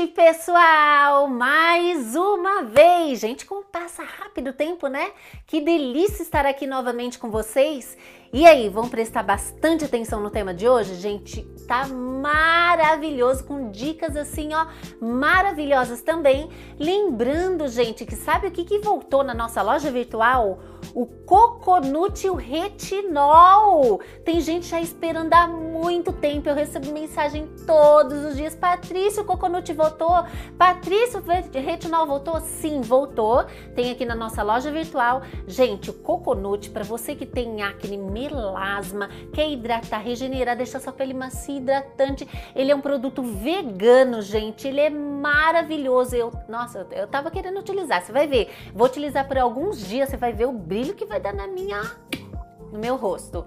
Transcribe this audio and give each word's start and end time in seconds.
noite, 0.00 0.14
pessoal! 0.14 1.28
Mais 1.28 2.14
uma 2.16 2.62
vez! 2.62 3.20
Gente, 3.20 3.44
como 3.44 3.62
passa 3.64 4.02
rápido 4.02 4.50
o 4.50 4.52
tempo, 4.52 4.86
né? 4.86 5.12
Que 5.46 5.60
delícia 5.60 6.22
estar 6.22 6.46
aqui 6.46 6.66
novamente 6.66 7.18
com 7.18 7.30
vocês. 7.30 7.98
E 8.32 8.46
aí, 8.46 8.68
vão 8.68 8.88
prestar 8.88 9.24
bastante 9.24 9.84
atenção 9.84 10.20
no 10.20 10.30
tema 10.30 10.54
de 10.54 10.68
hoje? 10.68 10.94
Gente, 10.94 11.42
tá 11.66 11.88
maravilhoso, 11.88 13.42
com 13.42 13.72
dicas 13.72 14.14
assim, 14.14 14.54
ó, 14.54 14.66
maravilhosas 15.00 16.00
também. 16.00 16.48
Lembrando, 16.78 17.66
gente, 17.66 18.06
que 18.06 18.14
sabe 18.14 18.46
o 18.46 18.50
que, 18.52 18.64
que 18.64 18.78
voltou 18.78 19.24
na 19.24 19.34
nossa 19.34 19.60
loja 19.62 19.90
virtual? 19.90 20.60
O 20.94 21.06
coconut 21.06 22.26
e 22.26 22.30
o 22.30 22.34
retinol. 22.34 24.00
Tem 24.24 24.40
gente 24.40 24.66
já 24.66 24.80
esperando 24.80 25.32
há 25.34 25.46
muito 25.46 26.12
tempo. 26.12 26.48
Eu 26.48 26.54
recebo 26.54 26.92
mensagem 26.92 27.48
todos 27.66 28.24
os 28.24 28.36
dias. 28.36 28.54
Patrícia, 28.54 29.22
o 29.22 29.26
coconut 29.26 29.72
voltou? 29.72 30.24
Patrícia, 30.56 31.20
o 31.20 31.60
retinol 31.60 32.06
voltou? 32.06 32.40
Sim, 32.40 32.80
voltou. 32.80 33.44
Tem 33.74 33.90
aqui 33.90 34.04
na 34.04 34.14
nossa 34.14 34.42
loja 34.42 34.70
virtual. 34.70 35.22
Gente, 35.46 35.90
o 35.90 35.94
coconut, 35.94 36.70
para 36.70 36.82
você 36.82 37.14
que 37.14 37.26
tem 37.26 37.62
acne, 37.62 37.98
melasma, 38.28 39.08
quer 39.32 39.48
hidratar, 39.48 40.02
regenerar, 40.02 40.56
deixar 40.56 40.80
sua 40.80 40.92
pele 40.92 41.14
macia 41.14 41.56
hidratante, 41.56 42.28
ele 42.54 42.70
é 42.70 42.74
um 42.74 42.80
produto 42.80 43.22
vegano, 43.22 44.20
gente. 44.20 44.68
Ele 44.68 44.80
é 44.80 44.90
maravilhoso. 44.90 46.14
Eu, 46.14 46.32
nossa, 46.48 46.86
eu 46.92 47.06
tava 47.06 47.30
querendo 47.30 47.58
utilizar. 47.58 48.02
Você 48.02 48.12
vai 48.12 48.26
ver. 48.26 48.50
Vou 48.74 48.86
utilizar 48.86 49.26
por 49.26 49.38
alguns 49.38 49.86
dias, 49.86 50.08
você 50.08 50.16
vai 50.16 50.32
ver 50.32 50.46
o 50.46 50.52
brilho 50.52 50.94
que 50.94 51.06
vai 51.06 51.20
dar 51.20 51.32
na 51.32 51.46
minha 51.46 51.80
no 52.72 52.78
meu 52.78 52.96
rosto. 52.96 53.44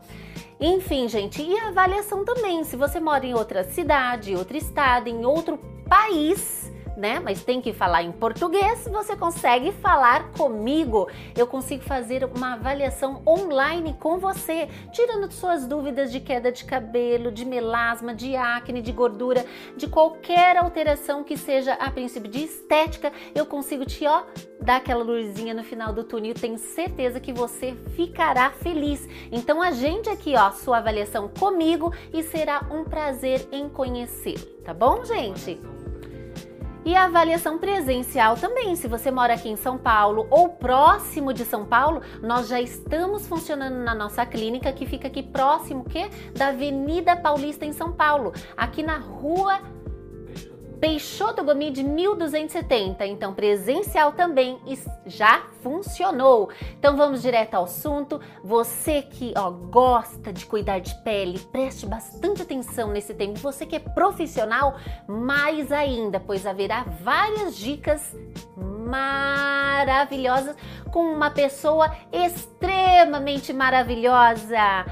Enfim, 0.59 1.08
gente, 1.08 1.41
e 1.41 1.58
a 1.58 1.69
avaliação 1.69 2.23
também. 2.23 2.63
Se 2.63 2.75
você 2.75 2.99
mora 2.99 3.25
em 3.25 3.33
outra 3.33 3.63
cidade, 3.63 4.35
outro 4.35 4.58
estado, 4.58 5.08
em 5.08 5.25
outro 5.25 5.58
país, 5.87 6.62
né? 6.95 7.19
Mas 7.19 7.44
tem 7.44 7.61
que 7.61 7.73
falar 7.73 8.03
em 8.03 8.11
português, 8.11 8.88
você 8.88 9.16
consegue 9.16 9.72
falar 9.72 10.31
comigo. 10.31 11.08
Eu 11.36 11.47
consigo 11.47 11.83
fazer 11.83 12.23
uma 12.25 12.53
avaliação 12.53 13.22
online 13.25 13.95
com 13.99 14.17
você, 14.17 14.67
tirando 14.91 15.31
suas 15.31 15.66
dúvidas 15.66 16.11
de 16.11 16.19
queda 16.19 16.52
de 16.52 16.66
cabelo, 16.66 17.31
de 17.31 17.45
melasma, 17.45 18.14
de 18.14 18.36
acne, 18.36 18.81
de 18.81 18.91
gordura, 18.91 19.45
de 19.75 19.88
qualquer 19.88 20.58
alteração 20.58 21.23
que 21.23 21.38
seja 21.38 21.73
a 21.73 21.89
princípio 21.91 22.30
de 22.30 22.44
estética. 22.44 23.11
Eu 23.33 23.45
consigo 23.45 23.86
te, 23.86 24.05
ó, 24.08 24.23
dar 24.61 24.77
aquela 24.77 25.03
luzinha 25.03 25.53
no 25.53 25.64
final 25.64 25.94
do 25.94 26.03
túnel. 26.03 26.33
Tenho 26.33 26.58
certeza 26.58 27.19
que 27.19 27.33
você 27.33 27.75
ficará 27.95 28.52
feliz. 28.52 29.08
Então 29.31 29.61
agende 29.61 30.09
aqui, 30.09 30.36
ó, 30.36 30.52
sua 30.52 30.77
avaliação 30.77 31.27
comigo 31.27 31.94
e 32.14 32.23
será 32.23 32.66
um 32.71 32.83
prazer 32.83 33.47
em 33.52 33.69
conhecê-lo, 33.69 34.45
tá 34.64 34.73
bom, 34.73 35.03
gente? 35.03 35.59
E 36.86 36.95
a 36.95 37.06
avaliação 37.06 37.58
presencial 37.58 38.36
também. 38.36 38.76
Se 38.76 38.89
você 38.89 39.09
mora 39.09 39.34
aqui 39.34 39.48
em 39.48 39.56
São 39.56 39.78
Paulo 39.78 40.28
ou 40.30 40.50
próximo 40.50 41.34
de 41.34 41.45
São 41.45 41.66
Paulo, 41.66 42.02
nós 42.22 42.50
já 42.50 42.59
estamos 42.59 43.26
funcionando 43.26 43.76
na 43.76 43.95
nossa 43.95 44.26
clínica 44.26 44.72
que 44.73 44.86
fica 44.86 45.08
aqui 45.08 45.23
próximo 45.23 45.86
que 45.86 46.09
da 46.38 46.48
Avenida 46.48 47.16
Paulista 47.16 47.66
em 47.66 47.72
São 47.72 47.94
Paulo, 47.94 48.34
aqui 48.58 48.84
na 48.84 48.98
Rua 48.98 49.59
Peixoto 50.84 51.45
Gomi 51.45 51.72
de 51.72 51.81
1270, 51.81 53.06
então 53.06 53.34
presencial 53.34 54.12
também 54.12 54.59
já 55.06 55.44
funcionou. 55.62 56.50
Então 56.78 56.98
vamos 56.98 57.22
direto 57.22 57.53
ao 57.53 57.64
assunto. 57.64 58.20
Você 58.44 59.02
que 59.02 59.34
ó, 59.38 59.50
gosta 59.50 60.34
de 60.34 60.45
cuidar 60.45 60.80
de 60.80 60.94
pele, 60.95 61.39
preste 61.39 61.86
bastante 61.86 62.42
atenção 62.42 62.89
nesse 62.89 63.14
tempo. 63.14 63.39
Você 63.39 63.66
que 63.66 63.77
é 63.77 63.80
profissional, 63.80 64.76
mais 65.08 65.72
ainda, 65.72 66.20
pois 66.20 66.45
haverá 66.45 66.83
várias 67.02 67.55
dicas 67.55 68.14
maravilhosas 68.86 70.54
com 70.92 71.14
uma 71.14 71.32
pessoa 71.32 71.95
extremamente 72.11 73.54
maravilhosa. 73.54 74.86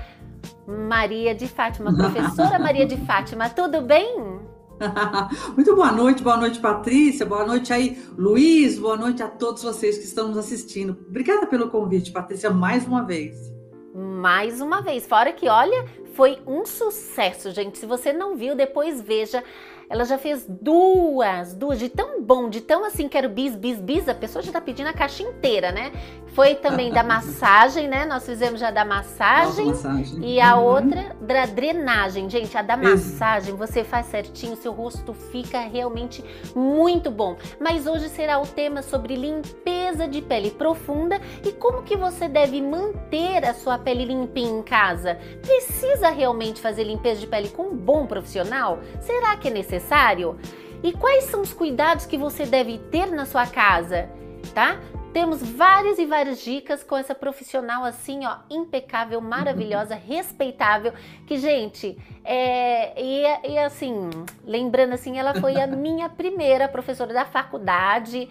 Maria 0.65 1.35
de 1.35 1.49
Fátima, 1.49 1.91
professora 1.93 2.57
Maria 2.57 2.85
de 2.85 2.95
Fátima, 2.95 3.49
tudo 3.49 3.81
bem? 3.81 4.50
Muito 5.55 5.75
boa 5.75 5.91
noite, 5.91 6.23
boa 6.23 6.37
noite, 6.37 6.59
Patrícia, 6.59 7.25
boa 7.25 7.45
noite 7.45 7.71
aí, 7.71 7.97
Luiz, 8.17 8.77
boa 8.79 8.97
noite 8.97 9.21
a 9.21 9.27
todos 9.27 9.63
vocês 9.63 9.97
que 9.97 10.05
estão 10.05 10.29
nos 10.29 10.37
assistindo. 10.37 10.97
Obrigada 11.07 11.45
pelo 11.45 11.69
convite, 11.69 12.11
Patrícia, 12.11 12.49
mais 12.49 12.85
uma 12.87 13.03
vez. 13.03 13.51
Mais 13.93 14.61
uma 14.61 14.81
vez, 14.81 15.05
fora 15.05 15.33
que, 15.33 15.47
olha, 15.47 15.85
foi 16.13 16.39
um 16.47 16.65
sucesso, 16.65 17.51
gente. 17.51 17.77
Se 17.77 17.85
você 17.85 18.13
não 18.13 18.35
viu, 18.35 18.55
depois 18.55 19.01
veja 19.01 19.43
ela 19.91 20.05
já 20.05 20.17
fez 20.17 20.45
duas, 20.47 21.53
duas, 21.53 21.77
de 21.77 21.89
tão 21.89 22.21
bom, 22.21 22.47
de 22.47 22.61
tão 22.61 22.85
assim, 22.85 23.09
quero 23.09 23.27
bis, 23.27 23.57
bis, 23.57 23.77
bis, 23.77 24.07
a 24.07 24.15
pessoa 24.15 24.41
já 24.41 24.49
tá 24.49 24.61
pedindo 24.61 24.87
a 24.87 24.93
caixa 24.93 25.21
inteira, 25.21 25.69
né? 25.69 25.91
Foi 26.33 26.55
também 26.55 26.91
da 26.91 27.03
massagem, 27.03 27.87
né? 27.87 28.05
Nós 28.05 28.25
fizemos 28.25 28.59
já 28.59 28.71
da 28.71 28.85
massagem, 28.85 29.65
massagem. 29.65 30.19
e 30.23 30.39
a 30.39 30.55
uhum. 30.55 30.63
outra 30.63 31.15
da 31.19 31.45
drenagem. 31.45 32.29
Gente, 32.29 32.57
a 32.57 32.61
da 32.61 32.77
massagem, 32.77 33.53
você 33.53 33.83
faz 33.83 34.05
certinho, 34.05 34.55
seu 34.55 34.71
rosto 34.71 35.13
fica 35.13 35.59
realmente 35.59 36.23
muito 36.55 37.11
bom. 37.11 37.35
Mas 37.59 37.85
hoje 37.85 38.07
será 38.07 38.39
o 38.39 38.47
tema 38.47 38.81
sobre 38.81 39.15
limpeza 39.15 40.07
de 40.07 40.21
pele 40.21 40.51
profunda 40.51 41.19
e 41.45 41.51
como 41.51 41.83
que 41.83 41.97
você 41.97 42.29
deve 42.29 42.61
manter 42.61 43.43
a 43.43 43.53
sua 43.53 43.77
pele 43.77 44.05
limpinha 44.05 44.59
em 44.59 44.63
casa. 44.63 45.17
Precisa 45.41 46.09
realmente 46.09 46.61
fazer 46.61 46.85
limpeza 46.85 47.19
de 47.19 47.27
pele 47.27 47.49
com 47.49 47.63
um 47.63 47.75
bom 47.75 48.05
profissional? 48.05 48.79
Será 49.01 49.35
que 49.35 49.49
é 49.49 49.51
necessário? 49.51 50.37
E 50.81 50.93
quais 50.93 51.25
são 51.25 51.41
os 51.41 51.51
cuidados 51.53 52.05
que 52.05 52.17
você 52.17 52.45
deve 52.45 52.77
ter 52.77 53.07
na 53.11 53.25
sua 53.25 53.45
casa, 53.45 54.09
tá? 54.53 54.79
Temos 55.13 55.43
várias 55.43 55.99
e 55.99 56.05
várias 56.05 56.41
dicas 56.41 56.83
com 56.83 56.95
essa 56.95 57.13
profissional 57.13 57.83
assim, 57.83 58.25
ó, 58.25 58.37
impecável, 58.49 59.19
maravilhosa, 59.19 59.93
respeitável, 59.93 60.93
que, 61.27 61.37
gente, 61.37 61.97
é, 62.23 62.93
e, 63.01 63.51
e 63.51 63.57
assim, 63.59 64.09
lembrando 64.45 64.93
assim, 64.93 65.19
ela 65.19 65.33
foi 65.35 65.59
a 65.59 65.67
minha 65.67 66.07
primeira 66.07 66.67
professora 66.69 67.13
da 67.13 67.25
faculdade, 67.25 68.29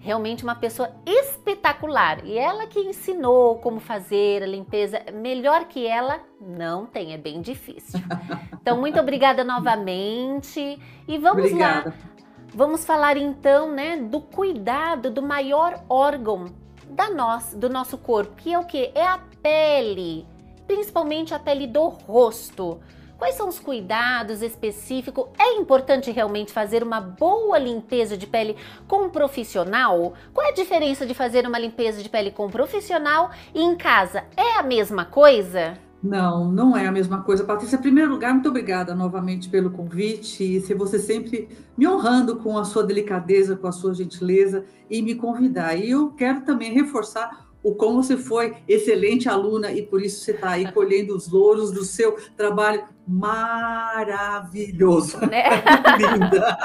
realmente 0.00 0.44
uma 0.44 0.54
pessoa 0.54 0.90
espetacular. 1.06 2.24
E 2.24 2.38
ela 2.38 2.66
que 2.66 2.78
ensinou 2.78 3.56
como 3.56 3.80
fazer 3.80 4.42
a 4.42 4.46
limpeza, 4.46 5.02
melhor 5.14 5.64
que 5.64 5.86
ela, 5.86 6.20
não 6.40 6.84
tem, 6.84 7.14
é 7.14 7.18
bem 7.18 7.40
difícil. 7.40 8.00
Então, 8.60 8.78
muito 8.78 9.00
obrigada 9.00 9.42
novamente. 9.42 10.78
E 11.08 11.16
vamos 11.16 11.46
obrigada. 11.46 11.88
lá. 11.88 12.17
Vamos 12.54 12.84
falar 12.84 13.16
então, 13.16 13.70
né, 13.70 13.96
do 13.96 14.20
cuidado 14.20 15.10
do 15.10 15.22
maior 15.22 15.84
órgão 15.88 16.46
da 16.88 17.10
nós, 17.10 17.54
do 17.54 17.68
nosso 17.68 17.98
corpo, 17.98 18.34
que 18.36 18.52
é 18.52 18.58
o 18.58 18.64
que? 18.64 18.90
É 18.94 19.06
a 19.06 19.20
pele, 19.42 20.26
principalmente 20.66 21.34
a 21.34 21.38
pele 21.38 21.66
do 21.66 21.88
rosto. 21.88 22.80
Quais 23.18 23.34
são 23.34 23.48
os 23.48 23.58
cuidados 23.58 24.42
específicos? 24.42 25.26
É 25.38 25.54
importante 25.56 26.10
realmente 26.10 26.52
fazer 26.52 26.82
uma 26.82 27.00
boa 27.00 27.58
limpeza 27.58 28.16
de 28.16 28.26
pele 28.26 28.56
com 28.86 29.04
um 29.04 29.10
profissional? 29.10 30.14
Qual 30.32 30.46
é 30.46 30.50
a 30.50 30.54
diferença 30.54 31.04
de 31.04 31.14
fazer 31.14 31.46
uma 31.46 31.58
limpeza 31.58 32.02
de 32.02 32.08
pele 32.08 32.30
com 32.30 32.46
um 32.46 32.50
profissional 32.50 33.30
e 33.52 33.60
em 33.60 33.76
casa? 33.76 34.24
É 34.36 34.58
a 34.58 34.62
mesma 34.62 35.04
coisa? 35.04 35.87
Não, 36.02 36.50
não 36.50 36.76
é 36.76 36.86
a 36.86 36.92
mesma 36.92 37.22
coisa. 37.22 37.44
Patrícia, 37.44 37.76
em 37.76 37.80
primeiro 37.80 38.12
lugar, 38.12 38.32
muito 38.32 38.48
obrigada 38.48 38.94
novamente 38.94 39.48
pelo 39.48 39.70
convite 39.70 40.56
e 40.56 40.60
se 40.60 40.72
você 40.72 40.96
sempre 40.98 41.48
me 41.76 41.88
honrando 41.88 42.36
com 42.36 42.56
a 42.56 42.64
sua 42.64 42.84
delicadeza, 42.84 43.56
com 43.56 43.66
a 43.66 43.72
sua 43.72 43.92
gentileza 43.92 44.64
e 44.88 45.02
me 45.02 45.16
convidar. 45.16 45.74
E 45.74 45.90
eu 45.90 46.10
quero 46.10 46.42
também 46.42 46.72
reforçar 46.72 47.48
o 47.62 47.74
como 47.74 48.02
você 48.02 48.16
foi 48.16 48.56
excelente 48.68 49.28
aluna 49.28 49.72
e 49.72 49.82
por 49.82 50.00
isso 50.00 50.24
você 50.24 50.30
está 50.30 50.50
aí 50.50 50.70
colhendo 50.72 51.16
os 51.16 51.28
louros 51.28 51.72
do 51.72 51.84
seu 51.84 52.16
trabalho 52.36 52.84
maravilhoso. 53.06 55.18
Né? 55.26 55.42
Linda. 55.98 56.56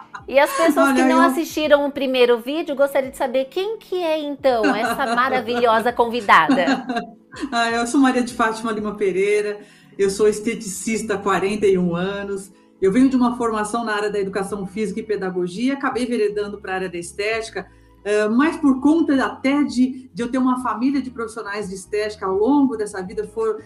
E 0.26 0.38
as 0.38 0.50
pessoas 0.50 0.88
Olha, 0.88 0.94
que 0.94 1.02
não 1.02 1.22
eu... 1.22 1.30
assistiram 1.30 1.86
o 1.86 1.92
primeiro 1.92 2.38
vídeo, 2.38 2.74
gostaria 2.74 3.10
de 3.10 3.16
saber 3.16 3.46
quem 3.46 3.78
que 3.78 4.02
é 4.02 4.18
então 4.18 4.64
essa 4.74 5.14
maravilhosa 5.14 5.92
convidada. 5.92 6.86
ah, 7.52 7.70
eu 7.70 7.86
sou 7.86 8.00
Maria 8.00 8.22
de 8.22 8.32
Fátima 8.32 8.72
Lima 8.72 8.94
Pereira, 8.94 9.60
eu 9.98 10.08
sou 10.08 10.26
esteticista 10.26 11.14
há 11.14 11.18
41 11.18 11.94
anos, 11.94 12.50
eu 12.80 12.90
venho 12.90 13.08
de 13.08 13.16
uma 13.16 13.36
formação 13.36 13.84
na 13.84 13.94
área 13.94 14.10
da 14.10 14.18
educação 14.18 14.66
física 14.66 15.00
e 15.00 15.02
pedagogia, 15.02 15.74
acabei 15.74 16.06
veredando 16.06 16.58
para 16.58 16.72
a 16.72 16.74
área 16.76 16.88
da 16.88 16.98
estética, 16.98 17.66
Uh, 18.04 18.30
mas 18.30 18.58
por 18.58 18.82
conta 18.82 19.14
até 19.24 19.62
de, 19.62 20.10
de 20.12 20.22
eu 20.22 20.30
ter 20.30 20.36
uma 20.36 20.62
família 20.62 21.00
de 21.00 21.10
profissionais 21.10 21.70
de 21.70 21.74
estética 21.74 22.26
ao 22.26 22.36
longo 22.36 22.76
dessa 22.76 23.02
vida, 23.02 23.26
for, 23.26 23.62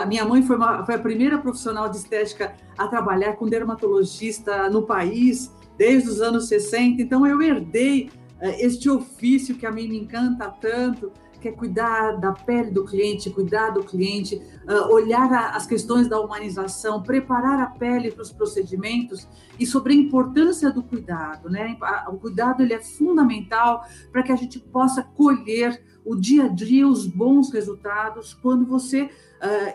a 0.00 0.06
minha 0.06 0.24
mãe 0.24 0.40
foi, 0.40 0.54
uma, 0.54 0.86
foi 0.86 0.94
a 0.94 0.98
primeira 1.00 1.36
profissional 1.36 1.88
de 1.88 1.96
estética 1.96 2.54
a 2.78 2.86
trabalhar 2.86 3.32
com 3.32 3.48
dermatologista 3.48 4.70
no 4.70 4.82
país 4.82 5.50
desde 5.76 6.08
os 6.08 6.20
anos 6.20 6.48
60, 6.48 7.02
então 7.02 7.26
eu 7.26 7.40
herdei 7.42 8.10
uh, 8.40 8.46
este 8.58 8.88
ofício 8.88 9.56
que 9.56 9.66
a 9.66 9.70
mim 9.70 9.88
me 9.88 9.98
encanta 9.98 10.48
tanto, 10.48 11.12
que 11.40 11.48
é 11.48 11.52
cuidar 11.52 12.12
da 12.12 12.32
pele 12.32 12.70
do 12.70 12.84
cliente, 12.84 13.28
cuidar 13.28 13.70
do 13.70 13.82
cliente, 13.82 14.36
uh, 14.36 14.92
olhar 14.92 15.54
as 15.54 15.66
questões 15.66 16.08
da 16.08 16.20
humanização, 16.20 17.02
preparar 17.02 17.60
a 17.60 17.66
pele 17.66 18.12
para 18.12 18.22
os 18.22 18.30
procedimentos 18.30 19.28
e 19.58 19.66
sobre 19.66 19.92
a 19.92 19.96
importância 19.96 20.70
do 20.70 20.82
cuidado, 20.82 21.50
né? 21.50 21.76
O 22.08 22.16
cuidado 22.16 22.62
ele 22.62 22.72
é 22.72 22.80
fundamental 22.80 23.84
para 24.12 24.22
que 24.22 24.30
a 24.30 24.36
gente 24.36 24.60
possa 24.60 25.02
colher 25.02 25.82
o 26.04 26.16
dia 26.16 26.44
a 26.44 26.48
dia 26.48 26.86
os 26.86 27.06
bons 27.06 27.52
resultados 27.52 28.34
quando 28.34 28.66
você 28.66 29.02
uh, 29.04 29.08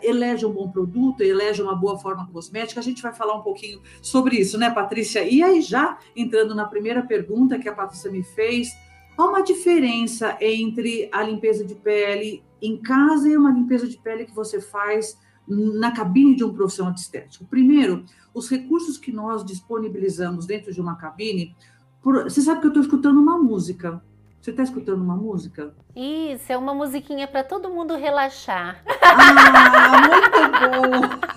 elege 0.02 0.44
um 0.44 0.52
bom 0.52 0.70
produto, 0.70 1.22
elege 1.22 1.62
uma 1.62 1.74
boa 1.74 1.98
forma 1.98 2.28
cosmética. 2.32 2.80
A 2.80 2.82
gente 2.82 3.02
vai 3.02 3.12
falar 3.12 3.34
um 3.34 3.42
pouquinho 3.42 3.80
sobre 4.02 4.36
isso, 4.36 4.58
né, 4.58 4.70
Patrícia? 4.70 5.22
E 5.22 5.42
aí, 5.42 5.60
já 5.60 5.98
entrando 6.14 6.54
na 6.54 6.66
primeira 6.66 7.02
pergunta 7.02 7.58
que 7.58 7.68
a 7.68 7.74
Patrícia 7.74 8.10
me 8.10 8.22
fez, 8.22 8.76
há 9.16 9.24
uma 9.24 9.42
diferença 9.42 10.36
entre 10.40 11.08
a 11.12 11.22
limpeza 11.22 11.64
de 11.64 11.74
pele 11.74 12.42
em 12.60 12.76
casa 12.76 13.28
e 13.28 13.36
uma 13.36 13.50
limpeza 13.50 13.86
de 13.86 13.98
pele 13.98 14.24
que 14.24 14.34
você 14.34 14.60
faz 14.60 15.16
na 15.48 15.92
cabine 15.92 16.36
de 16.36 16.44
um 16.44 16.52
profissional 16.52 16.92
de 16.92 17.00
estética. 17.00 17.44
Primeiro, 17.48 18.04
os 18.34 18.50
recursos 18.50 18.98
que 18.98 19.10
nós 19.10 19.44
disponibilizamos 19.44 20.46
dentro 20.46 20.72
de 20.72 20.80
uma 20.80 20.96
cabine, 20.96 21.56
por... 22.02 22.24
você 22.24 22.42
sabe 22.42 22.60
que 22.60 22.66
eu 22.66 22.70
estou 22.70 22.82
escutando 22.82 23.18
uma 23.18 23.38
música. 23.38 24.02
Você 24.40 24.50
está 24.50 24.62
escutando 24.62 25.02
uma 25.02 25.16
música? 25.16 25.74
Isso, 25.96 26.52
é 26.52 26.56
uma 26.56 26.72
musiquinha 26.72 27.26
para 27.26 27.42
todo 27.42 27.68
mundo 27.68 27.96
relaxar. 27.96 28.82
Ah, 29.02 30.00
muito 30.08 30.40
bom! 30.70 31.28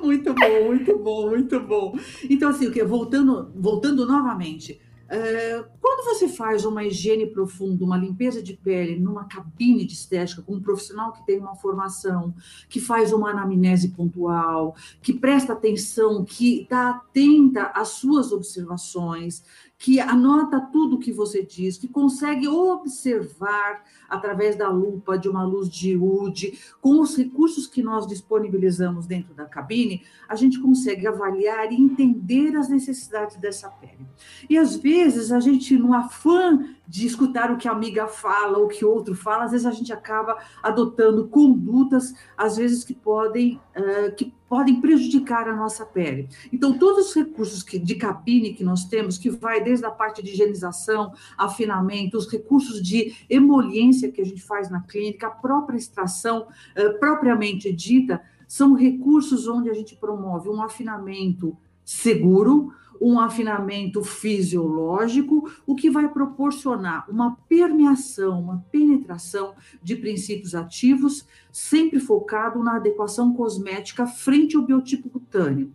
muito 0.02 0.34
bom, 0.34 0.64
muito 0.66 0.98
bom, 0.98 1.28
muito 1.28 1.60
bom. 1.60 1.98
Então, 2.28 2.50
assim, 2.50 2.66
o 2.66 2.72
que? 2.72 2.82
Voltando, 2.84 3.52
voltando 3.54 4.04
novamente. 4.06 4.80
É, 5.06 5.62
quando 5.80 6.04
você 6.04 6.26
faz 6.28 6.64
uma 6.64 6.82
higiene 6.82 7.26
profunda, 7.26 7.84
uma 7.84 7.96
limpeza 7.96 8.42
de 8.42 8.54
pele 8.54 8.98
numa 8.98 9.24
cabine 9.26 9.84
de 9.84 9.92
estética 9.92 10.42
com 10.42 10.54
um 10.54 10.60
profissional 10.60 11.12
que 11.12 11.24
tem 11.26 11.38
uma 11.38 11.54
formação, 11.54 12.34
que 12.68 12.80
faz 12.80 13.12
uma 13.12 13.30
anamnese 13.30 13.90
pontual, 13.90 14.74
que 15.02 15.12
presta 15.12 15.52
atenção, 15.52 16.24
que 16.24 16.62
está 16.62 16.90
atenta 16.90 17.66
às 17.74 17.88
suas 17.88 18.32
observações, 18.32 19.44
que 19.78 20.00
anota 20.00 20.60
tudo 20.60 20.96
o 20.96 20.98
que 20.98 21.12
você 21.12 21.44
diz, 21.44 21.76
que 21.76 21.88
consegue 21.88 22.48
observar 22.48 23.82
através 24.08 24.56
da 24.56 24.68
lupa 24.68 25.18
de 25.18 25.28
uma 25.28 25.44
luz 25.44 25.68
de 25.68 25.96
UD, 25.96 26.58
com 26.80 27.00
os 27.00 27.16
recursos 27.16 27.66
que 27.66 27.82
nós 27.82 28.06
disponibilizamos 28.06 29.06
dentro 29.06 29.34
da 29.34 29.44
cabine, 29.44 30.02
a 30.28 30.36
gente 30.36 30.60
consegue 30.60 31.06
avaliar 31.06 31.72
e 31.72 31.76
entender 31.76 32.56
as 32.56 32.68
necessidades 32.68 33.36
dessa 33.36 33.68
pele. 33.68 34.06
E 34.48 34.56
às 34.56 34.76
vezes 34.76 35.32
a 35.32 35.40
gente, 35.40 35.76
no 35.76 35.92
afã 35.92 36.64
de 36.86 37.06
escutar 37.06 37.50
o 37.50 37.56
que 37.56 37.66
a 37.66 37.72
amiga 37.72 38.06
fala, 38.06 38.58
o 38.58 38.68
que 38.68 38.84
outro 38.84 39.14
fala, 39.14 39.44
às 39.44 39.52
vezes 39.52 39.66
a 39.66 39.70
gente 39.70 39.92
acaba 39.92 40.36
adotando 40.62 41.26
condutas, 41.28 42.14
às 42.36 42.56
vezes 42.56 42.84
que 42.84 42.94
podem, 42.94 43.60
uh, 43.76 44.14
que 44.14 44.32
podem 44.48 44.80
prejudicar 44.80 45.48
a 45.48 45.56
nossa 45.56 45.84
pele. 45.86 46.28
Então, 46.52 46.78
todos 46.78 47.08
os 47.08 47.14
recursos 47.14 47.62
que, 47.62 47.78
de 47.78 47.94
cabine 47.94 48.54
que 48.54 48.62
nós 48.62 48.84
temos, 48.84 49.16
que 49.16 49.30
vai 49.30 49.62
desde 49.62 49.86
a 49.86 49.90
parte 49.90 50.22
de 50.22 50.32
higienização, 50.32 51.12
afinamento, 51.38 52.18
os 52.18 52.30
recursos 52.30 52.82
de 52.82 53.16
emoliência 53.28 54.12
que 54.12 54.20
a 54.20 54.24
gente 54.24 54.42
faz 54.42 54.70
na 54.70 54.82
clínica, 54.82 55.26
a 55.26 55.30
própria 55.30 55.76
extração 55.76 56.46
uh, 56.76 56.98
propriamente 57.00 57.72
dita, 57.72 58.22
são 58.46 58.74
recursos 58.74 59.48
onde 59.48 59.70
a 59.70 59.74
gente 59.74 59.96
promove 59.96 60.48
um 60.48 60.62
afinamento 60.62 61.56
seguro, 61.84 62.72
um 63.00 63.18
afinamento 63.18 64.02
fisiológico, 64.02 65.50
o 65.66 65.74
que 65.74 65.90
vai 65.90 66.08
proporcionar 66.08 67.08
uma 67.10 67.36
permeação, 67.48 68.40
uma 68.40 68.64
penetração 68.70 69.54
de 69.82 69.96
princípios 69.96 70.54
ativos, 70.54 71.26
sempre 71.52 72.00
focado 72.00 72.62
na 72.62 72.76
adequação 72.76 73.34
cosmética 73.34 74.06
frente 74.06 74.56
ao 74.56 74.62
biotipo 74.62 75.08
cutâneo. 75.08 75.72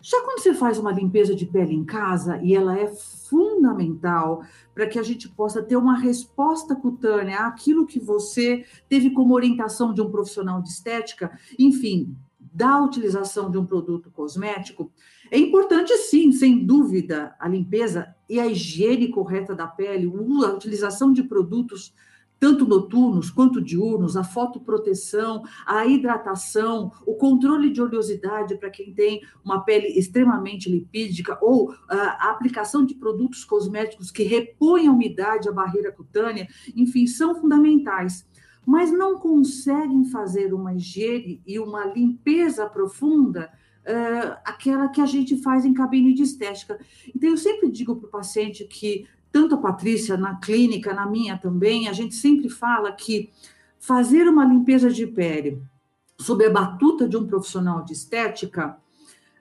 Já 0.00 0.22
quando 0.22 0.40
você 0.40 0.54
faz 0.54 0.78
uma 0.78 0.92
limpeza 0.92 1.34
de 1.34 1.44
pele 1.44 1.74
em 1.74 1.84
casa, 1.84 2.40
e 2.42 2.54
ela 2.54 2.78
é 2.78 2.86
fundamental 2.86 4.44
para 4.72 4.86
que 4.86 4.98
a 4.98 5.02
gente 5.02 5.28
possa 5.28 5.62
ter 5.62 5.76
uma 5.76 5.98
resposta 5.98 6.76
cutânea 6.76 7.40
àquilo 7.40 7.86
que 7.86 7.98
você 7.98 8.64
teve 8.88 9.10
como 9.10 9.34
orientação 9.34 9.92
de 9.92 10.00
um 10.00 10.10
profissional 10.10 10.62
de 10.62 10.68
estética, 10.68 11.36
enfim, 11.58 12.16
da 12.38 12.80
utilização 12.80 13.50
de 13.50 13.58
um 13.58 13.66
produto 13.66 14.10
cosmético, 14.10 14.90
é 15.30 15.38
importante, 15.38 15.96
sim, 15.96 16.32
sem 16.32 16.64
dúvida, 16.64 17.34
a 17.38 17.48
limpeza 17.48 18.14
e 18.28 18.38
a 18.38 18.46
higiene 18.46 19.08
correta 19.08 19.54
da 19.54 19.66
pele, 19.66 20.06
a 20.44 20.52
utilização 20.52 21.12
de 21.12 21.22
produtos 21.22 21.92
tanto 22.38 22.66
noturnos 22.66 23.30
quanto 23.30 23.60
diurnos, 23.60 24.16
a 24.16 24.22
fotoproteção, 24.22 25.42
a 25.66 25.86
hidratação, 25.86 26.92
o 27.06 27.14
controle 27.14 27.70
de 27.70 27.82
oleosidade 27.82 28.56
para 28.56 28.70
quem 28.70 28.92
tem 28.92 29.20
uma 29.44 29.64
pele 29.64 29.88
extremamente 29.88 30.70
lipídica 30.70 31.38
ou 31.42 31.74
a 31.88 32.30
aplicação 32.30 32.84
de 32.84 32.94
produtos 32.94 33.44
cosméticos 33.44 34.10
que 34.10 34.22
repõem 34.22 34.86
a 34.86 34.92
umidade, 34.92 35.48
a 35.48 35.52
barreira 35.52 35.90
cutânea, 35.90 36.46
enfim, 36.76 37.06
são 37.06 37.34
fundamentais. 37.34 38.26
Mas 38.64 38.92
não 38.92 39.18
conseguem 39.18 40.04
fazer 40.04 40.52
uma 40.52 40.74
higiene 40.74 41.42
e 41.46 41.58
uma 41.58 41.86
limpeza 41.86 42.66
profunda 42.66 43.50
uh, 43.88 44.36
aquela 44.44 44.88
que 44.88 45.00
a 45.00 45.06
gente 45.06 45.40
faz 45.42 45.64
em 45.64 45.72
cabine 45.72 46.12
de 46.12 46.22
estética. 46.22 46.78
Então, 47.14 47.30
eu 47.30 47.36
sempre 47.36 47.70
digo 47.70 47.96
para 47.96 48.06
o 48.06 48.10
paciente 48.10 48.64
que, 48.64 49.06
tanto 49.32 49.54
a 49.54 49.58
Patrícia 49.58 50.16
na 50.16 50.36
clínica, 50.36 50.92
na 50.92 51.06
minha 51.06 51.38
também, 51.38 51.88
a 51.88 51.92
gente 51.92 52.14
sempre 52.14 52.48
fala 52.48 52.92
que 52.92 53.30
fazer 53.78 54.28
uma 54.28 54.44
limpeza 54.44 54.90
de 54.90 55.06
pele 55.06 55.62
sob 56.20 56.44
a 56.44 56.50
batuta 56.50 57.08
de 57.08 57.16
um 57.16 57.26
profissional 57.26 57.84
de 57.84 57.92
estética 57.92 58.76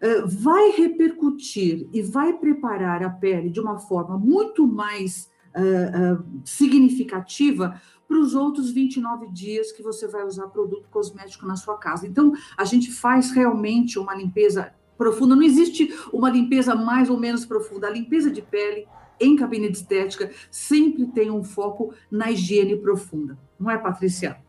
uh, 0.01 0.27
vai 0.27 0.71
repercutir 0.71 1.87
e 1.91 2.01
vai 2.01 2.33
preparar 2.33 3.03
a 3.03 3.09
pele 3.09 3.49
de 3.49 3.59
uma 3.59 3.77
forma 3.77 4.17
muito 4.17 4.65
mais 4.65 5.29
uh, 5.55 6.23
significativa 6.45 7.81
para 8.07 8.17
os 8.17 8.33
outros 8.33 8.71
29 8.71 9.27
dias 9.27 9.71
que 9.71 9.83
você 9.83 10.07
vai 10.07 10.23
usar 10.23 10.47
produto 10.47 10.87
cosmético 10.89 11.45
na 11.45 11.55
sua 11.55 11.77
casa. 11.77 12.07
Então, 12.07 12.33
a 12.57 12.63
gente 12.63 12.91
faz 12.91 13.31
realmente 13.31 13.99
uma 13.99 14.15
limpeza 14.15 14.73
profunda. 14.97 15.35
Não 15.35 15.43
existe 15.43 15.93
uma 16.13 16.29
limpeza 16.29 16.73
mais 16.73 17.09
ou 17.09 17.17
menos 17.17 17.45
profunda. 17.45 17.87
A 17.87 17.91
limpeza 17.91 18.31
de 18.31 18.41
pele 18.41 18.87
em 19.19 19.35
cabine 19.35 19.69
de 19.69 19.77
estética 19.77 20.31
sempre 20.49 21.05
tem 21.07 21.29
um 21.29 21.43
foco 21.43 21.93
na 22.09 22.31
higiene 22.31 22.77
profunda. 22.77 23.37
Não 23.59 23.69
é, 23.69 23.77
Patrícia? 23.77 24.39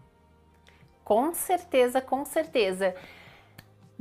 Com 1.04 1.32
certeza, 1.32 2.00
com 2.00 2.24
certeza. 2.24 2.94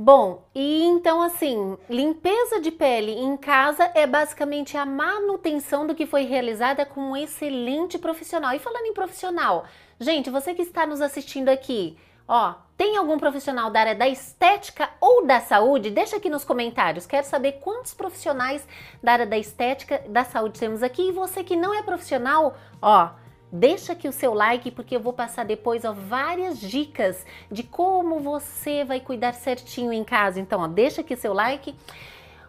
Bom, 0.00 0.44
e 0.54 0.84
então 0.84 1.20
assim, 1.20 1.76
limpeza 1.90 2.60
de 2.60 2.70
pele 2.70 3.10
em 3.10 3.36
casa 3.36 3.90
é 3.96 4.06
basicamente 4.06 4.76
a 4.76 4.86
manutenção 4.86 5.88
do 5.88 5.94
que 5.94 6.06
foi 6.06 6.22
realizada 6.22 6.86
com 6.86 7.00
um 7.00 7.16
excelente 7.16 7.98
profissional. 7.98 8.54
E 8.54 8.60
falando 8.60 8.86
em 8.86 8.94
profissional, 8.94 9.64
gente, 9.98 10.30
você 10.30 10.54
que 10.54 10.62
está 10.62 10.86
nos 10.86 11.00
assistindo 11.00 11.48
aqui, 11.48 11.98
ó, 12.28 12.54
tem 12.76 12.96
algum 12.96 13.18
profissional 13.18 13.70
da 13.70 13.80
área 13.80 13.94
da 13.96 14.06
estética 14.06 14.88
ou 15.00 15.26
da 15.26 15.40
saúde? 15.40 15.90
Deixa 15.90 16.16
aqui 16.16 16.30
nos 16.30 16.44
comentários. 16.44 17.04
Quero 17.04 17.26
saber 17.26 17.54
quantos 17.54 17.92
profissionais 17.92 18.64
da 19.02 19.14
área 19.14 19.26
da 19.26 19.36
estética, 19.36 20.00
da 20.08 20.22
saúde 20.22 20.60
temos 20.60 20.80
aqui. 20.80 21.08
E 21.08 21.12
você 21.12 21.42
que 21.42 21.56
não 21.56 21.74
é 21.74 21.82
profissional, 21.82 22.56
ó, 22.80 23.10
Deixa 23.50 23.92
aqui 23.92 24.06
o 24.06 24.12
seu 24.12 24.34
like 24.34 24.70
porque 24.70 24.94
eu 24.94 25.00
vou 25.00 25.12
passar 25.12 25.44
depois 25.44 25.84
ó, 25.84 25.92
várias 25.92 26.60
dicas 26.60 27.24
de 27.50 27.62
como 27.62 28.20
você 28.20 28.84
vai 28.84 29.00
cuidar 29.00 29.32
certinho 29.32 29.92
em 29.92 30.04
casa. 30.04 30.38
Então, 30.38 30.60
ó, 30.60 30.68
deixa 30.68 31.00
aqui 31.00 31.14
o 31.14 31.16
seu 31.18 31.32
like. 31.32 31.74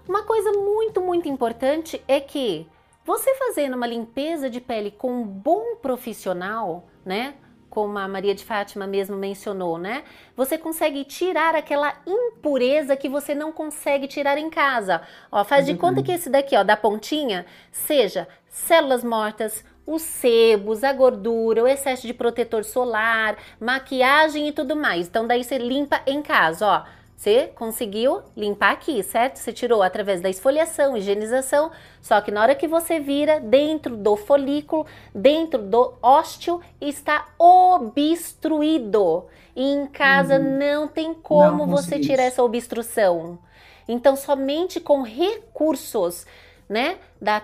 Uma 0.07 0.23
coisa 0.23 0.51
muito, 0.51 0.99
muito 0.99 1.29
importante 1.29 2.03
é 2.07 2.19
que 2.19 2.67
você 3.05 3.33
fazendo 3.35 3.75
uma 3.75 3.87
limpeza 3.87 4.49
de 4.49 4.59
pele 4.59 4.91
com 4.91 5.21
um 5.21 5.23
bom 5.23 5.77
profissional, 5.81 6.87
né? 7.05 7.35
Como 7.69 7.97
a 7.97 8.07
Maria 8.07 8.35
de 8.35 8.43
Fátima 8.43 8.85
mesmo 8.85 9.15
mencionou, 9.15 9.77
né? 9.77 10.03
Você 10.35 10.57
consegue 10.57 11.05
tirar 11.05 11.55
aquela 11.55 11.95
impureza 12.05 12.97
que 12.97 13.07
você 13.07 13.33
não 13.33 13.51
consegue 13.51 14.07
tirar 14.07 14.37
em 14.37 14.49
casa. 14.49 15.01
Ó, 15.31 15.45
faz 15.45 15.65
de 15.65 15.75
conta 15.75 16.03
que 16.03 16.11
esse 16.11 16.29
daqui, 16.29 16.57
ó, 16.57 16.63
da 16.63 16.75
pontinha, 16.75 17.45
seja 17.71 18.27
células 18.47 19.03
mortas, 19.03 19.63
os 19.89 20.03
sebos, 20.03 20.83
a 20.83 20.93
gordura, 20.93 21.63
o 21.63 21.67
excesso 21.67 22.05
de 22.05 22.13
protetor 22.13 22.63
solar, 22.63 23.35
maquiagem 23.59 24.47
e 24.47 24.51
tudo 24.51 24.75
mais. 24.75 25.07
Então 25.07 25.25
daí 25.25 25.43
você 25.43 25.57
limpa 25.57 25.99
em 26.05 26.21
casa, 26.21 26.67
ó. 26.67 26.83
Você 27.17 27.47
conseguiu 27.53 28.21
limpar 28.37 28.71
aqui, 28.71 29.03
certo? 29.03 29.39
Você 29.39 29.51
tirou 29.51 29.83
através 29.83 30.21
da 30.21 30.29
esfoliação, 30.29 30.95
higienização, 30.95 31.69
só 32.01 32.21
que 32.21 32.31
na 32.31 32.41
hora 32.41 32.55
que 32.55 32.65
você 32.65 32.97
vira 32.97 33.41
dentro 33.41 33.97
do 33.97 34.15
folículo, 34.15 34.85
dentro 35.13 35.61
do 35.61 35.95
ósteo, 36.01 36.61
está 36.79 37.27
obstruído. 37.37 39.25
E 39.53 39.61
em 39.61 39.85
casa 39.85 40.39
uhum. 40.39 40.57
não 40.57 40.87
tem 40.87 41.13
como 41.13 41.65
não 41.65 41.75
você 41.75 41.99
tirar 41.99 42.23
essa 42.23 42.41
obstrução. 42.41 43.37
Então, 43.85 44.15
somente 44.15 44.79
com 44.79 45.01
recursos, 45.01 46.25
né, 46.69 46.99
da 47.19 47.41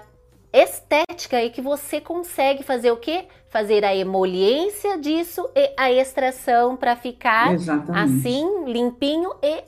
estética 0.55 1.43
e 1.43 1.49
que 1.49 1.61
você 1.61 1.99
consegue 1.99 2.63
fazer 2.63 2.91
o 2.91 2.97
quê? 2.97 3.27
Fazer 3.49 3.83
a 3.83 3.93
emoliência 3.93 4.97
disso 4.97 5.49
e 5.53 5.73
a 5.77 5.91
extração 5.91 6.77
para 6.77 6.95
ficar 6.95 7.53
Exatamente. 7.53 8.19
assim, 8.19 8.65
limpinho 8.65 9.31
e 9.41 9.63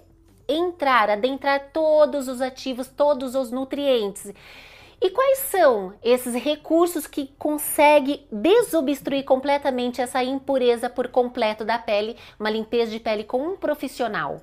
entrar, 0.47 1.09
adentrar 1.09 1.71
todos 1.73 2.27
os 2.27 2.41
ativos, 2.41 2.87
todos 2.87 3.35
os 3.35 3.51
nutrientes. 3.51 4.31
E 4.99 5.11
quais 5.11 5.39
são 5.39 5.93
esses 6.03 6.33
recursos 6.33 7.05
que 7.05 7.27
consegue 7.37 8.25
desobstruir 8.31 9.25
completamente 9.25 10.01
essa 10.01 10.23
impureza 10.23 10.89
por 10.89 11.09
completo 11.09 11.63
da 11.63 11.77
pele, 11.77 12.15
uma 12.39 12.49
limpeza 12.49 12.91
de 12.91 12.99
pele 12.99 13.23
com 13.23 13.53
um 13.53 13.55
profissional? 13.55 14.41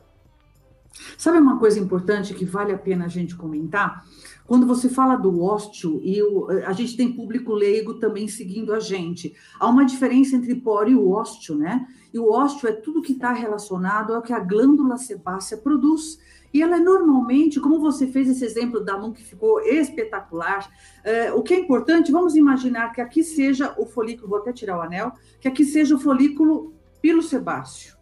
Sabe 1.18 1.38
uma 1.38 1.58
coisa 1.58 1.80
importante 1.80 2.34
que 2.34 2.44
vale 2.44 2.72
a 2.72 2.78
pena 2.78 3.06
a 3.06 3.08
gente 3.08 3.34
comentar? 3.34 4.04
Quando 4.46 4.66
você 4.66 4.90
fala 4.90 5.16
do 5.16 5.42
ósteo, 5.42 6.00
e 6.02 6.22
o, 6.22 6.48
a 6.66 6.72
gente 6.72 6.96
tem 6.96 7.12
público 7.12 7.52
leigo 7.54 7.94
também 7.94 8.28
seguindo 8.28 8.74
a 8.74 8.80
gente, 8.80 9.34
há 9.58 9.66
uma 9.66 9.86
diferença 9.86 10.36
entre 10.36 10.54
poro 10.54 10.90
e 10.90 10.94
o 10.94 11.10
ósteo, 11.10 11.56
né? 11.56 11.86
E 12.12 12.18
o 12.18 12.30
ósteo 12.30 12.68
é 12.68 12.72
tudo 12.72 13.00
que 13.00 13.12
está 13.12 13.32
relacionado 13.32 14.12
ao 14.12 14.20
que 14.20 14.34
a 14.34 14.38
glândula 14.38 14.98
sebácea 14.98 15.56
produz. 15.56 16.18
E 16.52 16.62
ela 16.62 16.76
é 16.76 16.78
normalmente, 16.78 17.58
como 17.58 17.80
você 17.80 18.06
fez 18.06 18.28
esse 18.28 18.44
exemplo 18.44 18.84
da 18.84 18.98
mão 18.98 19.12
que 19.12 19.24
ficou 19.24 19.60
espetacular, 19.60 20.70
é, 21.02 21.32
o 21.32 21.42
que 21.42 21.54
é 21.54 21.58
importante, 21.58 22.12
vamos 22.12 22.36
imaginar 22.36 22.92
que 22.92 23.00
aqui 23.00 23.24
seja 23.24 23.74
o 23.78 23.86
folículo, 23.86 24.28
vou 24.28 24.38
até 24.38 24.52
tirar 24.52 24.78
o 24.78 24.82
anel, 24.82 25.12
que 25.40 25.48
aqui 25.48 25.64
seja 25.64 25.96
o 25.96 25.98
folículo 25.98 26.74
pilosebáceo. 27.00 27.96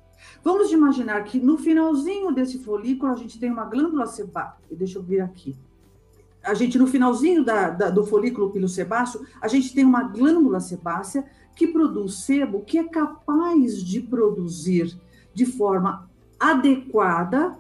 Vamos 0.44 0.72
imaginar 0.72 1.22
que 1.22 1.38
no 1.38 1.56
finalzinho 1.56 2.32
desse 2.32 2.58
folículo 2.58 3.12
a 3.12 3.16
gente 3.16 3.38
tem 3.38 3.50
uma 3.50 3.64
glândula 3.64 4.06
sebácea. 4.06 4.76
Deixa 4.76 4.99
eu 4.99 5.02
vir 5.02 5.20
aqui. 5.20 5.56
A 6.44 6.54
gente, 6.54 6.78
no 6.78 6.87
finalzinho 6.87 7.44
da, 7.44 7.70
da, 7.70 7.90
do 7.90 8.04
folículo 8.04 8.50
pilosebáceo, 8.50 9.25
a 9.40 9.49
gente 9.49 9.75
tem 9.75 9.84
uma 9.84 10.02
glândula 10.02 10.61
sebácea 10.61 11.25
que 11.54 11.68
produz 11.68 12.25
sebo 12.25 12.62
que 12.62 12.78
é 12.78 12.84
capaz 12.84 13.82
de 13.82 14.00
produzir 14.00 14.99
de 15.34 15.46
forma 15.46 16.11
adequada 16.40 17.56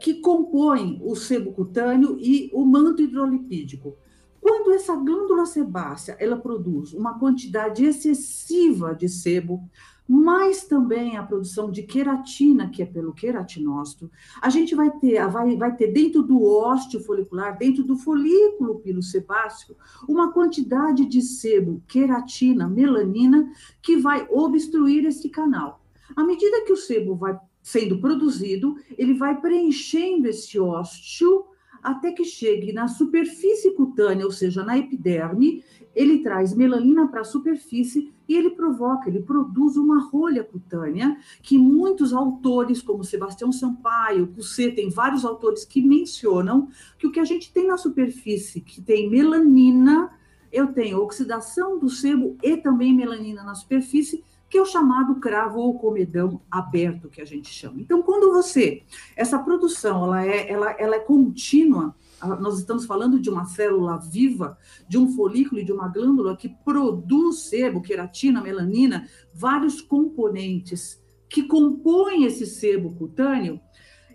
que 0.00 0.14
compõem 0.14 1.00
o 1.02 1.16
sebo 1.16 1.52
cutâneo 1.52 2.16
e 2.20 2.48
o 2.52 2.64
manto 2.64 3.02
hidrolipídico. 3.02 3.96
Quando 4.40 4.72
essa 4.72 4.94
glândula 4.94 5.46
sebácea 5.46 6.16
ela 6.20 6.36
produz 6.36 6.92
uma 6.92 7.18
quantidade 7.18 7.84
excessiva 7.84 8.94
de 8.94 9.08
sebo, 9.08 9.68
mas 10.08 10.64
também 10.64 11.16
a 11.16 11.22
produção 11.22 11.70
de 11.70 11.82
queratina, 11.82 12.68
que 12.68 12.82
é 12.82 12.86
pelo 12.86 13.14
queratinócito, 13.14 14.10
a 14.40 14.50
gente 14.50 14.74
vai 14.74 14.90
ter, 14.90 15.26
vai, 15.28 15.56
vai 15.56 15.74
ter 15.74 15.92
dentro 15.92 16.22
do 16.22 16.42
ósteo 16.44 17.00
folicular, 17.00 17.56
dentro 17.56 17.82
do 17.82 17.96
folículo 17.96 18.80
pilosebáceo, 18.80 19.76
uma 20.06 20.32
quantidade 20.32 21.06
de 21.06 21.22
sebo, 21.22 21.82
queratina, 21.88 22.68
melanina, 22.68 23.50
que 23.80 23.96
vai 23.96 24.26
obstruir 24.30 25.06
esse 25.06 25.28
canal. 25.30 25.82
À 26.14 26.22
medida 26.22 26.64
que 26.64 26.72
o 26.72 26.76
sebo 26.76 27.14
vai 27.14 27.38
sendo 27.62 27.98
produzido, 27.98 28.76
ele 28.98 29.14
vai 29.14 29.40
preenchendo 29.40 30.28
esse 30.28 30.58
ósteo 30.58 31.46
até 31.82 32.12
que 32.12 32.24
chegue 32.24 32.72
na 32.72 32.88
superfície 32.88 33.72
cutânea, 33.72 34.24
ou 34.24 34.32
seja, 34.32 34.62
na 34.62 34.78
epiderme, 34.78 35.62
ele 35.94 36.22
traz 36.22 36.54
melanina 36.54 37.08
para 37.08 37.20
a 37.20 37.24
superfície 37.24 38.12
e 38.28 38.36
ele 38.36 38.50
provoca, 38.50 39.08
ele 39.08 39.20
produz 39.20 39.76
uma 39.76 40.00
rolha 40.00 40.42
cutânea 40.42 41.16
que 41.42 41.58
muitos 41.58 42.12
autores, 42.12 42.80
como 42.80 43.04
Sebastião 43.04 43.52
Sampaio, 43.52 44.28
Cusset, 44.28 44.74
tem 44.74 44.88
vários 44.88 45.24
autores 45.24 45.64
que 45.64 45.82
mencionam 45.82 46.68
que 46.98 47.06
o 47.06 47.12
que 47.12 47.20
a 47.20 47.24
gente 47.24 47.52
tem 47.52 47.66
na 47.66 47.76
superfície, 47.76 48.60
que 48.60 48.80
tem 48.80 49.10
melanina, 49.10 50.10
eu 50.50 50.68
tenho 50.72 51.00
oxidação 51.00 51.78
do 51.78 51.88
sebo 51.88 52.36
e 52.42 52.56
também 52.56 52.94
melanina 52.94 53.42
na 53.42 53.54
superfície, 53.54 54.24
que 54.48 54.58
é 54.58 54.62
o 54.62 54.66
chamado 54.66 55.16
cravo 55.16 55.58
ou 55.58 55.78
comedão 55.78 56.40
aberto, 56.48 57.08
que 57.08 57.20
a 57.20 57.24
gente 57.24 57.48
chama. 57.48 57.80
Então, 57.80 58.02
quando 58.02 58.32
você, 58.32 58.82
essa 59.16 59.36
produção, 59.36 60.04
ela 60.04 60.24
é, 60.24 60.50
ela, 60.50 60.70
ela 60.78 60.94
é 60.94 61.00
contínua, 61.00 61.94
nós 62.40 62.58
estamos 62.58 62.86
falando 62.86 63.20
de 63.20 63.30
uma 63.30 63.44
célula 63.44 63.98
viva, 63.98 64.58
de 64.88 64.98
um 64.98 65.12
folículo 65.12 65.60
e 65.60 65.64
de 65.64 65.72
uma 65.72 65.88
glândula 65.88 66.36
que 66.36 66.48
produz 66.64 67.48
sebo, 67.48 67.82
queratina, 67.82 68.40
melanina, 68.40 69.08
vários 69.32 69.80
componentes 69.80 71.02
que 71.28 71.42
compõem 71.44 72.24
esse 72.24 72.46
sebo 72.46 72.94
cutâneo, 72.94 73.60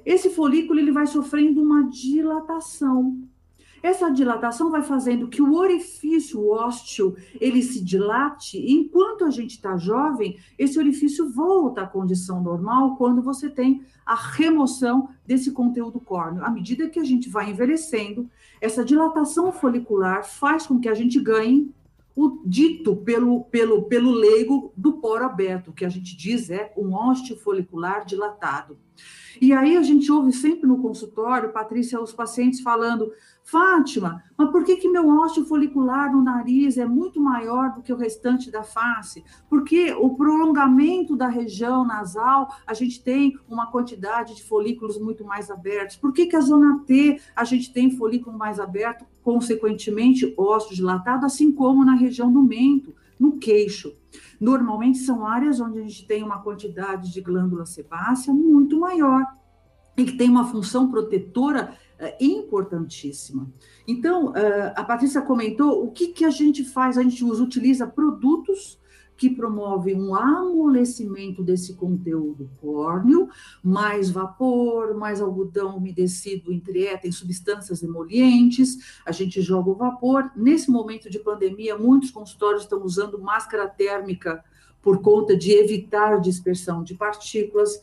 esse 0.05 0.29
folículo 0.29 0.79
ele 0.79 0.91
vai 0.91 1.05
sofrendo 1.05 1.61
uma 1.61 1.89
dilatação. 1.89 3.28
Essa 3.81 4.09
dilatação 4.09 4.69
vai 4.69 4.81
fazendo 4.81 5.27
que 5.27 5.41
o 5.41 5.53
orifício 5.53 6.47
ósseo 6.49 7.15
ele 7.39 7.61
se 7.61 7.83
dilate, 7.83 8.57
e 8.57 8.73
enquanto 8.73 9.25
a 9.25 9.29
gente 9.29 9.51
está 9.51 9.77
jovem, 9.77 10.37
esse 10.57 10.77
orifício 10.77 11.29
volta 11.29 11.81
à 11.81 11.87
condição 11.87 12.41
normal 12.41 12.95
quando 12.97 13.21
você 13.21 13.49
tem 13.49 13.83
a 14.05 14.15
remoção 14.15 15.09
desse 15.25 15.51
conteúdo 15.51 15.99
córneo. 15.99 16.43
À 16.43 16.49
medida 16.49 16.89
que 16.89 16.99
a 16.99 17.03
gente 17.03 17.29
vai 17.29 17.51
envelhecendo, 17.51 18.29
essa 18.59 18.83
dilatação 18.83 19.51
folicular 19.51 20.25
faz 20.25 20.65
com 20.65 20.79
que 20.79 20.89
a 20.89 20.93
gente 20.93 21.19
ganhe 21.19 21.71
o 22.15 22.41
dito 22.45 22.95
pelo, 22.97 23.45
pelo, 23.45 23.83
pelo 23.83 24.11
leigo 24.11 24.73
do 24.75 24.93
poro 24.93 25.25
aberto, 25.25 25.71
que 25.71 25.85
a 25.85 25.89
gente 25.89 26.17
diz 26.17 26.49
é 26.49 26.73
um 26.77 26.93
ósteo 26.93 27.37
folicular 27.37 28.05
dilatado. 28.05 28.77
E 29.39 29.53
aí 29.53 29.77
a 29.77 29.81
gente 29.81 30.11
ouve 30.11 30.33
sempre 30.33 30.67
no 30.67 30.81
consultório, 30.81 31.53
Patrícia, 31.53 32.01
os 32.01 32.11
pacientes 32.11 32.59
falando: 32.59 33.11
Fátima, 33.43 34.21
mas 34.37 34.51
por 34.51 34.63
que, 34.63 34.75
que 34.75 34.89
meu 34.89 35.07
ósseo 35.07 35.45
folicular 35.45 36.11
no 36.11 36.21
nariz 36.21 36.77
é 36.77 36.85
muito 36.85 37.21
maior 37.21 37.73
do 37.73 37.81
que 37.81 37.93
o 37.93 37.97
restante 37.97 38.51
da 38.51 38.63
face? 38.63 39.23
Porque 39.49 39.93
o 39.93 40.15
prolongamento 40.15 41.15
da 41.15 41.27
região 41.27 41.85
nasal, 41.85 42.53
a 42.67 42.73
gente 42.73 43.01
tem 43.01 43.37
uma 43.47 43.71
quantidade 43.71 44.35
de 44.35 44.43
folículos 44.43 44.99
muito 44.99 45.23
mais 45.23 45.49
abertos. 45.49 45.95
Por 45.95 46.11
que, 46.11 46.25
que 46.25 46.35
a 46.35 46.41
zona 46.41 46.83
T 46.85 47.21
a 47.35 47.43
gente 47.43 47.71
tem 47.71 47.91
folículo 47.91 48.37
mais 48.37 48.59
aberto, 48.59 49.05
consequentemente 49.29 50.33
ósseo 50.35 50.75
dilatado, 50.75 51.23
assim 51.23 51.51
como 51.51 51.85
na 51.85 51.93
região 51.93 52.33
do 52.33 52.41
mento, 52.41 52.95
no 53.19 53.37
queixo? 53.37 53.95
Normalmente 54.41 54.97
são 54.97 55.23
áreas 55.23 55.59
onde 55.59 55.77
a 55.77 55.83
gente 55.83 56.07
tem 56.07 56.23
uma 56.23 56.41
quantidade 56.41 57.13
de 57.13 57.21
glândula 57.21 57.63
sebácea 57.63 58.33
muito 58.33 58.79
maior 58.79 59.23
e 59.95 60.03
que 60.03 60.17
tem 60.17 60.27
uma 60.27 60.47
função 60.47 60.89
protetora 60.89 61.77
uh, 61.99 62.05
importantíssima. 62.19 63.47
Então, 63.87 64.29
uh, 64.29 64.73
a 64.75 64.83
Patrícia 64.83 65.21
comentou 65.21 65.85
o 65.85 65.91
que, 65.91 66.07
que 66.07 66.25
a 66.25 66.31
gente 66.31 66.63
faz, 66.63 66.97
a 66.97 67.03
gente 67.03 67.23
utiliza 67.23 67.85
produtos 67.85 68.79
que 69.19 69.29
promovem 69.29 70.01
um 70.01 70.15
amolecimento 70.15 71.43
desse 71.43 71.73
conteúdo 71.73 72.49
córneo, 72.61 73.27
mais 73.61 74.09
vapor, 74.09 74.95
mais 74.95 75.19
algodão 75.19 75.75
umedecido 75.75 76.53
entre 76.53 76.97
tem 76.97 77.11
substâncias 77.11 77.83
emolientes, 77.83 79.01
a 79.05 79.11
gente 79.11 79.41
joga 79.41 79.69
o 79.69 79.75
vapor. 79.75 80.31
Nesse 80.37 80.71
momento 80.71 81.09
de 81.09 81.19
pandemia, 81.19 81.77
muitos 81.77 82.11
consultórios 82.11 82.63
estão 82.63 82.81
usando 82.81 83.19
máscara 83.19 83.67
térmica 83.67 84.41
por 84.81 85.01
conta 85.01 85.35
de 85.35 85.51
evitar 85.51 86.21
dispersão 86.21 86.81
de 86.81 86.95
partículas 86.95 87.81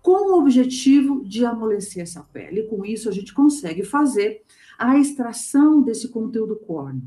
com 0.00 0.32
o 0.32 0.38
objetivo 0.38 1.22
de 1.22 1.44
amolecer 1.44 2.02
essa 2.02 2.22
pele. 2.32 2.62
Com 2.62 2.82
isso, 2.82 3.10
a 3.10 3.12
gente 3.12 3.34
consegue 3.34 3.84
fazer 3.84 4.42
a 4.78 4.98
extração 4.98 5.82
desse 5.82 6.08
conteúdo 6.08 6.56
córneo. 6.56 7.02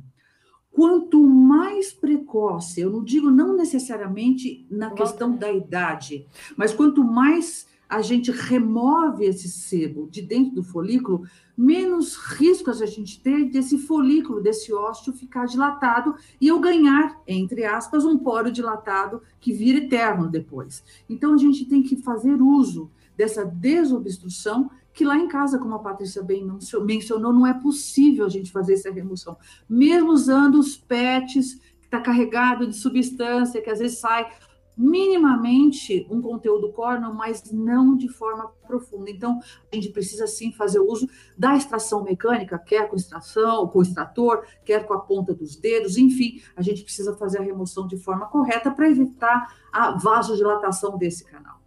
Quanto 0.72 1.22
mais 1.22 1.92
precoce, 1.92 2.82
eu 2.82 2.90
não 2.90 3.04
digo 3.04 3.30
não 3.30 3.56
necessariamente 3.56 4.66
na 4.70 4.92
questão 4.92 5.36
da 5.36 5.52
idade, 5.52 6.26
mas 6.56 6.74
quanto 6.74 7.04
mais 7.04 7.68
a 7.92 8.02
gente 8.02 8.32
remove 8.32 9.26
esse 9.26 9.50
sebo 9.50 10.08
de 10.10 10.22
dentro 10.22 10.56
do 10.56 10.64
folículo, 10.64 11.28
menos 11.58 12.16
riscos 12.16 12.82
a 12.82 12.86
gente 12.86 13.20
tem 13.20 13.50
desse 13.50 13.78
folículo, 13.78 14.42
desse 14.42 14.74
ósseo 14.74 15.12
ficar 15.12 15.46
dilatado 15.46 16.16
e 16.40 16.48
eu 16.48 16.58
ganhar, 16.62 17.22
entre 17.28 17.66
aspas, 17.66 18.06
um 18.06 18.18
poro 18.18 18.50
dilatado 18.50 19.22
que 19.42 19.52
vira 19.52 19.80
eterno 19.80 20.30
depois. 20.30 20.82
Então 21.10 21.34
a 21.34 21.38
gente 21.38 21.66
tem 21.66 21.84
que 21.84 21.98
fazer 21.98 22.42
uso 22.42 22.90
dessa 23.18 23.44
desobstrução 23.44 24.72
que 24.94 25.06
lá 25.06 25.18
em 25.18 25.28
casa, 25.28 25.58
como 25.58 25.76
a 25.76 25.80
Patrícia 25.80 26.22
bem 26.22 26.46
mencionou, 26.84 27.32
não 27.32 27.48
é 27.48 27.54
possível 27.54 28.26
a 28.26 28.30
gente 28.30 28.52
fazer 28.52 28.74
essa 28.74 28.92
remoção. 28.92 29.38
Mesmo 29.70 30.12
usando 30.12 30.56
os 30.56 30.76
PETs, 30.78 31.56
que 31.56 31.86
está 31.86 32.00
carregado 32.00 32.68
de 32.68 32.76
substância, 32.76 33.62
que 33.62 33.70
às 33.70 33.80
vezes 33.80 34.00
sai 34.00 34.30
minimamente 34.78 36.08
um 36.10 36.22
conteúdo 36.22 36.72
córneo, 36.72 37.14
mas 37.14 37.52
não 37.52 37.96
de 37.96 38.08
forma 38.08 38.52
profunda. 38.66 39.10
Então, 39.12 39.40
a 39.72 39.76
gente 39.76 39.90
precisa 39.90 40.26
sim 40.28 40.52
fazer 40.52 40.80
uso 40.80 41.08
da 41.38 41.56
extração 41.56 42.04
mecânica, 42.04 42.58
quer 42.58 42.90
com 42.90 42.96
extração, 42.96 43.68
com 43.68 43.82
extrator, 43.82 44.46
quer 44.66 44.86
com 44.86 44.94
a 44.94 45.00
ponta 45.00 45.34
dos 45.34 45.56
dedos, 45.56 45.98
enfim, 45.98 46.42
a 46.56 46.62
gente 46.62 46.84
precisa 46.84 47.16
fazer 47.16 47.40
a 47.40 47.44
remoção 47.44 47.86
de 47.88 47.98
forma 47.98 48.26
correta 48.28 48.72
para 48.72 48.90
evitar 48.90 49.56
a 49.72 49.92
vasodilatação 49.92 50.98
desse 50.98 51.26
canal. 51.26 51.62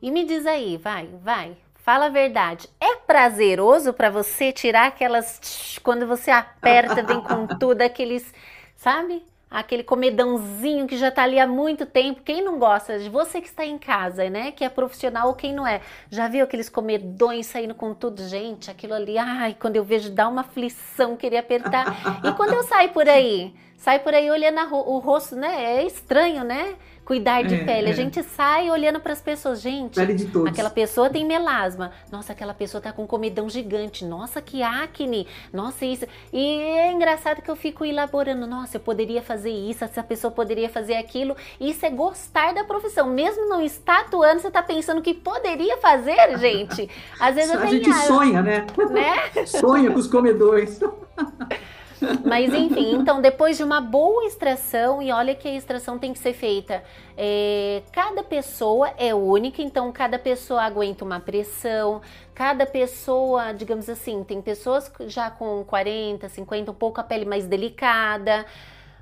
E 0.00 0.10
me 0.10 0.24
diz 0.24 0.46
aí, 0.46 0.76
vai, 0.76 1.08
vai, 1.22 1.56
Fala 1.86 2.06
a 2.06 2.08
verdade. 2.08 2.68
É 2.80 2.96
prazeroso 2.96 3.92
para 3.92 4.10
você 4.10 4.50
tirar 4.50 4.88
aquelas 4.88 5.78
quando 5.84 6.04
você 6.04 6.32
aperta, 6.32 7.00
vem 7.00 7.20
com 7.20 7.46
tudo 7.60 7.80
aqueles, 7.80 8.34
sabe? 8.74 9.24
aquele 9.48 9.84
comedãozinho 9.84 10.88
que 10.88 10.96
já 10.96 11.08
está 11.08 11.22
ali 11.22 11.38
há 11.38 11.46
muito 11.46 11.86
tempo. 11.86 12.22
Quem 12.24 12.42
não 12.42 12.58
gosta? 12.58 12.98
De 12.98 13.08
você 13.08 13.40
que 13.40 13.46
está 13.46 13.64
em 13.64 13.78
casa, 13.78 14.28
né? 14.28 14.50
Que 14.50 14.64
é 14.64 14.68
profissional 14.68 15.28
ou 15.28 15.34
quem 15.34 15.52
não 15.52 15.64
é. 15.64 15.80
Já 16.10 16.26
viu 16.26 16.42
aqueles 16.42 16.68
comedões 16.68 17.46
saindo 17.46 17.72
com 17.72 17.94
tudo? 17.94 18.20
Gente, 18.26 18.68
aquilo 18.68 18.94
ali, 18.94 19.16
ai, 19.16 19.56
quando 19.58 19.76
eu 19.76 19.84
vejo 19.84 20.10
dá 20.10 20.28
uma 20.28 20.40
aflição, 20.40 21.16
queria 21.16 21.38
apertar. 21.38 21.86
E 22.24 22.32
quando 22.32 22.54
eu 22.54 22.64
saio 22.64 22.88
por 22.88 23.08
aí? 23.08 23.54
Sai 23.76 24.00
por 24.00 24.12
aí 24.12 24.28
olhando 24.28 24.74
o 24.74 24.98
rosto, 24.98 25.36
né? 25.36 25.76
É 25.76 25.86
estranho, 25.86 26.42
né? 26.42 26.74
Cuidar 27.06 27.42
de 27.42 27.54
é, 27.54 27.64
pele. 27.64 27.88
É. 27.88 27.92
A 27.92 27.94
gente 27.94 28.20
sai 28.24 28.68
olhando 28.68 28.98
para 28.98 29.12
as 29.12 29.20
pessoas, 29.20 29.60
gente. 29.60 29.94
Pele 29.94 30.12
de 30.12 30.26
todos. 30.26 30.50
Aquela 30.50 30.68
pessoa 30.68 31.08
tem 31.08 31.24
melasma. 31.24 31.92
Nossa, 32.10 32.32
aquela 32.32 32.52
pessoa 32.52 32.80
tá 32.80 32.92
com 32.92 33.06
comidão 33.06 33.48
gigante. 33.48 34.04
Nossa, 34.04 34.42
que 34.42 34.60
acne. 34.62 35.26
Nossa, 35.52 35.86
isso. 35.86 36.04
E 36.32 36.60
é 36.60 36.92
engraçado 36.92 37.40
que 37.40 37.50
eu 37.50 37.54
fico 37.54 37.84
elaborando. 37.84 38.44
Nossa, 38.46 38.76
eu 38.76 38.80
poderia 38.80 39.22
fazer 39.22 39.50
isso, 39.50 39.84
essa 39.84 40.02
pessoa 40.02 40.32
poderia 40.32 40.68
fazer 40.68 40.94
aquilo. 40.96 41.36
Isso 41.60 41.86
é 41.86 41.90
gostar 41.90 42.52
da 42.52 42.64
profissão. 42.64 43.06
Mesmo 43.06 43.48
não 43.48 43.62
está 43.62 44.00
atuando, 44.00 44.40
você 44.40 44.50
tá 44.50 44.62
pensando 44.62 45.00
que 45.00 45.14
poderia 45.14 45.76
fazer, 45.78 46.36
gente. 46.38 46.90
Às 47.20 47.36
vezes 47.36 47.52
a 47.52 47.66
gente 47.66 47.92
sonha, 47.92 48.42
né? 48.42 48.66
né? 48.90 49.46
sonha 49.46 49.92
com 49.92 49.98
os 49.98 50.08
comedores. 50.08 50.80
Mas 52.24 52.52
enfim, 52.52 52.96
então 52.96 53.20
depois 53.20 53.56
de 53.56 53.64
uma 53.64 53.80
boa 53.80 54.24
extração, 54.26 55.00
e 55.00 55.10
olha 55.10 55.34
que 55.34 55.48
a 55.48 55.54
extração 55.54 55.98
tem 55.98 56.12
que 56.12 56.18
ser 56.18 56.32
feita, 56.32 56.82
é, 57.16 57.82
cada 57.92 58.22
pessoa 58.22 58.92
é 58.98 59.14
única, 59.14 59.62
então 59.62 59.90
cada 59.92 60.18
pessoa 60.18 60.62
aguenta 60.62 61.04
uma 61.04 61.20
pressão, 61.20 62.00
cada 62.34 62.66
pessoa, 62.66 63.52
digamos 63.52 63.88
assim, 63.88 64.22
tem 64.24 64.42
pessoas 64.42 64.90
já 65.06 65.30
com 65.30 65.64
40, 65.64 66.28
50, 66.28 66.70
um 66.70 66.74
pouco 66.74 67.00
a 67.00 67.04
pele 67.04 67.24
mais 67.24 67.46
delicada, 67.46 68.44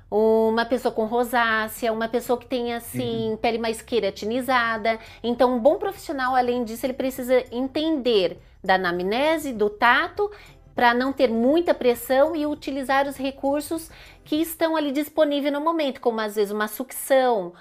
uma 0.09 0.65
pessoa 0.65 0.93
com 0.93 1.05
rosácea, 1.05 1.91
uma 1.91 2.07
pessoa 2.07 2.39
que 2.39 2.45
tem 2.45 2.73
assim 2.73 3.31
uhum. 3.31 3.37
pele 3.37 3.57
mais 3.57 3.81
queratinizada. 3.81 4.99
Então, 5.23 5.55
um 5.55 5.59
bom 5.59 5.75
profissional, 5.77 6.35
além 6.35 6.63
disso, 6.63 6.85
ele 6.85 6.93
precisa 6.93 7.43
entender 7.51 8.37
da 8.63 8.75
anamnese, 8.75 9.53
do 9.53 9.69
tato 9.69 10.31
para 10.75 10.93
não 10.93 11.13
ter 11.13 11.29
muita 11.29 11.73
pressão 11.73 12.35
e 12.35 12.45
utilizar 12.45 13.07
os 13.07 13.15
recursos 13.15 13.89
que 14.23 14.35
estão 14.35 14.75
ali 14.75 14.91
disponíveis 14.91 15.53
no 15.53 15.61
momento, 15.61 16.01
como 16.01 16.19
às 16.19 16.35
vezes 16.35 16.51
uma 16.51 16.67
sucção, 16.67 17.53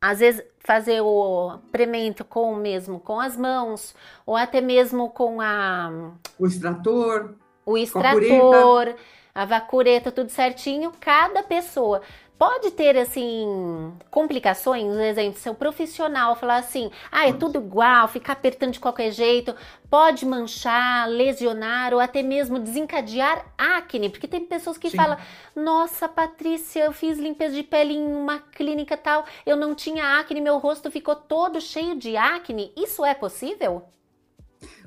às 0.00 0.18
vezes 0.18 0.42
fazer 0.58 1.00
o 1.00 1.58
premento 1.70 2.24
com 2.24 2.54
mesmo 2.56 2.98
com 2.98 3.20
as 3.20 3.36
mãos, 3.36 3.94
ou 4.26 4.36
até 4.36 4.60
mesmo 4.60 5.08
com 5.10 5.40
a 5.40 6.12
o 6.38 6.46
extrator, 6.46 7.36
o 7.64 7.78
extrator, 7.78 8.94
a 9.34 9.44
vacureta, 9.44 10.10
tudo 10.10 10.30
certinho, 10.30 10.92
cada 10.98 11.42
pessoa. 11.42 12.02
Pode 12.38 12.70
ter, 12.72 12.98
assim, 12.98 13.94
complicações, 14.10 14.84
por 14.84 15.00
exemplo, 15.00 15.40
se 15.40 15.48
o 15.48 15.54
profissional 15.54 16.36
falar 16.36 16.56
assim, 16.56 16.90
ah, 17.10 17.26
é 17.26 17.32
tudo 17.32 17.58
igual, 17.58 18.06
ficar 18.08 18.34
apertando 18.34 18.72
de 18.72 18.80
qualquer 18.80 19.10
jeito, 19.10 19.54
pode 19.88 20.26
manchar, 20.26 21.08
lesionar 21.08 21.94
ou 21.94 22.00
até 22.00 22.22
mesmo 22.22 22.58
desencadear 22.58 23.42
acne, 23.56 24.10
porque 24.10 24.28
tem 24.28 24.44
pessoas 24.44 24.76
que 24.76 24.90
Sim. 24.90 24.98
falam, 24.98 25.16
nossa, 25.54 26.06
Patrícia, 26.06 26.84
eu 26.84 26.92
fiz 26.92 27.18
limpeza 27.18 27.54
de 27.54 27.62
pele 27.62 27.94
em 27.94 28.06
uma 28.06 28.38
clínica 28.38 28.98
tal, 28.98 29.24
eu 29.46 29.56
não 29.56 29.74
tinha 29.74 30.18
acne, 30.18 30.38
meu 30.38 30.58
rosto 30.58 30.90
ficou 30.90 31.16
todo 31.16 31.58
cheio 31.58 31.96
de 31.96 32.18
acne, 32.18 32.70
isso 32.76 33.02
é 33.02 33.14
possível? 33.14 33.82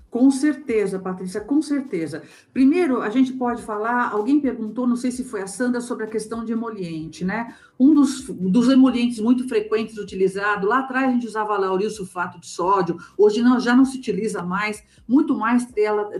Com 0.09 0.31
certeza, 0.31 0.97
Patrícia, 0.97 1.39
com 1.39 1.61
certeza. 1.61 2.23
Primeiro, 2.51 3.01
a 3.01 3.09
gente 3.11 3.31
pode 3.33 3.61
falar, 3.61 4.09
alguém 4.09 4.39
perguntou, 4.39 4.87
não 4.87 4.95
sei 4.95 5.11
se 5.11 5.23
foi 5.23 5.41
a 5.41 5.47
Sandra, 5.47 5.79
sobre 5.81 6.05
a 6.05 6.07
questão 6.07 6.43
de 6.43 6.51
emoliente, 6.51 7.23
né? 7.23 7.55
Um 7.79 7.93
dos, 7.93 8.25
dos 8.29 8.67
emolientes 8.67 9.19
muito 9.19 9.47
frequentes 9.47 9.97
utilizados, 9.97 10.67
lá 10.67 10.79
atrás 10.79 11.07
a 11.07 11.11
gente 11.13 11.25
usava 11.25 11.57
lauril 11.57 11.89
sulfato 11.89 12.37
de 12.39 12.47
sódio, 12.47 12.97
hoje 13.17 13.41
não, 13.41 13.59
já 13.59 13.73
não 13.73 13.85
se 13.85 13.97
utiliza 13.97 14.43
mais, 14.43 14.83
muito 15.07 15.33
mais 15.33 15.65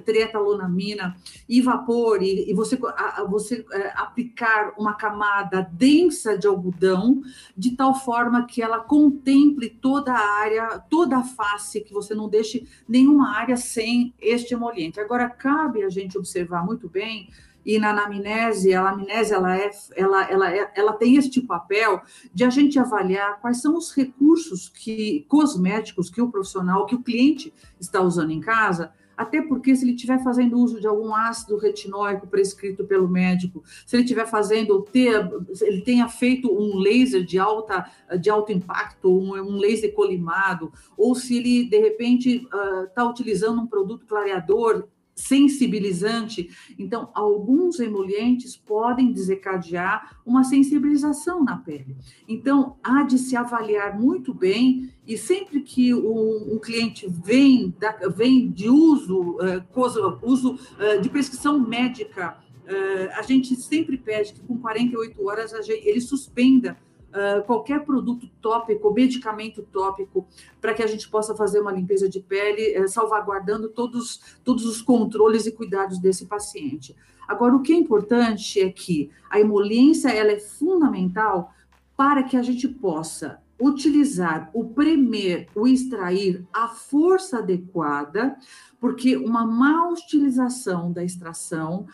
tretalonamina 0.06 1.18
e 1.50 1.62
vapor, 1.62 2.24
e, 2.24 2.50
e 2.50 2.54
você, 2.54 2.80
a, 2.96 3.26
você 3.26 3.66
é, 3.74 3.92
aplicar 3.96 4.74
uma 4.78 4.94
camada 4.94 5.70
densa 5.74 6.38
de 6.38 6.48
algodão, 6.48 7.22
de 7.58 7.76
tal 7.76 7.94
forma 7.94 8.46
que 8.46 8.62
ela 8.62 8.80
contemple 8.80 9.70
toda 9.70 10.14
a 10.14 10.40
área, 10.40 10.80
toda 10.90 11.18
a 11.18 11.24
face, 11.24 11.82
que 11.82 11.94
você 11.94 12.16
não 12.16 12.30
deixe 12.30 12.66
nenhuma 12.88 13.36
área 13.36 13.58
sem 13.58 14.14
este 14.22 14.54
emoliente. 14.54 15.00
Agora, 15.00 15.30
cabe 15.30 15.84
a 15.84 15.90
gente 15.90 16.18
observar 16.18 16.66
muito 16.66 16.88
bem 16.88 17.30
e 17.70 17.78
na 17.78 17.92
anamnese, 17.92 18.74
a 18.74 18.82
anamnese 18.82 19.32
ela, 19.32 19.56
é, 19.56 19.70
ela, 19.96 20.24
ela, 20.28 20.52
é, 20.52 20.72
ela 20.76 20.94
tem 20.94 21.18
este 21.18 21.40
papel 21.40 22.02
de 22.34 22.44
a 22.44 22.50
gente 22.50 22.80
avaliar 22.80 23.40
quais 23.40 23.62
são 23.62 23.78
os 23.78 23.94
recursos 23.94 24.70
que 24.70 25.24
cosméticos 25.28 26.10
que 26.10 26.20
o 26.20 26.32
profissional, 26.32 26.88
que 26.88 26.96
o 26.96 27.04
cliente 27.04 27.54
está 27.80 28.02
usando 28.02 28.32
em 28.32 28.40
casa, 28.40 28.92
até 29.16 29.40
porque 29.40 29.76
se 29.76 29.86
ele 29.86 29.94
estiver 29.94 30.24
fazendo 30.24 30.58
uso 30.58 30.82
de 30.82 30.88
algum 30.88 31.14
ácido 31.14 31.58
retinóico 31.58 32.26
prescrito 32.26 32.86
pelo 32.86 33.08
médico, 33.08 33.64
se 33.86 33.96
ele 33.96 34.04
estiver 34.04 34.26
fazendo, 34.26 34.82
ter, 34.82 35.30
ele 35.62 35.82
tenha 35.82 36.08
feito 36.08 36.52
um 36.52 36.76
laser 36.80 37.24
de, 37.24 37.38
alta, 37.38 37.86
de 38.20 38.32
alto 38.32 38.52
impacto, 38.52 39.16
um, 39.16 39.34
um 39.36 39.58
laser 39.58 39.94
colimado, 39.94 40.74
ou 40.98 41.14
se 41.14 41.38
ele, 41.38 41.70
de 41.70 41.80
repente, 41.80 42.48
está 42.88 43.06
uh, 43.06 43.10
utilizando 43.10 43.62
um 43.62 43.68
produto 43.68 44.08
clareador 44.08 44.88
sensibilizante. 45.20 46.50
Então, 46.78 47.10
alguns 47.14 47.80
emolientes 47.80 48.56
podem 48.56 49.12
desencadear 49.12 50.18
uma 50.26 50.44
sensibilização 50.44 51.44
na 51.44 51.58
pele. 51.58 51.98
Então, 52.28 52.78
há 52.84 53.04
de 53.04 53.18
se 53.18 53.36
avaliar 53.36 54.00
muito 54.00 54.34
bem 54.34 54.90
e 55.06 55.18
sempre 55.18 55.62
que 55.62 55.94
um 55.94 56.60
cliente 56.60 57.08
vem, 57.08 57.74
da, 57.80 57.92
vem 58.10 58.50
de 58.50 58.70
uso, 58.70 59.38
uh, 59.38 59.64
coisa, 59.72 60.20
uso 60.22 60.54
uh, 60.54 61.02
de 61.02 61.10
prescrição 61.10 61.60
médica, 61.60 62.38
uh, 62.64 63.20
a 63.20 63.22
gente 63.24 63.56
sempre 63.56 63.98
pede 63.98 64.34
que 64.34 64.42
com 64.42 64.58
48 64.58 65.26
horas 65.26 65.54
ele 65.70 66.02
suspenda 66.02 66.78
uh, 67.10 67.44
qualquer 67.46 67.84
produto 67.86 68.30
tópico, 68.42 68.94
medicamento 68.94 69.62
tópico, 69.64 70.28
para 70.62 70.74
que 70.74 70.84
a 70.84 70.88
gente 70.88 71.10
possa 71.10 71.36
fazer 71.36 71.60
uma 71.60 71.72
limpeza 71.72 72.10
de 72.10 72.20
pele, 72.20 72.80
uh, 72.80 72.88
salvaguardando 72.88 73.70
todos, 73.70 74.38
todos 74.44 74.66
os 74.66 74.82
controles 74.82 75.46
e 75.46 75.52
cuidados 75.52 76.00
desse 76.00 76.26
paciente. 76.26 76.96
Agora, 77.28 77.56
o 77.56 77.62
que 77.62 77.74
é 77.74 77.76
importante 77.76 78.60
é 78.60 78.72
que 78.72 79.12
a 79.30 79.40
emoliência 79.40 80.10
ela 80.10 80.32
é 80.32 80.40
fundamental 80.40 81.54
para 81.96 82.24
que 82.24 82.36
a 82.38 82.42
gente 82.42 82.68
possa 82.68 83.40
utilizar 83.60 84.50
o 84.54 84.66
premer, 84.66 85.48
o 85.54 85.68
extrair, 85.68 86.46
a 86.54 86.68
força 86.68 87.40
adequada, 87.40 88.38
porque 88.80 89.18
uma 89.18 89.46
má 89.46 89.90
utilização 89.90 90.92
da 90.92 91.04
extração 91.04 91.86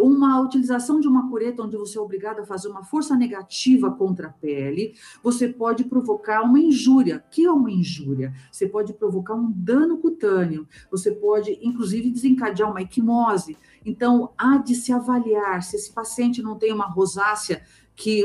uma 0.00 0.40
utilização 0.40 1.00
de 1.00 1.08
uma 1.08 1.28
cureta 1.28 1.62
onde 1.62 1.76
você 1.76 1.96
é 1.96 2.00
obrigado 2.00 2.40
a 2.40 2.44
fazer 2.44 2.68
uma 2.68 2.84
força 2.84 3.16
negativa 3.16 3.90
contra 3.90 4.28
a 4.28 4.32
pele, 4.32 4.94
você 5.22 5.48
pode 5.48 5.84
provocar 5.84 6.42
uma 6.42 6.58
injúria. 6.58 7.24
que 7.30 7.44
é 7.44 7.50
uma 7.50 7.70
injúria? 7.70 8.34
Você 8.52 8.68
pode 8.68 8.92
provocar 8.92 9.34
um 9.34 9.50
dano 9.50 9.98
cutâneo, 9.98 10.68
você 10.90 11.10
pode, 11.10 11.58
inclusive, 11.62 12.10
desencadear 12.10 12.70
uma 12.70 12.82
equimose. 12.82 13.56
Então, 13.84 14.32
há 14.36 14.58
de 14.58 14.74
se 14.74 14.92
avaliar 14.92 15.62
se 15.62 15.76
esse 15.76 15.92
paciente 15.92 16.42
não 16.42 16.56
tem 16.56 16.72
uma 16.72 16.86
rosácea 16.86 17.62
que, 17.96 18.24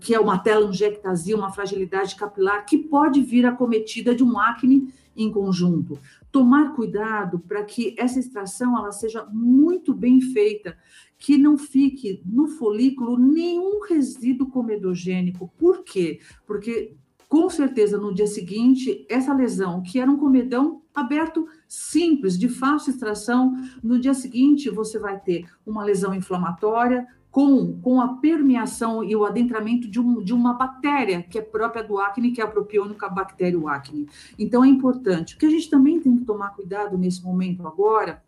que 0.00 0.14
é 0.14 0.20
uma 0.20 0.38
telangiectasia, 0.38 1.36
uma 1.36 1.52
fragilidade 1.52 2.16
capilar, 2.16 2.64
que 2.64 2.78
pode 2.78 3.20
vir 3.22 3.44
acometida 3.46 4.14
de 4.14 4.22
um 4.22 4.38
acne 4.38 4.92
em 5.16 5.30
conjunto 5.30 5.98
tomar 6.30 6.74
cuidado 6.74 7.38
para 7.40 7.64
que 7.64 7.94
essa 7.98 8.18
extração 8.18 8.76
ela 8.78 8.92
seja 8.92 9.26
muito 9.26 9.92
bem 9.92 10.20
feita, 10.20 10.76
que 11.18 11.36
não 11.36 11.58
fique 11.58 12.22
no 12.24 12.46
folículo 12.46 13.18
nenhum 13.18 13.80
resíduo 13.80 14.48
comedogênico. 14.48 15.52
Por 15.58 15.82
quê? 15.84 16.20
Porque 16.46 16.94
com 17.28 17.48
certeza 17.48 17.98
no 17.98 18.12
dia 18.12 18.26
seguinte, 18.26 19.06
essa 19.08 19.32
lesão, 19.32 19.82
que 19.82 20.00
era 20.00 20.10
um 20.10 20.16
comedão 20.16 20.82
aberto 20.92 21.46
simples, 21.68 22.38
de 22.38 22.48
fácil 22.48 22.90
extração, 22.90 23.54
no 23.82 24.00
dia 24.00 24.14
seguinte 24.14 24.68
você 24.68 24.98
vai 24.98 25.18
ter 25.20 25.46
uma 25.64 25.84
lesão 25.84 26.12
inflamatória, 26.12 27.06
com, 27.30 27.80
com 27.80 28.00
a 28.00 28.14
permeação 28.14 29.04
e 29.04 29.14
o 29.14 29.24
adentramento 29.24 29.88
de, 29.88 30.00
um, 30.00 30.22
de 30.22 30.32
uma 30.32 30.54
bactéria 30.54 31.22
que 31.22 31.38
é 31.38 31.42
própria 31.42 31.82
do 31.82 31.98
acne, 31.98 32.32
que 32.32 32.40
é 32.40 32.44
a 32.44 32.48
propiônica 32.48 33.08
bactéria 33.08 33.58
acne. 33.68 34.08
Então, 34.38 34.64
é 34.64 34.68
importante. 34.68 35.34
O 35.34 35.38
que 35.38 35.46
a 35.46 35.50
gente 35.50 35.70
também 35.70 36.00
tem 36.00 36.16
que 36.16 36.24
tomar 36.24 36.50
cuidado 36.50 36.98
nesse 36.98 37.22
momento 37.22 37.66
agora 37.66 38.22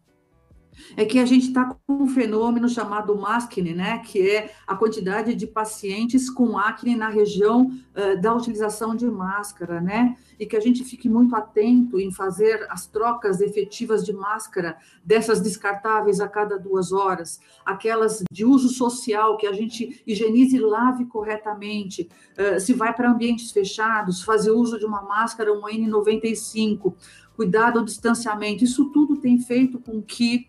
é 0.97 1.05
que 1.05 1.19
a 1.19 1.27
gente 1.27 1.49
está 1.49 1.77
com 1.87 1.95
um 1.95 2.09
fenômeno 2.09 2.69
chamado 2.69 3.17
masking, 3.17 3.75
né, 3.75 3.99
que 3.99 4.31
é 4.31 4.53
a 4.67 4.75
quantidade 4.75 5.35
de 5.35 5.47
pacientes 5.47 6.31
com 6.31 6.59
acne 6.59 6.97
na 6.97 7.09
região 7.09 7.67
uh, 7.67 8.21
da 8.21 8.35
utilização 8.35 8.95
de 8.95 9.07
máscara, 9.07 9.81
né, 9.81 10.17
e 10.39 10.47
que 10.47 10.57
a 10.57 10.61
gente 10.61 10.85
fique 10.85 11.09
muito 11.09 11.37
atento 11.37 12.01
em 12.01 12.11
fazer 12.11 12.67
as 12.71 12.87
trocas 12.87 13.41
efetivas 13.41 14.05
de 14.05 14.13
máscara 14.13 14.77
dessas 15.05 15.41
descartáveis 15.41 16.21
a 16.21 16.29
cada 16.29 16.59
duas 16.59 16.93
horas, 16.93 17.41
aquelas 17.65 18.23
de 18.31 18.45
uso 18.45 18.69
social 18.69 19.37
que 19.37 19.47
a 19.47 19.53
gente 19.53 20.03
higienize 20.07 20.57
e 20.57 20.61
lave 20.61 21.05
corretamente, 21.07 22.09
uh, 22.39 22.61
se 22.61 22.73
vai 22.73 22.93
para 22.95 23.11
ambientes 23.11 23.51
fechados, 23.51 24.23
fazer 24.23 24.51
uso 24.51 24.79
de 24.79 24.85
uma 24.85 25.03
máscara, 25.03 25.53
um 25.53 25.63
N95, 25.63 26.95
cuidado 27.43 27.81
ao 27.81 27.85
distanciamento, 27.85 28.63
isso 28.63 28.85
tudo 28.91 29.17
tem 29.17 29.37
feito 29.37 29.81
com 29.81 30.01
que 30.01 30.47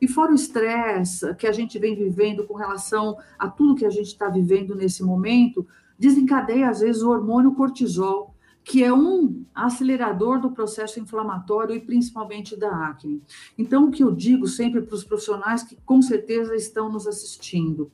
e 0.00 0.06
fora 0.06 0.30
o 0.30 0.36
estresse 0.36 1.34
que 1.34 1.44
a 1.46 1.50
gente 1.50 1.76
vem 1.76 1.96
vivendo 1.96 2.44
com 2.44 2.54
relação 2.54 3.16
a 3.36 3.48
tudo 3.48 3.74
que 3.74 3.84
a 3.84 3.90
gente 3.90 4.06
está 4.06 4.28
vivendo 4.28 4.76
nesse 4.76 5.02
momento, 5.02 5.66
desencadeia 5.98 6.70
às 6.70 6.80
vezes 6.80 7.02
o 7.02 7.10
hormônio 7.10 7.52
cortisol, 7.52 8.32
que 8.62 8.84
é 8.84 8.92
um 8.92 9.44
acelerador 9.52 10.40
do 10.40 10.52
processo 10.52 11.00
inflamatório 11.00 11.74
e 11.74 11.80
principalmente 11.80 12.56
da 12.56 12.70
acne. 12.86 13.20
Então, 13.58 13.86
o 13.86 13.90
que 13.90 14.04
eu 14.04 14.12
digo 14.12 14.46
sempre 14.46 14.82
para 14.82 14.94
os 14.94 15.02
profissionais 15.02 15.64
que 15.64 15.76
com 15.84 16.00
certeza 16.00 16.54
estão 16.54 16.92
nos 16.92 17.08
assistindo, 17.08 17.90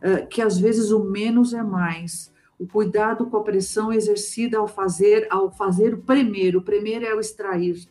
é 0.00 0.24
que 0.24 0.40
às 0.40 0.58
vezes 0.58 0.90
o 0.90 1.04
menos 1.04 1.52
é 1.52 1.62
mais. 1.62 2.32
O 2.60 2.66
cuidado 2.66 3.24
com 3.24 3.38
a 3.38 3.42
pressão 3.42 3.90
exercida 3.90 4.58
ao 4.58 4.68
fazer, 4.68 5.26
ao 5.30 5.50
fazer 5.50 5.94
o 5.94 6.02
primeiro, 6.02 6.58
o 6.58 6.62
primeiro 6.62 7.06
é 7.06 7.14
o 7.14 7.18
extrair, 7.18 7.88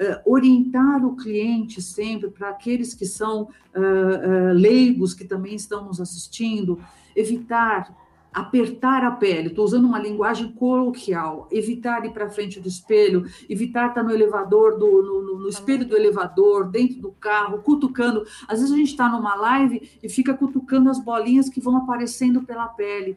uh, 0.00 0.32
orientar 0.32 1.04
o 1.04 1.14
cliente 1.14 1.82
sempre, 1.82 2.30
para 2.30 2.48
aqueles 2.48 2.94
que 2.94 3.04
são 3.04 3.42
uh, 3.42 3.48
uh, 3.78 4.52
leigos, 4.54 5.12
que 5.12 5.26
também 5.26 5.54
estão 5.54 5.84
nos 5.84 6.00
assistindo, 6.00 6.80
evitar 7.14 7.94
apertar 8.32 9.02
a 9.02 9.10
pele, 9.12 9.48
estou 9.48 9.64
usando 9.64 9.86
uma 9.86 9.98
linguagem 9.98 10.52
coloquial, 10.52 11.48
evitar 11.50 12.04
ir 12.04 12.12
para 12.12 12.28
frente 12.28 12.60
do 12.60 12.68
espelho, 12.68 13.24
evitar 13.48 13.88
estar 13.88 14.02
no 14.02 14.10
elevador, 14.10 14.78
do, 14.78 15.02
no, 15.02 15.38
no, 15.38 15.48
espelho 15.48 15.86
do 15.86 15.96
elevador, 15.96 16.68
dentro 16.68 17.00
do 17.00 17.12
carro, 17.12 17.62
cutucando. 17.62 18.26
Às 18.46 18.60
vezes 18.60 18.74
a 18.74 18.76
gente 18.76 18.90
está 18.90 19.08
numa 19.08 19.34
live 19.36 19.90
e 20.02 20.08
fica 20.10 20.34
cutucando 20.34 20.90
as 20.90 21.02
bolinhas 21.02 21.48
que 21.48 21.62
vão 21.62 21.78
aparecendo 21.78 22.42
pela 22.42 22.68
pele. 22.68 23.16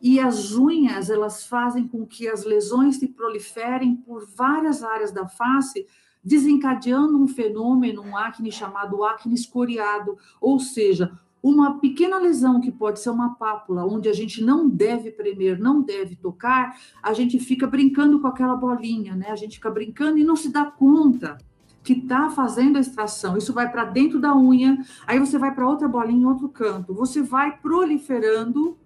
E 0.00 0.20
as 0.20 0.52
unhas, 0.52 1.10
elas 1.10 1.44
fazem 1.44 1.86
com 1.88 2.06
que 2.06 2.28
as 2.28 2.44
lesões 2.44 2.96
se 2.96 3.08
proliferem 3.08 3.96
por 3.96 4.26
várias 4.26 4.82
áreas 4.82 5.12
da 5.12 5.26
face, 5.26 5.86
desencadeando 6.22 7.20
um 7.20 7.26
fenômeno, 7.26 8.02
um 8.02 8.16
acne 8.16 8.52
chamado 8.52 9.04
acne 9.04 9.34
escoriado, 9.34 10.16
ou 10.40 10.58
seja, 10.58 11.12
uma 11.42 11.78
pequena 11.78 12.18
lesão 12.18 12.60
que 12.60 12.70
pode 12.70 13.00
ser 13.00 13.10
uma 13.10 13.34
pápula, 13.34 13.84
onde 13.84 14.08
a 14.08 14.12
gente 14.12 14.42
não 14.42 14.68
deve 14.68 15.10
premer, 15.10 15.58
não 15.58 15.80
deve 15.80 16.16
tocar, 16.16 16.76
a 17.02 17.12
gente 17.12 17.38
fica 17.38 17.66
brincando 17.66 18.20
com 18.20 18.26
aquela 18.26 18.56
bolinha, 18.56 19.14
né? 19.14 19.30
A 19.30 19.36
gente 19.36 19.54
fica 19.54 19.70
brincando 19.70 20.18
e 20.18 20.24
não 20.24 20.36
se 20.36 20.50
dá 20.50 20.64
conta 20.66 21.38
que 21.82 21.92
está 21.92 22.28
fazendo 22.28 22.76
a 22.76 22.80
extração. 22.80 23.36
Isso 23.36 23.52
vai 23.52 23.70
para 23.70 23.84
dentro 23.84 24.20
da 24.20 24.36
unha, 24.36 24.78
aí 25.06 25.18
você 25.18 25.38
vai 25.38 25.54
para 25.54 25.66
outra 25.66 25.88
bolinha 25.88 26.22
em 26.22 26.26
outro 26.26 26.48
canto. 26.48 26.92
Você 26.92 27.22
vai 27.22 27.56
proliferando 27.56 28.76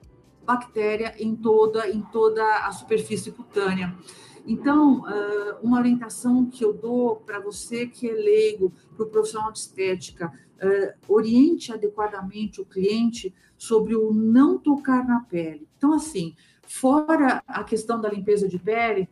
bactéria 0.45 1.15
em 1.19 1.35
toda 1.35 1.89
em 1.89 2.03
toda 2.03 2.67
a 2.67 2.73
superfície 2.73 3.31
cutânea. 3.31 3.95
Então, 4.47 5.05
ah, 5.07 5.59
uma 5.63 5.79
orientação 5.79 6.47
que 6.47 6.65
eu 6.65 6.73
dou 6.73 7.17
para 7.17 7.41
você 7.41 7.87
que 7.87 8.09
é 8.09 8.13
leigo, 8.13 8.73
para 8.97 9.07
o 9.07 9.09
profissional 9.09 9.53
de 9.53 9.59
estética, 9.59 10.33
ah, 10.61 10.95
oriente 11.09 11.73
adequadamente 11.73 12.61
o 12.61 12.67
cliente 12.67 13.35
sobre 13.57 13.95
o 13.95 14.13
não 14.13 14.59
tocar 14.59 15.07
na 15.07 15.21
pele. 15.21 15.69
Então, 15.77 15.93
assim, 15.93 16.35
fora 16.67 17.43
a 17.47 17.63
questão 17.63 18.01
da 18.01 18.11
limpeza 18.11 18.49
de 18.49 18.59
pele, 18.59 19.09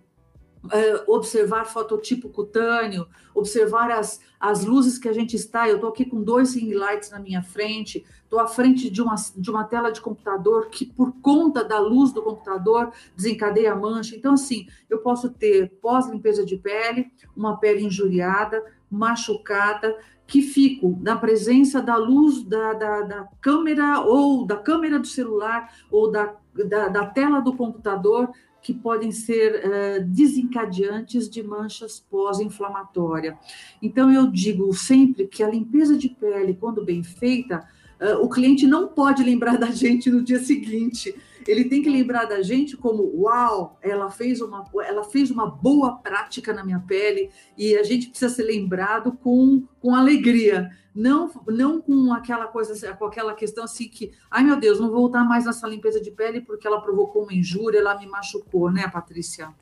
observar 1.07 1.65
fototipo 1.65 2.29
cutâneo, 2.29 3.07
observar 3.35 3.91
as, 3.91 4.21
as 4.39 4.65
luzes 4.65 4.99
que 4.99 5.09
a 5.09 5.13
gente 5.13 5.35
está. 5.35 5.69
Eu 5.69 5.77
estou 5.77 5.91
aqui 5.91 6.05
com 6.05 6.23
dois 6.23 6.55
ring 6.55 6.75
lights 6.75 7.11
na 7.11 7.19
minha 7.19 7.43
frente, 7.43 8.05
estou 8.23 8.39
à 8.39 8.47
frente 8.47 8.91
de 8.91 9.01
uma, 9.01 9.15
de 9.37 9.51
uma 9.51 9.65
tela 9.65 9.91
de 9.91 10.01
computador 10.01 10.69
que, 10.69 10.85
por 10.85 11.13
conta 11.23 11.65
da 11.65 11.79
luz 11.79 12.13
do 12.13 12.23
computador, 12.23 12.93
desencadeia 13.17 13.75
mancha. 13.75 14.15
Então, 14.15 14.35
assim, 14.35 14.67
eu 14.89 14.99
posso 14.99 15.31
ter 15.31 15.71
pós-limpeza 15.81 16.45
de 16.45 16.57
pele, 16.57 17.11
uma 17.35 17.57
pele 17.57 17.85
injuriada, 17.85 18.63
machucada, 18.91 19.97
que 20.27 20.43
fico 20.43 20.97
na 21.01 21.17
presença 21.17 21.83
da 21.83 21.97
luz 21.97 22.45
da, 22.45 22.73
da, 22.75 23.01
da 23.03 23.29
câmera 23.41 24.01
ou 24.01 24.47
da 24.47 24.57
câmera 24.57 24.99
do 24.99 25.07
celular 25.07 25.73
ou 25.91 26.09
da, 26.09 26.37
da, 26.69 26.87
da 26.87 27.07
tela 27.07 27.41
do 27.41 27.57
computador 27.57 28.31
que 28.63 28.75
podem 28.75 29.11
ser 29.11 29.63
uh, 29.65 30.05
desencadeantes 30.05 31.29
de 31.29 31.43
manchas 31.43 32.01
pós-inflamatórias. 32.11 33.35
Então, 33.81 34.13
eu 34.13 34.31
digo 34.31 34.73
sempre 34.75 35.27
que 35.27 35.43
a 35.43 35.49
limpeza 35.49 35.97
de 35.97 36.09
pele, 36.09 36.57
quando 36.59 36.85
bem 36.85 37.03
feita, 37.03 37.67
uh, 38.01 38.25
o 38.25 38.29
cliente 38.29 38.67
não 38.67 38.89
pode 38.89 39.23
lembrar 39.23 39.57
da 39.59 39.71
gente 39.71 40.11
no 40.11 40.23
dia 40.23 40.39
seguinte. 40.39 41.15
Ele 41.47 41.65
tem 41.65 41.83
que 41.83 41.91
lembrar 41.91 42.25
da 42.25 42.43
gente 42.43 42.77
como, 42.77 43.03
uau, 43.23 43.79
ela 43.83 44.11
fez 44.11 44.41
uma, 44.41 44.65
ela 44.85 45.05
fez 45.05 45.31
uma 45.31 45.47
boa 45.51 45.97
prática 45.97 46.53
na 46.53 46.65
minha 46.65 46.81
pele 46.81 47.31
e 47.57 47.77
a 47.77 47.83
gente 47.83 48.09
precisa 48.09 48.35
ser 48.35 48.45
lembrado 48.45 49.13
com, 49.13 49.65
com 49.81 49.95
alegria 49.95 50.71
não, 50.95 51.31
não 51.47 51.81
com 51.81 52.13
aquela 52.13 52.47
coisa, 52.47 52.95
com 52.95 53.05
aquela 53.05 53.35
questão 53.35 53.65
assim 53.65 53.89
que, 53.89 54.13
ai 54.31 54.43
meu 54.43 54.59
Deus, 54.59 54.81
não 54.81 54.91
vou 54.91 55.03
voltar 55.03 55.25
mais 55.25 55.45
nessa 55.45 55.67
limpeza 55.67 56.01
de 56.01 56.11
pele 56.11 56.41
porque 56.41 56.67
ela 56.67 56.81
provocou 56.81 57.23
uma 57.23 57.35
injúria, 57.35 57.79
ela 57.79 57.99
me 57.99 58.07
machucou, 58.07 58.71
né, 58.71 58.89
Patrícia? 58.89 59.55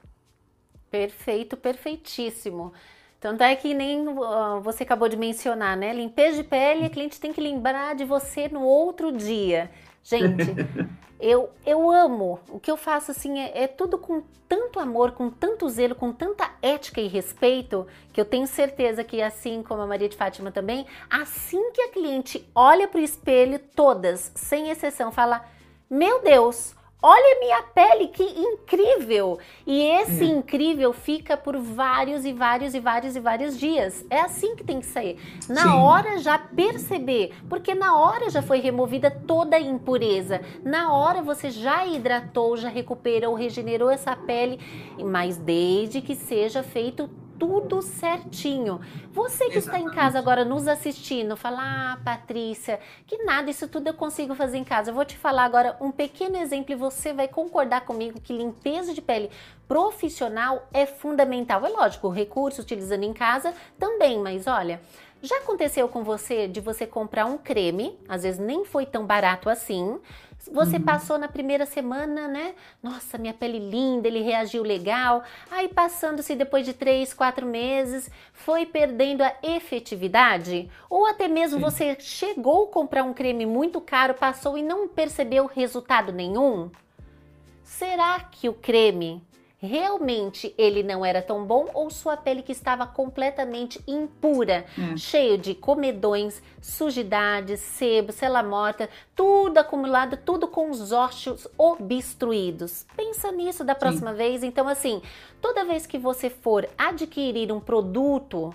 Perfeito, 0.90 1.56
perfeitíssimo. 1.56 2.72
Tanto 3.20 3.42
é 3.42 3.54
que 3.56 3.74
nem 3.74 4.06
uh, 4.08 4.60
você 4.62 4.84
acabou 4.84 5.08
de 5.08 5.16
mencionar, 5.16 5.76
né? 5.76 5.92
Limpeza 5.92 6.36
de 6.36 6.44
pele, 6.44 6.86
a 6.86 6.90
cliente 6.90 7.20
tem 7.20 7.32
que 7.32 7.40
lembrar 7.40 7.94
de 7.94 8.04
você 8.04 8.48
no 8.48 8.62
outro 8.62 9.10
dia. 9.10 9.70
Gente, 10.08 10.54
eu, 11.20 11.50
eu 11.66 11.90
amo. 11.90 12.40
O 12.48 12.58
que 12.58 12.70
eu 12.70 12.76
faço 12.78 13.10
assim 13.10 13.38
é, 13.38 13.64
é, 13.64 13.66
tudo 13.66 13.98
com 13.98 14.22
tanto 14.48 14.80
amor, 14.80 15.12
com 15.12 15.28
tanto 15.28 15.68
zelo, 15.68 15.94
com 15.94 16.10
tanta 16.10 16.50
ética 16.62 17.00
e 17.02 17.06
respeito, 17.06 17.86
que 18.10 18.20
eu 18.20 18.24
tenho 18.24 18.46
certeza 18.46 19.04
que, 19.04 19.20
assim 19.20 19.62
como 19.62 19.82
a 19.82 19.86
Maria 19.86 20.08
de 20.08 20.16
Fátima 20.16 20.50
também, 20.50 20.86
assim 21.10 21.70
que 21.72 21.82
a 21.82 21.90
cliente 21.90 22.48
olha 22.54 22.88
para 22.88 23.00
o 23.00 23.04
espelho, 23.04 23.58
todas, 23.76 24.32
sem 24.34 24.70
exceção, 24.70 25.12
fala: 25.12 25.44
Meu 25.90 26.22
Deus, 26.22 26.74
Olha 27.00 27.38
minha 27.38 27.62
pele, 27.62 28.08
que 28.08 28.24
incrível! 28.24 29.38
E 29.64 29.82
esse 29.82 30.24
é. 30.24 30.26
incrível 30.26 30.92
fica 30.92 31.36
por 31.36 31.56
vários 31.56 32.24
e 32.24 32.32
vários 32.32 32.74
e 32.74 32.80
vários 32.80 33.14
e 33.14 33.20
vários 33.20 33.56
dias. 33.56 34.04
É 34.10 34.20
assim 34.20 34.56
que 34.56 34.64
tem 34.64 34.80
que 34.80 34.86
sair. 34.86 35.16
Na 35.48 35.62
Sim. 35.62 35.68
hora 35.68 36.18
já 36.18 36.36
perceber, 36.36 37.32
porque 37.48 37.72
na 37.72 37.96
hora 37.96 38.28
já 38.30 38.42
foi 38.42 38.58
removida 38.58 39.12
toda 39.12 39.54
a 39.54 39.60
impureza. 39.60 40.40
Na 40.64 40.92
hora 40.92 41.22
você 41.22 41.50
já 41.50 41.86
hidratou, 41.86 42.56
já 42.56 42.68
recuperou, 42.68 43.32
regenerou 43.32 43.90
essa 43.90 44.16
pele, 44.16 44.58
mas 44.98 45.36
desde 45.36 46.00
que 46.00 46.16
seja 46.16 46.64
feito 46.64 47.08
tudo 47.38 47.80
certinho. 47.80 48.80
Você 49.12 49.48
que 49.48 49.58
Exatamente. 49.58 49.58
está 49.58 49.78
em 49.80 49.94
casa 49.94 50.18
agora 50.18 50.44
nos 50.44 50.66
assistindo, 50.66 51.36
fala, 51.36 51.58
ah, 51.60 51.98
Patrícia, 52.04 52.80
que 53.06 53.22
nada, 53.24 53.50
isso 53.50 53.68
tudo 53.68 53.88
eu 53.88 53.94
consigo 53.94 54.34
fazer 54.34 54.58
em 54.58 54.64
casa. 54.64 54.90
Eu 54.90 54.94
vou 54.94 55.04
te 55.04 55.16
falar 55.16 55.44
agora 55.44 55.76
um 55.80 55.90
pequeno 55.90 56.36
exemplo 56.36 56.72
e 56.72 56.76
você 56.76 57.12
vai 57.12 57.28
concordar 57.28 57.82
comigo 57.82 58.20
que 58.20 58.32
limpeza 58.32 58.92
de 58.92 59.00
pele 59.00 59.30
profissional 59.66 60.66
é 60.72 60.86
fundamental. 60.86 61.64
É 61.64 61.68
lógico, 61.68 62.08
o 62.08 62.10
recurso 62.10 62.62
utilizando 62.62 63.04
em 63.04 63.12
casa 63.12 63.54
também, 63.78 64.18
mas 64.18 64.46
olha. 64.46 64.80
Já 65.20 65.38
aconteceu 65.38 65.88
com 65.88 66.04
você 66.04 66.46
de 66.46 66.60
você 66.60 66.86
comprar 66.86 67.26
um 67.26 67.36
creme, 67.36 67.98
às 68.08 68.22
vezes 68.22 68.38
nem 68.38 68.64
foi 68.64 68.86
tão 68.86 69.04
barato 69.04 69.50
assim, 69.50 69.98
você 70.50 70.76
uhum. 70.76 70.82
passou 70.82 71.18
na 71.18 71.28
primeira 71.28 71.66
semana, 71.66 72.28
né? 72.28 72.54
Nossa, 72.82 73.18
minha 73.18 73.34
pele 73.34 73.58
linda, 73.58 74.08
ele 74.08 74.22
reagiu 74.22 74.62
legal. 74.62 75.22
Aí, 75.50 75.68
passando-se 75.68 76.34
depois 76.34 76.64
de 76.64 76.72
três, 76.72 77.12
quatro 77.12 77.46
meses, 77.46 78.10
foi 78.32 78.64
perdendo 78.64 79.22
a 79.22 79.34
efetividade? 79.42 80.70
Ou 80.88 81.06
até 81.06 81.28
mesmo 81.28 81.58
Sim. 81.58 81.64
você 81.64 81.96
chegou 82.00 82.64
a 82.64 82.72
comprar 82.72 83.02
um 83.02 83.12
creme 83.12 83.46
muito 83.46 83.80
caro, 83.80 84.14
passou 84.14 84.56
e 84.56 84.62
não 84.62 84.88
percebeu 84.88 85.46
resultado 85.46 86.12
nenhum? 86.12 86.70
Será 87.62 88.20
que 88.20 88.48
o 88.48 88.54
creme 88.54 89.22
realmente 89.60 90.54
ele 90.56 90.82
não 90.82 91.04
era 91.04 91.20
tão 91.20 91.44
bom 91.44 91.68
ou 91.74 91.90
sua 91.90 92.16
pele 92.16 92.42
que 92.42 92.52
estava 92.52 92.86
completamente 92.86 93.82
impura, 93.86 94.64
é. 94.78 94.96
cheio 94.96 95.36
de 95.36 95.54
comedões, 95.54 96.40
sujidades, 96.62 97.60
sebo, 97.60 98.12
cela 98.12 98.42
morta, 98.42 98.88
tudo 99.16 99.58
acumulado, 99.58 100.16
tudo 100.16 100.46
com 100.46 100.70
os 100.70 100.92
ossos 100.92 101.48
obstruídos. 101.58 102.86
Pensa 102.96 103.32
nisso 103.32 103.64
da 103.64 103.74
próxima 103.74 104.12
Sim. 104.12 104.16
vez. 104.16 104.42
Então, 104.44 104.68
assim, 104.68 105.02
toda 105.40 105.64
vez 105.64 105.86
que 105.86 105.98
você 105.98 106.30
for 106.30 106.68
adquirir 106.78 107.50
um 107.52 107.60
produto, 107.60 108.54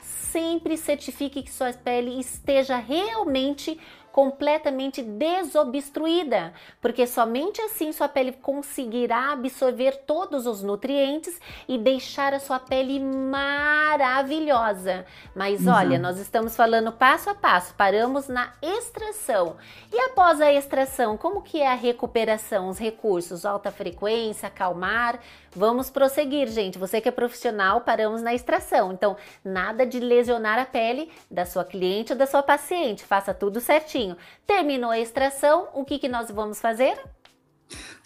sempre 0.00 0.76
certifique 0.76 1.42
que 1.42 1.52
sua 1.52 1.72
pele 1.72 2.18
esteja 2.18 2.76
realmente 2.76 3.78
completamente 4.14 5.02
desobstruída, 5.02 6.54
porque 6.80 7.04
somente 7.04 7.60
assim 7.60 7.90
sua 7.90 8.08
pele 8.08 8.30
conseguirá 8.30 9.32
absorver 9.32 10.04
todos 10.06 10.46
os 10.46 10.62
nutrientes 10.62 11.40
e 11.66 11.76
deixar 11.76 12.32
a 12.32 12.38
sua 12.38 12.60
pele 12.60 13.00
maravilhosa. 13.00 15.04
Mas 15.34 15.66
olha, 15.66 15.98
nós 15.98 16.20
estamos 16.20 16.54
falando 16.54 16.92
passo 16.92 17.28
a 17.28 17.34
passo, 17.34 17.74
paramos 17.74 18.28
na 18.28 18.52
extração. 18.62 19.56
E 19.92 19.98
após 19.98 20.40
a 20.40 20.52
extração, 20.52 21.16
como 21.16 21.42
que 21.42 21.60
é 21.60 21.66
a 21.66 21.74
recuperação, 21.74 22.68
os 22.68 22.78
recursos, 22.78 23.44
alta 23.44 23.72
frequência, 23.72 24.46
acalmar? 24.46 25.18
Vamos 25.56 25.88
prosseguir, 25.88 26.48
gente. 26.48 26.78
Você 26.78 27.00
que 27.00 27.08
é 27.08 27.12
profissional, 27.12 27.82
paramos 27.82 28.22
na 28.22 28.34
extração. 28.34 28.92
Então, 28.92 29.16
nada 29.44 29.86
de 29.86 30.00
lesionar 30.00 30.58
a 30.58 30.64
pele 30.64 31.10
da 31.30 31.46
sua 31.46 31.64
cliente 31.64 32.12
ou 32.12 32.18
da 32.18 32.26
sua 32.26 32.42
paciente. 32.42 33.04
Faça 33.04 33.32
tudo 33.32 33.60
certinho. 33.60 34.16
Terminou 34.46 34.90
a 34.90 34.98
extração, 34.98 35.68
o 35.72 35.84
que, 35.84 35.98
que 35.98 36.08
nós 36.08 36.30
vamos 36.30 36.60
fazer? 36.60 36.98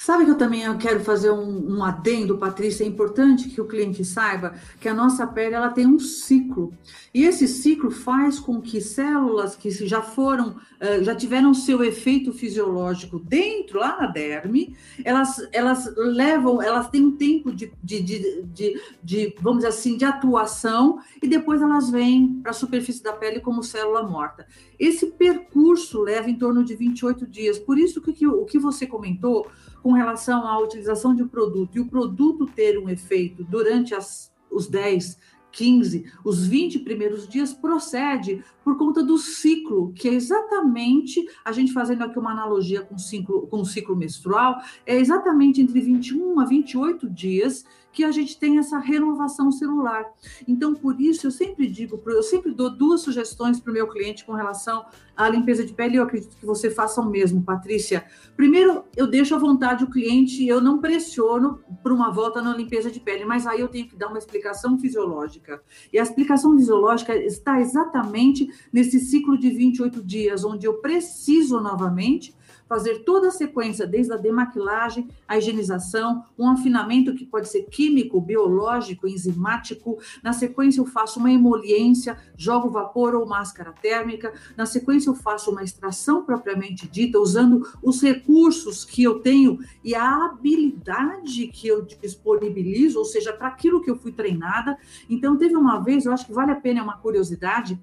Sabe 0.01 0.25
que 0.25 0.31
eu 0.31 0.39
também 0.39 0.63
quero 0.79 1.01
fazer 1.01 1.33
um, 1.33 1.77
um, 1.77 1.85
adendo, 1.85 2.39
Patrícia? 2.39 2.85
É 2.85 2.87
importante 2.87 3.49
que 3.49 3.61
o 3.61 3.67
cliente 3.67 4.05
saiba 4.05 4.55
que 4.81 4.89
a 4.89 4.95
nossa 4.95 5.27
pele 5.27 5.57
ela 5.57 5.71
tem 5.71 5.87
um 5.87 5.99
ciclo. 5.99 6.73
E 7.13 7.25
esse 7.25 7.49
ciclo 7.49 7.91
faz 7.91 8.39
com 8.39 8.61
que 8.61 8.81
células 8.81 9.57
que 9.57 9.71
já 9.71 10.01
foram, 10.01 10.57
eh, 10.79 11.03
já 11.03 11.17
tiveram 11.17 11.53
seu 11.53 11.83
efeito 11.83 12.33
fisiológico 12.33 13.19
dentro, 13.19 13.81
lá 13.81 14.01
na 14.01 14.07
derme, 14.07 14.77
elas, 15.05 15.47
elas 15.53 15.93
levam, 15.97 16.63
elas 16.63 16.89
têm 16.89 17.05
um 17.05 17.17
tempo 17.17 17.53
de, 17.53 17.73
de, 17.83 18.01
de, 18.01 18.43
de, 18.45 18.83
de 19.03 19.35
vamos 19.41 19.59
dizer 19.59 19.69
assim, 19.69 19.97
de 19.97 20.05
atuação, 20.05 21.01
e 21.21 21.27
depois 21.27 21.61
elas 21.61 21.91
vêm 21.91 22.41
para 22.41 22.53
a 22.53 22.55
superfície 22.55 23.03
da 23.03 23.13
pele 23.13 23.41
como 23.41 23.65
célula 23.65 24.05
morta. 24.05 24.47
Esse 24.79 25.07
percurso 25.07 26.01
leva 26.01 26.31
em 26.31 26.39
torno 26.39 26.63
de 26.63 26.77
28 26.77 27.27
dias. 27.27 27.59
Por 27.59 27.77
isso 27.77 28.01
que, 28.01 28.13
que 28.13 28.27
o 28.29 28.45
que 28.45 28.61
você 28.61 28.87
comentou 28.87 29.49
com 29.83 29.93
relação 29.93 30.47
à 30.47 30.59
utilização 30.59 31.15
de 31.15 31.23
um 31.23 31.29
produto 31.29 31.77
e 31.77 31.81
o 31.81 31.89
produto 31.89 32.47
ter 32.47 32.79
um 32.79 32.89
efeito 32.89 33.45
durante 33.45 33.95
as, 33.95 34.33
os 34.51 34.67
10, 34.67 35.19
15, 35.51 36.05
os 36.25 36.47
20 36.47 36.81
primeiros 36.81 37.29
dias 37.29 37.53
procede 37.53 38.45
por 38.63 38.77
conta 38.77 39.03
do 39.03 39.19
ciclo, 39.19 39.93
que 39.93 40.09
é 40.09 40.15
exatamente, 40.15 41.27
a 41.45 41.53
gente 41.53 41.73
fazendo 41.73 42.03
aqui 42.03 42.19
uma 42.19 42.33
analogia 42.33 42.83
com 42.83 42.99
ciclo, 42.99 43.47
com 43.47 43.61
o 43.61 43.65
ciclo 43.65 43.97
menstrual, 43.97 44.61
é 44.87 44.97
exatamente 44.97 45.61
entre 45.61 45.81
21 45.81 46.41
a 46.41 46.45
28 46.45 47.09
dias 47.09 47.65
que 47.93 48.05
a 48.05 48.11
gente 48.11 48.39
tem 48.39 48.59
essa 48.59 48.79
renovação 48.79 49.51
celular. 49.51 50.05
Então, 50.47 50.75
por 50.75 51.01
isso, 51.01 51.27
eu 51.27 51.31
sempre 51.31 51.67
digo, 51.67 52.01
eu 52.07 52.23
sempre 52.23 52.53
dou 52.53 52.71
duas 52.71 53.01
sugestões 53.01 53.59
para 53.59 53.71
o 53.71 53.75
meu 53.75 53.89
cliente 53.89 54.25
com 54.25 54.33
relação 54.33 54.85
à 55.17 55.29
limpeza 55.29 55.65
de 55.65 55.73
pele, 55.73 55.97
eu 55.97 56.05
acredito 56.05 56.37
que 56.37 56.47
você 56.47 56.71
faça 56.71 57.01
o 57.01 57.11
mesmo, 57.11 57.43
Patrícia. 57.43 58.05
Primeiro, 58.37 58.85
eu 58.97 59.07
deixo 59.07 59.35
à 59.35 59.39
vontade 59.39 59.83
o 59.83 59.91
cliente, 59.91 60.47
eu 60.47 60.61
não 60.61 60.79
pressiono 60.79 61.61
para 61.83 61.93
uma 61.93 62.11
volta 62.11 62.41
na 62.41 62.55
limpeza 62.57 62.91
de 62.91 63.01
pele, 63.01 63.25
mas 63.25 63.47
aí 63.47 63.61
eu 63.61 63.69
tenho 63.69 63.89
que 63.89 63.97
dar 63.97 64.09
uma 64.09 64.19
explicação 64.19 64.79
fisiológica. 64.79 65.61
E 65.93 65.99
a 65.99 66.03
explicação 66.03 66.57
fisiológica 66.57 67.17
está 67.17 67.61
exatamente 67.61 68.49
nesse 68.73 69.01
ciclo 69.01 69.37
de 69.37 69.51
28 69.51 70.03
dias, 70.05 70.45
onde 70.45 70.67
eu 70.67 70.75
preciso 70.75 71.61
novamente 71.61 72.37
fazer 72.69 72.99
toda 73.05 73.29
a 73.29 73.31
sequência, 73.31 73.87
desde 73.87 74.13
a 74.13 74.17
demaquilagem, 74.17 75.09
a 75.27 75.39
higienização, 75.39 76.25
um 76.39 76.49
afinamento 76.49 77.15
que 77.15 77.25
pode 77.25 77.49
ser 77.49 77.63
químico, 77.63 78.21
biológico, 78.21 79.09
enzimático. 79.09 79.99
Na 80.23 80.33
sequência, 80.33 80.81
eu 80.81 80.87
faço 80.87 81.19
uma 81.19 81.33
emoliência, 81.33 82.19
jogo 82.37 82.69
vapor 82.69 83.15
ou 83.15 83.27
máscara 83.27 83.73
térmica. 83.73 84.33
Na 84.57 84.67
sequência, 84.67 85.09
eu 85.09 85.15
faço 85.15 85.51
uma 85.51 85.65
extração 85.65 86.25
propriamente 86.25 86.87
dita, 86.87 87.19
usando 87.19 87.67
os 87.83 88.03
recursos 88.03 88.85
que 88.85 89.03
eu 89.03 89.21
tenho 89.21 89.59
e 89.83 89.95
a 89.95 90.27
habilidade 90.27 91.49
que 91.49 91.67
eu 91.67 91.83
disponibilizo, 91.83 92.99
ou 92.99 93.05
seja, 93.05 93.33
para 93.33 93.49
aquilo 93.49 93.81
que 93.81 93.91
eu 93.91 93.97
fui 93.97 94.13
treinada. 94.13 94.77
Então, 95.09 95.37
teve 95.37 95.57
uma 95.57 95.79
vez, 95.83 96.05
eu 96.05 96.13
acho 96.13 96.27
que 96.27 96.33
vale 96.33 96.53
a 96.53 96.57
pena, 96.57 96.81
é 96.81 96.83
uma 96.83 96.99
curiosidade. 96.99 97.81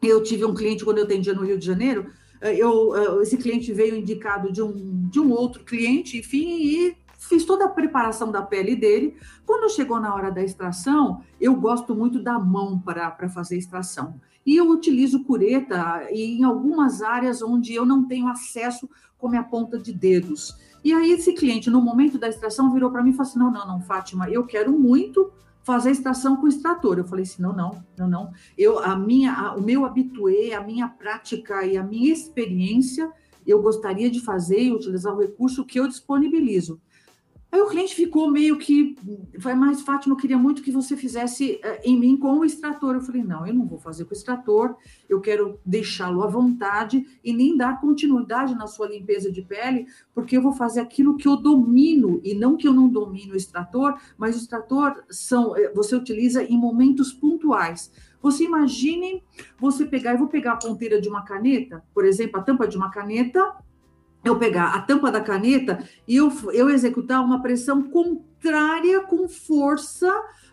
Eu 0.00 0.22
tive 0.22 0.44
um 0.44 0.54
cliente 0.54 0.84
quando 0.84 0.98
eu 0.98 1.04
atendia 1.04 1.32
no 1.32 1.44
Rio 1.44 1.58
de 1.58 1.64
Janeiro, 1.64 2.06
eu, 2.42 3.22
esse 3.22 3.36
cliente 3.36 3.72
veio 3.72 3.96
indicado 3.96 4.52
de 4.52 4.62
um, 4.62 5.08
de 5.08 5.20
um 5.20 5.30
outro 5.30 5.64
cliente, 5.64 6.18
enfim, 6.18 6.58
e 6.60 6.96
fiz 7.18 7.44
toda 7.44 7.66
a 7.66 7.68
preparação 7.68 8.30
da 8.32 8.42
pele 8.42 8.74
dele. 8.74 9.16
Quando 9.46 9.70
chegou 9.70 10.00
na 10.00 10.14
hora 10.14 10.30
da 10.30 10.42
extração, 10.42 11.22
eu 11.40 11.54
gosto 11.54 11.94
muito 11.94 12.22
da 12.22 12.38
mão 12.38 12.78
para 12.78 13.28
fazer 13.28 13.56
extração. 13.56 14.20
E 14.44 14.56
eu 14.56 14.68
utilizo 14.70 15.22
cureta 15.24 16.06
em 16.10 16.42
algumas 16.42 17.00
áreas 17.00 17.42
onde 17.42 17.72
eu 17.74 17.86
não 17.86 18.06
tenho 18.06 18.26
acesso 18.26 18.88
com 19.16 19.28
minha 19.28 19.44
ponta 19.44 19.78
de 19.78 19.92
dedos. 19.92 20.56
E 20.84 20.92
aí 20.92 21.12
esse 21.12 21.32
cliente, 21.32 21.70
no 21.70 21.80
momento 21.80 22.18
da 22.18 22.28
extração, 22.28 22.72
virou 22.72 22.90
para 22.90 23.04
mim 23.04 23.10
e 23.10 23.12
falou 23.12 23.30
assim: 23.30 23.38
não, 23.38 23.52
não, 23.52 23.66
não, 23.66 23.80
Fátima, 23.80 24.28
eu 24.28 24.44
quero 24.44 24.76
muito 24.76 25.32
fazer 25.62 25.90
extração 25.90 26.36
com 26.36 26.48
extrator. 26.48 26.98
Eu 26.98 27.04
falei 27.04 27.24
assim, 27.24 27.42
não, 27.42 27.52
não, 27.52 27.84
não, 27.96 28.08
não. 28.08 28.32
Eu, 28.56 28.78
a 28.78 28.96
minha, 28.96 29.32
a, 29.32 29.54
o 29.54 29.62
meu 29.62 29.84
habitué, 29.84 30.54
a 30.54 30.62
minha 30.62 30.88
prática 30.88 31.64
e 31.64 31.76
a 31.76 31.82
minha 31.82 32.12
experiência, 32.12 33.10
eu 33.46 33.60
gostaria 33.60 34.10
de 34.10 34.20
fazer 34.20 34.60
e 34.60 34.72
utilizar 34.72 35.14
o 35.14 35.20
recurso 35.20 35.64
que 35.64 35.78
eu 35.78 35.88
disponibilizo. 35.88 36.80
Aí 37.52 37.60
o 37.60 37.66
cliente 37.66 37.94
ficou 37.94 38.30
meio 38.30 38.56
que, 38.56 38.96
vai 39.38 39.54
mais, 39.54 39.82
Fátima, 39.82 40.14
eu 40.14 40.18
queria 40.18 40.38
muito 40.38 40.62
que 40.62 40.72
você 40.72 40.96
fizesse 40.96 41.60
uh, 41.62 41.80
em 41.84 42.00
mim 42.00 42.16
com 42.16 42.38
o 42.38 42.44
extrator. 42.46 42.94
Eu 42.94 43.02
falei, 43.02 43.22
não, 43.22 43.46
eu 43.46 43.52
não 43.52 43.66
vou 43.66 43.78
fazer 43.78 44.06
com 44.06 44.14
o 44.14 44.16
extrator, 44.16 44.74
eu 45.06 45.20
quero 45.20 45.60
deixá-lo 45.62 46.22
à 46.22 46.26
vontade 46.26 47.06
e 47.22 47.30
nem 47.30 47.54
dar 47.54 47.78
continuidade 47.78 48.54
na 48.54 48.66
sua 48.66 48.88
limpeza 48.88 49.30
de 49.30 49.42
pele, 49.42 49.86
porque 50.14 50.34
eu 50.34 50.40
vou 50.40 50.52
fazer 50.52 50.80
aquilo 50.80 51.14
que 51.14 51.28
eu 51.28 51.36
domino, 51.36 52.22
e 52.24 52.34
não 52.34 52.56
que 52.56 52.66
eu 52.66 52.72
não 52.72 52.88
domino 52.88 53.34
o 53.34 53.36
extrator, 53.36 54.00
mas 54.16 54.34
o 54.34 54.38
extrator 54.38 55.04
são, 55.10 55.54
eh, 55.54 55.70
você 55.74 55.94
utiliza 55.94 56.42
em 56.42 56.56
momentos 56.56 57.12
pontuais. 57.12 57.92
Você 58.22 58.44
imagine 58.44 59.22
você 59.58 59.84
pegar, 59.84 60.12
eu 60.12 60.18
vou 60.18 60.28
pegar 60.28 60.52
a 60.52 60.56
ponteira 60.56 60.98
de 60.98 61.08
uma 61.08 61.22
caneta, 61.22 61.84
por 61.92 62.06
exemplo, 62.06 62.40
a 62.40 62.42
tampa 62.42 62.66
de 62.66 62.78
uma 62.78 62.90
caneta, 62.90 63.61
eu 64.24 64.38
pegar 64.38 64.74
a 64.74 64.80
tampa 64.80 65.10
da 65.10 65.20
caneta 65.20 65.82
e 66.06 66.16
eu, 66.16 66.32
eu 66.52 66.70
executar 66.70 67.24
uma 67.24 67.42
pressão 67.42 67.82
contrária 67.82 69.00
com 69.00 69.28
força 69.28 70.12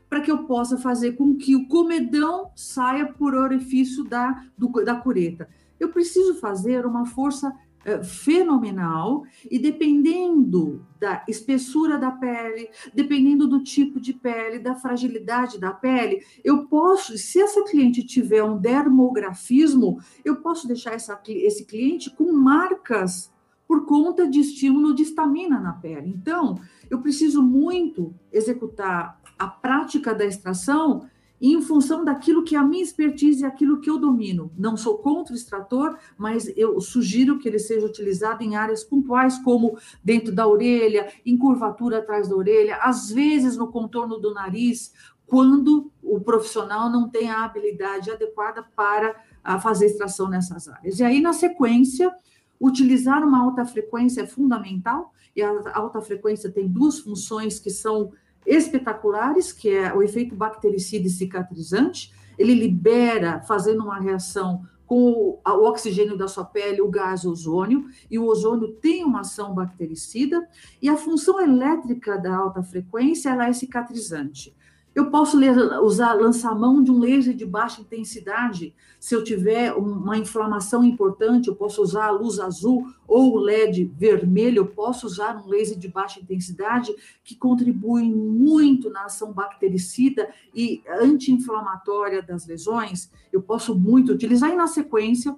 para 0.10 0.22
que 0.22 0.32
eu 0.32 0.40
possa 0.46 0.78
fazer 0.78 1.14
com 1.14 1.36
que 1.36 1.56
o 1.56 1.68
comedão 1.68 2.52
saia 2.56 3.06
por 3.06 3.36
orifício 3.36 4.04
da, 4.04 4.44
do, 4.58 4.68
da 4.84 4.96
cureta. 4.96 5.48
Eu 5.80 5.90
preciso 5.90 6.36
fazer 6.36 6.86
uma 6.86 7.06
força 7.06 7.54
é, 7.86 8.04
fenomenal 8.04 9.24
e 9.50 9.58
dependendo 9.58 10.86
da 11.00 11.24
espessura 11.28 11.98
da 11.98 12.12
pele, 12.12 12.70
dependendo 12.94 13.48
do 13.48 13.64
tipo 13.64 14.02
de 14.02 14.14
pele, 14.14 14.60
da 14.60 14.76
fragilidade 14.76 15.58
da 15.58 15.72
pele, 15.72 16.22
eu 16.44 16.66
posso, 16.66 17.18
se 17.18 17.40
essa 17.40 17.64
cliente 17.64 18.04
tiver 18.04 18.44
um 18.44 18.58
dermografismo, 18.58 20.00
eu 20.26 20.38
posso 20.38 20.68
deixar 20.68 20.94
essa, 20.94 21.22
esse 21.28 21.64
cliente 21.66 22.10
com 22.10 22.34
marcas 22.34 23.32
por 23.70 23.86
conta 23.86 24.28
de 24.28 24.40
estímulo 24.40 24.96
de 24.96 25.04
estamina 25.04 25.60
na 25.60 25.74
pele. 25.74 26.10
Então, 26.10 26.60
eu 26.90 27.00
preciso 27.04 27.40
muito 27.44 28.16
executar 28.34 29.22
a 29.38 29.46
prática 29.46 30.12
da 30.12 30.26
extração 30.26 31.08
em 31.40 31.62
função 31.62 32.04
daquilo 32.04 32.44
que 32.44 32.56
é 32.56 32.58
a 32.58 32.64
minha 32.64 32.82
expertise 32.82 33.44
e 33.44 33.46
aquilo 33.46 33.80
que 33.80 33.88
eu 33.88 34.00
domino. 34.00 34.52
Não 34.58 34.76
sou 34.76 34.98
contra 34.98 35.34
o 35.34 35.38
extrator, 35.38 36.00
mas 36.18 36.52
eu 36.58 36.82
sugiro 36.82 37.38
que 37.38 37.48
ele 37.48 37.60
seja 37.60 37.86
utilizado 37.86 38.44
em 38.44 38.56
áreas 38.56 38.84
pontuais, 38.84 39.38
como 39.38 39.78
dentro 40.04 40.34
da 40.34 40.48
orelha, 40.48 41.14
em 41.24 41.38
curvatura 41.38 42.00
atrás 42.00 42.28
da 42.28 42.36
orelha, 42.36 42.80
às 42.82 43.12
vezes 43.12 43.56
no 43.56 43.68
contorno 43.68 44.18
do 44.18 44.34
nariz, 44.34 44.92
quando 45.28 45.92
o 46.02 46.20
profissional 46.20 46.90
não 46.90 47.08
tem 47.08 47.30
a 47.30 47.46
habilidade 47.46 48.10
adequada 48.10 48.66
para 48.76 49.16
fazer 49.62 49.86
extração 49.86 50.28
nessas 50.28 50.68
áreas. 50.68 51.00
E 51.00 51.04
aí, 51.04 51.22
na 51.22 51.34
sequência, 51.34 52.12
Utilizar 52.60 53.24
uma 53.24 53.41
alta 53.41 53.65
frequência 53.65 54.22
é 54.22 54.28
fundamental, 54.28 55.13
e 55.36 55.41
a 55.41 55.50
alta 55.74 56.02
frequência 56.02 56.52
tem 56.52 56.67
duas 56.67 57.00
funções 57.00 57.60
que 57.60 57.69
são 57.69 58.12
espetaculares, 58.45 59.52
que 59.54 59.69
é 59.69 59.93
o 59.93 60.02
efeito 60.02 60.36
bactericida 60.36 61.08
e 61.08 61.12
cicatrizante. 61.12 62.13
Ele 62.38 62.54
libera, 62.54 63.41
fazendo 63.41 63.84
uma 63.84 64.00
reação 64.00 64.63
com 64.86 65.39
o 65.45 65.63
oxigênio 65.69 66.17
da 66.17 66.28
sua 66.28 66.43
pele, 66.43 66.82
o 66.82 66.89
gás 66.89 67.24
ozônio, 67.24 67.86
e 68.10 68.17
o 68.17 68.26
ozônio 68.26 68.74
tem 68.82 69.04
uma 69.04 69.19
ação 69.19 69.54
bactericida, 69.54 70.48
e 70.82 70.89
a 70.89 70.98
função 70.98 71.39
elétrica 71.39 72.17
da 72.17 72.36
alta 72.36 72.63
frequência 72.63 73.30
ela 73.30 73.48
é 73.48 73.54
cicatrizante. 73.54 74.56
Eu 74.95 75.12
posso 75.12 75.38
usar, 75.84 76.13
lançar 76.13 76.54
mão 76.56 76.84
de 76.84 76.91
um 76.91 76.99
laser 76.99 77.34
de 77.34 77.45
baixa 77.45 77.80
intensidade. 77.80 78.73
Se 78.99 79.15
eu 79.15 79.23
tiver 79.23 79.71
uma 79.73 80.17
inflamação 80.17 80.84
importante, 80.84 81.47
eu 81.47 81.56
posso 81.56 81.82
usar 81.82 82.08
a 82.08 82.12
luz 82.12 82.39
azul 82.39 82.88
ou 83.08 83.34
o 83.34 83.39
LED 83.39 83.86
vermelho. 83.95 84.60
Eu 84.60 84.67
posso 84.67 85.06
usar 85.06 85.38
um 85.38 85.47
laser 85.47 85.78
de 85.78 85.88
baixa 85.88 86.19
intensidade 86.19 86.93
que 87.23 87.36
contribui 87.36 88.04
muito 88.12 88.89
na 88.89 89.06
ação 89.06 89.32
bactericida 89.32 90.30
e 90.54 90.82
anti-inflamatória 91.02 92.21
das 92.21 92.47
lesões. 92.47 93.12
Eu 93.32 93.41
posso 93.41 93.78
muito 93.78 94.12
utilizar 94.12 94.49
e 94.49 94.56
na 94.56 94.67
sequência 94.67 95.36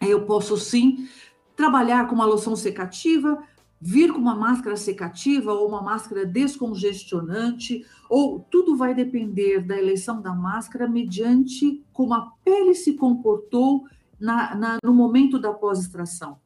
eu 0.00 0.24
posso 0.24 0.56
sim 0.56 1.06
trabalhar 1.54 2.08
com 2.08 2.14
uma 2.14 2.24
loção 2.24 2.56
secativa, 2.56 3.38
vir 3.80 4.12
com 4.12 4.18
uma 4.18 4.34
máscara 4.34 4.76
secativa 4.76 5.54
ou 5.54 5.66
uma 5.66 5.82
máscara 5.82 6.26
descongestionante, 6.26 7.84
ou 8.10 8.40
tudo 8.50 8.76
vai 8.76 8.94
depender 8.94 9.60
da 9.60 9.78
eleição 9.78 10.20
da 10.20 10.34
máscara 10.34 10.86
mediante 10.86 11.82
como 11.92 12.12
a 12.12 12.30
pele 12.44 12.74
se 12.74 12.92
comportou 12.94 13.84
na, 14.18 14.54
na, 14.54 14.78
no 14.84 14.92
momento 14.92 15.38
da 15.38 15.52
pós-extração. 15.52 16.38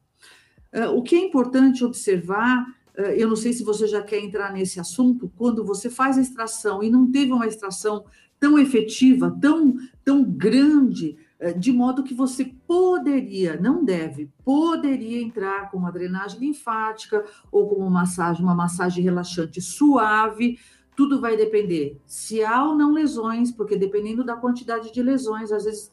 Uh, 0.73 0.95
o 0.95 1.03
que 1.03 1.15
é 1.15 1.19
importante 1.19 1.83
observar, 1.83 2.65
uh, 2.97 3.01
eu 3.01 3.27
não 3.27 3.35
sei 3.35 3.51
se 3.51 3.63
você 3.63 3.85
já 3.85 4.01
quer 4.01 4.19
entrar 4.19 4.53
nesse 4.53 4.79
assunto, 4.79 5.29
quando 5.35 5.65
você 5.65 5.89
faz 5.89 6.17
a 6.17 6.21
extração 6.21 6.81
e 6.81 6.89
não 6.89 7.11
teve 7.11 7.33
uma 7.33 7.47
extração 7.47 8.05
tão 8.39 8.57
efetiva, 8.57 9.35
tão, 9.41 9.75
tão 10.03 10.23
grande, 10.23 11.17
de 11.57 11.71
modo 11.71 12.03
que 12.03 12.13
você 12.13 12.45
poderia, 12.67 13.59
não 13.59 13.83
deve, 13.83 14.31
poderia 14.43 15.21
entrar 15.21 15.69
com 15.69 15.77
uma 15.77 15.91
drenagem 15.91 16.39
linfática 16.39 17.25
ou 17.51 17.67
com 17.67 17.75
uma 17.75 17.89
massagem, 17.89 18.43
uma 18.43 18.55
massagem 18.55 19.03
relaxante 19.03 19.61
suave. 19.61 20.57
Tudo 20.95 21.19
vai 21.19 21.35
depender 21.35 21.99
se 22.05 22.43
há 22.43 22.63
ou 22.63 22.75
não 22.75 22.93
lesões, 22.93 23.51
porque 23.51 23.75
dependendo 23.75 24.23
da 24.23 24.37
quantidade 24.37 24.93
de 24.93 25.03
lesões, 25.03 25.51
às 25.51 25.65
vezes 25.65 25.91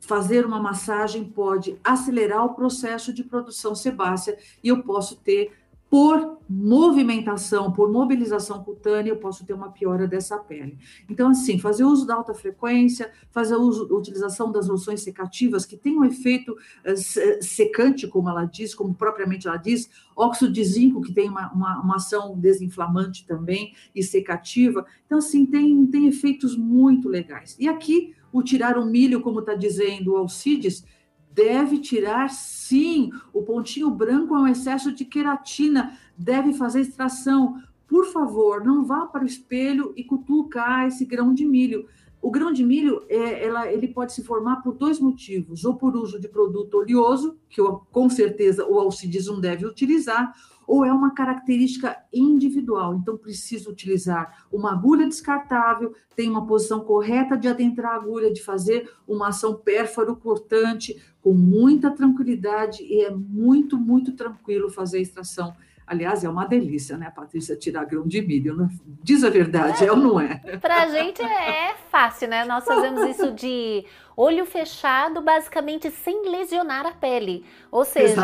fazer 0.00 0.44
uma 0.44 0.60
massagem 0.60 1.24
pode 1.24 1.78
acelerar 1.82 2.44
o 2.44 2.54
processo 2.54 3.12
de 3.12 3.24
produção 3.24 3.74
sebácea 3.74 4.36
e 4.62 4.68
eu 4.68 4.82
posso 4.82 5.16
ter 5.16 5.52
por 5.94 6.38
movimentação, 6.48 7.70
por 7.70 7.88
mobilização 7.88 8.64
cutânea, 8.64 9.12
eu 9.12 9.16
posso 9.16 9.46
ter 9.46 9.52
uma 9.52 9.70
piora 9.70 10.08
dessa 10.08 10.36
pele. 10.36 10.76
Então, 11.08 11.28
assim, 11.28 11.56
fazer 11.56 11.84
uso 11.84 12.04
da 12.04 12.16
alta 12.16 12.34
frequência, 12.34 13.12
fazer 13.30 13.54
uso, 13.54 13.86
utilização 13.96 14.50
das 14.50 14.66
loções 14.66 15.02
secativas, 15.02 15.64
que 15.64 15.76
tem 15.76 15.96
um 15.96 16.04
efeito 16.04 16.50
uh, 16.50 17.40
secante, 17.40 18.08
como 18.08 18.28
ela 18.28 18.44
diz, 18.44 18.74
como 18.74 18.92
propriamente 18.92 19.46
ela 19.46 19.56
diz, 19.56 19.88
óxido 20.16 20.52
de 20.52 20.64
zinco, 20.64 21.00
que 21.00 21.12
tem 21.12 21.28
uma, 21.28 21.52
uma, 21.52 21.80
uma, 21.80 21.94
ação 21.94 22.36
desinflamante 22.36 23.24
também 23.24 23.72
e 23.94 24.02
secativa. 24.02 24.84
Então, 25.06 25.18
assim, 25.18 25.46
tem, 25.46 25.86
tem 25.86 26.08
efeitos 26.08 26.56
muito 26.56 27.08
legais. 27.08 27.56
E 27.56 27.68
aqui, 27.68 28.16
o 28.32 28.42
tirar 28.42 28.76
o 28.76 28.84
milho, 28.84 29.20
como 29.20 29.38
está 29.38 29.54
dizendo 29.54 30.14
o 30.14 30.16
Alcides, 30.16 30.84
deve 31.34 31.78
tirar 31.78 32.30
sim. 32.30 33.10
O 33.32 33.42
pontinho 33.42 33.90
branco 33.90 34.34
é 34.34 34.38
um 34.38 34.46
excesso 34.46 34.92
de 34.92 35.04
queratina, 35.04 35.98
deve 36.16 36.52
fazer 36.54 36.80
extração. 36.80 37.60
Por 37.86 38.06
favor, 38.06 38.64
não 38.64 38.84
vá 38.84 39.04
para 39.06 39.24
o 39.24 39.26
espelho 39.26 39.92
e 39.96 40.04
cutucar 40.04 40.86
esse 40.86 41.04
grão 41.04 41.34
de 41.34 41.44
milho. 41.44 41.86
O 42.24 42.30
grão 42.30 42.50
de 42.50 42.64
milho, 42.64 43.04
é, 43.06 43.44
ela, 43.44 43.70
ele 43.70 43.86
pode 43.86 44.14
se 44.14 44.24
formar 44.24 44.62
por 44.62 44.72
dois 44.72 44.98
motivos: 44.98 45.62
ou 45.66 45.74
por 45.74 45.94
uso 45.94 46.18
de 46.18 46.26
produto 46.26 46.78
oleoso, 46.78 47.36
que 47.50 47.60
eu, 47.60 47.82
com 47.92 48.08
certeza 48.08 48.66
o 48.66 48.80
Alcides 48.80 49.26
não 49.26 49.38
deve 49.38 49.66
utilizar, 49.66 50.32
ou 50.66 50.86
é 50.86 50.90
uma 50.90 51.12
característica 51.12 51.94
individual. 52.10 52.94
Então, 52.94 53.18
preciso 53.18 53.70
utilizar 53.70 54.46
uma 54.50 54.72
agulha 54.72 55.06
descartável, 55.06 55.94
tem 56.16 56.30
uma 56.30 56.46
posição 56.46 56.80
correta 56.80 57.36
de 57.36 57.46
adentrar 57.46 57.92
a 57.92 57.96
agulha, 57.96 58.32
de 58.32 58.42
fazer 58.42 58.90
uma 59.06 59.28
ação 59.28 59.56
pérfaro 59.56 60.16
cortante 60.16 60.98
com 61.20 61.34
muita 61.34 61.90
tranquilidade 61.90 62.82
e 62.84 63.02
é 63.02 63.10
muito, 63.14 63.76
muito 63.76 64.12
tranquilo 64.12 64.70
fazer 64.70 64.96
a 64.96 65.02
extração. 65.02 65.54
Aliás, 65.86 66.24
é 66.24 66.28
uma 66.28 66.46
delícia, 66.46 66.96
né, 66.96 67.12
Patrícia, 67.14 67.56
tirar 67.56 67.84
grão 67.84 68.06
de 68.06 68.22
milho. 68.22 68.56
Né? 68.56 68.68
Diz 69.02 69.22
a 69.22 69.28
verdade, 69.30 69.84
é, 69.84 69.86
é 69.88 69.92
ou 69.92 69.98
não 69.98 70.18
é? 70.18 70.36
Para 70.58 70.82
a 70.82 70.88
gente 70.88 71.22
é 71.22 71.74
fácil, 71.90 72.28
né? 72.28 72.44
Nós 72.44 72.64
fazemos 72.64 73.08
isso 73.10 73.32
de 73.32 73.84
olho 74.16 74.44
fechado, 74.46 75.20
basicamente 75.20 75.90
sem 75.90 76.30
lesionar 76.30 76.86
a 76.86 76.92
pele. 76.92 77.44
Ou 77.70 77.84
seja, 77.84 78.20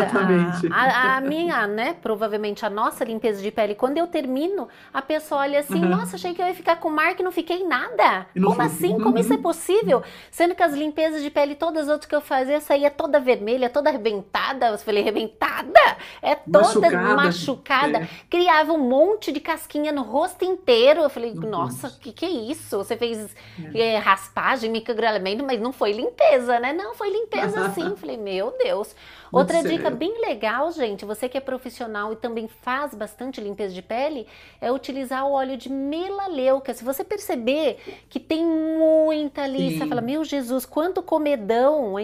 a, 0.71 0.85
a, 0.85 1.17
a, 1.17 1.21
minha, 1.21 1.67
né, 1.67 1.97
provavelmente 2.01 2.65
a 2.65 2.71
nossa 2.71 3.05
limpeza 3.05 3.43
de 3.43 3.51
pele, 3.51 3.75
quando 3.75 3.99
eu 3.99 4.07
termino, 4.07 4.69
a 4.95 5.03
pessoa 5.03 5.41
olha 5.41 5.59
assim, 5.59 5.83
uhum. 5.83 5.89
nossa, 5.89 6.17
achei 6.17 6.33
que 6.35 6.41
eu 6.41 6.47
ia 6.47 6.55
ficar 6.55 6.77
com 6.77 6.89
marca 6.89 7.21
e 7.21 7.25
não 7.25 7.33
fiquei 7.33 7.67
nada. 7.67 8.27
Não 8.35 8.51
Como 8.51 8.63
assim? 8.63 8.99
Como 9.01 9.19
isso 9.19 9.33
é 9.33 9.37
possível? 9.37 10.03
Sendo 10.31 10.55
que 10.55 10.63
as 10.63 10.73
limpezas 10.73 11.23
de 11.23 11.31
pele, 11.31 11.55
todas 11.55 11.85
as 11.85 11.89
outras 11.89 12.09
que 12.09 12.15
eu 12.15 12.21
fazia, 12.21 12.61
saía 12.61 12.91
toda 12.91 13.19
vermelha, 13.19 13.69
toda 13.69 13.91
arrebentada. 13.91 14.69
Eu 14.69 14.79
falei, 14.79 15.03
arrebentada? 15.03 15.81
É 16.23 16.37
toda 16.37 16.63
machucada. 16.63 17.15
machucada. 17.17 17.99
É. 17.99 18.09
Criava 18.29 18.73
um 18.73 18.89
monte 18.89 19.33
de 19.33 19.41
casquinha 19.41 19.91
no 19.91 20.03
rosto 20.03 20.45
inteiro. 20.45 21.01
Eu 21.01 21.11
falei, 21.11 21.35
nossa, 21.35 21.89
o 21.89 21.99
que, 21.99 22.13
que 22.13 22.25
é 22.25 22.31
isso? 22.31 22.77
Você 22.77 22.97
fez 22.97 23.35
é. 23.75 23.95
É, 23.95 23.99
raspagem, 23.99 24.71
microagulhamento, 24.71 25.45
mas 25.45 25.61
não 25.61 25.73
foi 25.81 25.93
limpeza, 25.93 26.61
né? 26.61 26.75
Não, 26.75 26.95
foi 26.95 27.09
limpeza 27.09 27.71
sim. 27.73 27.97
Falei, 27.97 28.19
meu 28.19 28.55
Deus. 28.63 28.95
Outra 29.33 29.63
dica 29.63 29.89
bem 29.89 30.21
legal, 30.21 30.71
gente, 30.73 31.07
você 31.07 31.27
que 31.27 31.39
é 31.39 31.41
profissional 31.41 32.13
e 32.13 32.17
também 32.17 32.49
faz 32.49 32.95
bastante 32.95 33.41
limpeza 33.41 33.73
de 33.73 33.81
pele, 33.81 34.27
é 34.61 34.71
utilizar 34.71 35.25
o 35.25 35.33
óleo 35.33 35.57
de 35.57 35.71
melaleuca. 35.71 36.75
Se 36.75 36.85
você 36.85 37.03
perceber 37.03 37.79
que 38.11 38.21
tem 38.21 38.45
muita 38.45 39.43
ali, 39.43 39.79
você 39.79 39.87
fala, 39.87 40.03
meu 40.03 40.23
Jesus, 40.23 40.67
quanto 40.67 41.01
comedão, 41.01 41.95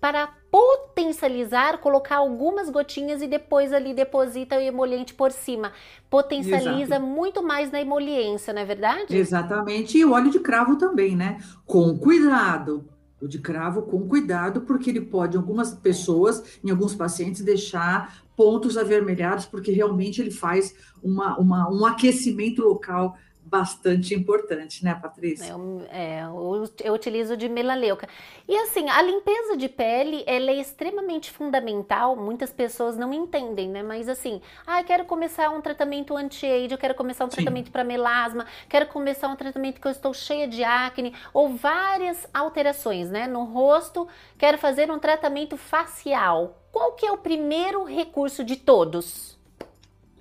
para 0.00 0.30
potencializar, 0.50 1.78
colocar 1.78 2.16
algumas 2.16 2.68
gotinhas 2.70 3.22
e 3.22 3.26
depois 3.28 3.72
ali 3.72 3.94
deposita 3.94 4.56
o 4.56 4.60
emoliente 4.60 5.14
por 5.14 5.30
cima. 5.30 5.72
Potencializa 6.10 6.96
Exato. 6.96 7.06
muito 7.06 7.42
mais 7.42 7.70
na 7.70 7.80
emoliência, 7.80 8.52
não 8.52 8.62
é 8.62 8.64
verdade? 8.64 9.16
Exatamente. 9.16 9.96
E 9.96 10.04
o 10.04 10.12
óleo 10.12 10.30
de 10.30 10.40
cravo 10.40 10.76
também, 10.76 11.14
né? 11.14 11.38
Com 11.66 11.96
cuidado 11.98 12.88
o 13.22 13.28
de 13.28 13.38
cravo 13.38 13.82
com 13.82 14.06
cuidado, 14.08 14.62
porque 14.62 14.90
ele 14.90 15.00
pode, 15.00 15.36
em 15.36 15.40
algumas 15.40 15.72
pessoas, 15.72 16.42
em 16.62 16.70
alguns 16.70 16.94
pacientes, 16.94 17.40
deixar 17.40 18.22
pontos 18.36 18.76
avermelhados, 18.76 19.46
porque 19.46 19.70
realmente 19.70 20.20
ele 20.20 20.30
faz 20.30 20.74
uma, 21.02 21.38
uma 21.38 21.70
um 21.70 21.86
aquecimento 21.86 22.62
local 22.62 23.16
bastante 23.52 24.14
importante, 24.14 24.82
né, 24.82 24.94
Patrícia? 24.94 25.50
Eu, 25.50 25.86
é, 25.90 26.22
eu, 26.22 26.64
eu, 26.82 26.94
utilizo 26.94 27.36
de 27.36 27.50
melaleuca. 27.50 28.08
E 28.48 28.56
assim, 28.56 28.88
a 28.88 29.02
limpeza 29.02 29.58
de 29.58 29.68
pele, 29.68 30.24
ela 30.26 30.50
é 30.50 30.54
extremamente 30.54 31.30
fundamental, 31.30 32.16
muitas 32.16 32.50
pessoas 32.50 32.96
não 32.96 33.12
entendem, 33.12 33.68
né? 33.68 33.82
Mas 33.82 34.08
assim, 34.08 34.40
ah, 34.66 34.82
quero 34.82 35.04
começar 35.04 35.50
um 35.50 35.60
tratamento 35.60 36.16
anti-age, 36.16 36.72
eu 36.72 36.78
quero 36.78 36.94
começar 36.94 37.26
um 37.26 37.30
Sim. 37.30 37.36
tratamento 37.36 37.70
para 37.70 37.84
melasma, 37.84 38.46
quero 38.70 38.86
começar 38.86 39.28
um 39.28 39.36
tratamento 39.36 39.82
que 39.82 39.86
eu 39.86 39.92
estou 39.92 40.14
cheia 40.14 40.48
de 40.48 40.64
acne, 40.64 41.14
ou 41.34 41.50
várias 41.50 42.26
alterações, 42.32 43.10
né? 43.10 43.26
No 43.26 43.44
rosto, 43.44 44.08
quero 44.38 44.56
fazer 44.56 44.90
um 44.90 44.98
tratamento 44.98 45.58
facial. 45.58 46.58
Qual 46.72 46.92
que 46.92 47.04
é 47.04 47.12
o 47.12 47.18
primeiro 47.18 47.84
recurso 47.84 48.42
de 48.42 48.56
todos? 48.56 49.38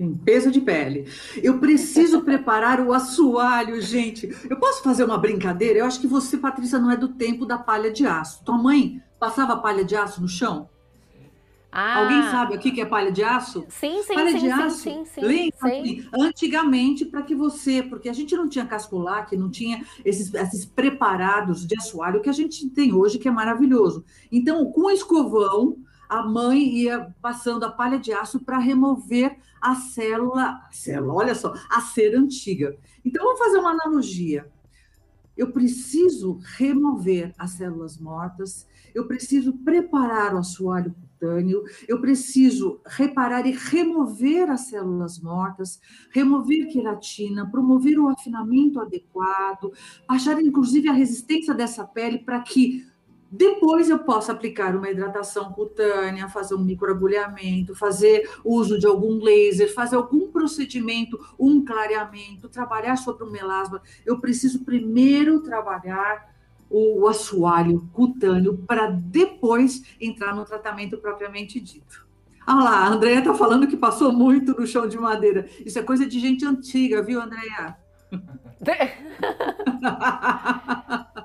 Limpeza 0.01 0.49
de 0.49 0.59
pele. 0.59 1.07
Eu 1.43 1.59
preciso 1.59 2.21
preparar 2.25 2.81
o 2.81 2.91
assoalho, 2.91 3.79
gente. 3.79 4.35
Eu 4.49 4.57
posso 4.57 4.81
fazer 4.81 5.03
uma 5.03 5.17
brincadeira? 5.17 5.77
Eu 5.77 5.85
acho 5.85 6.01
que 6.01 6.07
você, 6.07 6.37
Patrícia, 6.37 6.79
não 6.79 6.89
é 6.89 6.97
do 6.97 7.09
tempo 7.09 7.45
da 7.45 7.59
palha 7.59 7.91
de 7.91 8.03
aço. 8.07 8.43
Tua 8.43 8.57
mãe 8.57 8.99
passava 9.19 9.57
palha 9.57 9.85
de 9.85 9.95
aço 9.95 10.19
no 10.19 10.27
chão? 10.27 10.67
Ah. 11.71 11.99
Alguém 11.99 12.23
sabe 12.23 12.55
o 12.55 12.59
que 12.59 12.81
é 12.81 12.85
palha 12.85 13.11
de 13.11 13.23
aço? 13.23 13.63
Sim, 13.69 14.01
sim, 14.01 14.13
palha 14.15 14.31
sim, 14.31 14.39
de 14.39 14.49
aço. 14.49 14.77
sim, 14.77 15.05
sim, 15.05 15.51
sim 15.51 16.09
antigamente, 16.19 17.05
para 17.05 17.21
que 17.21 17.35
você, 17.35 17.83
porque 17.83 18.09
a 18.09 18.13
gente 18.13 18.35
não 18.35 18.49
tinha 18.49 18.65
casculac, 18.65 19.37
não 19.37 19.49
tinha 19.49 19.85
esses, 20.03 20.33
esses 20.33 20.65
preparados 20.65 21.65
de 21.65 21.77
assoalho 21.77 22.21
que 22.21 22.29
a 22.29 22.33
gente 22.33 22.67
tem 22.71 22.91
hoje, 22.91 23.19
que 23.19 23.27
é 23.27 23.31
maravilhoso. 23.31 24.03
Então, 24.31 24.65
com 24.65 24.89
escovão, 24.89 25.77
a 26.11 26.21
mãe 26.23 26.61
ia 26.67 27.15
passando 27.21 27.63
a 27.63 27.71
palha 27.71 27.97
de 27.97 28.11
aço 28.11 28.41
para 28.41 28.57
remover 28.57 29.37
a 29.61 29.75
célula, 29.75 30.61
a 30.67 30.69
célula, 30.69 31.13
olha 31.13 31.33
só, 31.33 31.53
a 31.69 31.79
cera 31.79 32.19
antiga. 32.19 32.77
Então, 33.05 33.23
vamos 33.23 33.39
fazer 33.39 33.59
uma 33.59 33.71
analogia. 33.71 34.51
Eu 35.37 35.53
preciso 35.53 36.37
remover 36.57 37.33
as 37.37 37.51
células 37.51 37.97
mortas, 37.97 38.67
eu 38.93 39.07
preciso 39.07 39.53
preparar 39.59 40.35
o 40.35 40.39
assoalho 40.39 40.93
cutâneo, 40.93 41.63
eu 41.87 42.01
preciso 42.01 42.81
reparar 42.85 43.47
e 43.47 43.51
remover 43.51 44.49
as 44.49 44.67
células 44.67 45.17
mortas, 45.17 45.79
remover 46.11 46.67
queratina, 46.67 47.49
promover 47.49 47.97
o 47.97 48.09
afinamento 48.09 48.81
adequado, 48.81 49.71
baixar 50.05 50.41
inclusive 50.41 50.89
a 50.89 50.93
resistência 50.93 51.53
dessa 51.53 51.85
pele 51.85 52.19
para 52.19 52.41
que 52.41 52.90
Depois 53.31 53.89
eu 53.89 53.99
posso 53.99 54.29
aplicar 54.29 54.75
uma 54.75 54.89
hidratação 54.89 55.53
cutânea, 55.53 56.27
fazer 56.27 56.53
um 56.53 56.63
microagulhamento, 56.63 57.73
fazer 57.73 58.29
uso 58.43 58.77
de 58.77 58.85
algum 58.85 59.23
laser, 59.23 59.73
fazer 59.73 59.95
algum 59.95 60.29
procedimento, 60.29 61.17
um 61.39 61.63
clareamento, 61.63 62.49
trabalhar 62.49 62.97
sobre 62.97 63.23
o 63.23 63.31
melasma. 63.31 63.81
Eu 64.05 64.19
preciso 64.19 64.65
primeiro 64.65 65.39
trabalhar 65.39 66.29
o 66.69 67.07
assoalho 67.07 67.89
cutâneo 67.93 68.57
para 68.67 68.87
depois 68.87 69.81
entrar 69.99 70.35
no 70.35 70.43
tratamento 70.43 70.97
propriamente 70.97 71.61
dito. 71.61 72.05
Ah 72.45 72.61
lá, 72.61 72.77
a 72.79 72.89
Andrea 72.89 73.19
está 73.19 73.33
falando 73.33 73.67
que 73.67 73.77
passou 73.77 74.11
muito 74.11 74.59
no 74.59 74.67
chão 74.67 74.87
de 74.87 74.97
madeira. 74.97 75.47
Isso 75.65 75.79
é 75.79 75.83
coisa 75.83 76.05
de 76.05 76.19
gente 76.19 76.45
antiga, 76.45 77.01
viu, 77.01 77.21
Andrea? 77.21 77.77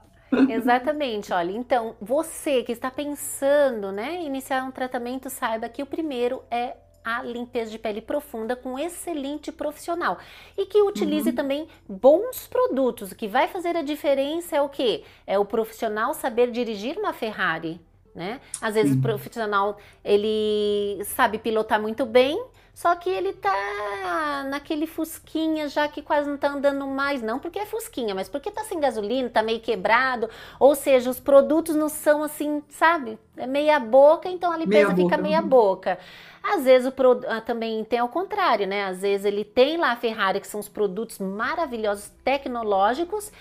Exatamente, 0.50 1.32
olha. 1.32 1.52
Então, 1.52 1.96
você 2.00 2.62
que 2.62 2.72
está 2.72 2.90
pensando, 2.90 3.92
né, 3.92 4.22
iniciar 4.22 4.64
um 4.64 4.70
tratamento, 4.70 5.30
saiba 5.30 5.68
que 5.68 5.82
o 5.82 5.86
primeiro 5.86 6.42
é 6.50 6.76
a 7.04 7.22
limpeza 7.22 7.70
de 7.70 7.78
pele 7.78 8.00
profunda 8.00 8.56
com 8.56 8.76
excelente 8.76 9.52
profissional 9.52 10.18
e 10.58 10.66
que 10.66 10.82
utilize 10.82 11.30
uhum. 11.30 11.36
também 11.36 11.68
bons 11.88 12.48
produtos. 12.48 13.12
O 13.12 13.14
que 13.14 13.28
vai 13.28 13.46
fazer 13.46 13.76
a 13.76 13.82
diferença 13.82 14.56
é 14.56 14.60
o 14.60 14.68
que? 14.68 15.04
É 15.24 15.38
o 15.38 15.44
profissional 15.44 16.12
saber 16.14 16.50
dirigir 16.50 16.98
uma 16.98 17.12
Ferrari, 17.12 17.80
né? 18.12 18.40
Às 18.60 18.74
vezes 18.74 18.92
uhum. 18.92 18.98
o 18.98 19.02
profissional 19.02 19.78
ele 20.04 21.00
sabe 21.04 21.38
pilotar 21.38 21.80
muito 21.80 22.04
bem, 22.04 22.44
só 22.76 22.94
que 22.94 23.08
ele 23.08 23.32
tá 23.32 24.44
naquele 24.50 24.86
fusquinha 24.86 25.66
já 25.66 25.88
que 25.88 26.02
quase 26.02 26.28
não 26.28 26.36
tá 26.36 26.48
andando 26.48 26.86
mais, 26.86 27.22
não 27.22 27.38
porque 27.38 27.58
é 27.58 27.64
fusquinha, 27.64 28.14
mas 28.14 28.28
porque 28.28 28.50
tá 28.50 28.64
sem 28.64 28.78
gasolina, 28.78 29.30
tá 29.30 29.42
meio 29.42 29.60
quebrado, 29.60 30.28
ou 30.60 30.74
seja, 30.74 31.08
os 31.08 31.18
produtos 31.18 31.74
não 31.74 31.88
são 31.88 32.22
assim, 32.22 32.62
sabe? 32.68 33.18
É 33.34 33.46
meia 33.46 33.80
boca, 33.80 34.28
então 34.28 34.52
a 34.52 34.58
limpeza 34.58 34.92
meia 34.92 34.94
fica 34.94 35.16
boca. 35.16 35.22
meia 35.22 35.40
boca. 35.40 35.98
Às 36.42 36.64
vezes 36.64 36.86
o 36.86 36.92
pro, 36.92 37.18
ah, 37.26 37.40
também 37.40 37.82
tem 37.82 37.98
ao 37.98 38.10
contrário, 38.10 38.66
né? 38.66 38.84
Às 38.84 39.00
vezes 39.00 39.24
ele 39.24 39.42
tem 39.42 39.78
lá 39.78 39.92
a 39.92 39.96
Ferrari, 39.96 40.38
que 40.38 40.46
são 40.46 40.60
os 40.60 40.68
produtos 40.68 41.18
maravilhosos 41.18 42.12
tecnológicos, 42.22 43.32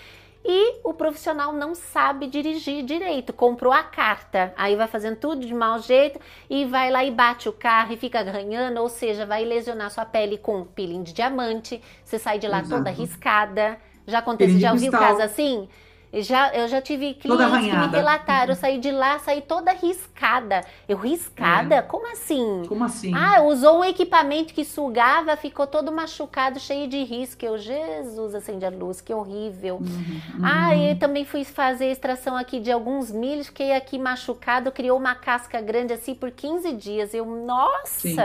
e 0.48 0.80
o 0.84 0.94
profissional 0.94 1.52
não 1.52 1.74
sabe 1.74 2.28
dirigir 2.28 2.84
direito, 2.84 3.32
comprou 3.32 3.72
a 3.72 3.82
carta, 3.82 4.54
aí 4.56 4.76
vai 4.76 4.86
fazendo 4.86 5.16
tudo 5.16 5.44
de 5.44 5.52
mau 5.52 5.80
jeito 5.80 6.20
e 6.48 6.64
vai 6.64 6.88
lá 6.90 7.04
e 7.04 7.10
bate 7.10 7.48
o 7.48 7.52
carro 7.52 7.92
e 7.92 7.96
fica 7.96 8.22
ganhando, 8.22 8.80
ou 8.80 8.88
seja, 8.88 9.26
vai 9.26 9.44
lesionar 9.44 9.90
sua 9.90 10.04
pele 10.04 10.38
com 10.38 10.64
peeling 10.64 11.02
de 11.02 11.12
diamante, 11.12 11.82
você 12.04 12.16
sai 12.18 12.38
de 12.38 12.46
lá 12.46 12.60
Exato. 12.60 12.76
toda 12.76 12.90
riscada. 12.90 13.76
Já 14.06 14.20
aconteceu, 14.20 14.60
já 14.60 14.70
ouviu 14.72 14.92
caso 14.92 15.20
assim? 15.20 15.68
Já, 16.12 16.54
eu 16.54 16.68
já 16.68 16.80
tive 16.80 17.14
clientes 17.14 17.46
que 17.46 17.76
me 17.76 17.86
relataram, 17.88 18.52
eu 18.52 18.56
saí 18.56 18.78
de 18.78 18.90
lá, 18.90 19.18
saí 19.18 19.42
toda 19.42 19.72
riscada. 19.72 20.64
Eu 20.88 20.96
riscada? 20.96 21.76
É. 21.76 21.82
Como 21.82 22.10
assim? 22.10 22.62
Como 22.68 22.84
assim? 22.84 23.12
Ah, 23.14 23.42
usou 23.42 23.80
um 23.80 23.84
equipamento 23.84 24.54
que 24.54 24.64
sugava, 24.64 25.36
ficou 25.36 25.66
todo 25.66 25.92
machucado, 25.92 26.58
cheio 26.58 26.88
de 26.88 27.02
risco. 27.02 27.44
Eu, 27.44 27.58
Jesus, 27.58 28.34
acende 28.34 28.64
a 28.64 28.70
luz, 28.70 29.00
que 29.00 29.12
horrível. 29.12 29.76
Uhum, 29.76 30.20
uhum. 30.38 30.44
Ah, 30.44 30.74
e 30.74 30.94
também 30.94 31.24
fui 31.24 31.44
fazer 31.44 31.86
extração 31.86 32.36
aqui 32.36 32.60
de 32.60 32.70
alguns 32.70 33.10
milhos, 33.10 33.48
fiquei 33.48 33.72
aqui 33.72 33.98
machucado, 33.98 34.72
criou 34.72 34.98
uma 34.98 35.14
casca 35.14 35.60
grande 35.60 35.92
assim 35.92 36.14
por 36.14 36.30
15 36.30 36.72
dias. 36.72 37.12
Eu, 37.12 37.26
nossa! 37.26 37.86
Sim. 37.86 38.16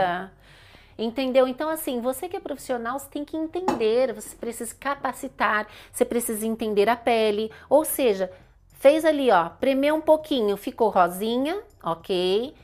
Entendeu? 0.98 1.48
Então, 1.48 1.68
assim, 1.68 2.00
você 2.00 2.28
que 2.28 2.36
é 2.36 2.40
profissional, 2.40 2.98
você 2.98 3.08
tem 3.08 3.24
que 3.24 3.36
entender, 3.36 4.12
você 4.12 4.36
precisa 4.36 4.74
capacitar, 4.78 5.66
você 5.92 6.04
precisa 6.04 6.46
entender 6.46 6.88
a 6.88 6.96
pele. 6.96 7.50
Ou 7.68 7.84
seja, 7.84 8.30
fez 8.78 9.04
ali, 9.04 9.30
ó, 9.30 9.48
premeu 9.48 9.94
um 9.94 10.00
pouquinho, 10.00 10.56
ficou 10.56 10.88
rosinha, 10.88 11.62
ok. 11.82 12.54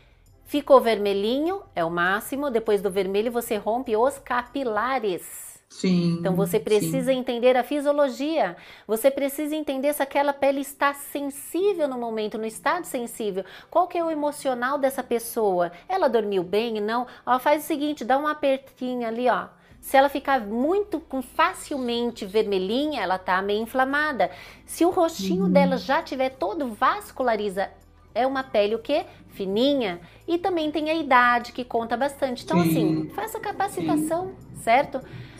Ficou 0.44 0.80
vermelhinho, 0.80 1.62
é 1.74 1.84
o 1.84 1.90
máximo. 1.90 2.50
Depois 2.50 2.80
do 2.80 2.90
vermelho, 2.90 3.30
você 3.30 3.56
rompe 3.56 3.96
os 3.96 4.18
capilares. 4.18 5.47
Sim. 5.70 6.16
Então 6.18 6.34
você 6.34 6.58
precisa 6.58 7.12
sim. 7.12 7.18
entender 7.18 7.56
a 7.56 7.62
fisiologia. 7.62 8.56
Você 8.86 9.10
precisa 9.10 9.54
entender 9.54 9.92
se 9.92 10.02
aquela 10.02 10.32
pele 10.32 10.60
está 10.60 10.94
sensível 10.94 11.86
no 11.86 11.98
momento, 11.98 12.38
no 12.38 12.46
estado 12.46 12.84
sensível. 12.84 13.44
Qual 13.70 13.86
que 13.86 13.98
é 13.98 14.04
o 14.04 14.10
emocional 14.10 14.78
dessa 14.78 15.02
pessoa? 15.02 15.70
Ela 15.88 16.08
dormiu 16.08 16.42
bem? 16.42 16.80
Não? 16.80 17.06
Ó, 17.24 17.38
faz 17.38 17.64
o 17.64 17.66
seguinte, 17.66 18.04
dá 18.04 18.18
um 18.18 18.26
apertinho 18.26 19.06
ali, 19.06 19.28
ó. 19.28 19.46
Se 19.80 19.96
ela 19.96 20.08
ficar 20.08 20.40
muito 20.40 21.00
facilmente 21.34 22.26
vermelhinha, 22.26 23.00
ela 23.00 23.16
tá 23.16 23.40
meio 23.40 23.62
inflamada. 23.62 24.30
Se 24.66 24.84
o 24.84 24.90
rostinho 24.90 25.44
uhum. 25.44 25.50
dela 25.50 25.76
já 25.76 26.02
tiver 26.02 26.30
todo 26.30 26.74
vasculariza, 26.74 27.70
é 28.14 28.26
uma 28.26 28.42
pele 28.42 28.74
o 28.74 28.80
quê? 28.80 29.06
Fininha. 29.28 30.00
E 30.26 30.36
também 30.36 30.70
tem 30.72 30.90
a 30.90 30.94
idade 30.94 31.52
que 31.52 31.64
conta 31.64 31.96
bastante. 31.96 32.44
Então, 32.44 32.60
Sim. 32.60 32.68
assim, 32.68 33.08
faça 33.14 33.38
capacitação, 33.38 34.32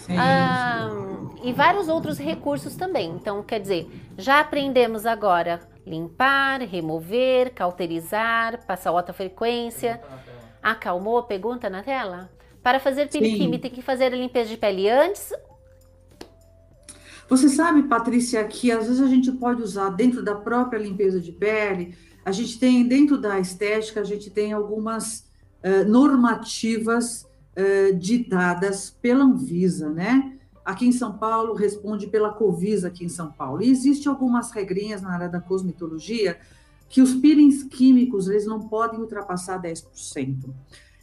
Sim. 0.09 0.16
Ah, 0.18 0.88
e 1.44 1.52
vários 1.52 1.86
outros 1.86 2.18
recursos 2.18 2.74
também. 2.74 3.11
Então, 3.11 3.42
quer 3.42 3.61
dizer, 3.61 3.86
já 4.16 4.40
aprendemos 4.40 5.04
agora 5.04 5.61
limpar, 5.86 6.61
remover, 6.62 7.52
cauterizar, 7.54 8.64
passar 8.66 8.90
alta 8.90 9.12
frequência. 9.12 10.00
Acalmou? 10.62 11.22
Pergunta 11.22 11.68
na 11.68 11.82
tela? 11.82 12.30
Para 12.62 12.80
fazer 12.80 13.09
piriquime, 13.09 13.59
tem 13.59 13.70
que 13.70 13.82
fazer 13.82 14.06
a 14.06 14.16
limpeza 14.16 14.48
de 14.48 14.56
pele 14.56 14.88
antes? 14.88 15.30
Você 17.28 17.50
sabe, 17.50 17.82
Patrícia, 17.82 18.42
que 18.44 18.72
às 18.72 18.86
vezes 18.86 19.02
a 19.02 19.06
gente 19.06 19.30
pode 19.32 19.62
usar 19.62 19.90
dentro 19.90 20.22
da 20.22 20.34
própria 20.34 20.78
limpeza 20.78 21.20
de 21.20 21.30
pele, 21.30 21.94
a 22.24 22.32
gente 22.32 22.59
tem, 22.59 22.86
dentro 22.86 23.18
da 23.18 23.38
estética, 23.38 24.00
a 24.00 24.04
gente 24.04 24.30
tem 24.30 24.54
algumas 24.54 25.28
uh, 25.62 25.86
normativas 25.86 27.27
uh, 27.59 27.94
ditadas 27.96 28.90
pela 29.02 29.24
Anvisa, 29.24 29.90
né? 29.90 30.34
Aqui 30.64 30.86
em 30.86 30.92
São 30.92 31.16
Paulo, 31.16 31.54
responde 31.54 32.06
pela 32.06 32.30
Covisa 32.30 32.88
aqui 32.88 33.04
em 33.04 33.09
São 33.09 33.32
Paulo. 33.32 33.62
E 33.62 33.70
existem 33.70 34.11
algumas 34.11 34.50
regrinhas 34.50 35.02
na 35.02 35.11
área 35.11 35.28
da 35.28 35.40
cosmetologia 35.40 36.38
que 36.88 37.02
os 37.02 37.14
peelings 37.14 37.62
químicos, 37.62 38.28
eles 38.28 38.46
não 38.46 38.61
podem 38.61 39.00
ultrapassar 39.00 39.61
10%. 39.61 40.50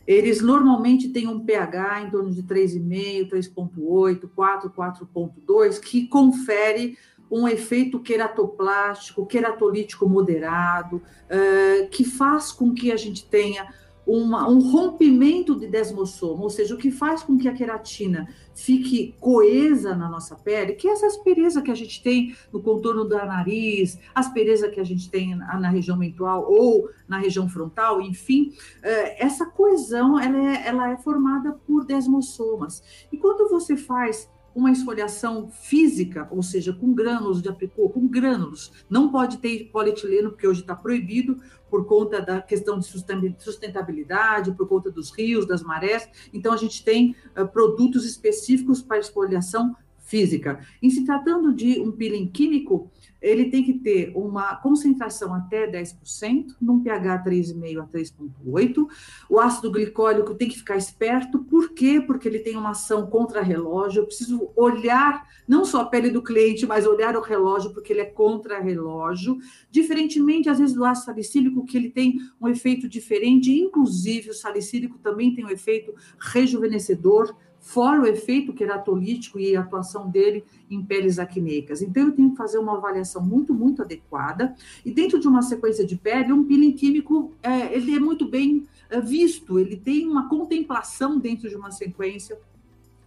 Eles 0.08 0.42
normalmente 0.42 1.10
têm 1.10 1.28
um 1.28 1.40
pH 1.40 2.04
em 2.04 2.12
torno 2.12 2.32
de 2.32 2.44
3,5, 2.44 3.30
3,8, 3.30 4.30
4, 4.36 4.70
4,2, 4.70 5.80
que 5.80 6.08
confere 6.08 6.98
um 7.30 7.48
efeito 7.48 8.00
queratoplástico, 8.00 9.26
queratolítico 9.26 10.08
moderado, 10.08 10.98
uh, 10.98 11.90
que 11.90 12.04
faz 12.04 12.52
com 12.52 12.72
que 12.74 12.92
a 12.92 12.98
gente 12.98 13.26
tenha 13.26 13.68
uma, 14.06 14.48
um 14.48 14.60
rompimento 14.60 15.56
de 15.56 15.68
desmossoma, 15.68 16.44
ou 16.44 16.50
seja, 16.50 16.76
o 16.76 16.78
que 16.78 16.92
faz 16.92 17.24
com 17.24 17.38
que 17.38 17.48
a 17.48 17.54
queratina 17.54 18.28
fique 18.54 19.16
coesa 19.20 19.96
na 19.96 20.10
nossa 20.10 20.36
pele, 20.36 20.74
que 20.74 20.88
é 20.88 20.92
essa 20.92 21.08
aspereza 21.08 21.62
que 21.62 21.72
a 21.72 21.76
gente 21.76 22.02
tem 22.02 22.36
no 22.54 22.62
contorno 22.62 23.04
do 23.04 23.16
nariz, 23.16 24.00
aspereza 24.14 24.70
que 24.70 24.80
a 24.80 24.84
gente 24.84 25.10
tem 25.10 25.36
na, 25.36 25.60
na 25.60 25.70
região 25.70 25.98
mental 25.98 26.46
ou 26.48 26.90
na 27.08 27.18
região 27.18 27.50
frontal, 27.50 28.02
enfim, 28.02 28.54
é, 28.82 29.24
essa 29.24 29.46
coesão 29.46 30.20
ela 30.20 30.38
é, 30.38 30.68
ela 30.68 30.92
é 30.92 30.98
formada 30.98 31.54
por 31.66 31.86
desmossomas. 31.86 32.84
E 33.12 33.18
quando 33.18 33.50
você 33.50 33.76
faz 33.76 34.30
uma 34.56 34.72
esfoliação 34.72 35.50
física, 35.50 36.28
ou 36.32 36.42
seja, 36.42 36.72
com 36.72 36.94
grânulos 36.94 37.42
de 37.42 37.50
apricot, 37.50 37.94
com 37.94 38.08
grânulos. 38.08 38.72
Não 38.90 39.12
pode 39.12 39.38
ter 39.40 39.66
polietileno, 39.66 40.32
porque 40.32 40.48
hoje 40.48 40.62
está 40.62 40.74
proibido 40.74 41.38
por 41.70 41.86
conta 41.86 42.22
da 42.22 42.42
questão 42.42 42.80
de 42.80 42.86
sustentabilidade, 43.38 44.54
por 44.54 44.66
conta 44.66 44.90
dos 44.90 45.12
rios, 45.12 45.46
das 45.46 45.62
marés. 45.62 46.08
Então, 46.34 46.54
a 46.54 46.58
gente 46.58 46.86
tem 46.86 47.14
uh, 47.38 47.46
produtos 47.46 48.06
específicos 48.06 48.82
para 48.82 49.00
esfoliação 49.00 49.76
física. 50.16 50.62
Em 50.82 50.90
se 50.90 51.04
tratando 51.04 51.54
de 51.54 51.78
um 51.82 51.92
peeling 51.92 52.28
químico, 52.28 52.90
ele 53.22 53.50
tem 53.50 53.64
que 53.64 53.74
ter 53.74 54.14
uma 54.16 54.56
concentração 54.56 55.34
até 55.34 55.70
10%, 55.70 56.56
num 56.62 56.80
pH 56.80 57.24
3,5 57.26 57.82
a 57.82 57.88
3,8. 57.88 58.88
O 59.30 59.40
ácido 59.40 59.70
glicólico 59.70 60.34
tem 60.36 60.48
que 60.48 60.58
ficar 60.58 60.78
esperto, 60.78 61.40
por 61.40 61.74
quê? 61.74 62.00
Porque 62.00 62.30
ele 62.30 62.40
tem 62.40 62.56
uma 62.56 62.70
ação 62.70 63.08
contra-relógio. 63.08 64.02
Eu 64.02 64.06
preciso 64.06 64.52
olhar 64.56 65.28
não 65.46 65.66
só 65.66 65.82
a 65.82 65.86
pele 65.86 66.10
do 66.10 66.22
cliente, 66.22 66.66
mas 66.66 66.88
olhar 66.88 67.18
o 67.18 67.22
relógio, 67.22 67.74
porque 67.74 67.92
ele 67.92 68.02
é 68.02 68.06
contra-relógio. 68.06 69.38
Diferentemente, 69.70 70.48
às 70.48 70.60
vezes, 70.60 70.74
do 70.74 70.86
ácido 70.86 71.08
salicílico, 71.08 71.66
que 71.66 71.76
ele 71.76 71.90
tem 71.90 72.20
um 72.40 72.48
efeito 72.48 72.88
diferente, 72.88 73.52
inclusive 73.52 74.30
o 74.30 74.34
salicílico 74.34 74.98
também 75.00 75.36
tem 75.36 75.44
um 75.44 75.50
efeito 75.50 75.94
rejuvenescedor 76.20 77.36
fora 77.66 78.00
o 78.00 78.06
efeito 78.06 78.54
queratolítico 78.54 79.40
e 79.40 79.56
a 79.56 79.62
atuação 79.62 80.08
dele 80.08 80.46
em 80.70 80.84
peles 80.84 81.18
acneicas. 81.18 81.82
Então, 81.82 82.04
eu 82.04 82.12
tenho 82.12 82.30
que 82.30 82.38
fazer 82.38 82.60
uma 82.60 82.78
avaliação 82.78 83.26
muito, 83.26 83.56
muito 83.56 83.82
adequada. 83.82 84.56
E 84.86 84.92
dentro 84.92 85.20
de 85.20 85.28
uma 85.28 85.42
sequência 85.42 85.84
de 85.84 85.96
pele, 85.96 86.32
um 86.32 86.44
peeling 86.44 86.74
químico, 86.74 87.34
é, 87.42 87.76
ele 87.76 87.96
é 87.96 88.00
muito 88.00 88.30
bem 88.30 88.68
é, 88.88 89.02
visto, 89.02 89.58
ele 89.58 89.76
tem 89.76 90.08
uma 90.08 90.30
contemplação 90.30 91.18
dentro 91.18 91.50
de 91.50 91.56
uma 91.56 91.72
sequência 91.72 92.38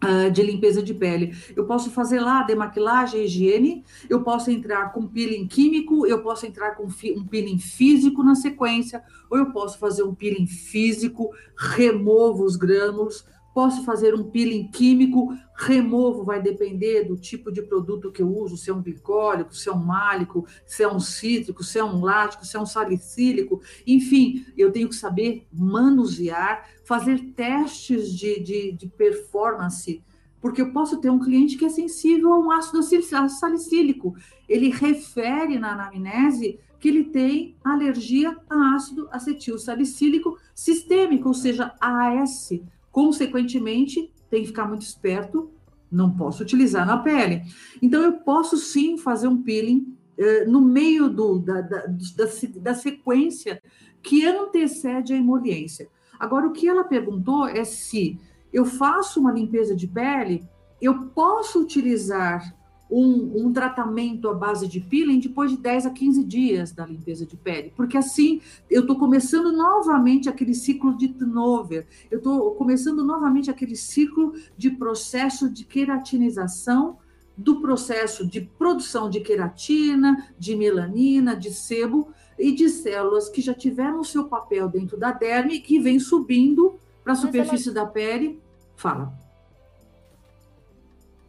Uh, 0.00 0.30
de 0.30 0.44
limpeza 0.44 0.80
de 0.80 0.94
pele. 0.94 1.36
Eu 1.56 1.64
posso 1.64 1.90
fazer 1.90 2.20
lá 2.20 2.44
demaquilagem, 2.44 3.24
higiene, 3.24 3.84
eu 4.08 4.22
posso 4.22 4.48
entrar 4.48 4.92
com 4.92 5.08
peeling 5.08 5.48
químico, 5.48 6.06
eu 6.06 6.22
posso 6.22 6.46
entrar 6.46 6.76
com 6.76 6.84
um 6.84 7.24
peeling 7.24 7.58
físico 7.58 8.22
na 8.22 8.36
sequência, 8.36 9.02
ou 9.28 9.36
eu 9.36 9.46
posso 9.46 9.76
fazer 9.76 10.04
um 10.04 10.14
peeling 10.14 10.46
físico, 10.46 11.32
removo 11.56 12.44
os 12.44 12.54
grânulos, 12.54 13.26
Posso 13.58 13.82
fazer 13.82 14.14
um 14.14 14.22
peeling 14.22 14.68
químico, 14.68 15.36
removo, 15.52 16.22
vai 16.22 16.40
depender 16.40 17.02
do 17.02 17.16
tipo 17.16 17.50
de 17.50 17.60
produto 17.60 18.12
que 18.12 18.22
eu 18.22 18.32
uso, 18.32 18.56
se 18.56 18.70
é 18.70 18.72
um 18.72 18.80
glicólico, 18.80 19.52
se 19.52 19.68
é 19.68 19.72
um 19.72 19.84
málico, 19.84 20.46
se 20.64 20.84
é 20.84 20.88
um 20.88 21.00
cítrico, 21.00 21.64
se 21.64 21.76
é 21.76 21.82
um 21.82 22.00
lático, 22.00 22.46
se 22.46 22.56
é 22.56 22.60
um 22.60 22.64
salicílico, 22.64 23.60
enfim, 23.84 24.46
eu 24.56 24.70
tenho 24.70 24.88
que 24.88 24.94
saber 24.94 25.44
manusear, 25.52 26.68
fazer 26.84 27.18
testes 27.34 28.16
de, 28.16 28.38
de, 28.38 28.70
de 28.70 28.86
performance, 28.86 30.04
porque 30.40 30.62
eu 30.62 30.72
posso 30.72 31.00
ter 31.00 31.10
um 31.10 31.18
cliente 31.18 31.56
que 31.56 31.64
é 31.64 31.68
sensível 31.68 32.32
a 32.34 32.38
um 32.38 32.52
ácido 32.52 32.80
salicílico. 33.28 34.14
Ele 34.48 34.70
refere 34.70 35.58
na 35.58 35.72
anamnese 35.72 36.60
que 36.78 36.86
ele 36.86 37.06
tem 37.06 37.56
alergia 37.64 38.36
a 38.48 38.76
ácido 38.76 39.08
acetil 39.10 39.58
salicílico 39.58 40.38
sistêmico, 40.54 41.26
ou 41.26 41.34
seja, 41.34 41.74
AS, 41.80 42.50
Consequentemente, 42.90 44.12
tem 44.30 44.42
que 44.42 44.48
ficar 44.48 44.66
muito 44.66 44.82
esperto, 44.82 45.50
não 45.90 46.10
posso 46.10 46.42
utilizar 46.42 46.86
na 46.86 46.98
pele. 46.98 47.42
Então, 47.80 48.02
eu 48.02 48.12
posso 48.20 48.56
sim 48.56 48.98
fazer 48.98 49.28
um 49.28 49.42
peeling 49.42 49.96
eh, 50.18 50.44
no 50.44 50.60
meio 50.60 51.08
do, 51.08 51.38
da, 51.38 51.60
da, 51.60 51.86
da, 51.86 52.24
da 52.56 52.74
sequência 52.74 53.62
que 54.02 54.26
antecede 54.26 55.12
a 55.12 55.16
emoliência. 55.16 55.88
Agora, 56.18 56.46
o 56.46 56.52
que 56.52 56.68
ela 56.68 56.84
perguntou 56.84 57.46
é 57.46 57.64
se 57.64 58.18
eu 58.52 58.64
faço 58.64 59.20
uma 59.20 59.32
limpeza 59.32 59.74
de 59.74 59.86
pele, 59.86 60.46
eu 60.80 61.06
posso 61.08 61.60
utilizar 61.60 62.54
um, 62.90 63.46
um, 63.46 63.52
tratamento 63.52 64.28
à 64.28 64.34
base 64.34 64.66
de 64.66 64.80
peeling 64.80 65.20
depois 65.20 65.50
de 65.50 65.56
10 65.56 65.86
a 65.86 65.90
15 65.90 66.24
dias 66.24 66.72
da 66.72 66.86
limpeza 66.86 67.26
de 67.26 67.36
pele, 67.36 67.72
porque 67.76 67.96
assim 67.96 68.40
eu 68.70 68.82
estou 68.82 68.96
começando 68.96 69.52
novamente 69.52 70.28
aquele 70.28 70.54
ciclo 70.54 70.96
de 70.96 71.08
turnover, 71.08 71.86
eu 72.10 72.18
estou 72.18 72.52
começando 72.52 73.04
novamente 73.04 73.50
aquele 73.50 73.76
ciclo 73.76 74.32
de 74.56 74.70
processo 74.70 75.50
de 75.50 75.64
queratinização 75.64 76.98
do 77.36 77.60
processo 77.60 78.26
de 78.26 78.40
produção 78.40 79.08
de 79.08 79.20
queratina, 79.20 80.28
de 80.36 80.56
melanina, 80.56 81.36
de 81.36 81.52
sebo 81.52 82.08
e 82.36 82.52
de 82.52 82.68
células 82.68 83.28
que 83.28 83.40
já 83.40 83.54
tiveram 83.54 84.00
o 84.00 84.04
seu 84.04 84.24
papel 84.24 84.68
dentro 84.68 84.96
da 84.96 85.12
derme 85.12 85.54
e 85.54 85.60
que 85.60 85.78
vem 85.78 86.00
subindo 86.00 86.78
para 87.04 87.12
a 87.12 87.16
superfície 87.16 87.68
ela... 87.68 87.84
da 87.84 87.86
pele. 87.86 88.40
Fala. 88.74 89.12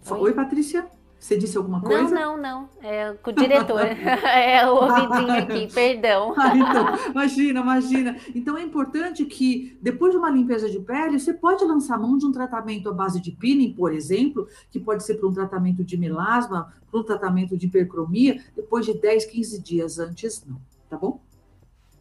Oi, 0.10 0.20
Oi 0.20 0.34
Patrícia? 0.34 0.89
Você 1.20 1.38
disse 1.38 1.57
alguma 1.57 1.82
coisa? 1.82 2.15
Não, 2.15 2.38
não, 2.38 2.38
não. 2.38 2.70
É 2.82 3.13
com 3.22 3.30
o 3.30 3.34
diretor. 3.34 3.82
é 4.26 4.65
o 4.65 4.76
ouvidinho 4.76 5.34
aqui, 5.34 5.74
perdão. 5.74 6.34
Ah, 6.39 6.55
então, 6.55 7.11
imagina, 7.11 7.59
imagina. 7.59 8.17
Então 8.34 8.57
é 8.57 8.63
importante 8.63 9.26
que, 9.26 9.78
depois 9.82 10.11
de 10.11 10.17
uma 10.17 10.30
limpeza 10.30 10.70
de 10.70 10.80
pele, 10.80 11.20
você 11.20 11.34
pode 11.34 11.63
lançar 11.65 11.99
mão 11.99 12.17
de 12.17 12.26
um 12.26 12.32
tratamento 12.32 12.88
à 12.89 12.93
base 12.93 13.20
de 13.20 13.32
peeling, 13.32 13.74
por 13.74 13.91
exemplo, 13.93 14.47
que 14.72 14.80
pode 14.80 15.03
ser 15.03 15.15
para 15.15 15.28
um 15.28 15.34
tratamento 15.34 15.84
de 15.84 15.97
melasma, 15.97 16.74
para 16.89 16.99
um 16.99 17.03
tratamento 17.03 17.57
de 17.57 17.67
hipercromia, 17.67 18.41
depois 18.55 18.86
de 18.86 18.93
10, 18.93 19.26
15 19.26 19.61
dias 19.61 19.99
antes, 19.99 20.45
não. 20.47 20.59
Tá 20.89 20.97
bom? 20.97 21.20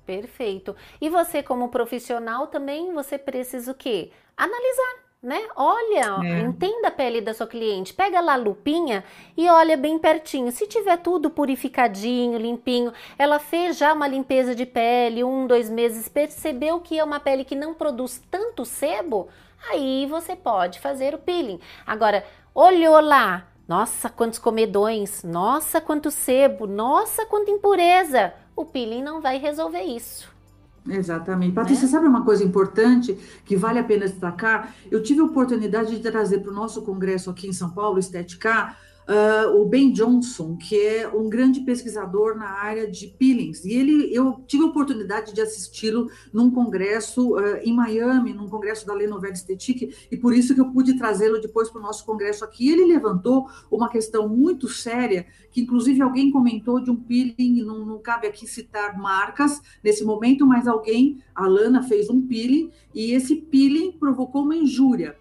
Perfeito. 0.06 0.74
E 1.00 1.10
você, 1.10 1.42
como 1.42 1.68
profissional, 1.68 2.46
também 2.46 2.94
você 2.94 3.18
precisa 3.18 3.72
o 3.72 3.74
quê? 3.74 4.10
Analisar 4.36 5.07
né? 5.22 5.40
Olha, 5.56 6.18
é. 6.24 6.40
entenda 6.40 6.88
a 6.88 6.92
pele 6.92 7.20
da 7.20 7.34
sua 7.34 7.46
cliente, 7.46 7.92
pega 7.92 8.20
lá 8.20 8.34
a 8.34 8.36
lupinha 8.36 9.02
e 9.36 9.48
olha 9.48 9.76
bem 9.76 9.98
pertinho. 9.98 10.52
Se 10.52 10.66
tiver 10.66 10.96
tudo 10.98 11.28
purificadinho, 11.28 12.38
limpinho, 12.38 12.92
ela 13.18 13.38
fez 13.38 13.76
já 13.76 13.92
uma 13.92 14.06
limpeza 14.06 14.54
de 14.54 14.64
pele, 14.64 15.24
um, 15.24 15.46
dois 15.46 15.68
meses, 15.68 16.08
percebeu 16.08 16.80
que 16.80 16.98
é 16.98 17.04
uma 17.04 17.18
pele 17.18 17.44
que 17.44 17.56
não 17.56 17.74
produz 17.74 18.22
tanto 18.30 18.64
sebo, 18.64 19.28
aí 19.70 20.06
você 20.06 20.36
pode 20.36 20.78
fazer 20.78 21.14
o 21.14 21.18
peeling. 21.18 21.60
Agora, 21.84 22.24
olhou 22.54 23.00
lá, 23.00 23.48
nossa, 23.66 24.08
quantos 24.08 24.38
comedões, 24.38 25.24
nossa, 25.24 25.80
quanto 25.80 26.12
sebo, 26.12 26.66
nossa, 26.66 27.26
quanta 27.26 27.50
impureza. 27.50 28.32
O 28.54 28.64
peeling 28.64 29.02
não 29.02 29.20
vai 29.20 29.38
resolver 29.38 29.82
isso. 29.82 30.37
Exatamente. 30.88 31.54
Patrícia, 31.54 31.86
né? 31.86 31.90
sabe 31.90 32.06
uma 32.06 32.24
coisa 32.24 32.42
importante 32.42 33.18
que 33.44 33.56
vale 33.56 33.78
a 33.78 33.84
pena 33.84 34.06
destacar? 34.06 34.74
Eu 34.90 35.02
tive 35.02 35.20
a 35.20 35.24
oportunidade 35.24 35.94
de 35.94 36.02
trazer 36.02 36.40
para 36.40 36.50
o 36.50 36.54
nosso 36.54 36.82
congresso 36.82 37.30
aqui 37.30 37.48
em 37.48 37.52
São 37.52 37.70
Paulo, 37.70 37.98
Estética, 37.98 38.74
uh, 39.08 39.58
o 39.58 39.64
Ben 39.64 39.90
Johnson, 39.90 40.56
que 40.56 40.78
é 40.78 41.08
um 41.08 41.28
grande 41.28 41.60
pesquisador 41.60 42.36
na 42.36 42.48
área 42.48 42.88
de 42.88 43.06
peelings. 43.06 43.64
E 43.64 43.72
ele, 43.72 44.14
eu 44.14 44.44
tive 44.46 44.64
a 44.64 44.66
oportunidade 44.66 45.32
de 45.32 45.40
assisti-lo 45.40 46.10
num 46.32 46.50
congresso 46.50 47.34
uh, 47.36 47.56
em 47.62 47.74
Miami, 47.74 48.34
num 48.34 48.48
congresso 48.48 48.86
da 48.86 48.92
Lenovelle 48.92 49.34
Estetique, 49.34 49.94
e 50.10 50.16
por 50.16 50.34
isso 50.34 50.54
que 50.54 50.60
eu 50.60 50.70
pude 50.70 50.98
trazê-lo 50.98 51.40
depois 51.40 51.70
para 51.70 51.80
o 51.80 51.82
nosso 51.82 52.04
congresso 52.04 52.44
aqui. 52.44 52.68
Ele 52.70 52.84
levantou 52.84 53.48
uma 53.70 53.88
questão 53.88 54.28
muito 54.28 54.68
séria, 54.68 55.26
que 55.50 55.62
inclusive 55.62 56.02
alguém 56.02 56.30
comentou 56.30 56.80
de 56.80 56.90
um 56.90 56.96
peeling, 56.96 57.62
não, 57.62 57.86
não 57.86 57.98
cabe 57.98 58.26
aqui 58.26 58.46
citar 58.46 58.98
marcas 58.98 59.60
nesse 59.82 60.04
momento, 60.04 60.46
mas 60.46 60.68
alguém, 60.68 61.22
a 61.34 61.46
Lana, 61.46 61.82
fez 61.82 62.10
um 62.10 62.26
peeling, 62.26 62.70
e 62.94 63.12
esse 63.12 63.36
peeling 63.36 63.92
provocou 63.92 64.42
uma 64.42 64.56
injúria. 64.56 65.16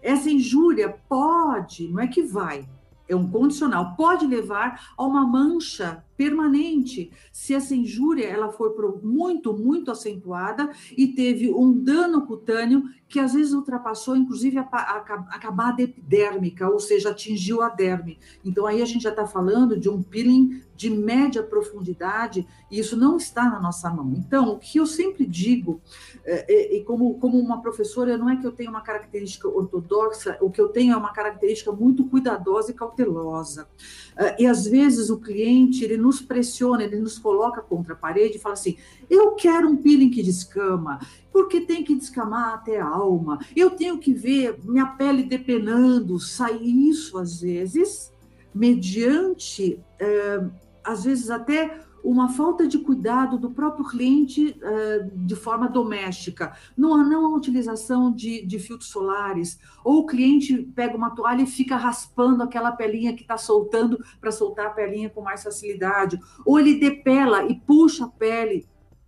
Essa 0.00 0.30
injúria 0.30 0.96
pode, 1.08 1.88
não 1.88 2.00
é 2.00 2.06
que 2.06 2.22
vai, 2.22 2.68
é 3.08 3.16
um 3.16 3.28
condicional, 3.28 3.94
pode 3.96 4.26
levar 4.26 4.92
a 4.96 5.04
uma 5.04 5.26
mancha 5.26 6.04
permanente 6.22 7.10
se 7.32 7.52
essa 7.52 7.74
injúria 7.74 8.26
ela 8.26 8.52
for 8.52 9.00
muito, 9.02 9.52
muito 9.52 9.90
acentuada 9.90 10.70
e 10.96 11.08
teve 11.08 11.52
um 11.52 11.72
dano 11.72 12.24
cutâneo 12.24 12.84
que 13.12 13.20
às 13.20 13.34
vezes 13.34 13.52
ultrapassou, 13.52 14.16
inclusive, 14.16 14.56
a, 14.56 14.62
a, 14.62 14.96
a 14.96 15.38
camada 15.38 15.82
epidérmica, 15.82 16.70
ou 16.70 16.80
seja, 16.80 17.10
atingiu 17.10 17.60
a 17.60 17.68
derme. 17.68 18.18
Então, 18.42 18.64
aí 18.64 18.80
a 18.80 18.86
gente 18.86 19.02
já 19.02 19.10
está 19.10 19.26
falando 19.26 19.78
de 19.78 19.86
um 19.86 20.02
peeling 20.02 20.62
de 20.74 20.88
média 20.88 21.42
profundidade, 21.42 22.46
e 22.70 22.78
isso 22.78 22.96
não 22.96 23.18
está 23.18 23.50
na 23.50 23.60
nossa 23.60 23.90
mão. 23.90 24.14
Então, 24.16 24.52
o 24.52 24.58
que 24.58 24.78
eu 24.78 24.86
sempre 24.86 25.26
digo, 25.26 25.78
é, 26.24 26.46
é, 26.50 26.76
e 26.76 26.84
como, 26.84 27.18
como 27.18 27.38
uma 27.38 27.60
professora, 27.60 28.16
não 28.16 28.30
é 28.30 28.36
que 28.36 28.46
eu 28.46 28.50
tenha 28.50 28.70
uma 28.70 28.80
característica 28.80 29.46
ortodoxa, 29.46 30.38
o 30.40 30.50
que 30.50 30.60
eu 30.60 30.70
tenho 30.70 30.94
é 30.94 30.96
uma 30.96 31.12
característica 31.12 31.70
muito 31.70 32.06
cuidadosa 32.06 32.70
e 32.70 32.74
cautelosa. 32.74 33.68
É, 34.16 34.42
e 34.42 34.46
às 34.46 34.66
vezes 34.66 35.10
o 35.10 35.20
cliente, 35.20 35.84
ele 35.84 35.98
nos 36.12 36.20
pressiona, 36.20 36.84
ele 36.84 37.00
nos 37.00 37.18
coloca 37.18 37.62
contra 37.62 37.94
a 37.94 37.96
parede 37.96 38.36
e 38.36 38.40
fala 38.40 38.52
assim: 38.52 38.76
eu 39.08 39.32
quero 39.32 39.68
um 39.68 39.76
peeling 39.76 40.10
que 40.10 40.22
descama, 40.22 41.00
porque 41.32 41.62
tem 41.62 41.82
que 41.82 41.94
descamar 41.94 42.54
até 42.54 42.78
a 42.78 42.86
alma, 42.86 43.38
eu 43.56 43.70
tenho 43.70 43.98
que 43.98 44.12
ver 44.12 44.58
minha 44.62 44.86
pele 44.86 45.22
depenando, 45.22 46.20
sair 46.20 46.88
isso 46.88 47.18
às 47.18 47.40
vezes, 47.40 48.12
mediante, 48.54 49.80
é, 49.98 50.44
às 50.84 51.04
vezes 51.04 51.30
até 51.30 51.80
uma 52.02 52.28
falta 52.28 52.66
de 52.66 52.78
cuidado 52.78 53.38
do 53.38 53.50
próprio 53.50 53.84
cliente 53.84 54.56
uh, 54.58 55.10
de 55.26 55.36
forma 55.36 55.68
doméstica, 55.68 56.56
não, 56.76 56.96
não 57.08 57.26
a 57.26 57.36
utilização 57.36 58.12
de, 58.12 58.44
de 58.44 58.58
filtros 58.58 58.90
solares, 58.90 59.58
ou 59.84 60.00
o 60.00 60.06
cliente 60.06 60.62
pega 60.74 60.96
uma 60.96 61.10
toalha 61.10 61.42
e 61.42 61.46
fica 61.46 61.76
raspando 61.76 62.42
aquela 62.42 62.72
pelinha 62.72 63.14
que 63.14 63.22
está 63.22 63.36
soltando 63.36 64.02
para 64.20 64.32
soltar 64.32 64.66
a 64.66 64.70
pelinha 64.70 65.10
com 65.10 65.20
mais 65.20 65.42
facilidade, 65.42 66.18
ou 66.44 66.58
ele 66.58 66.78
depela 66.78 67.44
e 67.44 67.54
puxa 67.60 68.04
a 68.04 68.08
pele 68.08 68.66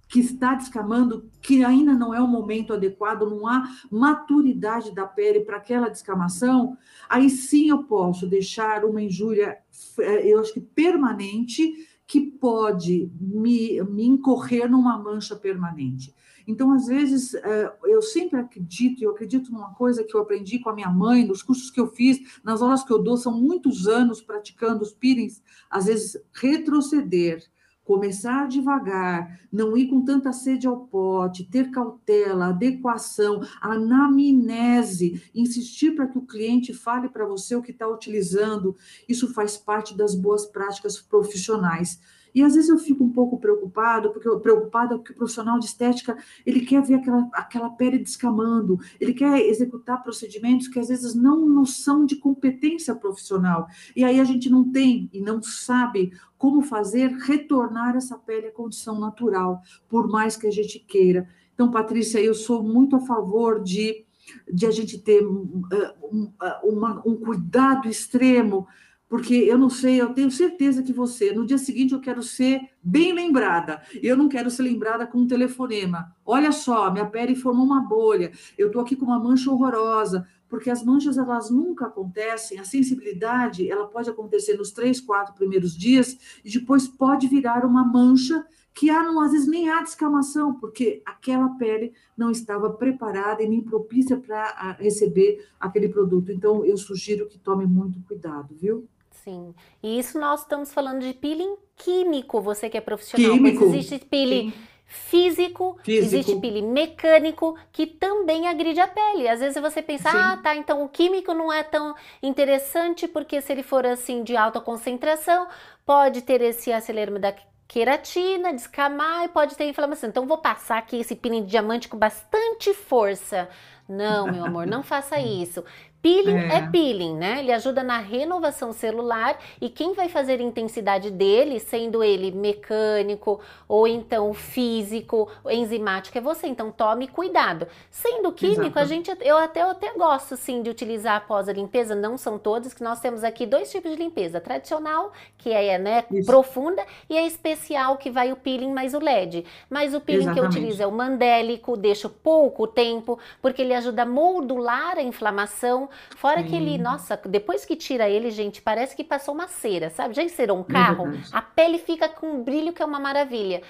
que 0.09 0.21
está 0.21 0.55
descamando, 0.55 1.29
que 1.41 1.65
ainda 1.65 1.93
não 1.93 2.15
é 2.15 2.21
o 2.21 2.29
momento 2.29 2.73
adequado, 2.73 3.29
não 3.29 3.49
há 3.49 3.65
maturidade 3.91 4.95
da 4.95 5.07
pele 5.07 5.41
para 5.41 5.57
aquela 5.57 5.89
descamação, 5.89 6.77
aí 7.09 7.29
sim 7.29 7.71
eu 7.71 7.83
posso 7.83 8.27
deixar 8.27 8.85
uma 8.85 9.03
injúria, 9.03 9.59
eh, 9.99 10.33
eu 10.33 10.39
acho 10.39 10.55
que 10.55 10.61
permanente, 10.61 11.73
que 12.07 12.21
pode 12.21 13.11
me, 13.21 13.83
me 13.83 14.05
incorrer 14.05 14.71
numa 14.71 14.99
mancha 14.99 15.35
permanente. 15.35 16.15
Então, 16.47 16.73
às 16.73 16.87
vezes, 16.87 17.35
é, 17.35 17.75
eu 17.85 18.03
sempre 18.03 18.39
acredito, 18.39 19.03
eu 19.03 19.11
acredito 19.11 19.51
numa 19.51 19.73
coisa 19.75 20.05
que 20.05 20.15
eu 20.15 20.21
aprendi 20.21 20.59
com 20.59 20.69
a 20.69 20.75
minha 20.75 20.91
mãe, 20.91 21.25
nos 21.25 21.43
cursos 21.43 21.71
que 21.71 21.81
eu 21.81 21.87
fiz, 21.87 22.19
nas 22.45 22.61
aulas 22.61 22.85
que 22.85 22.93
eu 22.93 23.03
dou, 23.03 23.17
são 23.17 23.33
muitos 23.33 23.87
anos 23.87 24.21
praticando 24.21 24.83
os 24.83 24.93
peelings, 24.93 25.43
às 25.71 25.87
vezes 25.87 26.23
retroceder, 26.33 27.43
começar 27.85 28.49
devagar, 28.49 29.41
não 29.53 29.77
ir 29.77 29.89
com 29.89 30.03
tanta 30.03 30.33
sede 30.33 30.67
ao 30.67 30.87
pote, 30.87 31.45
ter 31.45 31.71
cautela, 31.71 32.47
adequação, 32.47 33.43
anamnese, 33.61 35.23
insistir 35.35 35.95
para 35.95 36.07
que 36.07 36.19
o 36.19 36.27
cliente 36.27 36.73
fale 36.73 37.09
para 37.09 37.27
você 37.27 37.55
o 37.55 37.63
que 37.63 37.71
está 37.71 37.87
utilizando, 37.87 38.75
isso 39.09 39.33
faz 39.35 39.57
parte 39.57 39.95
das 39.97 40.15
boas 40.15 40.47
práticas 40.47 40.99
profissionais. 40.99 42.01
E 42.35 42.43
às 42.43 42.55
vezes 42.55 42.69
eu 42.69 42.79
fico 42.79 43.05
um 43.05 43.13
pouco 43.13 43.39
preocupado, 43.39 44.11
porque 44.11 44.29
preocupada 44.41 44.97
porque 44.97 45.13
o 45.13 45.17
profissional 45.17 45.59
de 45.59 45.67
estética, 45.67 46.17
ele 46.45 46.61
quer 46.61 46.83
ver 46.83 46.95
aquela, 46.95 47.29
aquela 47.33 47.71
pele 47.71 47.99
descamando, 47.99 48.79
ele 49.01 49.15
quer 49.15 49.41
executar 49.47 50.03
procedimentos 50.03 50.67
que 50.67 50.81
às 50.81 50.89
vezes 50.89 51.15
não, 51.15 51.47
não 51.47 51.65
são 51.65 52.05
de 52.05 52.17
competência 52.17 52.95
profissional. 52.95 53.69
E 53.95 54.03
aí 54.03 54.19
a 54.19 54.25
gente 54.25 54.51
não 54.51 54.69
tem 54.69 55.09
e 55.13 55.21
não 55.21 55.43
sabe 55.43 56.13
como 56.37 56.61
fazer 56.63 57.09
retornar 57.11 57.97
essa 57.97 58.19
pele 58.19 58.49
à 58.49 58.53
condição 58.53 58.99
natural, 58.99 59.63
por 59.89 60.09
mais 60.09 60.37
que 60.37 60.47
a 60.47 60.51
gente 60.51 60.79
queira. 60.79 61.29
Então, 61.55 61.71
Patrícia, 61.71 62.19
eu 62.19 62.35
sou 62.35 62.63
muito 62.63 62.97
a 62.97 63.01
favor 63.01 63.63
de, 63.63 64.05
de 64.53 64.67
a 64.67 64.71
gente 64.71 64.99
ter 64.99 65.25
um, 65.25 65.63
um, 66.03 66.33
uma, 66.65 67.01
um 67.07 67.17
cuidado 67.17 67.89
extremo 67.89 68.67
porque 69.15 69.33
eu 69.33 69.57
não 69.57 69.71
sei, 69.71 70.01
eu 70.01 70.13
tenho 70.13 70.29
certeza 70.29 70.83
que 70.83 70.93
você, 70.93 71.33
no 71.33 71.47
dia 71.47 71.57
seguinte 71.57 71.95
eu 71.95 72.01
quero 72.01 72.21
ser 72.21 72.61
bem 72.83 73.13
lembrada. 73.13 73.81
Eu 74.03 74.17
não 74.17 74.29
quero 74.29 74.51
ser 74.51 74.65
lembrada 74.65 75.07
com 75.07 75.19
um 75.19 75.27
telefonema. 75.29 76.13
Olha 76.27 76.51
só, 76.51 76.91
minha 76.91 77.07
pele 77.07 77.37
formou 77.37 77.65
uma 77.65 77.81
bolha. 77.81 78.33
Eu 78.59 78.67
estou 78.67 78.83
aqui 78.83 78.97
com 78.97 79.05
uma 79.05 79.21
mancha 79.21 79.53
horrorosa, 79.53 80.27
porque 80.49 80.69
as 80.69 80.83
manchas 80.83 81.17
elas 81.17 81.49
nunca 81.49 81.87
acontecem. 81.87 82.59
A 82.59 82.65
sensibilidade 82.65 83.71
ela 83.71 83.87
pode 83.87 84.11
acontecer 84.11 84.57
nos 84.57 84.73
três, 84.73 85.01
quatro 85.01 85.33
primeiros 85.33 85.77
dias 85.77 86.19
e 86.45 86.51
depois 86.51 86.89
pode 86.89 87.29
virar 87.29 87.65
uma 87.65 87.85
mancha 87.85 88.45
que 88.75 88.91
há, 88.91 89.01
não, 89.05 89.21
às 89.21 89.31
vezes 89.31 89.47
nem 89.47 89.71
há 89.71 89.81
descamação, 89.81 90.55
porque 90.55 91.01
aquela 91.07 91.51
pele 91.51 91.93
não 92.17 92.33
estava 92.33 92.69
preparada 92.69 93.45
e 93.45 93.49
nem 93.49 93.61
propícia 93.61 94.17
para 94.17 94.73
receber 94.73 95.47
aquele 95.61 95.89
produto. 95.89 96.33
Então, 96.33 96.65
eu 96.65 96.77
sugiro 96.77 97.29
que 97.29 97.39
tome 97.39 97.65
muito 97.65 98.03
cuidado, 98.09 98.53
viu? 98.57 98.89
Sim. 99.25 99.55
E 99.83 99.99
isso 99.99 100.21
nós 100.21 100.43
estamos 100.43 100.73
falando 100.73 101.01
de 101.01 101.15
peeling 101.15 101.57
químico, 101.77 102.43
você 102.43 102.69
que 102.69 102.77
é 102.77 102.81
profissional. 102.81 103.33
Químico. 103.33 103.65
existe 103.65 103.99
peeling 104.01 104.53
físico, 104.87 105.79
físico, 105.83 106.05
existe 106.05 106.37
peeling 106.37 106.71
mecânico 106.71 107.59
que 107.73 107.87
também 107.87 108.47
agride 108.47 108.81
a 108.81 108.87
pele. 108.87 109.27
Às 109.27 109.41
vezes 109.41 109.61
você 109.61 109.81
pensa, 109.81 110.11
Sim. 110.11 110.17
ah, 110.17 110.37
tá, 110.43 110.55
então 110.55 110.85
o 110.85 110.89
químico 110.91 111.33
não 111.33 111.51
é 111.51 111.63
tão 111.63 111.95
interessante 112.23 113.09
porque 113.09 113.41
se 113.41 113.51
ele 113.51 113.63
for 113.63 113.87
assim 113.87 114.23
de 114.23 114.37
alta 114.37 114.61
concentração, 114.61 115.49
pode 115.87 116.21
ter 116.21 116.43
esse 116.43 116.71
aceleração 116.71 117.19
da 117.19 117.35
queratina, 117.67 118.53
descamar 118.53 119.25
e 119.25 119.29
pode 119.29 119.57
ter 119.57 119.65
inflamação. 119.65 120.11
Então 120.11 120.27
vou 120.27 120.39
passar 120.39 120.79
aqui 120.79 121.01
esse 121.01 121.17
peeling 121.17 121.45
de 121.45 121.51
diamante 121.51 121.89
com 121.89 121.97
bastante 121.97 122.75
força. 122.75 123.49
Não, 123.89 124.31
meu 124.31 124.45
amor, 124.45 124.67
não 124.67 124.83
faça 124.83 125.19
isso. 125.21 125.65
Peeling 126.05 126.37
é. 126.37 126.57
é. 126.57 126.69
peeling, 126.71 127.17
né? 127.17 127.39
Ele 127.39 127.51
ajuda 127.51 127.83
na 127.83 127.97
renovação 127.97 128.75
celular 128.75 129.39
e 129.59 129.71
quem 129.71 129.95
vai 129.95 130.07
fazer 130.07 130.39
intensidade 130.39 131.11
dele, 131.11 131.59
sendo 131.59 132.05
ele 132.05 132.31
mecânico 132.31 133.41
ou 133.67 133.89
então 133.89 134.35
físico, 134.35 135.31
enzimático, 135.49 136.19
é 136.19 136.21
você. 136.21 136.47
Então 136.47 136.71
tome 136.71 137.09
cuidado. 137.09 137.67
Sendo 137.91 138.31
químico, 138.33 138.61
Exato. 138.65 138.79
a 138.81 138.85
gente 138.85 139.17
eu 139.23 139.39
até 139.39 139.63
eu 139.63 139.71
até 139.71 139.95
gosto 139.95 140.37
sim 140.37 140.61
de 140.61 140.69
utilizar 140.69 141.17
após 141.17 141.49
a 141.49 141.55
limpeza, 141.55 141.95
não 141.95 142.19
são 142.19 142.39
todos, 142.39 142.75
que 142.75 142.85
nós 142.85 143.01
temos 143.01 143.25
aqui 143.25 143.47
dois 143.47 143.71
tipos 143.71 143.91
de 143.91 143.97
limpeza, 143.97 144.43
tradicional, 144.43 145.11
que 145.39 145.53
é 145.53 145.79
né, 145.79 146.05
profunda, 146.27 146.85
e 147.09 147.17
a 147.17 147.27
especial 147.27 147.97
que 147.97 148.11
vai 148.11 148.31
o 148.31 148.37
peeling 148.37 148.75
mais 148.75 148.93
o 148.93 148.99
LED. 148.99 149.47
Mas 149.71 149.95
o 149.95 150.01
peeling 150.03 150.25
Exatamente. 150.25 150.53
que 150.53 150.59
eu 150.59 150.61
utilizo 150.61 150.83
é 150.83 150.87
o 150.87 150.93
mandélico, 150.93 151.79
deixo 151.79 152.11
pouco 152.11 152.67
tempo, 152.67 153.19
porque 153.41 153.63
ele 153.63 153.73
ajuda 153.73 154.03
a 154.03 154.07
modular 154.07 154.99
a 154.99 155.03
inflamação 155.03 155.89
Fora 156.17 156.43
Sim. 156.43 156.49
que 156.49 156.57
ele, 156.57 156.79
nossa, 156.79 157.21
depois 157.27 157.65
que 157.65 157.77
tira 157.77 158.09
ele, 158.09 158.31
gente, 158.31 158.63
parece 158.63 158.95
que 158.97 159.05
passou 159.05 159.35
uma 159.35 159.49
cera, 159.49 159.91
sabe? 159.91 160.15
Já 160.15 160.23
encerou 160.23 160.59
um 160.59 160.65
é 160.69 160.73
carro, 160.73 161.13
a 161.33 161.43
pele 161.43 161.79
fica 161.79 162.09
com 162.09 162.27
um 162.27 162.43
brilho 162.43 162.73
que 162.73 162.83
é 162.83 162.85
uma 162.85 163.01
maravilha. 163.01 163.63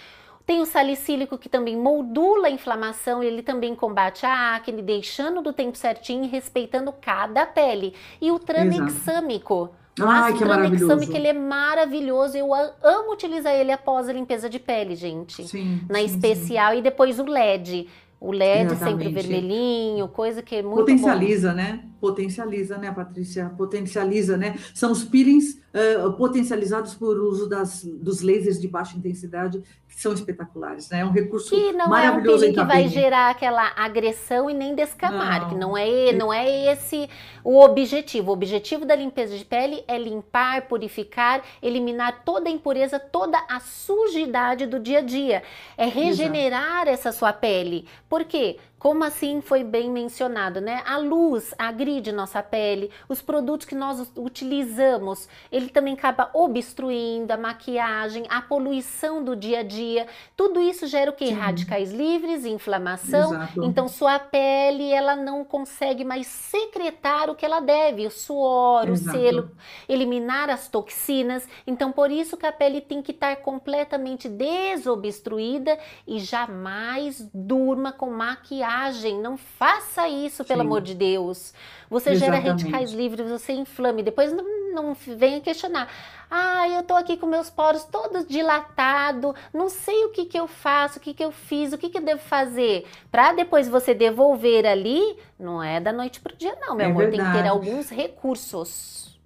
Tem 0.46 0.60
o 0.60 0.66
salicílico 0.66 1.38
que 1.38 1.48
também 1.48 1.74
moldula 1.74 2.48
a 2.48 2.50
inflamação, 2.50 3.22
ele 3.22 3.42
também 3.42 3.74
combate 3.74 4.26
a 4.26 4.56
acne, 4.56 4.82
deixando 4.82 5.40
do 5.40 5.54
tempo 5.54 5.76
certinho 5.76 6.24
e 6.24 6.28
respeitando 6.28 6.92
cada 6.92 7.46
pele. 7.46 7.94
E 8.20 8.30
o 8.30 8.38
tranexâmico. 8.38 9.70
Ai, 10.00 10.34
que 10.34 10.44
maravilhoso. 10.44 11.12
ele 11.14 11.28
é 11.28 11.32
maravilhoso. 11.32 12.36
Eu 12.36 12.52
amo 12.52 13.12
utilizar 13.12 13.54
ele 13.54 13.70
após 13.70 14.08
a 14.08 14.12
limpeza 14.12 14.50
de 14.50 14.58
pele, 14.58 14.96
gente. 14.96 15.46
Sim, 15.46 15.80
na 15.88 16.00
sim, 16.00 16.04
especial. 16.04 16.72
Sim. 16.72 16.78
E 16.78 16.82
depois 16.82 17.18
o 17.18 17.24
LED. 17.24 17.88
O 18.20 18.32
LED 18.32 18.72
Exatamente. 18.72 19.04
sempre 19.04 19.22
vermelhinho, 19.22 20.08
coisa 20.08 20.42
que 20.42 20.56
é 20.56 20.62
muito 20.62 20.76
Potencializa, 20.76 21.50
bom. 21.50 21.56
né? 21.56 21.84
Potencializa, 22.00 22.78
né, 22.78 22.90
Patrícia? 22.90 23.50
Potencializa, 23.56 24.36
né? 24.36 24.58
São 24.74 24.92
os 24.92 25.04
peelings 25.04 25.60
uh, 25.74 26.12
potencializados 26.12 26.94
por 26.94 27.18
uso 27.18 27.48
das, 27.48 27.84
dos 27.84 28.22
lasers 28.22 28.60
de 28.60 28.68
baixa 28.68 28.96
intensidade 28.96 29.62
que 29.94 30.00
são 30.00 30.12
espetaculares, 30.12 30.90
né? 30.90 31.00
É 31.00 31.04
um 31.04 31.12
recurso 31.12 31.54
que 31.54 31.72
não 31.72 31.88
maravilhoso 31.88 32.44
é 32.44 32.48
um 32.48 32.52
que 32.52 32.64
vai 32.64 32.88
gerar 32.88 33.30
aquela 33.30 33.72
agressão 33.76 34.50
e 34.50 34.54
nem 34.54 34.74
descamar, 34.74 35.42
não. 35.42 35.48
que 35.48 35.54
não 35.54 35.76
é, 35.76 36.12
não 36.12 36.32
é 36.32 36.72
esse 36.72 37.08
o 37.44 37.60
objetivo. 37.60 38.30
O 38.30 38.34
objetivo 38.34 38.84
da 38.84 38.96
limpeza 38.96 39.36
de 39.38 39.44
pele 39.44 39.84
é 39.86 39.96
limpar, 39.96 40.62
purificar, 40.62 41.42
eliminar 41.62 42.22
toda 42.24 42.48
a 42.48 42.52
impureza, 42.52 42.98
toda 42.98 43.38
a 43.48 43.60
sujidade 43.60 44.66
do 44.66 44.80
dia 44.80 44.98
a 44.98 45.02
dia. 45.02 45.42
É 45.76 45.86
regenerar 45.86 46.82
Exato. 46.82 46.90
essa 46.90 47.12
sua 47.12 47.32
pele. 47.32 47.86
Por 48.14 48.24
quê? 48.26 48.58
Como 48.84 49.02
assim 49.02 49.40
foi 49.40 49.64
bem 49.64 49.90
mencionado, 49.90 50.60
né? 50.60 50.82
A 50.84 50.98
luz 50.98 51.54
agride 51.56 52.12
nossa 52.12 52.42
pele, 52.42 52.90
os 53.08 53.22
produtos 53.22 53.66
que 53.66 53.74
nós 53.74 54.12
utilizamos, 54.14 55.26
ele 55.50 55.70
também 55.70 55.94
acaba 55.94 56.28
obstruindo 56.34 57.32
a 57.32 57.36
maquiagem, 57.38 58.26
a 58.28 58.42
poluição 58.42 59.24
do 59.24 59.34
dia 59.34 59.60
a 59.60 59.62
dia. 59.62 60.06
Tudo 60.36 60.60
isso 60.60 60.86
gera 60.86 61.10
o 61.10 61.14
que? 61.14 61.30
Radicais 61.30 61.94
livres, 61.94 62.44
inflamação. 62.44 63.32
Exato. 63.32 63.64
Então 63.64 63.88
sua 63.88 64.18
pele, 64.18 64.92
ela 64.92 65.16
não 65.16 65.46
consegue 65.46 66.04
mais 66.04 66.26
secretar 66.26 67.30
o 67.30 67.34
que 67.34 67.46
ela 67.46 67.60
deve, 67.60 68.06
o 68.06 68.10
suor, 68.10 68.90
Exato. 68.90 69.16
o 69.16 69.22
selo, 69.22 69.50
eliminar 69.88 70.50
as 70.50 70.68
toxinas. 70.68 71.48
Então 71.66 71.90
por 71.90 72.10
isso 72.10 72.36
que 72.36 72.44
a 72.44 72.52
pele 72.52 72.82
tem 72.82 73.00
que 73.00 73.12
estar 73.12 73.34
completamente 73.36 74.28
desobstruída 74.28 75.78
e 76.06 76.18
jamais 76.18 77.26
durma 77.32 77.90
com 77.90 78.10
maquiagem 78.10 78.73
não 79.22 79.36
faça 79.36 80.08
isso, 80.08 80.44
pelo 80.44 80.60
Sim. 80.60 80.66
amor 80.66 80.80
de 80.80 80.94
Deus. 80.94 81.52
Você 81.88 82.10
Exatamente. 82.10 82.42
gera 82.42 82.52
radicais 82.52 82.92
livres, 82.92 83.30
você 83.30 83.52
inflame. 83.52 84.02
Depois 84.02 84.32
não, 84.32 84.44
não 84.72 84.94
venha 84.94 85.40
questionar. 85.40 85.88
Ah, 86.30 86.68
eu 86.68 86.82
tô 86.82 86.94
aqui 86.94 87.16
com 87.16 87.26
meus 87.26 87.50
poros 87.50 87.84
todos 87.84 88.26
dilatados, 88.26 89.34
não 89.52 89.68
sei 89.68 90.04
o 90.06 90.10
que 90.10 90.24
que 90.24 90.38
eu 90.38 90.48
faço, 90.48 90.98
o 90.98 91.00
que 91.00 91.14
que 91.14 91.24
eu 91.24 91.30
fiz, 91.30 91.72
o 91.72 91.78
que 91.78 91.88
que 91.88 91.98
eu 91.98 92.02
devo 92.02 92.20
fazer. 92.20 92.84
Para 93.10 93.32
depois 93.32 93.68
você 93.68 93.94
devolver 93.94 94.66
ali, 94.66 95.16
não 95.38 95.62
é 95.62 95.80
da 95.80 95.92
noite 95.92 96.20
pro 96.20 96.36
dia 96.36 96.56
não, 96.60 96.74
meu 96.74 96.86
é 96.86 96.90
amor. 96.90 97.02
Verdade. 97.04 97.22
Tem 97.22 97.32
que 97.32 97.42
ter 97.42 97.48
alguns 97.48 97.90
recursos. 97.90 99.20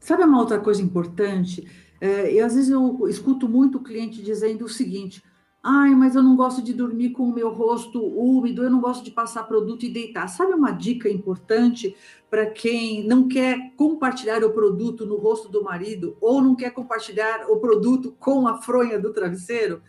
Sabe 0.00 0.22
uma 0.22 0.40
outra 0.40 0.58
coisa 0.58 0.82
importante? 0.82 1.68
É, 2.00 2.32
eu, 2.32 2.44
às 2.44 2.54
vezes 2.54 2.70
eu 2.70 3.08
escuto 3.08 3.48
muito 3.48 3.78
o 3.78 3.82
cliente 3.82 4.22
dizendo 4.22 4.64
o 4.64 4.68
seguinte 4.68 5.22
Ai, 5.66 5.94
mas 5.94 6.14
eu 6.14 6.22
não 6.22 6.36
gosto 6.36 6.60
de 6.60 6.74
dormir 6.74 7.12
com 7.12 7.22
o 7.22 7.32
meu 7.32 7.48
rosto 7.48 7.98
úmido, 7.98 8.62
eu 8.62 8.68
não 8.68 8.82
gosto 8.82 9.02
de 9.02 9.10
passar 9.10 9.44
produto 9.44 9.86
e 9.86 9.88
deitar. 9.88 10.28
Sabe 10.28 10.52
uma 10.52 10.70
dica 10.70 11.08
importante 11.08 11.96
para 12.28 12.44
quem 12.44 13.02
não 13.06 13.26
quer 13.26 13.72
compartilhar 13.74 14.44
o 14.44 14.52
produto 14.52 15.06
no 15.06 15.16
rosto 15.16 15.48
do 15.48 15.64
marido 15.64 16.18
ou 16.20 16.42
não 16.42 16.54
quer 16.54 16.68
compartilhar 16.68 17.46
o 17.48 17.56
produto 17.60 18.14
com 18.20 18.46
a 18.46 18.60
fronha 18.60 18.98
do 18.98 19.10
travesseiro? 19.10 19.80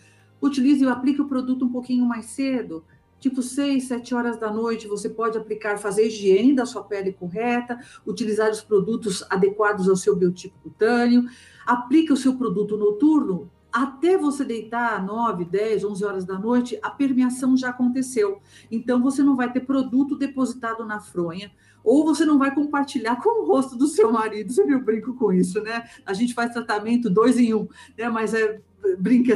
Utilize 0.42 0.82
e 0.82 0.88
aplique 0.88 1.22
o 1.22 1.28
produto 1.28 1.66
um 1.66 1.70
pouquinho 1.70 2.06
mais 2.06 2.28
cedo. 2.28 2.86
Tipo, 3.20 3.42
6, 3.42 3.84
7 3.84 4.16
horas 4.16 4.38
da 4.38 4.50
noite, 4.50 4.88
você 4.88 5.10
pode 5.10 5.38
aplicar, 5.38 5.78
fazer 5.78 6.08
higiene 6.08 6.56
da 6.56 6.66
sua 6.66 6.84
pele 6.86 7.12
correta, 7.12 7.78
utilizar 8.08 8.50
os 8.50 8.62
produtos 8.62 9.26
adequados 9.30 9.90
ao 9.90 9.98
seu 9.98 10.16
biotipo 10.16 10.58
cutâneo. 10.64 11.26
Aplique 11.66 12.14
o 12.14 12.18
seu 12.18 12.38
produto 12.38 12.78
noturno 12.78 13.52
até 13.76 14.18
você 14.18 14.46
deitar 14.46 15.06
9, 15.06 15.44
10, 15.44 15.84
11 15.84 16.06
horas 16.06 16.24
da 16.24 16.40
noite, 16.40 16.80
a 16.82 16.90
permeação 16.90 17.58
já 17.58 17.72
aconteceu. 17.72 18.40
Então, 18.72 19.02
você 19.02 19.22
não 19.22 19.36
vai 19.36 19.52
ter 19.52 19.60
produto 19.60 20.18
depositado 20.18 20.86
na 20.86 21.02
fronha, 21.02 21.52
ou 21.84 22.06
você 22.06 22.24
não 22.24 22.40
vai 22.40 22.56
compartilhar 22.56 23.18
com 23.22 23.44
o 23.44 23.46
rosto 23.46 23.76
do 23.76 23.86
seu 23.86 24.10
marido. 24.14 24.54
Você 24.54 24.66
viu, 24.66 24.80
brinco 24.80 25.14
com 25.16 25.34
isso, 25.34 25.62
né? 25.62 25.90
A 26.06 26.14
gente 26.14 26.34
faz 26.34 26.54
tratamento 26.54 27.10
dois 27.10 27.38
em 27.38 27.54
um, 27.54 27.68
né? 27.98 28.08
Mas 28.08 28.34
é 28.34 28.62
brinca 29.00 29.36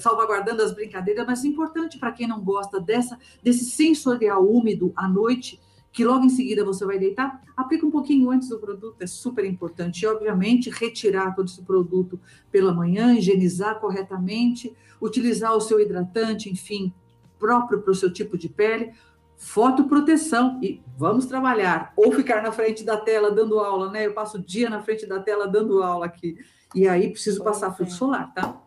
salvaguardando 0.00 0.60
as 0.60 0.74
brincadeiras, 0.74 1.24
mas 1.24 1.44
é 1.44 1.48
importante 1.48 1.98
para 1.98 2.10
quem 2.10 2.26
não 2.26 2.40
gosta 2.42 2.80
dessa 2.80 3.16
desse 3.40 3.64
sensorial 3.64 4.44
úmido 4.44 4.92
à 4.96 5.08
noite, 5.08 5.60
que 5.92 6.04
logo 6.04 6.24
em 6.24 6.28
seguida 6.28 6.64
você 6.64 6.84
vai 6.84 6.98
deitar, 6.98 7.42
aplica 7.56 7.84
um 7.84 7.90
pouquinho 7.90 8.30
antes 8.30 8.48
do 8.48 8.58
produto, 8.58 8.96
é 9.00 9.06
super 9.06 9.44
importante. 9.44 10.02
E, 10.02 10.06
obviamente, 10.06 10.70
retirar 10.70 11.34
todo 11.34 11.48
esse 11.48 11.62
produto 11.62 12.20
pela 12.50 12.72
manhã, 12.72 13.14
higienizar 13.14 13.80
corretamente, 13.80 14.74
utilizar 15.00 15.54
o 15.56 15.60
seu 15.60 15.80
hidratante, 15.80 16.50
enfim, 16.50 16.92
próprio 17.38 17.80
para 17.80 17.90
o 17.90 17.94
seu 17.94 18.12
tipo 18.12 18.36
de 18.36 18.48
pele, 18.48 18.92
fotoproteção 19.36 20.58
e 20.62 20.82
vamos 20.96 21.26
trabalhar. 21.26 21.92
Ou 21.96 22.12
ficar 22.12 22.42
na 22.42 22.52
frente 22.52 22.84
da 22.84 22.96
tela 22.96 23.30
dando 23.30 23.60
aula, 23.60 23.90
né? 23.90 24.06
Eu 24.06 24.12
passo 24.12 24.38
o 24.38 24.42
dia 24.42 24.68
na 24.68 24.82
frente 24.82 25.06
da 25.06 25.20
tela 25.20 25.46
dando 25.46 25.82
aula 25.82 26.06
aqui. 26.06 26.36
E 26.74 26.86
aí 26.86 27.10
preciso 27.10 27.42
passar 27.42 27.72
filtro 27.74 27.94
solar, 27.94 28.32
tá? 28.34 28.60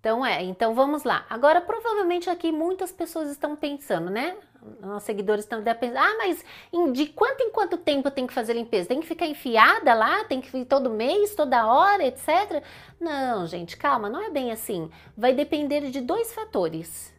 Então 0.00 0.24
é, 0.24 0.42
então 0.44 0.74
vamos 0.74 1.04
lá. 1.04 1.24
Agora, 1.28 1.60
provavelmente 1.60 2.28
aqui 2.28 2.52
muitas 2.52 2.92
pessoas 2.92 3.30
estão 3.30 3.56
pensando, 3.56 4.10
né? 4.10 4.36
Nossos 4.80 5.04
seguidores 5.04 5.44
estão 5.44 5.62
pensando, 5.62 5.98
ah, 5.98 6.16
mas 6.18 6.44
de 6.92 7.06
quanto 7.06 7.42
em 7.42 7.50
quanto 7.50 7.76
tempo 7.76 8.10
tem 8.10 8.26
que 8.26 8.32
fazer 8.32 8.54
limpeza? 8.54 8.88
Tem 8.88 9.00
que 9.00 9.06
ficar 9.06 9.26
enfiada 9.26 9.94
lá? 9.94 10.24
Tem 10.24 10.40
que 10.40 10.56
ir 10.56 10.64
todo 10.64 10.90
mês, 10.90 11.34
toda 11.34 11.66
hora, 11.66 12.04
etc? 12.04 12.62
Não, 13.00 13.46
gente, 13.46 13.76
calma, 13.76 14.08
não 14.08 14.20
é 14.20 14.30
bem 14.30 14.50
assim. 14.50 14.90
Vai 15.16 15.34
depender 15.34 15.90
de 15.90 16.00
dois 16.00 16.32
fatores. 16.32 17.12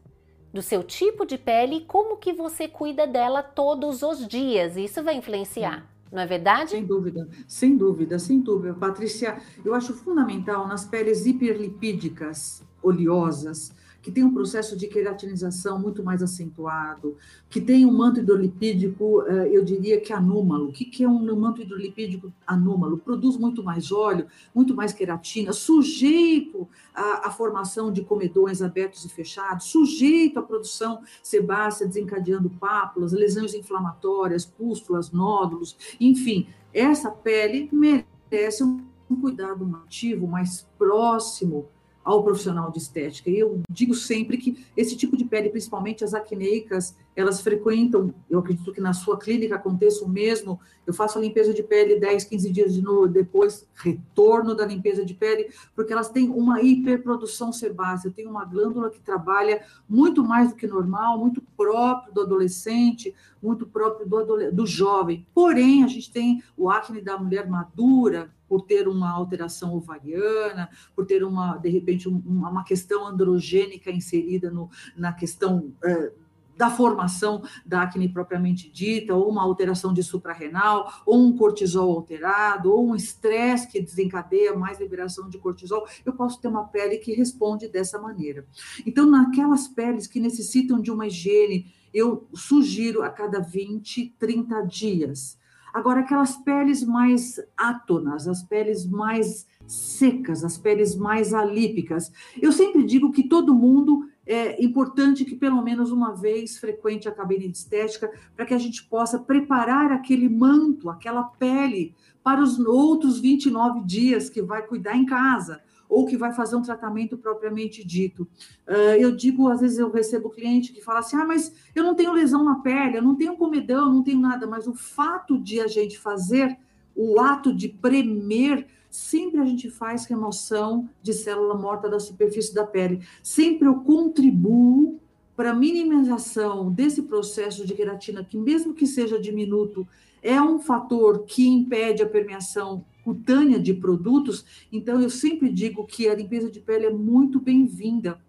Do 0.52 0.62
seu 0.62 0.84
tipo 0.84 1.26
de 1.26 1.38
pele 1.38 1.76
e 1.76 1.86
como 1.86 2.18
que 2.18 2.34
você 2.34 2.68
cuida 2.68 3.06
dela 3.06 3.44
todos 3.44 4.02
os 4.02 4.28
dias. 4.28 4.76
Isso 4.78 5.04
vai 5.04 5.16
influenciar. 5.16 5.88
Não 6.12 6.22
é 6.22 6.26
verdade? 6.26 6.72
Sem 6.72 6.86
dúvida, 6.86 7.30
sem 7.48 7.78
dúvida, 7.78 8.18
sem 8.18 8.40
dúvida. 8.42 8.74
Patrícia, 8.74 9.38
eu 9.64 9.76
acho 9.76 9.94
fundamental 9.94 10.68
nas 10.68 10.86
peles 10.86 11.26
hiperlipídicas, 11.26 12.64
oleosas, 12.82 13.72
que 14.02 14.12
tem 14.12 14.24
um 14.24 14.34
processo 14.34 14.78
de 14.78 14.88
queratinização 14.88 15.80
muito 15.80 16.04
mais 16.04 16.24
acentuado, 16.24 17.18
que 17.50 17.60
tem 17.60 17.86
um 17.86 17.92
manto 17.92 18.20
hidrolipídico, 18.20 19.24
eh, 19.24 19.50
eu 19.52 19.64
diria 19.64 20.00
que 20.00 20.14
anúmalo. 20.14 20.70
O 20.70 20.72
que 20.72 21.04
é 21.04 21.08
um 21.08 21.36
manto 21.36 21.62
hidrolipídico 21.62 22.32
anúmalo? 22.46 22.98
Produz 22.98 23.38
muito 23.38 23.64
mais 23.64 23.92
óleo, 23.92 24.28
muito 24.54 24.74
mais 24.76 24.94
queratina, 24.94 25.52
sujeito 25.52 26.68
à, 26.94 27.28
à 27.28 27.32
formação 27.32 27.92
de 27.92 28.04
comedões 28.04 28.62
abertos 28.62 29.04
e 29.04 29.10
fechados, 29.10 29.66
sujeito 29.66 30.40
à 30.40 30.42
produção 30.42 31.02
sebácea, 31.22 31.88
desencadeando 31.88 32.50
pápulas, 32.50 33.12
lesões 33.12 33.54
inflamatórias, 33.54 34.46
pústulas, 34.46 35.12
nódulos, 35.12 35.76
enfim, 36.00 36.48
essa 36.74 37.12
pele 37.12 37.70
merece 37.72 38.64
um 38.64 38.82
cuidado 39.20 39.66
ativo 39.84 40.28
mais 40.28 40.68
próximo 40.78 41.68
ao 42.04 42.24
profissional 42.24 42.72
de 42.72 42.80
estética. 42.80 43.30
E 43.30 43.38
eu 43.38 43.62
digo 43.70 43.94
sempre 43.94 44.38
que 44.38 44.66
esse 44.76 44.96
tipo 44.96 45.18
de 45.18 45.26
pele, 45.26 45.50
principalmente 45.50 46.04
as 46.04 46.14
acneicas, 46.14 46.96
elas 47.16 47.42
frequentam, 47.42 48.14
eu 48.30 48.40
acredito 48.40 48.72
que 48.72 48.80
na 48.80 48.94
sua 48.94 49.18
clínica 49.18 49.56
aconteça 49.56 50.06
o 50.06 50.10
mesmo, 50.10 50.60
eu 50.88 50.94
faço 50.94 51.18
a 51.18 51.22
limpeza 51.22 51.54
de 51.54 51.62
pele 51.62 52.00
10, 52.00 52.24
15 52.24 52.52
dias 52.52 52.74
de 52.74 52.82
novo, 52.82 53.08
depois 53.08 53.68
retorno 53.76 54.56
da 54.56 54.66
limpeza 54.66 55.06
de 55.06 55.14
pele, 55.14 55.50
porque 55.76 55.92
elas 55.92 56.10
têm 56.10 56.30
uma 56.30 56.62
hiperprodução 56.62 57.52
sebácea, 57.52 58.12
tem 58.12 58.26
uma 58.26 58.46
glândula 58.46 58.90
que 58.90 59.02
trabalha 59.02 59.62
muito 59.88 60.24
mais 60.24 60.50
do 60.50 60.56
que 60.56 60.68
normal, 60.68 61.18
muito 61.18 61.42
próprio 61.58 62.14
do 62.14 62.22
adolescente, 62.22 63.14
muito 63.42 63.68
próprio 63.68 64.08
do, 64.08 64.52
do 64.52 64.66
jovem. 64.66 65.28
Porém, 65.34 65.84
a 65.84 65.88
gente 65.88 66.12
tem 66.12 66.42
o 66.58 66.70
acne 66.70 67.02
da 67.02 67.18
mulher 67.18 67.50
madura, 67.50 68.32
por 68.50 68.64
ter 68.64 68.88
uma 68.88 69.12
alteração 69.12 69.76
ovariana, 69.76 70.70
por 70.96 71.06
ter 71.06 71.24
uma, 71.24 71.56
de 71.58 71.70
repente, 71.70 72.10
uma, 72.10 72.50
uma 72.50 72.64
questão 72.64 73.08
androgênica 73.08 73.92
inserida 73.92 74.50
no, 74.50 74.70
na 74.98 75.14
questão 75.14 75.72
é, 75.84 76.12
da 76.60 76.70
formação 76.70 77.42
da 77.66 77.84
acne 77.84 78.10
propriamente 78.10 78.70
dita, 78.70 79.16
ou 79.16 79.30
uma 79.30 79.42
alteração 79.42 79.94
de 79.94 80.04
suprarrenal, 80.04 80.92
ou 81.06 81.26
um 81.26 81.38
cortisol 81.38 81.90
alterado, 81.90 82.74
ou 82.74 82.90
um 82.90 82.96
estresse 82.96 83.66
que 83.66 83.80
desencadeia 83.80 84.54
mais 84.54 84.78
liberação 84.78 85.30
de 85.30 85.38
cortisol, 85.38 85.88
eu 86.06 86.12
posso 86.12 86.42
ter 86.42 86.50
uma 86.50 86.66
pele 86.66 86.98
que 86.98 87.14
responde 87.14 87.70
dessa 87.70 87.98
maneira. 87.98 88.46
Então, 88.86 89.10
naquelas 89.10 89.70
peles 89.70 90.06
que 90.06 90.20
necessitam 90.20 90.82
de 90.82 90.92
uma 90.92 91.08
higiene, 91.08 91.74
eu 91.94 92.28
sugiro 92.36 93.04
a 93.04 93.10
cada 93.10 93.40
20, 93.40 94.16
30 94.20 94.62
dias 94.64 95.39
Agora, 95.74 96.02
aquelas 96.02 96.36
peles 96.38 96.84
mais 96.84 97.40
átonas, 97.58 98.28
as 98.28 98.44
peles 98.44 98.86
mais 98.86 99.48
secas, 99.68 100.44
as 100.44 100.58
peles 100.58 100.96
mais 100.96 101.34
alípicas. 101.34 102.12
Eu 102.42 102.52
sempre 102.52 102.84
digo 102.84 103.12
que 103.12 103.28
todo 103.28 103.54
mundo 103.54 104.10
é 104.26 104.64
importante 104.64 105.26
que 105.26 105.36
pelo 105.36 105.62
menos 105.62 105.92
uma 105.92 106.16
vez 106.16 106.58
frequente 106.58 107.08
a 107.08 107.12
cabine 107.12 107.48
de 107.48 107.58
estética 107.58 108.12
para 108.36 108.46
que 108.46 108.54
a 108.54 108.58
gente 108.60 108.84
possa 108.84 109.20
preparar 109.20 109.92
aquele 109.92 110.30
manto, 110.30 110.90
aquela 110.90 111.24
pele 111.24 111.96
para 112.24 112.42
os 112.42 112.60
outros 112.60 113.20
29 113.20 113.82
dias 113.82 114.30
que 114.30 114.42
vai 114.42 114.62
cuidar 114.62 114.96
em 114.96 115.06
casa 115.06 115.62
ou 115.90 116.06
que 116.06 116.16
vai 116.16 116.32
fazer 116.32 116.56
um 116.56 116.62
tratamento 116.62 117.18
propriamente 117.18 117.84
dito. 117.84 118.28
Uh, 118.68 118.96
eu 119.00 119.16
digo, 119.16 119.50
às 119.50 119.60
vezes 119.60 119.80
eu 119.80 119.92
recebo 119.92 120.30
cliente 120.30 120.72
que 120.72 120.82
fala 120.82 121.00
assim: 121.00 121.18
ah, 121.18 121.26
mas 121.26 121.52
eu 121.76 121.84
não 121.84 121.96
tenho 121.96 122.14
lesão 122.14 122.44
na 122.44 122.60
pele, 122.60 122.98
eu 122.98 123.02
não 123.02 123.16
tenho 123.16 123.36
comedão, 123.36 123.92
não 123.92 124.04
tenho 124.04 124.20
nada, 124.20 124.46
mas 124.46 124.68
o 124.68 124.76
fato 124.76 125.40
de 125.40 125.60
a 125.60 125.68
gente 125.68 125.98
fazer 125.98 126.56
o 126.96 127.20
ato 127.20 127.54
de 127.54 127.68
premer, 127.70 128.68
sempre 128.90 129.40
a 129.40 129.46
gente 129.46 129.70
faz 129.70 130.06
remoção 130.06 130.88
de 131.02 131.14
célula 131.14 131.56
morta 131.56 131.90
da 131.90 132.00
superfície 132.00 132.54
da 132.54 132.66
pele. 132.66 133.02
Sempre 133.24 133.68
eu 133.68 133.76
contribuo 133.76 135.00
para 135.36 135.56
minimização 135.56 136.70
desse 136.70 137.04
processo 137.04 137.66
de 137.66 137.74
queratina, 137.74 138.26
que 138.26 138.38
mesmo 138.38 138.74
que 138.74 138.86
seja 138.86 139.18
diminuto, 139.18 139.88
é 140.22 140.42
um 140.42 140.60
fator 140.60 141.26
que 141.26 141.48
impede 141.48 142.04
a 142.04 142.10
permeação 142.10 142.86
cutânea 143.04 143.60
de 143.60 143.74
produtos. 143.74 144.46
Então, 144.72 145.02
eu 145.02 145.10
sempre 145.10 145.52
digo 145.52 145.86
que 145.86 146.08
a 146.08 146.16
limpeza 146.16 146.52
de 146.52 146.60
pele 146.60 146.86
é 146.86 146.94
muito 146.94 147.40
bem-vinda, 147.40 148.22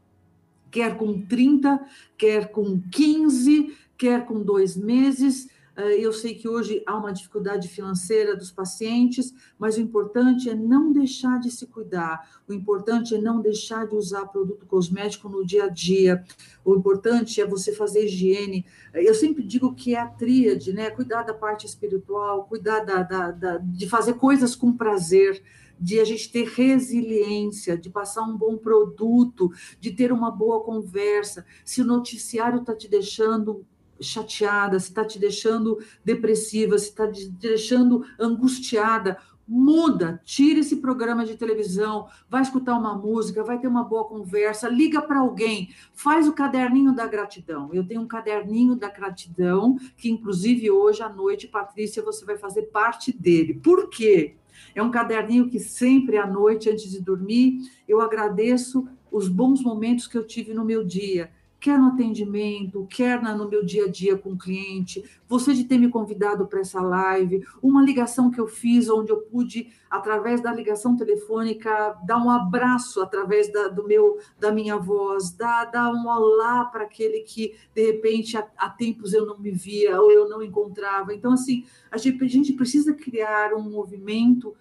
quer 0.71 0.97
com 0.97 1.21
30, 1.21 1.85
quer 2.17 2.51
com 2.51 2.81
15, 2.91 3.77
quer 3.99 4.25
com 4.25 4.43
dois 4.43 4.77
meses. 4.77 5.50
Eh, 5.77 6.01
eu 6.01 6.13
sei 6.13 6.35
que 6.35 6.49
hoje 6.49 6.83
há 6.87 6.97
uma 6.97 7.13
dificuldade 7.13 7.69
financeira 7.69 8.37
dos 8.37 8.51
pacientes, 8.51 9.33
mas 9.59 9.77
o 9.77 9.81
importante 9.81 10.49
é 10.49 10.55
não 10.55 10.93
deixar 10.93 11.39
de 11.41 11.51
se 11.51 11.67
cuidar, 11.67 12.43
o 12.49 12.53
importante 12.53 13.15
é 13.15 13.21
não 13.21 13.41
deixar 13.41 13.87
de 13.87 13.95
usar 13.95 14.27
produto 14.27 14.67
cosmético 14.67 15.29
no 15.29 15.45
dia 15.45 15.65
a 15.65 15.69
dia, 15.69 16.25
o 16.65 16.75
importante 16.75 17.41
é 17.41 17.47
você 17.47 17.73
fazer 17.73 18.05
higiene. 18.05 18.65
Eu 18.95 19.15
sempre 19.15 19.43
digo 19.43 19.75
que 19.75 19.95
é 19.95 20.01
a 20.01 20.07
tríade, 20.07 20.73
né? 20.73 20.91
Cuidar 20.91 21.23
da 21.23 21.35
parte 21.35 21.67
espiritual, 21.67 22.45
cuidar 22.45 22.81
da, 22.81 23.03
da, 23.03 23.31
da 23.31 23.59
de 23.59 23.89
fazer 23.89 24.15
coisas 24.15 24.55
com 24.55 24.73
prazer, 24.73 25.43
de 25.81 25.99
a 25.99 26.05
gente 26.05 26.31
ter 26.31 26.47
resiliência, 26.47 27.77
de 27.77 27.89
passar 27.89 28.23
um 28.23 28.37
bom 28.37 28.59
produto, 28.59 29.51
de 29.81 29.91
ter 29.91 30.13
uma 30.13 30.31
boa 30.31 30.63
conversa. 30.63 31.47
Se 31.65 31.81
o 31.81 31.87
noticiário 31.87 32.61
está 32.61 32.75
te 32.75 32.87
deixando 32.87 33.65
chateada, 34.01 34.79
se 34.79 34.89
está 34.89 35.05
te 35.05 35.19
deixando 35.19 35.79
depressiva, 36.05 36.79
se 36.79 36.91
está 36.91 37.11
te 37.11 37.29
deixando 37.29 38.05
angustiada, 38.19 39.19
muda, 39.53 40.21
tira 40.25 40.61
esse 40.61 40.77
programa 40.77 41.25
de 41.25 41.37
televisão, 41.37 42.07
vai 42.29 42.41
escutar 42.41 42.79
uma 42.79 42.97
música, 42.97 43.43
vai 43.43 43.59
ter 43.59 43.67
uma 43.67 43.83
boa 43.83 44.05
conversa, 44.05 44.69
liga 44.69 45.03
para 45.03 45.19
alguém, 45.19 45.75
faz 45.93 46.29
o 46.29 46.33
caderninho 46.33 46.95
da 46.95 47.05
gratidão. 47.09 47.69
Eu 47.73 47.85
tenho 47.85 48.03
um 48.03 48.07
caderninho 48.07 48.77
da 48.77 48.89
gratidão, 48.89 49.77
que 49.97 50.09
inclusive 50.09 50.71
hoje 50.71 51.03
à 51.03 51.09
noite, 51.09 51.49
Patrícia, 51.49 52.01
você 52.01 52.25
vai 52.25 52.39
fazer 52.39 52.63
parte 52.67 53.13
dele. 53.13 53.55
Por 53.55 53.91
quê? 53.91 54.37
É 54.73 54.81
um 54.81 54.91
caderninho 54.91 55.51
que 55.51 55.59
sempre 55.59 56.17
à 56.17 56.27
noite, 56.27 56.71
antes 56.71 56.89
de 56.89 57.01
dormir, 57.01 57.59
eu 57.89 58.01
agradeço 58.01 58.87
os 59.11 59.29
bons 59.29 59.61
momentos 59.65 60.07
que 60.07 60.17
eu 60.17 60.25
tive 60.25 60.55
no 60.55 60.65
meu 60.65 60.85
dia 60.85 61.29
quer 61.61 61.79
no 61.79 61.89
atendimento, 61.89 62.87
quer 62.91 63.23
no 63.23 63.49
meu 63.49 63.65
dia 63.65 63.85
a 63.85 63.89
dia 63.89 64.17
com 64.17 64.31
o 64.31 64.39
cliente, 64.39 65.05
você 65.29 65.53
de 65.53 65.65
ter 65.65 65.79
me 65.79 65.91
convidado 65.91 66.47
para 66.47 66.61
essa 66.61 66.81
live, 66.81 67.45
uma 67.63 67.83
ligação 67.83 68.31
que 68.31 68.41
eu 68.41 68.49
fiz 68.49 68.89
onde 68.89 69.13
eu 69.13 69.19
pude, 69.19 69.69
através 69.91 70.41
da 70.41 70.53
ligação 70.53 70.97
telefônica, 70.97 71.99
dar 72.05 72.17
um 72.17 72.31
abraço 72.31 73.03
através 73.03 73.53
da, 73.53 73.69
do 73.69 73.87
meu, 73.87 74.19
da 74.39 74.51
minha 74.51 74.79
voz, 74.79 75.33
dar, 75.33 75.67
dar 75.67 75.93
um 75.93 76.09
olá 76.09 76.65
para 76.65 76.85
aquele 76.85 77.21
que, 77.21 77.55
de 77.75 77.85
repente, 77.85 78.37
há, 78.37 78.49
há, 78.57 78.71
tempos 78.71 79.13
eu 79.13 79.27
não 79.27 79.39
me 79.39 79.51
via 79.51 80.01
ou 80.01 80.11
eu 80.11 80.29
não 80.29 80.43
encontrava. 80.43 81.13
Então, 81.13 81.35
assim, 81.35 81.67
a 81.91 81.99
gente, 81.99 82.25
a 82.25 82.29
gente 82.29 82.53
precisa 82.55 82.95
criar 82.95 83.53
um 83.53 83.69
movimento 83.69 84.55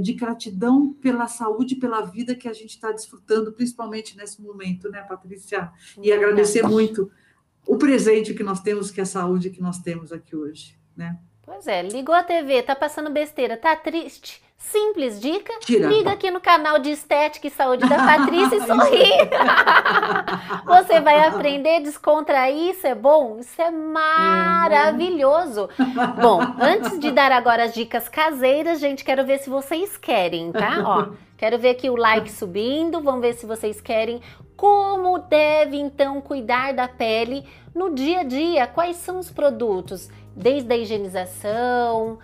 de 0.00 0.12
gratidão 0.12 0.92
pela 0.92 1.28
saúde, 1.28 1.76
pela 1.76 2.02
vida 2.02 2.34
que 2.34 2.48
a 2.48 2.52
gente 2.52 2.70
está 2.70 2.90
desfrutando, 2.90 3.52
principalmente 3.52 4.16
nesse 4.16 4.42
momento, 4.42 4.90
né, 4.90 5.02
Patrícia? 5.02 5.70
E 6.02 6.12
agradecer 6.12 6.62
muito 6.66 7.10
o 7.66 7.76
presente 7.76 8.34
que 8.34 8.42
nós 8.42 8.60
temos, 8.60 8.90
que 8.90 9.00
é 9.00 9.04
a 9.04 9.06
saúde 9.06 9.50
que 9.50 9.62
nós 9.62 9.78
temos 9.78 10.12
aqui 10.12 10.34
hoje, 10.34 10.76
né? 10.96 11.18
Pois 11.42 11.66
é, 11.66 11.82
ligou 11.82 12.14
a 12.14 12.22
TV, 12.22 12.62
tá 12.62 12.74
passando 12.74 13.10
besteira, 13.10 13.56
tá 13.56 13.74
triste, 13.76 14.42
Simples 14.70 15.20
dica, 15.20 15.52
Tira. 15.60 15.86
liga 15.88 16.12
aqui 16.12 16.30
no 16.30 16.40
canal 16.40 16.78
de 16.78 16.90
Estética 16.90 17.46
e 17.46 17.50
Saúde 17.50 17.86
da 17.88 17.96
Patrícia 18.06 18.56
e 18.56 18.66
sorri. 18.66 19.10
Você 20.64 21.00
vai 21.00 21.26
aprender 21.26 21.76
a 21.76 21.80
descontrair, 21.80 22.70
isso 22.70 22.86
é 22.86 22.94
bom? 22.94 23.38
Isso 23.40 23.60
é 23.60 23.70
maravilhoso. 23.70 25.68
Bom, 26.20 26.40
antes 26.60 26.98
de 26.98 27.10
dar 27.10 27.32
agora 27.32 27.64
as 27.64 27.74
dicas 27.74 28.08
caseiras, 28.08 28.80
gente, 28.80 29.04
quero 29.04 29.26
ver 29.26 29.38
se 29.38 29.50
vocês 29.50 29.96
querem, 29.96 30.52
tá? 30.52 30.82
Ó, 30.84 31.08
quero 31.36 31.58
ver 31.58 31.70
aqui 31.70 31.90
o 31.90 31.96
like 31.96 32.30
subindo, 32.30 33.00
vamos 33.02 33.20
ver 33.20 33.34
se 33.34 33.44
vocês 33.44 33.80
querem. 33.80 34.22
Como 34.56 35.18
deve 35.18 35.76
então 35.76 36.20
cuidar 36.20 36.72
da 36.72 36.86
pele 36.86 37.44
no 37.74 37.92
dia 37.94 38.20
a 38.20 38.24
dia? 38.24 38.66
Quais 38.66 38.96
são 38.96 39.18
os 39.18 39.28
produtos? 39.30 40.08
Desde 40.34 40.72
a 40.72 40.76
higienização, 40.76 42.18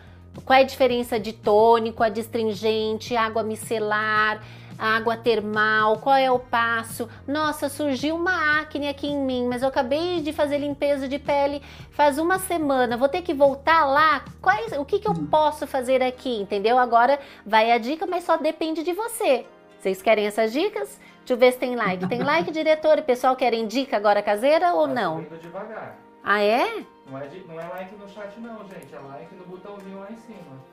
qual 0.44 0.58
é 0.58 0.62
a 0.62 0.64
diferença 0.64 1.18
de 1.18 1.32
tônico, 1.32 2.02
adstringente, 2.02 3.16
água 3.16 3.42
micelar? 3.42 4.40
água 4.78 5.16
termal, 5.16 5.98
qual 5.98 6.14
é 6.14 6.30
o 6.30 6.38
passo? 6.38 7.08
Nossa, 7.26 7.68
surgiu 7.68 8.14
uma 8.14 8.60
acne 8.60 8.88
aqui 8.88 9.08
em 9.08 9.18
mim, 9.18 9.46
mas 9.48 9.62
eu 9.62 9.68
acabei 9.68 10.20
de 10.20 10.32
fazer 10.32 10.58
limpeza 10.58 11.08
de 11.08 11.18
pele 11.18 11.60
faz 11.90 12.16
uma 12.16 12.38
semana, 12.38 12.96
vou 12.96 13.08
ter 13.08 13.22
que 13.22 13.34
voltar 13.34 13.84
lá? 13.84 14.24
Quais, 14.40 14.72
o 14.78 14.84
que, 14.84 15.00
que 15.00 15.08
eu 15.08 15.14
posso 15.14 15.66
fazer 15.66 16.00
aqui, 16.00 16.40
entendeu? 16.40 16.78
Agora 16.78 17.18
vai 17.44 17.72
a 17.72 17.78
dica, 17.78 18.06
mas 18.06 18.22
só 18.22 18.36
depende 18.36 18.84
de 18.84 18.92
você. 18.92 19.44
Vocês 19.80 20.00
querem 20.00 20.26
essas 20.26 20.52
dicas? 20.52 21.00
Deixa 21.18 21.34
eu 21.34 21.36
ver 21.36 21.52
se 21.52 21.58
tem 21.58 21.76
like. 21.76 22.08
Tem 22.08 22.22
like, 22.22 22.50
diretor? 22.50 22.98
E 22.98 23.02
pessoal 23.02 23.36
querem 23.36 23.66
dica 23.66 23.96
agora 23.96 24.22
caseira 24.22 24.72
ou 24.74 24.86
Tá 24.86 24.94
não? 24.94 25.26
devagar. 25.42 25.98
Ah, 26.24 26.42
é? 26.42 26.84
Não 27.08 27.18
é, 27.18 27.26
de- 27.26 27.44
não 27.44 27.58
é 27.60 27.66
like 27.66 27.96
no 27.96 28.08
chat 28.08 28.38
não, 28.40 28.64
gente. 28.68 28.94
É 28.94 29.00
like 29.00 29.34
no 29.34 29.46
botãozinho 29.46 29.98
lá 29.98 30.12
em 30.12 30.16
cima. 30.18 30.64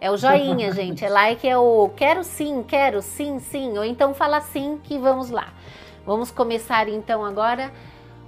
É 0.00 0.10
o 0.10 0.16
joinha, 0.16 0.70
gente. 0.72 1.04
É 1.04 1.08
like, 1.08 1.46
é 1.48 1.56
o 1.56 1.88
quero 1.90 2.22
sim, 2.22 2.62
quero 2.62 3.00
sim, 3.02 3.38
sim. 3.40 3.76
Ou 3.78 3.84
então 3.84 4.14
fala 4.14 4.40
sim 4.40 4.78
que 4.82 4.98
vamos 4.98 5.30
lá. 5.30 5.52
Vamos 6.04 6.30
começar 6.30 6.88
então 6.88 7.24
agora 7.24 7.72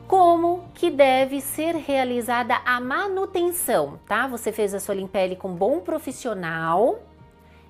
como 0.07 0.65
que 0.75 0.91
deve 0.91 1.41
ser 1.41 1.77
realizada 1.77 2.57
a 2.65 2.81
manutenção, 2.81 4.01
tá? 4.07 4.27
Você 4.27 4.51
fez 4.53 4.75
a 4.75 4.81
sua 4.81 4.95
limpeza 4.95 5.37
com 5.37 5.55
bom 5.55 5.81
profissional 5.81 7.01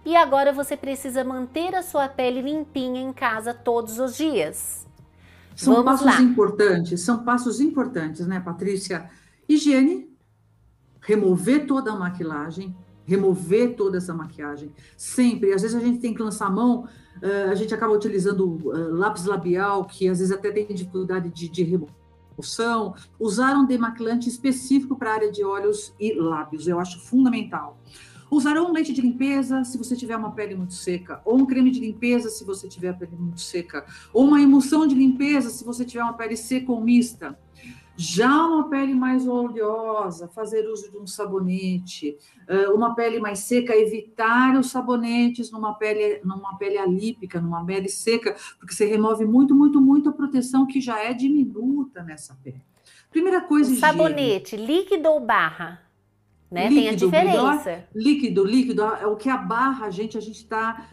e 0.05 0.17
agora 0.17 0.53
você 0.53 0.77
precisa 0.77 1.25
manter 1.25 1.75
a 1.75 1.83
sua 1.83 2.09
pele 2.09 2.41
limpinha 2.43 3.01
em 3.03 3.13
casa 3.13 3.55
todos 3.55 3.99
os 3.99 4.17
dias. 4.17 4.87
São 5.57 5.75
Vamos 5.75 5.83
passos 5.83 6.05
lá. 6.05 6.21
importantes, 6.21 7.01
são 7.03 7.25
passos 7.25 7.61
importantes, 7.61 8.27
né, 8.27 8.41
Patrícia? 8.41 9.11
Higiene, 9.49 10.09
remover 11.01 11.67
toda 11.67 11.93
a 11.93 11.97
maquilagem, 11.97 12.77
remover 13.05 13.75
toda 13.75 13.97
essa 13.97 14.13
maquiagem, 14.13 14.71
sempre. 14.97 15.55
Às 15.55 15.63
vezes 15.63 15.77
a 15.77 15.81
gente 15.81 15.99
tem 15.99 16.13
que 16.13 16.23
lançar 16.23 16.47
a 16.47 16.51
mão, 16.51 16.87
eh, 17.23 17.49
a 17.51 17.55
gente 17.55 17.73
acaba 17.73 17.95
utilizando 17.95 18.71
eh, 18.75 18.79
lápis 18.91 19.25
labial, 19.25 19.87
que 19.87 20.07
às 20.09 20.19
vezes 20.19 20.31
até 20.31 20.51
tem 20.51 20.67
dificuldade 20.67 21.31
de, 21.31 21.49
de 21.49 21.63
remoção. 21.63 22.95
Usar 23.19 23.57
um 23.57 23.65
demaquilante 23.65 24.29
específico 24.29 24.97
para 24.97 25.11
a 25.11 25.15
área 25.15 25.33
de 25.33 25.43
olhos 25.43 25.95
e 25.99 26.13
lábios, 26.13 26.69
eu 26.69 26.79
acho 26.79 27.01
fundamental. 27.01 27.79
Usar 28.31 28.61
um 28.61 28.73
leite 28.73 28.93
de 28.93 29.01
limpeza 29.01 29.65
se 29.65 29.79
você 29.79 29.97
tiver 29.97 30.15
uma 30.15 30.33
pele 30.33 30.55
muito 30.55 30.75
seca, 30.75 31.23
ou 31.25 31.39
um 31.39 31.47
creme 31.47 31.71
de 31.71 31.81
limpeza 31.81 32.29
se 32.29 32.45
você 32.45 32.69
tiver 32.69 32.91
a 32.91 32.95
pele 32.95 33.17
muito 33.19 33.41
seca, 33.41 33.87
ou 34.13 34.27
uma 34.27 34.41
emulsão 34.41 34.87
de 34.87 34.95
limpeza 34.95 35.49
se 35.49 35.65
você 35.65 35.83
tiver 35.83 36.03
uma 36.03 36.13
pele 36.13 36.37
seca 36.37 36.71
ou 36.71 36.79
mista. 36.79 37.39
Já 38.01 38.47
uma 38.47 38.71
pele 38.71 38.95
mais 38.95 39.27
oleosa, 39.27 40.29
fazer 40.29 40.65
uso 40.69 40.89
de 40.89 40.97
um 40.97 41.05
sabonete. 41.05 42.17
Uh, 42.49 42.73
uma 42.73 42.95
pele 42.95 43.19
mais 43.19 43.41
seca, 43.41 43.75
evitar 43.75 44.57
os 44.57 44.71
sabonetes 44.71 45.51
numa 45.51 45.75
pele, 45.75 46.21
numa 46.25 46.57
pele 46.57 46.79
alípica, 46.79 47.41
numa 47.41 47.65
pele 47.67 47.89
seca, 47.89 48.37
porque 48.57 48.73
você 48.73 48.87
remove 48.87 49.25
muito, 49.25 49.53
muito, 49.53 49.81
muito 49.81 50.09
a 50.09 50.13
proteção 50.13 50.65
que 50.65 50.81
já 50.81 51.03
é 51.03 51.13
diminuta 51.13 52.01
nessa 52.05 52.39
pele. 52.41 52.63
Primeira 53.11 53.41
coisa, 53.41 53.73
higiene. 53.73 53.81
sabonete, 53.81 54.57
líquido 54.57 55.09
ou 55.09 55.19
barra? 55.19 55.83
Né? 56.49 56.69
Tem 56.69 56.89
a 56.89 56.93
Líquido, 56.93 57.11
melhor 57.11 57.57
diferença. 57.59 57.89
líquido, 57.93 58.45
líquido, 58.45 58.83
é 58.83 59.07
o 59.09 59.17
que 59.17 59.29
abarra 59.29 59.87
a 59.87 59.91
gente, 59.91 60.17
a 60.17 60.21
gente 60.21 60.39
está. 60.39 60.87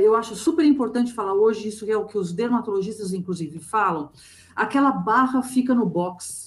eu 0.00 0.14
acho 0.14 0.36
super 0.36 0.64
importante 0.64 1.12
falar 1.12 1.34
hoje, 1.34 1.66
isso 1.66 1.84
é 1.90 1.96
o 1.96 2.06
que 2.06 2.16
os 2.16 2.32
dermatologistas, 2.32 3.12
inclusive, 3.12 3.58
falam. 3.58 4.10
Aquela 4.54 4.92
barra 4.92 5.42
fica 5.42 5.74
no 5.74 5.84
box, 5.84 6.43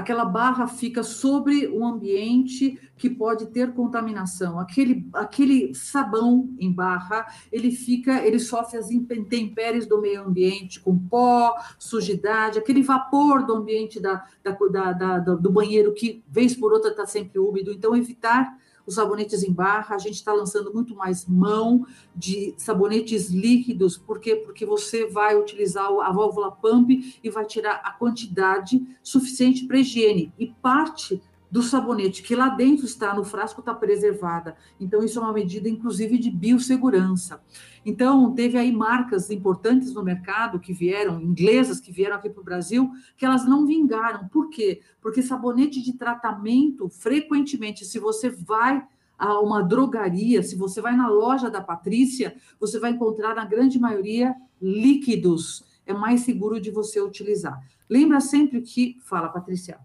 aquela 0.00 0.24
barra 0.24 0.66
fica 0.66 1.02
sobre 1.02 1.68
um 1.68 1.86
ambiente 1.86 2.78
que 2.96 3.08
pode 3.08 3.46
ter 3.46 3.72
contaminação. 3.72 4.58
Aquele, 4.58 5.08
aquele 5.12 5.74
sabão 5.74 6.54
em 6.58 6.72
barra, 6.72 7.26
ele 7.50 7.70
fica, 7.70 8.24
ele 8.26 8.38
sofre 8.38 8.78
as 8.78 8.90
intempéries 8.90 9.86
do 9.86 10.00
meio 10.00 10.22
ambiente, 10.22 10.80
com 10.80 10.98
pó, 10.98 11.54
sujidade, 11.78 12.58
aquele 12.58 12.82
vapor 12.82 13.46
do 13.46 13.54
ambiente 13.54 14.00
da, 14.00 14.24
da, 14.42 14.52
da, 14.52 15.18
da 15.18 15.34
do 15.34 15.50
banheiro 15.50 15.94
que, 15.94 16.22
vez 16.28 16.54
por 16.54 16.72
outra, 16.72 16.90
está 16.90 17.06
sempre 17.06 17.38
úmido. 17.38 17.72
Então, 17.72 17.96
evitar 17.96 18.58
os 18.90 18.96
sabonetes 18.96 19.44
em 19.44 19.52
barra, 19.52 19.94
a 19.94 19.98
gente 19.98 20.16
está 20.16 20.32
lançando 20.32 20.74
muito 20.74 20.96
mais 20.96 21.24
mão 21.24 21.86
de 22.14 22.52
sabonetes 22.56 23.30
líquidos, 23.30 23.96
por 23.96 24.18
quê? 24.18 24.34
Porque 24.34 24.66
você 24.66 25.06
vai 25.06 25.36
utilizar 25.36 25.86
a 25.86 26.12
válvula 26.12 26.50
pump 26.50 27.18
e 27.22 27.30
vai 27.30 27.44
tirar 27.44 27.80
a 27.84 27.92
quantidade 27.92 28.84
suficiente 29.00 29.64
para 29.64 29.78
higiene. 29.78 30.32
E 30.36 30.48
parte 30.48 31.22
do 31.50 31.62
sabonete 31.62 32.22
que 32.22 32.36
lá 32.36 32.48
dentro 32.48 32.84
está 32.84 33.12
no 33.14 33.24
frasco 33.24 33.60
está 33.60 33.74
preservada. 33.74 34.56
Então, 34.78 35.02
isso 35.02 35.18
é 35.18 35.22
uma 35.22 35.32
medida, 35.32 35.68
inclusive, 35.68 36.16
de 36.18 36.30
biossegurança. 36.30 37.42
Então, 37.84 38.32
teve 38.32 38.56
aí 38.56 38.70
marcas 38.70 39.30
importantes 39.30 39.92
no 39.92 40.02
mercado 40.02 40.60
que 40.60 40.72
vieram, 40.72 41.20
inglesas 41.20 41.80
que 41.80 41.90
vieram 41.90 42.16
aqui 42.16 42.30
para 42.30 42.40
o 42.40 42.44
Brasil, 42.44 42.90
que 43.16 43.24
elas 43.24 43.44
não 43.44 43.66
vingaram. 43.66 44.28
Por 44.28 44.48
quê? 44.48 44.80
Porque 45.00 45.22
sabonete 45.22 45.82
de 45.82 45.94
tratamento, 45.94 46.88
frequentemente, 46.88 47.84
se 47.84 47.98
você 47.98 48.30
vai 48.30 48.86
a 49.18 49.38
uma 49.38 49.62
drogaria, 49.62 50.42
se 50.42 50.56
você 50.56 50.80
vai 50.80 50.96
na 50.96 51.08
loja 51.08 51.50
da 51.50 51.60
Patrícia, 51.60 52.34
você 52.58 52.78
vai 52.78 52.92
encontrar, 52.92 53.34
na 53.34 53.44
grande 53.44 53.78
maioria, 53.78 54.34
líquidos. 54.62 55.62
É 55.84 55.92
mais 55.92 56.22
seguro 56.22 56.60
de 56.60 56.70
você 56.70 57.00
utilizar. 57.00 57.60
Lembra 57.88 58.20
sempre 58.20 58.62
que. 58.62 58.96
Fala, 59.02 59.28
Patrícia. 59.28 59.78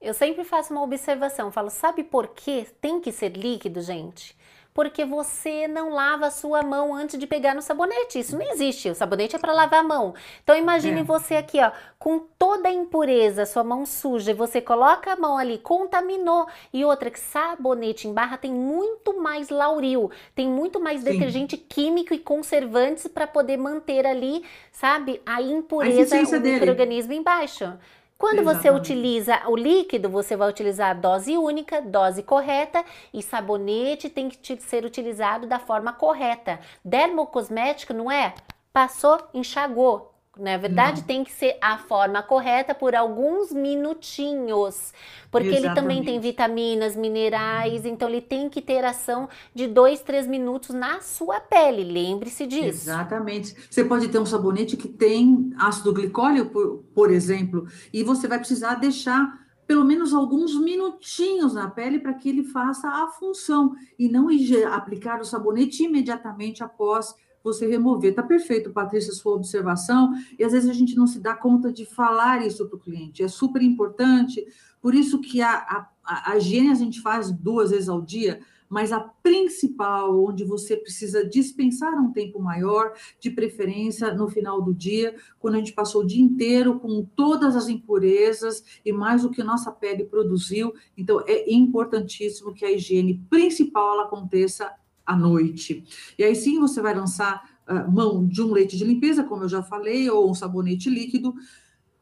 Eu 0.00 0.14
sempre 0.14 0.44
faço 0.44 0.72
uma 0.72 0.82
observação, 0.82 1.52
falo, 1.52 1.68
sabe 1.68 2.02
por 2.02 2.28
que 2.28 2.66
tem 2.80 3.00
que 3.00 3.12
ser 3.12 3.36
líquido, 3.36 3.82
gente? 3.82 4.34
Porque 4.72 5.04
você 5.04 5.66
não 5.66 5.90
lava 5.92 6.28
a 6.28 6.30
sua 6.30 6.62
mão 6.62 6.94
antes 6.94 7.18
de 7.18 7.26
pegar 7.26 7.54
no 7.56 7.60
sabonete. 7.60 8.20
Isso 8.20 8.38
não 8.38 8.50
existe. 8.52 8.88
O 8.88 8.94
sabonete 8.94 9.34
é 9.34 9.38
para 9.38 9.52
lavar 9.52 9.80
a 9.80 9.82
mão. 9.82 10.14
Então 10.44 10.56
imagine 10.56 11.00
É. 11.00 11.02
você 11.02 11.34
aqui, 11.34 11.60
ó, 11.60 11.72
com 11.98 12.20
toda 12.38 12.68
a 12.68 12.72
impureza, 12.72 13.44
sua 13.44 13.64
mão 13.64 13.84
suja, 13.84 14.30
e 14.30 14.34
você 14.34 14.60
coloca 14.60 15.12
a 15.12 15.16
mão 15.16 15.36
ali, 15.36 15.58
contaminou. 15.58 16.46
E 16.72 16.84
outra 16.84 17.10
que 17.10 17.18
sabonete 17.18 18.06
em 18.06 18.14
barra 18.14 18.38
tem 18.38 18.52
muito 18.52 19.20
mais 19.20 19.50
lauril, 19.50 20.08
tem 20.36 20.48
muito 20.48 20.78
mais 20.80 21.00
Sim. 21.02 21.12
detergente 21.12 21.56
químico 21.56 22.14
e 22.14 22.18
conservantes 22.18 23.06
para 23.08 23.26
poder 23.26 23.56
manter 23.58 24.06
ali, 24.06 24.44
sabe, 24.70 25.20
a 25.26 25.42
impureza, 25.42 26.00
eficiência 26.00 26.38
o 26.38 26.40
dele. 26.40 26.54
microorganismo 26.54 27.12
embaixo. 27.12 27.76
Quando 28.20 28.44
você 28.44 28.68
Exatamente. 28.68 28.92
utiliza 28.92 29.48
o 29.48 29.56
líquido, 29.56 30.10
você 30.10 30.36
vai 30.36 30.50
utilizar 30.50 30.94
dose 30.94 31.38
única, 31.38 31.80
dose 31.80 32.22
correta, 32.22 32.84
e 33.14 33.22
sabonete 33.22 34.10
tem 34.10 34.28
que 34.28 34.60
ser 34.60 34.84
utilizado 34.84 35.46
da 35.46 35.58
forma 35.58 35.90
correta. 35.90 36.60
Dermocosmético 36.84 37.94
não 37.94 38.12
é? 38.12 38.34
Passou, 38.74 39.18
enxagou. 39.32 40.09
Na 40.40 40.56
verdade, 40.56 41.00
Não. 41.00 41.06
tem 41.06 41.22
que 41.22 41.30
ser 41.30 41.56
a 41.60 41.76
forma 41.76 42.22
correta 42.22 42.74
por 42.74 42.94
alguns 42.94 43.52
minutinhos. 43.52 44.92
Porque 45.30 45.48
ele 45.48 45.68
também 45.74 46.02
tem 46.02 46.16
Exatamente. 46.16 46.20
vitaminas, 46.22 46.96
minerais, 46.96 47.84
então 47.84 48.08
ele 48.08 48.20
tem 48.20 48.48
que 48.48 48.60
ter 48.60 48.84
ação 48.84 49.28
de 49.54 49.66
dois, 49.68 50.00
três 50.00 50.26
minutos 50.26 50.74
na 50.74 51.00
sua 51.00 51.38
pele. 51.40 51.84
Lembre-se 51.84 52.46
disso. 52.46 52.88
Exatamente. 52.90 53.54
Você 53.70 53.84
pode 53.84 54.08
ter 54.08 54.18
um 54.18 54.26
sabonete 54.26 54.76
que 54.76 54.88
tem 54.88 55.52
ácido 55.58 55.92
glicólico, 55.92 56.50
por, 56.50 56.78
por 56.94 57.10
exemplo, 57.12 57.66
e 57.92 58.02
você 58.02 58.26
vai 58.26 58.38
precisar 58.38 58.74
deixar 58.76 59.38
pelo 59.66 59.84
menos 59.84 60.12
alguns 60.12 60.58
minutinhos 60.58 61.54
na 61.54 61.70
pele 61.70 62.00
para 62.00 62.14
que 62.14 62.28
ele 62.28 62.42
faça 62.42 62.88
a 62.88 63.06
função 63.06 63.72
e 63.96 64.08
não 64.08 64.26
aplicar 64.72 65.20
o 65.20 65.24
sabonete 65.24 65.84
imediatamente 65.84 66.64
após 66.64 67.14
você 67.42 67.66
remover. 67.66 68.14
Tá 68.14 68.22
perfeito, 68.22 68.70
Patrícia, 68.70 69.12
sua 69.12 69.34
observação, 69.34 70.12
e 70.38 70.44
às 70.44 70.52
vezes 70.52 70.68
a 70.68 70.74
gente 70.74 70.96
não 70.96 71.06
se 71.06 71.20
dá 71.20 71.34
conta 71.34 71.72
de 71.72 71.84
falar 71.84 72.46
isso 72.46 72.66
para 72.66 72.76
o 72.76 72.80
cliente. 72.80 73.22
É 73.22 73.28
super 73.28 73.62
importante, 73.62 74.46
por 74.80 74.94
isso 74.94 75.20
que 75.20 75.40
a, 75.40 75.52
a, 75.52 75.88
a, 76.04 76.32
a 76.32 76.36
higiene 76.36 76.70
a 76.70 76.74
gente 76.74 77.00
faz 77.00 77.30
duas 77.30 77.70
vezes 77.70 77.88
ao 77.88 78.00
dia, 78.00 78.40
mas 78.70 78.92
a 78.92 79.00
principal, 79.00 80.24
onde 80.24 80.44
você 80.44 80.76
precisa 80.76 81.28
dispensar 81.28 81.92
um 81.94 82.12
tempo 82.12 82.40
maior, 82.40 82.94
de 83.18 83.28
preferência 83.28 84.14
no 84.14 84.28
final 84.28 84.62
do 84.62 84.72
dia, 84.72 85.16
quando 85.40 85.56
a 85.56 85.58
gente 85.58 85.72
passou 85.72 86.02
o 86.02 86.06
dia 86.06 86.22
inteiro 86.22 86.78
com 86.78 87.04
todas 87.04 87.56
as 87.56 87.66
impurezas 87.66 88.62
e 88.86 88.92
mais 88.92 89.24
o 89.24 89.30
que 89.30 89.42
nossa 89.42 89.72
pele 89.72 90.04
produziu. 90.04 90.72
Então, 90.96 91.20
é 91.26 91.52
importantíssimo 91.52 92.54
que 92.54 92.64
a 92.64 92.70
higiene 92.70 93.20
principal 93.28 93.94
ela 93.94 94.04
aconteça 94.04 94.72
à 95.04 95.16
noite. 95.16 95.84
E 96.18 96.24
aí 96.24 96.34
sim 96.34 96.58
você 96.58 96.80
vai 96.80 96.94
lançar 96.94 97.42
ah, 97.66 97.86
mão 97.86 98.26
de 98.26 98.42
um 98.42 98.52
leite 98.52 98.76
de 98.76 98.84
limpeza, 98.84 99.24
como 99.24 99.44
eu 99.44 99.48
já 99.48 99.62
falei, 99.62 100.10
ou 100.10 100.30
um 100.30 100.34
sabonete 100.34 100.90
líquido. 100.90 101.34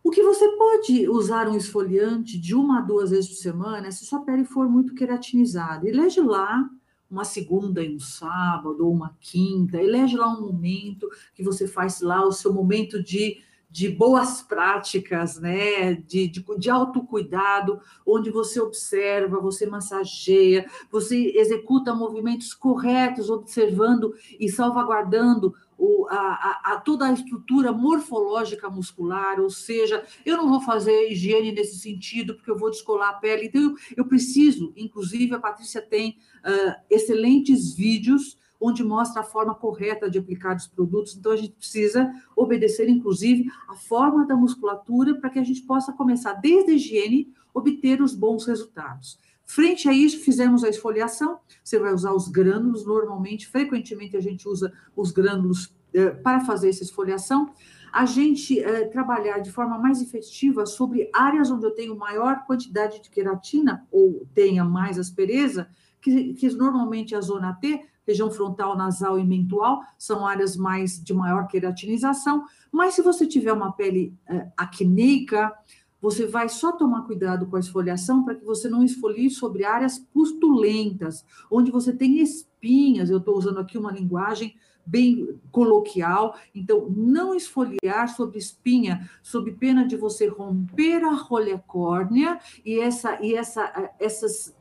O 0.02 0.10
que 0.10 0.22
você 0.22 0.48
pode 0.56 1.08
usar 1.08 1.48
um 1.48 1.56
esfoliante 1.56 2.38
de 2.38 2.54
uma 2.54 2.78
a 2.78 2.80
duas 2.80 3.10
vezes 3.10 3.28
por 3.28 3.36
semana, 3.36 3.92
se 3.92 4.06
sua 4.06 4.20
pele 4.20 4.44
for 4.44 4.68
muito 4.68 4.94
queratinizada. 4.94 5.86
Elege 5.86 6.20
lá 6.20 6.68
uma 7.10 7.24
segunda 7.24 7.82
e 7.82 7.94
um 7.94 8.00
sábado, 8.00 8.86
ou 8.86 8.92
uma 8.92 9.16
quinta, 9.20 9.76
elege 9.76 10.16
lá 10.16 10.28
um 10.28 10.40
momento 10.40 11.08
que 11.34 11.42
você 11.42 11.66
faz 11.66 12.00
lá 12.00 12.24
o 12.24 12.32
seu 12.32 12.52
momento 12.52 13.02
de 13.02 13.38
de 13.70 13.88
boas 13.88 14.42
práticas, 14.42 15.38
né? 15.38 15.94
De, 15.94 16.26
de, 16.28 16.44
de 16.58 16.70
autocuidado, 16.70 17.80
onde 18.06 18.30
você 18.30 18.60
observa, 18.60 19.40
você 19.40 19.66
massageia, 19.66 20.66
você 20.90 21.32
executa 21.36 21.94
movimentos 21.94 22.54
corretos, 22.54 23.28
observando 23.28 24.14
e 24.38 24.48
salvaguardando 24.48 25.54
o, 25.78 26.08
a, 26.10 26.72
a, 26.72 26.80
toda 26.80 27.06
a 27.06 27.12
estrutura 27.12 27.70
morfológica 27.72 28.68
muscular, 28.68 29.38
ou 29.38 29.48
seja, 29.48 30.04
eu 30.26 30.36
não 30.36 30.48
vou 30.48 30.60
fazer 30.60 31.10
higiene 31.10 31.52
nesse 31.52 31.78
sentido, 31.78 32.34
porque 32.34 32.50
eu 32.50 32.58
vou 32.58 32.70
descolar 32.70 33.10
a 33.10 33.14
pele. 33.14 33.46
Então, 33.46 33.62
eu, 33.62 33.76
eu 33.98 34.04
preciso, 34.04 34.72
inclusive, 34.76 35.34
a 35.34 35.38
Patrícia 35.38 35.80
tem 35.80 36.18
uh, 36.38 36.74
excelentes 36.90 37.74
vídeos 37.74 38.36
onde 38.60 38.82
mostra 38.82 39.20
a 39.20 39.24
forma 39.24 39.54
correta 39.54 40.10
de 40.10 40.18
aplicar 40.18 40.56
os 40.56 40.66
produtos. 40.66 41.16
Então, 41.16 41.32
a 41.32 41.36
gente 41.36 41.52
precisa 41.52 42.10
obedecer, 42.34 42.88
inclusive, 42.88 43.50
a 43.68 43.74
forma 43.74 44.26
da 44.26 44.36
musculatura 44.36 45.14
para 45.14 45.30
que 45.30 45.38
a 45.38 45.44
gente 45.44 45.62
possa 45.62 45.92
começar, 45.92 46.34
desde 46.34 46.72
a 46.72 46.74
higiene, 46.74 47.32
obter 47.54 48.02
os 48.02 48.14
bons 48.14 48.46
resultados. 48.46 49.18
Frente 49.44 49.88
a 49.88 49.92
isso, 49.92 50.18
fizemos 50.18 50.62
a 50.62 50.68
esfoliação. 50.68 51.38
Você 51.64 51.78
vai 51.78 51.94
usar 51.94 52.12
os 52.12 52.28
grânulos, 52.28 52.84
normalmente, 52.84 53.48
frequentemente 53.48 54.16
a 54.16 54.20
gente 54.20 54.46
usa 54.46 54.72
os 54.94 55.10
grânulos 55.10 55.74
eh, 55.94 56.10
para 56.10 56.40
fazer 56.40 56.68
essa 56.68 56.82
esfoliação. 56.82 57.50
A 57.90 58.04
gente 58.04 58.60
eh, 58.60 58.84
trabalhar 58.88 59.38
de 59.38 59.50
forma 59.50 59.78
mais 59.78 60.02
efetiva 60.02 60.66
sobre 60.66 61.08
áreas 61.14 61.50
onde 61.50 61.64
eu 61.64 61.70
tenho 61.70 61.96
maior 61.96 62.44
quantidade 62.44 63.00
de 63.00 63.08
queratina 63.08 63.86
ou 63.90 64.26
tenha 64.34 64.64
mais 64.64 64.98
aspereza, 64.98 65.70
que, 66.00 66.34
que 66.34 66.50
normalmente 66.50 67.14
é 67.14 67.18
a 67.18 67.22
zona 67.22 67.54
T, 67.54 67.82
região 68.08 68.30
frontal, 68.30 68.74
nasal 68.74 69.18
e 69.18 69.24
mental, 69.24 69.82
são 69.98 70.26
áreas 70.26 70.56
mais 70.56 70.98
de 70.98 71.12
maior 71.12 71.46
queratinização. 71.46 72.46
Mas 72.72 72.94
se 72.94 73.02
você 73.02 73.26
tiver 73.26 73.52
uma 73.52 73.72
pele 73.72 74.14
eh, 74.26 74.48
acneica, 74.56 75.52
você 76.00 76.26
vai 76.26 76.48
só 76.48 76.72
tomar 76.72 77.02
cuidado 77.02 77.46
com 77.46 77.56
a 77.56 77.60
esfoliação 77.60 78.24
para 78.24 78.34
que 78.34 78.44
você 78.44 78.68
não 78.68 78.82
esfolie 78.82 79.28
sobre 79.28 79.64
áreas 79.64 79.98
pustulentas, 79.98 81.24
onde 81.50 81.70
você 81.70 81.92
tem 81.92 82.18
espinhas. 82.20 83.10
Eu 83.10 83.18
estou 83.18 83.36
usando 83.36 83.58
aqui 83.58 83.76
uma 83.76 83.92
linguagem 83.92 84.56
bem 84.86 85.38
coloquial, 85.52 86.34
então 86.54 86.88
não 86.88 87.34
esfoliar 87.34 88.08
sobre 88.08 88.38
espinha, 88.38 89.06
sob 89.22 89.52
pena 89.52 89.86
de 89.86 89.96
você 89.96 90.26
romper 90.26 91.04
a 91.04 91.12
rolha 91.12 91.58
córnea 91.66 92.40
e 92.64 92.80
essa 92.80 93.20
e 93.20 93.34
essa 93.34 93.90
essas 94.00 94.56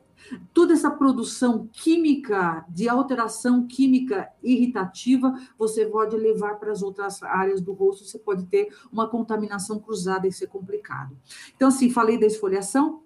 Toda 0.52 0.72
essa 0.72 0.90
produção 0.90 1.68
química, 1.72 2.64
de 2.68 2.88
alteração 2.88 3.66
química 3.66 4.28
irritativa, 4.42 5.34
você 5.58 5.86
pode 5.86 6.16
levar 6.16 6.56
para 6.56 6.72
as 6.72 6.82
outras 6.82 7.22
áreas 7.22 7.60
do 7.60 7.72
rosto, 7.72 8.04
você 8.04 8.18
pode 8.18 8.44
ter 8.46 8.68
uma 8.92 9.08
contaminação 9.08 9.78
cruzada 9.78 10.26
e 10.26 10.32
ser 10.32 10.48
complicado. 10.48 11.16
Então, 11.56 11.68
assim, 11.68 11.90
falei 11.90 12.18
da 12.18 12.26
esfoliação, 12.26 13.02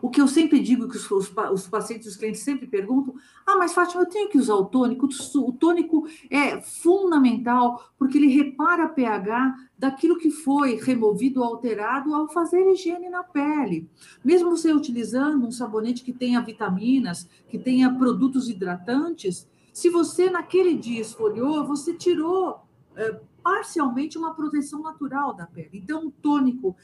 o 0.00 0.10
que 0.10 0.20
eu 0.20 0.28
sempre 0.28 0.60
digo, 0.60 0.88
que 0.88 0.96
os, 0.96 1.10
os, 1.10 1.32
os, 1.52 1.68
pacientes, 1.68 2.06
os 2.06 2.16
clientes 2.16 2.42
sempre 2.42 2.66
perguntam: 2.66 3.14
ah, 3.46 3.56
mas 3.56 3.72
Fátima, 3.72 4.02
eu 4.02 4.08
tenho 4.08 4.28
que 4.28 4.38
usar 4.38 4.54
o 4.54 4.64
tônico? 4.64 5.08
O 5.36 5.52
tônico 5.52 6.06
é 6.30 6.60
fundamental 6.60 7.92
porque 7.98 8.18
ele 8.18 8.28
repara 8.28 8.88
pH 8.88 9.54
daquilo 9.78 10.18
que 10.18 10.30
foi 10.30 10.76
removido 10.76 11.40
ou 11.40 11.46
alterado 11.46 12.14
ao 12.14 12.28
fazer 12.28 12.70
higiene 12.70 13.08
na 13.08 13.22
pele. 13.22 13.88
Mesmo 14.24 14.50
você 14.50 14.72
utilizando 14.72 15.46
um 15.46 15.50
sabonete 15.50 16.02
que 16.02 16.12
tenha 16.12 16.40
vitaminas, 16.40 17.28
que 17.48 17.58
tenha 17.58 17.92
produtos 17.92 18.48
hidratantes, 18.48 19.48
se 19.72 19.90
você 19.90 20.30
naquele 20.30 20.74
dia 20.74 21.00
esfoliou, 21.00 21.66
você 21.66 21.92
tirou. 21.94 22.60
É, 22.94 23.20
parcialmente 23.46 24.18
uma 24.18 24.34
proteção 24.34 24.82
natural 24.82 25.32
da 25.32 25.46
pele. 25.46 25.70
Então, 25.74 26.08
o 26.08 26.10
tônico 26.10 26.74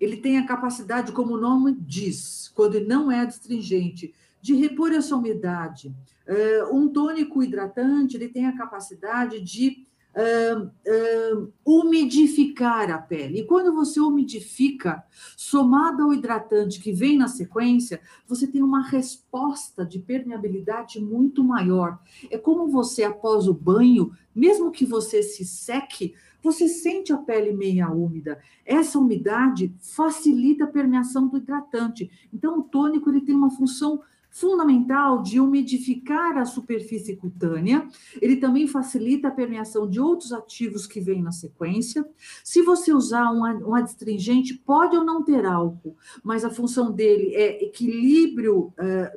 ele 0.00 0.16
tem 0.16 0.38
a 0.38 0.46
capacidade, 0.46 1.12
como 1.12 1.34
o 1.34 1.40
nome 1.40 1.76
diz, 1.78 2.50
quando 2.54 2.80
não 2.80 3.10
é 3.10 3.20
adstringente, 3.20 4.14
de 4.40 4.54
repor 4.54 4.92
essa 4.92 5.16
umidade. 5.16 5.94
Uh, 6.28 6.76
um 6.76 6.88
tônico 6.88 7.42
hidratante, 7.42 8.16
ele 8.16 8.28
tem 8.28 8.46
a 8.46 8.56
capacidade 8.56 9.40
de 9.40 9.86
uh, 10.16 10.66
uh, 10.66 11.52
umidificar 11.64 12.90
a 12.90 12.98
pele. 12.98 13.40
E 13.40 13.44
quando 13.44 13.74
você 13.74 14.00
umidifica, 14.00 15.04
somado 15.36 16.02
ao 16.02 16.14
hidratante 16.14 16.80
que 16.80 16.92
vem 16.92 17.16
na 17.16 17.28
sequência, 17.28 18.00
você 18.26 18.46
tem 18.46 18.62
uma 18.62 18.82
resposta 18.82 19.84
de 19.84 19.98
permeabilidade 19.98 21.00
muito 21.00 21.44
maior. 21.44 21.98
É 22.30 22.38
como 22.38 22.68
você, 22.68 23.04
após 23.04 23.46
o 23.46 23.54
banho, 23.54 24.12
mesmo 24.34 24.70
que 24.70 24.84
você 24.84 25.22
se 25.22 25.44
seque, 25.44 26.14
você 26.46 26.68
sente 26.68 27.12
a 27.12 27.18
pele 27.18 27.52
meia 27.52 27.90
úmida. 27.90 28.40
Essa 28.64 28.98
umidade 28.98 29.74
facilita 29.80 30.64
a 30.64 30.68
permeação 30.68 31.28
do 31.28 31.36
hidratante. 31.36 32.10
Então, 32.32 32.58
o 32.58 32.62
tônico 32.62 33.10
ele 33.10 33.20
tem 33.20 33.34
uma 33.34 33.50
função 33.50 34.00
fundamental 34.30 35.22
de 35.22 35.40
umidificar 35.40 36.36
a 36.36 36.44
superfície 36.44 37.16
cutânea. 37.16 37.88
Ele 38.20 38.36
também 38.36 38.68
facilita 38.68 39.28
a 39.28 39.30
permeação 39.30 39.88
de 39.88 39.98
outros 39.98 40.30
ativos 40.30 40.86
que 40.86 41.00
vêm 41.00 41.22
na 41.22 41.32
sequência. 41.32 42.06
Se 42.44 42.60
você 42.60 42.92
usar 42.92 43.32
um, 43.32 43.74
adstringente, 43.74 44.52
pode 44.52 44.94
ou 44.94 45.04
não 45.04 45.22
ter 45.22 45.46
álcool, 45.46 45.96
mas 46.22 46.44
a 46.44 46.50
função 46.50 46.92
dele 46.92 47.34
é 47.34 47.64
equilíbrio 47.64 48.58
uh, 48.58 48.72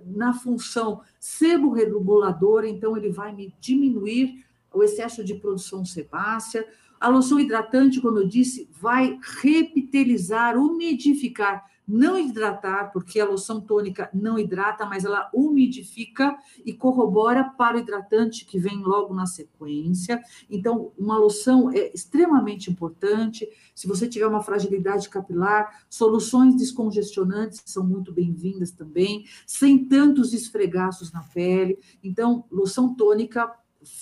na 0.05 0.33
função 0.33 1.01
seborreguladora, 1.19 2.69
então 2.69 2.95
ele 2.95 3.09
vai 3.09 3.35
diminuir 3.59 4.45
o 4.73 4.81
excesso 4.81 5.21
de 5.21 5.35
produção 5.35 5.83
sebácea. 5.83 6.65
A 6.99 7.07
loção 7.07 7.39
hidratante, 7.39 8.01
como 8.01 8.17
eu 8.17 8.27
disse, 8.27 8.69
vai 8.71 9.17
repitelizar, 9.41 10.57
umidificar, 10.57 11.65
não 11.87 12.19
hidratar, 12.19 12.91
porque 12.91 13.19
a 13.19 13.25
loção 13.25 13.59
tônica 13.59 14.09
não 14.13 14.37
hidrata, 14.37 14.85
mas 14.85 15.05
ela 15.05 15.27
umidifica 15.33 16.37
e 16.63 16.71
corrobora 16.71 17.43
para 17.43 17.77
o 17.77 17.79
hidratante 17.79 18.45
que 18.45 18.59
vem 18.59 18.83
logo 18.83 19.11
na 19.11 19.25
sequência. 19.25 20.21
Então, 20.47 20.91
uma 20.95 21.17
loção 21.17 21.71
é 21.71 21.91
extremamente 21.91 22.69
importante. 22.69 23.49
Se 23.73 23.87
você 23.87 24.07
tiver 24.07 24.27
uma 24.27 24.43
fragilidade 24.43 25.09
capilar, 25.09 25.83
soluções 25.89 26.55
descongestionantes 26.55 27.63
são 27.65 27.83
muito 27.83 28.13
bem-vindas 28.13 28.71
também, 28.71 29.25
sem 29.47 29.85
tantos 29.85 30.31
esfregaços 30.31 31.11
na 31.11 31.23
pele. 31.23 31.79
Então, 32.03 32.45
loção 32.51 32.93
tônica 32.93 33.51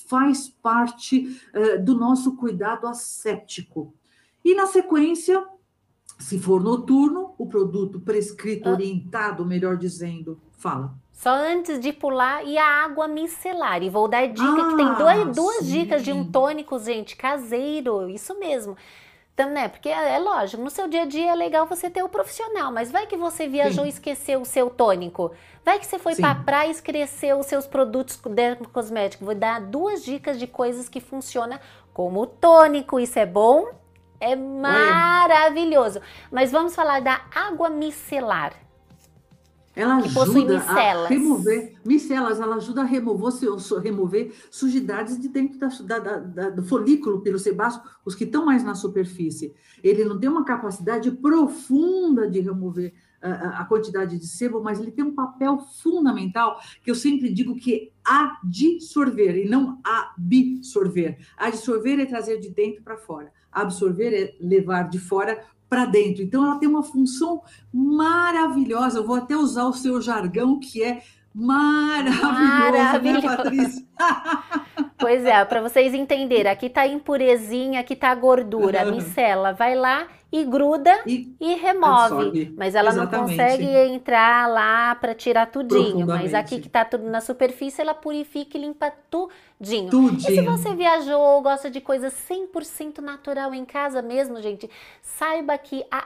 faz 0.07 0.49
parte 0.49 1.39
uh, 1.53 1.83
do 1.83 1.95
nosso 1.95 2.35
cuidado 2.35 2.87
ascético. 2.87 3.93
E 4.43 4.55
na 4.55 4.65
sequência, 4.65 5.43
se 6.19 6.39
for 6.39 6.61
noturno, 6.61 7.33
o 7.37 7.45
produto 7.45 7.99
prescrito, 7.99 8.69
ah. 8.69 8.73
orientado, 8.73 9.45
melhor 9.45 9.77
dizendo, 9.77 10.39
fala. 10.57 10.93
Só 11.11 11.31
antes 11.31 11.79
de 11.79 11.91
pular, 11.91 12.45
e 12.45 12.57
a 12.57 12.83
água 12.83 13.07
micelar. 13.07 13.81
E 13.81 13.89
vou 13.89 14.07
dar 14.07 14.27
dica 14.27 14.61
ah, 14.61 14.69
que 14.69 14.75
tem 14.75 14.93
dois, 14.93 15.35
duas 15.35 15.65
sim. 15.65 15.79
dicas 15.79 16.03
de 16.03 16.13
um 16.13 16.31
tônico, 16.31 16.77
gente, 16.79 17.15
caseiro, 17.15 18.09
isso 18.09 18.37
mesmo. 18.39 18.77
Então, 19.37 19.51
né? 19.51 19.67
Porque 19.67 19.87
é, 19.87 20.15
é, 20.15 20.17
lógico, 20.17 20.63
no 20.63 20.69
seu 20.71 20.87
dia 20.87 21.03
a 21.03 21.05
dia 21.05 21.31
é 21.31 21.35
legal 21.35 21.67
você 21.67 21.91
ter 21.91 22.01
o 22.01 22.09
profissional, 22.09 22.71
mas 22.71 22.91
vai 22.91 23.05
que 23.05 23.15
você 23.15 23.47
viajou 23.47 23.83
Sim. 23.83 23.85
e 23.85 23.93
esqueceu 23.93 24.41
o 24.41 24.45
seu 24.45 24.67
tônico. 24.67 25.31
Vai 25.63 25.77
que 25.77 25.85
você 25.85 25.99
foi 25.99 26.15
para 26.15 26.33
praia 26.33 26.69
e 26.69 26.71
esqueceu 26.71 27.37
os 27.37 27.45
seus 27.45 27.67
produtos 27.67 28.19
cosméticos. 28.73 29.23
Vou 29.23 29.35
dar 29.35 29.61
duas 29.61 30.03
dicas 30.03 30.39
de 30.39 30.47
coisas 30.47 30.89
que 30.89 30.99
funcionam 30.99 31.59
como 31.93 32.25
tônico. 32.25 32.99
Isso 32.99 33.19
é 33.19 33.27
bom? 33.27 33.67
É 34.19 34.35
maravilhoso. 34.35 36.01
Mas 36.31 36.51
vamos 36.51 36.73
falar 36.73 36.99
da 36.99 37.21
água 37.31 37.69
micelar 37.69 38.53
ela 39.77 40.01
que 40.01 40.19
ajuda 40.19 40.57
a 40.57 41.07
remover 41.07 41.75
micelas, 41.85 42.39
ela 42.39 42.55
ajuda 42.55 42.81
a 42.81 42.83
remover, 42.83 43.31
remover 43.81 44.33
sujidades 44.49 45.21
de 45.21 45.29
dentro 45.29 45.59
da, 45.59 45.99
da, 45.99 46.19
da, 46.19 46.49
do 46.49 46.63
folículo 46.63 47.21
pelo 47.21 47.37
sebáceo, 47.37 47.81
os 48.03 48.15
que 48.15 48.23
estão 48.23 48.43
mais 48.43 48.63
na 48.63 48.73
superfície. 48.73 49.53
Ele 49.83 50.03
não 50.03 50.19
tem 50.19 50.29
uma 50.29 50.43
capacidade 50.43 51.11
profunda 51.11 52.27
de 52.27 52.39
remover 52.39 52.91
a, 53.21 53.61
a 53.61 53.65
quantidade 53.65 54.17
de 54.17 54.25
sebo, 54.25 54.63
mas 54.63 54.79
ele 54.79 54.91
tem 54.91 55.05
um 55.05 55.13
papel 55.13 55.59
fundamental 55.59 56.59
que 56.83 56.89
eu 56.89 56.95
sempre 56.95 57.31
digo 57.31 57.55
que 57.55 57.75
é 57.75 57.89
adsorver 58.03 59.37
e 59.37 59.47
não 59.47 59.79
absorver. 59.83 61.19
Adsorver 61.37 61.99
é 61.99 62.05
trazer 62.05 62.39
de 62.39 62.49
dentro 62.49 62.81
para 62.81 62.97
fora. 62.97 63.31
Absorver 63.51 64.13
é 64.13 64.35
levar 64.39 64.89
de 64.89 64.99
fora 64.99 65.39
para 65.69 65.85
dentro. 65.85 66.23
Então, 66.23 66.45
ela 66.45 66.59
tem 66.59 66.67
uma 66.67 66.83
função 66.83 67.41
maravilhosa. 67.73 68.99
Eu 68.99 69.05
vou 69.05 69.15
até 69.15 69.35
usar 69.35 69.65
o 69.65 69.73
seu 69.73 70.01
jargão, 70.01 70.59
que 70.59 70.83
é 70.83 71.01
maravilhoso, 71.33 72.31
né, 72.31 72.71
maravilhoso. 72.71 73.27
né, 73.27 73.37
Patrícia? 73.37 73.85
Pois 74.99 75.23
é, 75.23 75.45
para 75.45 75.61
vocês 75.61 75.93
entenderem, 75.93 76.51
aqui 76.51 76.69
tá 76.69 76.87
impurezinha, 76.87 77.81
aqui 77.81 77.95
tá 77.95 78.13
gordura, 78.15 78.81
a 78.81 78.85
micela 78.85 79.53
vai 79.53 79.75
lá 79.75 80.07
e 80.31 80.43
gruda 80.43 80.91
e, 81.05 81.35
e 81.39 81.53
remove, 81.53 82.51
mas 82.57 82.73
ela 82.73 82.89
Exatamente. 82.89 83.37
não 83.37 83.45
consegue 83.45 83.65
entrar 83.93 84.49
lá 84.49 84.95
para 84.95 85.13
tirar 85.13 85.45
tudinho, 85.45 86.07
mas 86.07 86.33
aqui 86.33 86.59
que 86.59 86.67
tá 86.67 86.83
tudo 86.83 87.07
na 87.09 87.21
superfície, 87.21 87.79
ela 87.79 87.93
purifica 87.93 88.57
e 88.57 88.61
limpa 88.61 88.91
tudinho. 89.59 89.89
tudinho. 89.89 90.17
E 90.17 90.35
se 90.35 90.41
você 90.41 90.75
viajou 90.75 91.19
ou 91.19 91.41
gosta 91.41 91.69
de 91.69 91.81
coisa 91.81 92.09
100% 92.09 92.99
natural 92.99 93.53
em 93.53 93.65
casa 93.65 94.01
mesmo, 94.01 94.41
gente, 94.41 94.69
saiba 95.01 95.57
que 95.57 95.85
a 95.91 96.05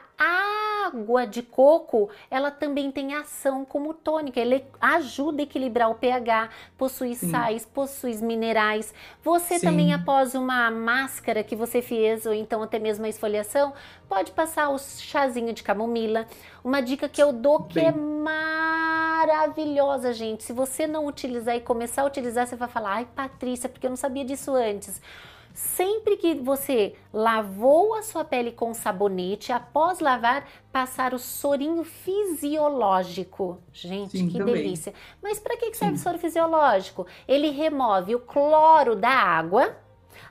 água 0.86 1.26
de 1.26 1.42
coco, 1.42 2.10
ela 2.30 2.52
também 2.52 2.92
tem 2.92 3.14
ação 3.14 3.66
como 3.66 3.94
tônica, 3.94 4.40
ele 4.40 4.64
ajuda 4.80 5.42
a 5.42 5.44
equilibrar 5.44 5.90
o 5.90 5.96
pH, 5.96 6.50
possui 6.78 7.16
Sim. 7.16 7.30
sais, 7.30 7.66
possui 7.66 8.16
minerais. 8.18 8.94
Você 9.24 9.60
Sim. 9.60 9.66
também 9.66 9.94
após 9.94 10.36
uma 10.36 10.70
máscara 10.70 11.44
que 11.44 11.56
você 11.56 11.82
fez 11.82 12.26
ou 12.26 12.34
então 12.34 12.62
até 12.62 12.80
mesmo 12.80 13.06
a 13.06 13.10
esfoliação, 13.10 13.74
pode 14.08 14.32
passar 14.32 14.70
o 14.70 14.78
chazinho 14.78 15.54
de 15.54 15.64
camomila. 15.64 16.28
Uma 16.64 16.82
dica 16.82 17.10
que 17.10 17.22
eu 17.22 17.34
dou 17.34 17.64
que 17.64 17.80
é 17.80 17.92
Bem... 17.92 18.02
é 18.02 18.06
maravilhosa, 19.26 20.14
gente. 20.14 20.44
Se 20.44 20.54
você 20.54 20.86
não 20.88 21.08
utilizar 21.08 21.56
e 21.56 21.62
começar 21.62 22.04
a 22.04 22.06
utilizar, 22.06 22.46
você 22.48 22.56
vai 22.56 22.68
falar: 22.68 22.94
"Ai, 22.96 23.08
Patrícia, 23.16 23.68
porque 23.70 23.88
eu 23.88 23.90
não 23.92 23.98
sabia 23.98 24.24
disso 24.24 24.54
antes". 24.54 25.02
Sempre 25.54 26.16
que 26.16 26.36
você 26.36 26.96
lavou 27.14 27.94
a 27.96 28.02
sua 28.02 28.24
pele 28.24 28.54
com 28.54 28.74
sabonete, 28.74 29.52
após 29.52 30.00
lavar, 30.00 30.48
passar 30.72 31.14
o 31.14 31.20
sorinho 31.20 31.84
fisiológico. 31.84 33.58
Gente, 33.74 34.18
Sim, 34.18 34.30
que 34.30 34.38
também. 34.38 34.56
delícia. 34.56 34.94
Mas 35.22 35.40
para 35.40 35.58
que 35.58 35.74
serve 35.74 35.96
o 35.96 36.00
soro 36.00 36.18
fisiológico? 36.18 37.06
Ele 37.28 37.50
remove 37.50 38.16
o 38.16 38.20
cloro 38.20 38.96
da 38.96 39.10
água 39.10 39.76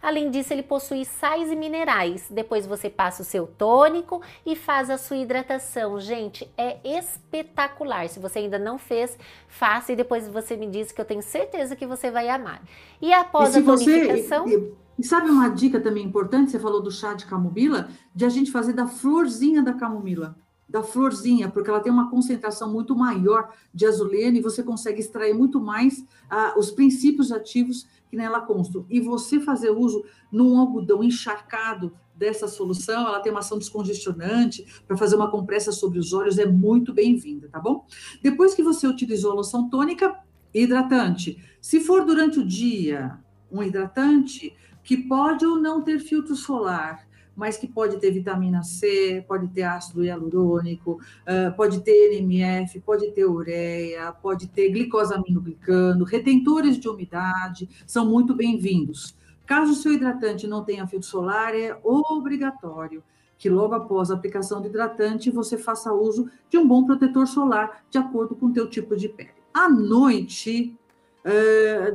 Além 0.02 0.30
disso, 0.30 0.52
ele 0.52 0.62
possui 0.62 1.04
sais 1.04 1.50
e 1.50 1.56
minerais. 1.56 2.26
Depois 2.30 2.66
você 2.66 2.88
passa 2.88 3.22
o 3.22 3.24
seu 3.24 3.46
tônico 3.46 4.22
e 4.46 4.56
faz 4.56 4.88
a 4.88 4.96
sua 4.96 5.16
hidratação. 5.16 6.00
Gente, 6.00 6.50
é 6.56 6.78
espetacular. 6.98 8.08
Se 8.08 8.18
você 8.18 8.40
ainda 8.40 8.58
não 8.58 8.78
fez, 8.78 9.18
faça 9.48 9.92
e 9.92 9.96
depois 9.96 10.26
você 10.28 10.56
me 10.56 10.66
diz 10.66 10.90
que 10.90 11.00
eu 11.00 11.04
tenho 11.04 11.22
certeza 11.22 11.76
que 11.76 11.86
você 11.86 12.10
vai 12.10 12.28
amar. 12.28 12.62
E 13.00 13.12
após 13.12 13.54
e 13.54 13.58
a 13.58 13.62
tonificação... 13.62 14.44
Você... 14.46 14.72
E 14.98 15.02
sabe 15.02 15.30
uma 15.30 15.48
dica 15.48 15.80
também 15.80 16.04
importante? 16.04 16.50
Você 16.50 16.58
falou 16.58 16.82
do 16.82 16.90
chá 16.90 17.14
de 17.14 17.24
camomila, 17.24 17.88
de 18.14 18.24
a 18.26 18.28
gente 18.28 18.50
fazer 18.50 18.74
da 18.74 18.86
florzinha 18.86 19.62
da 19.62 19.72
camomila 19.72 20.36
da 20.70 20.84
florzinha, 20.84 21.48
porque 21.50 21.68
ela 21.68 21.80
tem 21.80 21.92
uma 21.92 22.08
concentração 22.08 22.72
muito 22.72 22.94
maior 22.94 23.52
de 23.74 23.84
azuleno 23.86 24.36
e 24.36 24.40
você 24.40 24.62
consegue 24.62 25.00
extrair 25.00 25.34
muito 25.34 25.60
mais 25.60 26.04
ah, 26.30 26.54
os 26.56 26.70
princípios 26.70 27.32
ativos 27.32 27.88
que 28.10 28.16
nela 28.16 28.40
constam. 28.40 28.84
E 28.90 29.00
você 29.00 29.38
fazer 29.38 29.70
uso 29.70 30.04
num 30.32 30.58
algodão 30.58 31.02
encharcado 31.02 31.96
dessa 32.14 32.48
solução, 32.48 33.06
ela 33.06 33.20
tem 33.20 33.30
uma 33.30 33.38
ação 33.38 33.56
descongestionante 33.56 34.66
para 34.86 34.96
fazer 34.96 35.14
uma 35.14 35.30
compressa 35.30 35.70
sobre 35.70 35.98
os 35.98 36.12
olhos, 36.12 36.36
é 36.36 36.44
muito 36.44 36.92
bem-vinda, 36.92 37.48
tá 37.48 37.60
bom? 37.60 37.86
Depois 38.20 38.52
que 38.52 38.62
você 38.62 38.86
utilizou 38.86 39.30
a 39.30 39.34
loção 39.34 39.70
tônica, 39.70 40.18
hidratante. 40.52 41.42
Se 41.62 41.80
for 41.80 42.04
durante 42.04 42.40
o 42.40 42.46
dia, 42.46 43.18
um 43.50 43.62
hidratante 43.62 44.54
que 44.82 44.96
pode 44.96 45.46
ou 45.46 45.58
não 45.58 45.82
ter 45.82 46.00
filtro 46.00 46.34
solar, 46.34 47.06
mas 47.40 47.56
que 47.56 47.66
pode 47.66 47.96
ter 47.96 48.10
vitamina 48.10 48.62
C, 48.62 49.24
pode 49.26 49.48
ter 49.48 49.62
ácido 49.62 50.04
hialurônico, 50.04 51.00
uh, 51.22 51.56
pode 51.56 51.80
ter 51.80 52.12
NMF, 52.12 52.78
pode 52.80 53.10
ter 53.12 53.24
ureia, 53.24 54.12
pode 54.12 54.46
ter 54.48 54.68
glicosaminoglicano, 54.68 56.04
retentores 56.04 56.78
de 56.78 56.86
umidade, 56.86 57.66
são 57.86 58.04
muito 58.04 58.34
bem-vindos. 58.34 59.16
Caso 59.46 59.72
o 59.72 59.74
seu 59.74 59.94
hidratante 59.94 60.46
não 60.46 60.62
tenha 60.62 60.86
filtro 60.86 61.08
solar, 61.08 61.54
é 61.54 61.74
obrigatório 61.82 63.02
que 63.38 63.48
logo 63.48 63.74
após 63.74 64.10
a 64.10 64.14
aplicação 64.14 64.60
do 64.60 64.68
hidratante 64.68 65.30
você 65.30 65.56
faça 65.56 65.94
uso 65.94 66.30
de 66.50 66.58
um 66.58 66.68
bom 66.68 66.84
protetor 66.84 67.26
solar 67.26 67.84
de 67.88 67.96
acordo 67.96 68.36
com 68.36 68.46
o 68.46 68.52
teu 68.52 68.68
tipo 68.68 68.94
de 68.94 69.08
pele. 69.08 69.30
À 69.54 69.66
noite, 69.66 70.76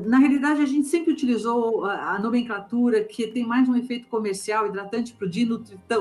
na 0.06 0.20
realidade, 0.20 0.62
a 0.62 0.66
gente 0.66 0.88
sempre 0.88 1.12
utilizou 1.12 1.86
a, 1.86 2.20
nomenclatura 2.20 3.04
que 3.04 3.28
tem 3.28 3.46
mais 3.46 3.68
um 3.68 3.76
efeito 3.76 4.08
comercial, 4.08 4.68
hidratante 4.68 5.14
para 5.14 5.26
o 5.26 5.30
dia, 5.30 5.48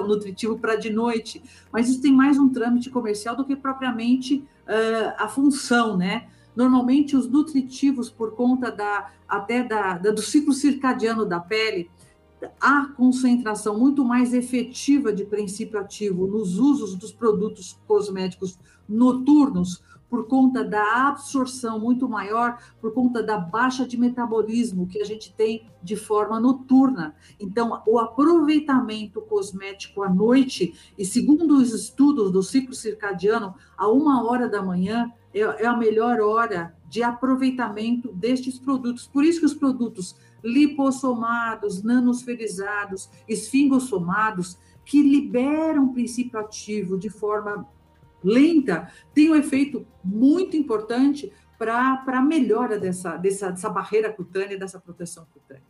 nutritivo 0.07 0.59
para 0.59 0.77
de 0.77 0.91
noite, 0.91 1.43
mas 1.72 1.89
isso 1.89 2.03
tem 2.03 2.12
mais 2.12 2.39
um 2.39 2.51
trâmite 2.51 2.91
comercial 2.91 3.35
do 3.35 3.45
que 3.45 3.57
propriamente 3.57 4.47
uh, 4.66 5.14
a 5.16 5.29
função, 5.29 5.97
né? 5.97 6.29
Normalmente, 6.55 7.16
os 7.16 7.29
nutritivos, 7.29 8.11
por 8.11 8.33
conta 8.33 8.70
da 8.70 9.11
até 9.27 9.64
da, 9.64 9.99
da, 9.99 10.11
do 10.11 10.20
ciclo 10.20 10.53
circadiano 10.53 11.25
da 11.25 11.41
pele, 11.41 11.91
há 12.61 12.87
concentração 12.95 13.79
muito 13.79 14.05
mais 14.05 14.35
efetiva 14.35 15.12
de 15.12 15.25
princípio 15.25 15.81
ativo 15.81 16.27
nos 16.27 16.59
usos 16.59 16.95
dos 16.95 17.11
produtos 17.11 17.79
cosméticos 17.87 18.59
noturnos 18.89 19.83
por 20.15 20.29
conta 20.29 20.62
da 20.62 21.09
absorção 21.09 21.81
muito 21.81 22.09
maior, 22.09 22.57
por 22.81 22.95
conta 22.95 23.21
da 23.21 23.37
baixa 23.37 23.85
de 23.85 23.99
metabolismo 23.99 24.87
que 24.87 25.03
a 25.03 25.05
gente 25.05 25.35
tem 25.35 25.67
de 25.83 25.97
forma 25.97 26.39
noturna. 26.39 27.17
Então, 27.41 27.83
o 27.85 27.99
aproveitamento 27.99 29.21
cosmético 29.21 30.05
à 30.05 30.09
noite, 30.09 30.73
e 30.97 31.05
segundo 31.05 31.57
os 31.57 31.75
estudos 31.75 32.31
do 32.31 32.45
ciclo 32.45 32.73
circadiano, 32.75 33.57
a 33.77 33.89
uma 33.89 34.25
hora 34.25 34.49
da 34.49 34.62
manhã 34.62 35.11
é, 35.35 35.41
é 35.41 35.67
a 35.67 35.77
melhor 35.77 36.21
hora 36.21 36.77
de 36.89 37.03
aproveitamento 37.03 38.12
destes 38.12 38.57
produtos. 38.57 39.09
Por 39.09 39.25
isso 39.25 39.41
que 39.41 39.47
os 39.47 39.55
produtos 39.55 40.15
lipossomados, 40.45 41.83
nanosferizados, 41.83 43.11
esfingossomados, 43.27 44.57
que 44.85 45.03
liberam 45.03 45.93
princípio 45.93 46.39
ativo 46.39 46.97
de 46.97 47.11
forma 47.11 47.67
lenta, 48.25 48.91
tem 49.12 49.31
um 49.31 49.37
efeito 49.37 49.87
muito 50.03 50.57
importante 50.57 51.33
para 51.59 52.03
a 52.07 52.20
melhora 52.20 52.79
dessa, 52.79 53.16
dessa, 53.16 53.51
dessa 53.51 53.70
barreira 53.70 54.12
cutânea, 54.12 54.59
dessa 54.59 54.81
proteção 54.81 55.27
cutânea. 55.33 55.62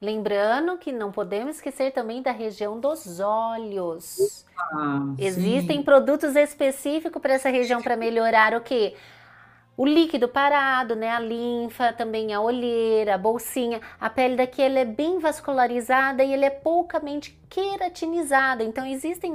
Lembrando 0.00 0.76
que 0.78 0.90
não 0.90 1.12
podemos 1.12 1.56
esquecer 1.56 1.92
também 1.92 2.20
da 2.22 2.32
região 2.32 2.80
dos 2.80 3.20
olhos. 3.20 4.44
Ah, 4.58 5.14
Existem 5.16 5.78
sim. 5.78 5.82
produtos 5.84 6.34
específicos 6.34 7.22
para 7.22 7.34
essa 7.34 7.48
região 7.50 7.80
para 7.80 7.96
melhorar 7.96 8.52
o 8.54 8.60
que? 8.62 8.96
O 9.74 9.86
líquido 9.86 10.28
parado, 10.28 10.94
né? 10.94 11.10
A 11.10 11.18
linfa, 11.18 11.92
também 11.92 12.34
a 12.34 12.40
olheira, 12.40 13.14
a 13.14 13.18
bolsinha. 13.18 13.80
A 13.98 14.10
pele 14.10 14.36
daqui 14.36 14.60
ela 14.60 14.78
é 14.78 14.84
bem 14.84 15.18
vascularizada 15.18 16.22
e 16.22 16.32
ele 16.32 16.44
é 16.44 16.50
poucamente 16.50 17.38
queratinizada. 17.48 18.62
Então 18.62 18.84
existem. 18.84 19.32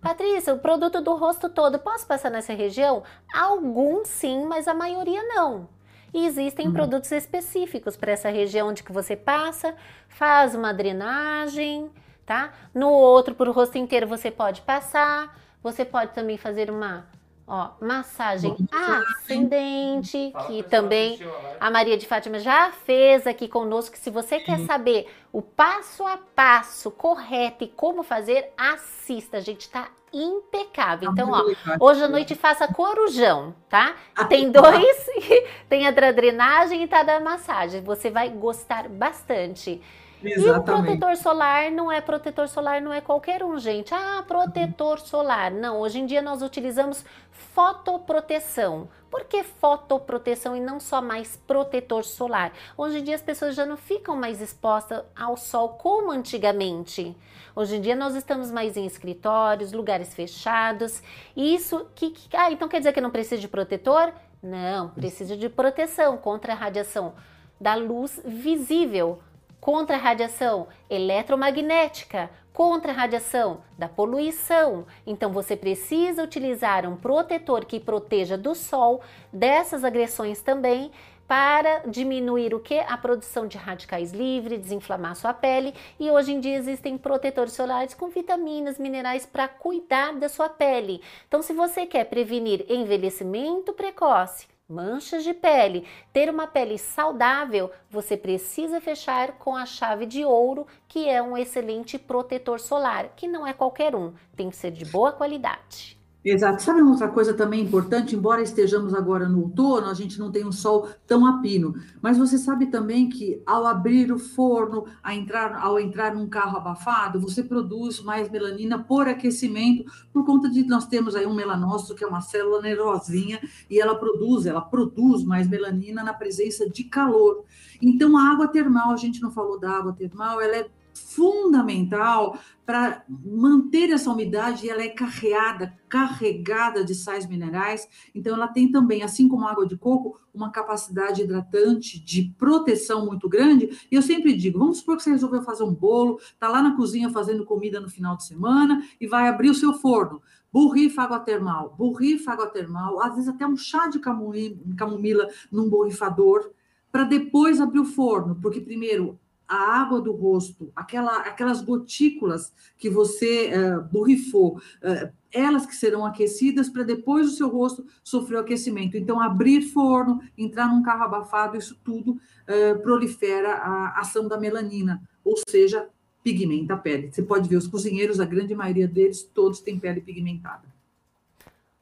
Patrícia, 0.00 0.54
o 0.54 0.58
produto 0.58 1.00
do 1.00 1.16
rosto 1.16 1.48
todo, 1.48 1.78
posso 1.78 2.06
passar 2.06 2.30
nessa 2.30 2.52
região? 2.54 3.02
Alguns 3.34 4.08
sim, 4.08 4.44
mas 4.44 4.68
a 4.68 4.74
maioria 4.74 5.22
não. 5.24 5.68
E 6.14 6.24
existem 6.24 6.68
uhum. 6.68 6.72
produtos 6.72 7.10
específicos 7.10 7.96
para 7.96 8.12
essa 8.12 8.30
região 8.30 8.68
onde 8.68 8.82
que 8.82 8.92
você 8.92 9.16
passa, 9.16 9.74
faz 10.08 10.54
uma 10.54 10.72
drenagem, 10.72 11.90
tá? 12.24 12.52
No 12.74 12.90
outro, 12.90 13.34
para 13.34 13.50
o 13.50 13.52
rosto 13.52 13.78
inteiro, 13.78 14.06
você 14.06 14.30
pode 14.30 14.62
passar. 14.62 15.36
Você 15.62 15.84
pode 15.84 16.12
também 16.12 16.38
fazer 16.38 16.70
uma 16.70 17.06
Ó, 17.52 17.70
massagem 17.80 18.56
ascendente, 18.70 20.32
que 20.46 20.62
também 20.62 21.18
a 21.58 21.68
Maria 21.68 21.98
de 21.98 22.06
Fátima 22.06 22.38
já 22.38 22.70
fez 22.70 23.26
aqui 23.26 23.48
conosco. 23.48 23.96
Se 23.96 24.08
você 24.08 24.38
quer 24.38 24.60
saber 24.60 25.08
o 25.32 25.42
passo 25.42 26.06
a 26.06 26.16
passo 26.16 26.92
correto 26.92 27.64
e 27.64 27.66
como 27.66 28.04
fazer, 28.04 28.52
assista. 28.56 29.38
A 29.38 29.40
gente 29.40 29.68
tá 29.68 29.88
impecável. 30.12 31.10
Então, 31.10 31.32
ó, 31.32 31.42
hoje 31.80 32.04
à 32.04 32.08
noite 32.08 32.36
faça 32.36 32.68
corujão, 32.72 33.52
tá? 33.68 33.96
Tem 34.28 34.48
dois, 34.48 35.06
tem 35.68 35.88
a 35.88 35.90
da 35.90 36.12
drenagem 36.12 36.84
e 36.84 36.86
tá 36.86 37.02
da 37.02 37.18
massagem. 37.18 37.82
Você 37.82 38.10
vai 38.10 38.28
gostar 38.28 38.88
bastante. 38.88 39.82
Exatamente. 40.22 40.46
E 40.46 40.50
o 40.50 40.62
protetor 40.62 41.16
solar 41.16 41.70
não 41.70 41.90
é 41.90 42.00
protetor 42.00 42.48
solar, 42.48 42.80
não 42.80 42.92
é 42.92 43.00
qualquer 43.00 43.42
um, 43.42 43.58
gente. 43.58 43.94
Ah, 43.94 44.22
protetor 44.26 45.00
solar. 45.00 45.50
Não, 45.50 45.78
hoje 45.78 46.00
em 46.00 46.06
dia 46.06 46.20
nós 46.20 46.42
utilizamos 46.42 47.04
fotoproteção. 47.30 48.88
Por 49.10 49.24
que 49.24 49.42
fotoproteção 49.42 50.54
e 50.54 50.60
não 50.60 50.78
só 50.78 51.02
mais 51.02 51.36
protetor 51.36 52.04
solar? 52.04 52.52
Hoje 52.76 52.98
em 52.98 53.04
dia 53.04 53.14
as 53.14 53.22
pessoas 53.22 53.56
já 53.56 53.66
não 53.66 53.76
ficam 53.76 54.14
mais 54.14 54.40
expostas 54.40 55.02
ao 55.16 55.36
sol 55.36 55.70
como 55.70 56.12
antigamente. 56.12 57.16
Hoje 57.56 57.76
em 57.76 57.80
dia 57.80 57.96
nós 57.96 58.14
estamos 58.14 58.50
mais 58.50 58.76
em 58.76 58.86
escritórios, 58.86 59.72
lugares 59.72 60.14
fechados. 60.14 61.02
Isso 61.36 61.86
que, 61.94 62.10
que 62.10 62.36
ah, 62.36 62.52
então 62.52 62.68
quer 62.68 62.78
dizer 62.78 62.92
que 62.92 63.00
não 63.00 63.10
precisa 63.10 63.40
de 63.40 63.48
protetor? 63.48 64.12
Não, 64.42 64.90
precisa 64.90 65.36
de 65.36 65.48
proteção 65.48 66.16
contra 66.16 66.52
a 66.52 66.56
radiação 66.56 67.14
da 67.60 67.74
luz 67.74 68.20
visível 68.24 69.20
contra 69.60 69.96
a 69.96 69.98
radiação 69.98 70.68
eletromagnética, 70.88 72.30
contra 72.52 72.92
a 72.92 72.94
radiação 72.94 73.62
da 73.78 73.88
poluição. 73.88 74.86
Então 75.06 75.32
você 75.32 75.56
precisa 75.56 76.22
utilizar 76.22 76.88
um 76.88 76.96
protetor 76.96 77.64
que 77.64 77.78
proteja 77.78 78.36
do 78.36 78.54
sol, 78.54 79.00
dessas 79.32 79.84
agressões 79.84 80.40
também, 80.40 80.90
para 81.30 81.84
diminuir 81.86 82.52
o 82.54 82.58
que? 82.58 82.80
A 82.80 82.98
produção 82.98 83.46
de 83.46 83.56
radicais 83.56 84.10
livres, 84.10 84.62
desinflamar 84.62 85.14
sua 85.14 85.32
pele. 85.32 85.72
E 85.98 86.10
hoje 86.10 86.32
em 86.32 86.40
dia 86.40 86.56
existem 86.56 86.98
protetores 86.98 87.52
solares 87.52 87.94
com 87.94 88.08
vitaminas, 88.08 88.80
minerais 88.80 89.24
para 89.24 89.46
cuidar 89.46 90.14
da 90.14 90.28
sua 90.28 90.48
pele. 90.48 91.00
Então, 91.28 91.40
se 91.40 91.52
você 91.52 91.86
quer 91.86 92.06
prevenir 92.06 92.66
envelhecimento 92.68 93.72
precoce, 93.72 94.48
manchas 94.70 95.24
de 95.24 95.34
pele, 95.34 95.86
ter 96.12 96.30
uma 96.30 96.46
pele 96.46 96.78
saudável, 96.78 97.70
você 97.90 98.16
precisa 98.16 98.80
fechar 98.80 99.32
com 99.32 99.56
a 99.56 99.66
chave 99.66 100.06
de 100.06 100.24
ouro, 100.24 100.66
que 100.88 101.08
é 101.08 101.20
um 101.20 101.36
excelente 101.36 101.98
protetor 101.98 102.60
solar, 102.60 103.10
que 103.16 103.26
não 103.26 103.46
é 103.46 103.52
qualquer 103.52 103.94
um, 103.94 104.14
tem 104.36 104.48
que 104.48 104.56
ser 104.56 104.70
de 104.70 104.84
boa 104.84 105.12
qualidade. 105.12 105.99
Exato. 106.22 106.62
Sabe 106.62 106.82
uma 106.82 106.90
outra 106.90 107.08
coisa 107.08 107.32
também 107.32 107.62
importante? 107.62 108.14
Embora 108.14 108.42
estejamos 108.42 108.92
agora 108.92 109.26
no 109.26 109.40
outono, 109.40 109.86
a 109.86 109.94
gente 109.94 110.18
não 110.18 110.30
tem 110.30 110.46
um 110.46 110.52
sol 110.52 110.86
tão 111.06 111.26
a 111.26 111.40
pino. 111.40 111.74
Mas 112.02 112.18
você 112.18 112.36
sabe 112.36 112.66
também 112.66 113.08
que 113.08 113.42
ao 113.46 113.66
abrir 113.66 114.12
o 114.12 114.18
forno, 114.18 114.84
entrar, 115.06 115.54
ao 115.56 115.80
entrar 115.80 116.14
num 116.14 116.28
carro 116.28 116.58
abafado, 116.58 117.18
você 117.18 117.42
produz 117.42 118.02
mais 118.02 118.30
melanina 118.30 118.78
por 118.78 119.08
aquecimento, 119.08 119.90
por 120.12 120.26
conta 120.26 120.50
de 120.50 120.62
nós 120.64 120.86
temos 120.86 121.16
aí 121.16 121.24
um 121.26 121.34
melanócito, 121.34 121.94
que 121.94 122.04
é 122.04 122.06
uma 122.06 122.20
célula 122.20 122.60
nervosinha, 122.60 123.40
e 123.70 123.80
ela 123.80 123.94
produz, 123.94 124.44
ela 124.44 124.60
produz 124.60 125.24
mais 125.24 125.48
melanina 125.48 126.04
na 126.04 126.12
presença 126.12 126.68
de 126.68 126.84
calor. 126.84 127.44
Então, 127.80 128.14
a 128.18 128.30
água 128.30 128.46
termal, 128.46 128.90
a 128.90 128.96
gente 128.96 129.22
não 129.22 129.30
falou 129.30 129.58
da 129.58 129.70
água 129.70 129.94
termal, 129.94 130.38
ela 130.38 130.56
é 130.56 130.68
fundamental 130.94 132.38
para 132.64 133.04
manter 133.08 133.90
essa 133.90 134.10
umidade 134.10 134.64
e 134.64 134.70
ela 134.70 134.82
é 134.82 134.88
carreada, 134.88 135.76
carregada 135.88 136.84
de 136.84 136.94
sais 136.94 137.26
minerais. 137.26 137.88
Então 138.14 138.34
ela 138.34 138.46
tem 138.46 138.70
também, 138.70 139.02
assim 139.02 139.28
como 139.28 139.44
a 139.44 139.50
água 139.50 139.66
de 139.66 139.76
coco, 139.76 140.20
uma 140.32 140.50
capacidade 140.50 141.22
hidratante 141.22 141.98
de 141.98 142.32
proteção 142.38 143.06
muito 143.06 143.28
grande. 143.28 143.86
E 143.90 143.94
eu 143.94 144.02
sempre 144.02 144.34
digo, 144.34 144.58
vamos 144.58 144.78
supor 144.78 144.96
que 144.96 145.02
você 145.02 145.10
resolveu 145.10 145.42
fazer 145.42 145.64
um 145.64 145.74
bolo, 145.74 146.20
tá 146.38 146.48
lá 146.48 146.62
na 146.62 146.76
cozinha 146.76 147.10
fazendo 147.10 147.44
comida 147.44 147.80
no 147.80 147.88
final 147.88 148.16
de 148.16 148.24
semana 148.24 148.82
e 149.00 149.06
vai 149.06 149.28
abrir 149.28 149.50
o 149.50 149.54
seu 149.54 149.72
forno. 149.72 150.22
Borrifa 150.52 151.02
água 151.02 151.20
termal, 151.20 151.74
borrifa 151.76 152.32
água 152.32 152.46
termal, 152.46 153.00
às 153.02 153.14
vezes 153.14 153.28
até 153.28 153.46
um 153.46 153.56
chá 153.56 153.86
de 153.88 154.00
camomila 154.00 155.28
num 155.50 155.68
borrifador, 155.68 156.50
para 156.90 157.04
depois 157.04 157.60
abrir 157.60 157.78
o 157.78 157.84
forno, 157.84 158.36
porque 158.42 158.60
primeiro 158.60 159.19
a 159.50 159.80
água 159.80 160.00
do 160.00 160.12
rosto, 160.12 160.70
aquela, 160.76 161.22
aquelas 161.22 161.60
gotículas 161.60 162.54
que 162.78 162.88
você 162.88 163.50
uh, 163.52 163.82
borrifou, 163.82 164.58
uh, 164.58 165.12
elas 165.32 165.66
que 165.66 165.74
serão 165.74 166.06
aquecidas 166.06 166.68
para 166.68 166.84
depois 166.84 167.26
o 167.26 167.36
seu 167.36 167.48
rosto 167.48 167.84
sofrer 168.04 168.36
o 168.36 168.40
aquecimento. 168.40 168.96
Então, 168.96 169.20
abrir 169.20 169.62
forno, 169.62 170.20
entrar 170.38 170.68
num 170.68 170.84
carro 170.84 171.02
abafado, 171.02 171.56
isso 171.56 171.76
tudo 171.82 172.12
uh, 172.12 172.80
prolifera 172.80 173.54
a 173.54 173.98
ação 173.98 174.28
da 174.28 174.38
melanina, 174.38 175.02
ou 175.24 175.34
seja, 175.48 175.88
pigmenta 176.22 176.74
a 176.74 176.76
pele. 176.76 177.10
Você 177.10 177.22
pode 177.22 177.48
ver, 177.48 177.56
os 177.56 177.66
cozinheiros, 177.66 178.20
a 178.20 178.24
grande 178.24 178.54
maioria 178.54 178.86
deles, 178.86 179.24
todos 179.24 179.58
têm 179.58 179.80
pele 179.80 180.00
pigmentada. 180.00 180.62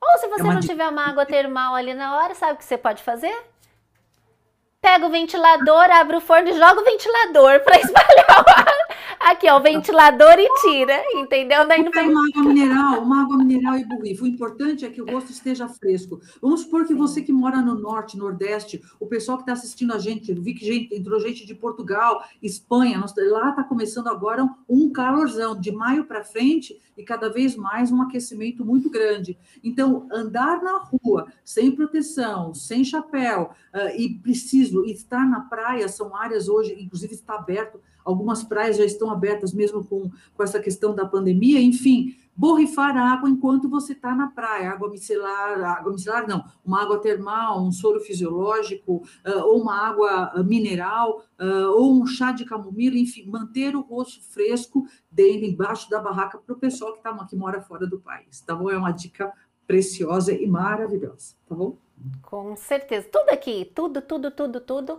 Ou 0.00 0.18
se 0.18 0.26
você 0.26 0.40
é 0.40 0.44
não 0.44 0.60
dica. 0.60 0.72
tiver 0.72 0.88
uma 0.88 1.02
água 1.02 1.26
termal 1.26 1.74
ali 1.74 1.92
na 1.92 2.16
hora, 2.16 2.34
sabe 2.34 2.54
o 2.54 2.56
que 2.56 2.64
você 2.64 2.78
pode 2.78 3.02
fazer? 3.02 3.36
Pega 4.80 5.06
o 5.06 5.10
ventilador, 5.10 5.90
abre 5.90 6.16
o 6.16 6.20
forno 6.20 6.48
e 6.48 6.52
joga 6.52 6.80
o 6.80 6.84
ventilador 6.84 7.60
para 7.60 7.76
espalhar 7.80 8.44
o 8.44 8.50
ar. 8.50 8.87
Aqui, 9.28 9.46
ó, 9.46 9.58
o 9.58 9.62
ventilador 9.62 10.38
e 10.38 10.48
tira, 10.62 11.02
entendeu? 11.12 11.68
Daí 11.68 11.84
não 11.84 11.92
uma 11.92 12.26
água 12.28 12.42
mineral, 12.44 13.02
uma 13.02 13.22
água 13.22 13.36
mineral 13.36 13.76
e 13.76 13.84
borrifa. 13.84 14.24
O 14.24 14.26
importante 14.26 14.86
é 14.86 14.88
que 14.88 15.02
o 15.02 15.04
rosto 15.04 15.30
esteja 15.30 15.68
fresco. 15.68 16.18
Vamos 16.40 16.62
supor 16.62 16.86
que 16.86 16.94
você 16.94 17.20
que 17.20 17.30
mora 17.30 17.60
no 17.60 17.74
norte, 17.74 18.16
nordeste, 18.16 18.82
o 18.98 19.06
pessoal 19.06 19.36
que 19.36 19.42
está 19.42 19.52
assistindo 19.52 19.92
a 19.92 19.98
gente, 19.98 20.32
vi 20.32 20.54
que 20.54 20.64
gente, 20.64 20.94
entrou 20.94 21.20
gente 21.20 21.44
de 21.44 21.54
Portugal, 21.54 22.24
Espanha, 22.42 22.98
lá 22.98 23.50
está 23.50 23.62
começando 23.62 24.06
agora 24.06 24.48
um 24.66 24.90
calorzão, 24.90 25.60
de 25.60 25.72
maio 25.72 26.06
para 26.06 26.24
frente, 26.24 26.80
e 26.96 27.02
cada 27.02 27.28
vez 27.28 27.54
mais 27.54 27.92
um 27.92 28.00
aquecimento 28.00 28.64
muito 28.64 28.88
grande. 28.88 29.38
Então, 29.62 30.08
andar 30.10 30.62
na 30.62 30.78
rua 30.78 31.26
sem 31.44 31.70
proteção, 31.70 32.54
sem 32.54 32.82
chapéu, 32.82 33.50
uh, 33.74 34.00
e 34.00 34.18
preciso 34.20 34.86
estar 34.86 35.28
na 35.28 35.40
praia, 35.40 35.86
são 35.86 36.16
áreas 36.16 36.48
hoje, 36.48 36.74
inclusive 36.80 37.12
está 37.12 37.34
aberto 37.34 37.78
algumas 38.08 38.42
praias 38.42 38.78
já 38.78 38.84
estão 38.84 39.10
abertas 39.10 39.52
mesmo 39.52 39.84
com, 39.84 40.10
com 40.34 40.42
essa 40.42 40.58
questão 40.58 40.94
da 40.94 41.04
pandemia, 41.04 41.60
enfim, 41.60 42.16
borrifar 42.34 42.96
água 42.96 43.28
enquanto 43.28 43.68
você 43.68 43.92
está 43.92 44.14
na 44.14 44.28
praia, 44.28 44.70
água 44.70 44.88
micelar, 44.88 45.62
água 45.62 45.92
micelar 45.92 46.26
não, 46.26 46.42
uma 46.64 46.82
água 46.82 46.98
termal, 47.00 47.62
um 47.62 47.70
soro 47.70 48.00
fisiológico, 48.00 49.02
uh, 49.26 49.40
ou 49.44 49.60
uma 49.60 49.76
água 49.76 50.42
mineral, 50.42 51.22
uh, 51.38 51.70
ou 51.76 52.00
um 52.00 52.06
chá 52.06 52.32
de 52.32 52.46
camomila, 52.46 52.96
enfim, 52.96 53.28
manter 53.28 53.76
o 53.76 53.82
rosto 53.82 54.22
fresco 54.22 54.86
dentro, 55.10 55.44
embaixo 55.44 55.90
da 55.90 56.00
barraca 56.00 56.38
para 56.38 56.54
o 56.54 56.58
pessoal 56.58 56.94
que, 56.94 57.02
tá, 57.02 57.12
que 57.26 57.36
mora 57.36 57.60
fora 57.60 57.86
do 57.86 58.00
país, 58.00 58.40
tá 58.40 58.54
bom? 58.54 58.70
É 58.70 58.78
uma 58.78 58.92
dica 58.92 59.30
preciosa 59.66 60.32
e 60.32 60.46
maravilhosa, 60.46 61.34
tá 61.46 61.54
bom? 61.54 61.76
Com 62.22 62.56
certeza, 62.56 63.06
tudo 63.10 63.28
aqui, 63.30 63.70
tudo, 63.74 64.00
tudo, 64.00 64.30
tudo, 64.30 64.60
tudo 64.60 64.98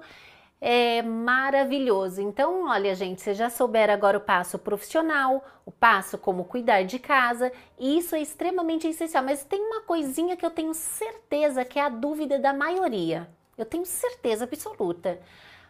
é 0.62 1.02
maravilhoso. 1.02 2.22
Então, 2.22 2.68
olha, 2.68 2.94
gente, 2.94 3.22
você 3.22 3.34
já 3.34 3.50
souber 3.50 3.90
agora 3.90 4.18
o 4.18 4.22
passo 4.22 4.60
profissional, 4.60 5.44
o 5.66 5.72
passo 5.72 6.18
como 6.18 6.44
cuidar 6.44 6.84
de 6.84 7.00
casa, 7.00 7.52
e 7.78 7.98
isso 7.98 8.16
é 8.16 8.22
extremamente 8.22 8.88
essencial. 8.88 9.24
Mas 9.24 9.44
tem 9.44 9.62
uma 9.62 9.82
coisinha 9.82 10.36
que 10.36 10.46
eu 10.46 10.52
tenho 10.52 10.74
certeza 10.74 11.64
que 11.64 11.80
é 11.80 11.84
a 11.84 11.90
dúvida 11.90 12.38
da 12.38 12.54
maioria. 12.54 13.30
Eu 13.58 13.66
tenho 13.66 13.86
certeza 13.86 14.46
absoluta. 14.46 15.20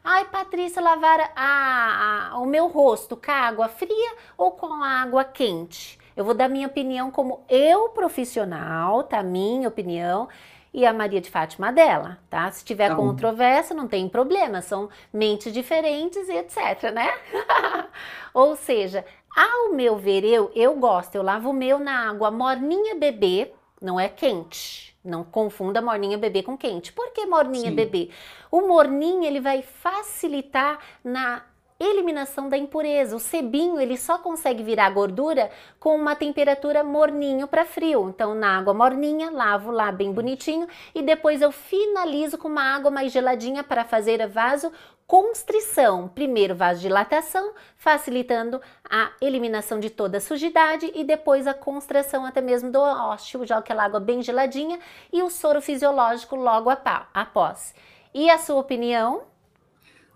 Ai, 0.03 0.26
Patrícia, 0.26 0.82
lavar 0.82 1.34
a, 1.36 2.32
a, 2.32 2.40
o 2.40 2.45
meu 2.45 2.68
rosto 2.68 3.18
com 3.18 3.32
água 3.32 3.68
fria 3.68 4.16
ou 4.38 4.52
com 4.52 4.82
água 4.84 5.24
quente? 5.24 5.99
Eu 6.16 6.24
vou 6.24 6.34
dar 6.34 6.49
minha 6.49 6.68
opinião 6.68 7.11
como 7.11 7.44
eu 7.49 7.90
profissional, 7.90 9.03
tá? 9.03 9.22
Minha 9.22 9.68
opinião 9.68 10.28
e 10.74 10.86
a 10.86 10.94
Maria 10.94 11.20
de 11.20 11.30
Fátima 11.30 11.72
dela, 11.72 12.20
tá? 12.30 12.50
Se 12.52 12.64
tiver 12.64 12.90
tá 12.90 12.96
controvérsia, 12.96 13.76
não 13.76 13.88
tem 13.88 14.08
problema, 14.08 14.62
são 14.62 14.90
mentes 15.12 15.52
diferentes 15.52 16.30
e 16.30 16.34
etc, 16.34 16.91
né? 16.94 17.12
Ou 18.34 18.56
seja, 18.56 19.04
ao 19.36 19.74
meu 19.74 19.98
ver, 19.98 20.24
eu, 20.24 20.52
eu 20.56 20.76
gosto, 20.76 21.16
eu 21.16 21.24
lavo 21.24 21.50
o 21.50 21.54
meu 21.54 21.80
na 21.80 22.10
água 22.10 22.30
morninha 22.30 22.96
bebê, 22.96 23.52
não 23.82 24.00
é 24.00 24.08
quente. 24.08 24.90
Não 25.04 25.24
confunda 25.24 25.82
morninha 25.82 26.18
bebê 26.18 26.44
com 26.44 26.58
quente. 26.58 26.91
Por 26.91 27.12
que 27.14 27.26
morninha 27.26 27.70
Sim. 27.70 27.76
bebê? 27.76 28.10
O 28.52 28.62
morninho 28.62 29.24
ele 29.24 29.40
vai 29.40 29.62
facilitar 29.62 30.78
na 31.02 31.41
eliminação 31.80 32.50
da 32.50 32.58
impureza. 32.58 33.16
O 33.16 33.20
sebinho 33.20 33.80
ele 33.80 33.98
só 33.98 34.18
consegue 34.18 34.62
virar 34.62 34.90
gordura 34.90 35.50
com 35.80 35.96
uma 35.96 36.16
temperatura 36.16 36.84
morninho 36.84 37.48
para 37.48 37.66
frio. 37.66 38.10
Então, 38.10 38.36
na 38.36 38.58
água 38.58 38.74
morninha, 38.74 39.32
lavo 39.32 39.72
lá 39.72 39.92
bem 39.92 40.12
bonitinho 40.12 40.68
e 40.94 41.02
depois 41.02 41.42
eu 41.42 41.52
finalizo 41.52 42.38
com 42.38 42.48
uma 42.48 42.76
água 42.76 42.92
mais 42.92 43.12
geladinha 43.12 43.64
para 43.64 43.86
fazer 43.86 44.22
a 44.22 44.28
vaso 44.28 44.72
constrição. 45.08 46.08
Primeiro 46.08 46.54
vasodilatação, 46.54 47.54
facilitando 47.76 48.62
a 48.88 49.12
eliminação 49.20 49.80
de 49.80 49.90
toda 49.90 50.18
a 50.18 50.22
sujidade 50.22 50.92
e 50.94 51.04
depois 51.04 51.48
a 51.48 51.54
constração 51.54 52.26
até 52.26 52.42
mesmo 52.42 52.72
do 52.72 52.80
ósseo, 52.80 53.44
já 53.44 53.58
aquela 53.58 53.86
água 53.86 54.00
bem 54.00 54.22
geladinha 54.22 54.80
e 55.12 55.24
o 55.24 55.30
soro 55.32 55.64
fisiológico 55.64 56.36
logo 56.36 56.70
após. 57.14 57.74
E 58.14 58.30
a 58.30 58.38
sua 58.38 58.58
opinião? 58.58 59.29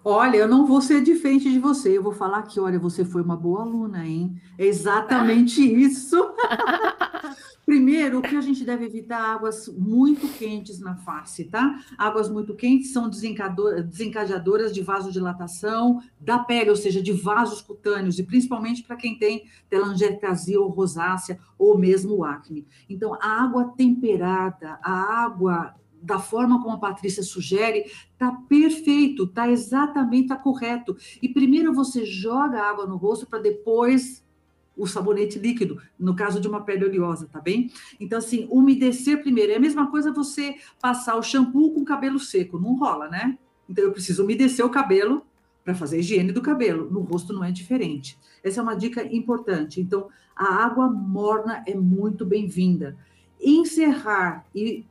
Olha, 0.06 0.36
eu 0.36 0.50
não 0.50 0.66
vou 0.66 0.82
ser 0.82 1.02
diferente 1.02 1.50
de 1.50 1.60
você. 1.60 1.98
Eu 1.98 2.04
vou 2.04 2.12
falar 2.12 2.42
que, 2.44 2.60
olha, 2.60 2.78
você 2.78 3.06
foi 3.06 3.22
uma 3.22 3.38
boa 3.38 3.62
aluna, 3.62 4.06
hein? 4.06 4.36
É 4.58 4.66
exatamente 4.66 5.62
isso. 5.64 6.18
Primeiro, 7.66 8.20
o 8.20 8.22
que 8.22 8.36
a 8.36 8.42
gente 8.42 8.66
deve 8.66 8.84
evitar 8.84 9.22
águas 9.22 9.70
muito 9.70 10.28
quentes 10.38 10.82
na 10.82 10.98
face, 10.98 11.46
tá? 11.46 11.80
Águas 11.98 12.30
muito 12.30 12.54
quentes 12.54 12.92
são 12.92 13.10
desencadeadoras 13.10 14.74
de 14.74 14.82
vasodilatação 14.82 16.02
da 16.20 16.40
pele, 16.40 16.70
ou 16.70 16.76
seja, 16.76 17.02
de 17.02 17.14
vasos 17.14 17.62
cutâneos, 17.62 18.20
e 18.20 18.24
principalmente 18.24 18.84
para 18.84 18.98
quem 18.98 19.18
tem 19.18 19.46
telangiectasia 19.70 20.60
ou 20.60 20.68
rosácea 20.68 21.40
ou 21.58 21.78
mesmo 21.78 22.26
acne. 22.26 22.68
Então, 22.90 23.14
a 23.22 23.42
água 23.42 23.70
temperada, 23.78 24.78
a 24.84 25.24
água 25.24 25.74
da 26.04 26.20
forma 26.20 26.62
como 26.62 26.76
a 26.76 26.80
Patrícia 26.80 27.24
sugere, 27.24 27.86
tá 28.18 28.32
perfeito, 28.50 29.26
tá 29.26 29.50
exatamente 29.50 30.28
tá 30.28 30.36
correto. 30.36 30.96
E 31.22 31.30
primeiro 31.30 31.74
você 31.74 32.06
joga 32.06 32.62
água 32.62 32.86
no 32.86 32.98
rosto 32.98 33.26
para 33.26 33.40
depois 33.40 34.22
o 34.76 34.86
sabonete 34.88 35.40
líquido, 35.40 35.80
no 35.98 36.16
caso 36.16 36.40
de 36.42 36.48
uma 36.48 36.62
pele 36.62 36.86
oleosa, 36.86 37.30
tá 37.32 37.40
bem? 37.40 37.72
Então, 38.00 38.18
assim, 38.18 38.48
umedecer 38.50 39.22
primeiro. 39.22 39.52
É 39.52 39.56
a 39.56 39.60
mesma 39.60 39.90
coisa 39.90 40.12
você 40.12 40.56
passar 40.82 41.16
o 41.16 41.24
shampoo 41.24 41.74
com 41.74 41.86
cabelo 41.86 42.20
seco, 42.20 42.60
não 42.60 42.76
rola, 42.76 43.08
né? 43.08 43.38
Então, 43.70 43.84
eu 43.84 43.92
preciso 43.92 44.24
umedecer 44.24 44.66
o 44.66 44.70
cabelo 44.70 45.26
para 45.64 45.76
fazer 45.76 45.98
a 45.98 46.00
higiene 46.00 46.32
do 46.32 46.42
cabelo. 46.42 46.90
No 46.92 47.02
rosto 47.02 47.32
não 47.32 47.44
é 47.44 47.52
diferente. 47.52 48.18
Essa 48.44 48.60
é 48.60 48.64
uma 48.64 48.76
dica 48.76 49.04
importante. 49.16 49.80
Então, 49.80 50.10
a 50.36 50.66
água 50.66 50.90
morna 50.90 51.64
é 51.68 51.76
muito 51.76 52.26
bem-vinda. 52.26 52.98
Encerrar 53.40 54.46
e 54.56 54.86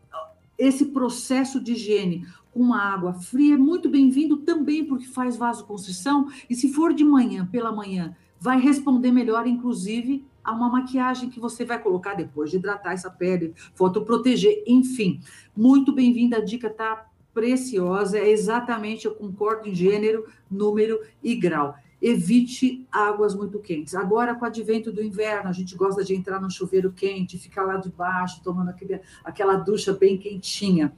esse 0.62 0.86
processo 0.86 1.60
de 1.60 1.72
higiene 1.72 2.24
com 2.52 2.60
uma 2.60 2.80
água 2.80 3.14
fria 3.14 3.54
é 3.54 3.58
muito 3.58 3.88
bem-vindo 3.88 4.36
também 4.38 4.84
porque 4.84 5.06
faz 5.06 5.36
vasoconstrição 5.36 6.28
e 6.48 6.54
se 6.54 6.72
for 6.72 6.94
de 6.94 7.04
manhã, 7.04 7.44
pela 7.50 7.72
manhã, 7.72 8.14
vai 8.38 8.60
responder 8.60 9.10
melhor, 9.10 9.46
inclusive, 9.46 10.24
a 10.44 10.52
uma 10.52 10.68
maquiagem 10.68 11.30
que 11.30 11.40
você 11.40 11.64
vai 11.64 11.80
colocar 11.80 12.14
depois 12.14 12.50
de 12.50 12.58
hidratar 12.58 12.92
essa 12.92 13.10
pele, 13.10 13.54
fotoproteger, 13.74 14.62
enfim. 14.66 15.20
Muito 15.56 15.92
bem-vinda, 15.92 16.36
a 16.36 16.44
dica 16.44 16.70
tá 16.70 17.06
preciosa, 17.34 18.18
é 18.18 18.30
exatamente, 18.30 19.06
eu 19.06 19.14
concordo 19.14 19.68
em 19.68 19.74
gênero, 19.74 20.26
número 20.50 21.00
e 21.22 21.34
grau. 21.34 21.74
Evite 22.02 22.84
águas 22.90 23.34
muito 23.34 23.60
quentes. 23.60 23.94
Agora, 23.94 24.34
com 24.34 24.44
o 24.44 24.48
advento 24.48 24.90
do 24.90 25.02
inverno, 25.02 25.48
a 25.48 25.52
gente 25.52 25.76
gosta 25.76 26.02
de 26.02 26.14
entrar 26.14 26.40
no 26.40 26.50
chuveiro 26.50 26.92
quente, 26.92 27.38
ficar 27.38 27.62
lá 27.62 27.76
debaixo, 27.76 28.42
tomando 28.42 28.70
aquele, 28.70 29.00
aquela 29.24 29.54
ducha 29.56 29.92
bem 29.92 30.18
quentinha. 30.18 30.92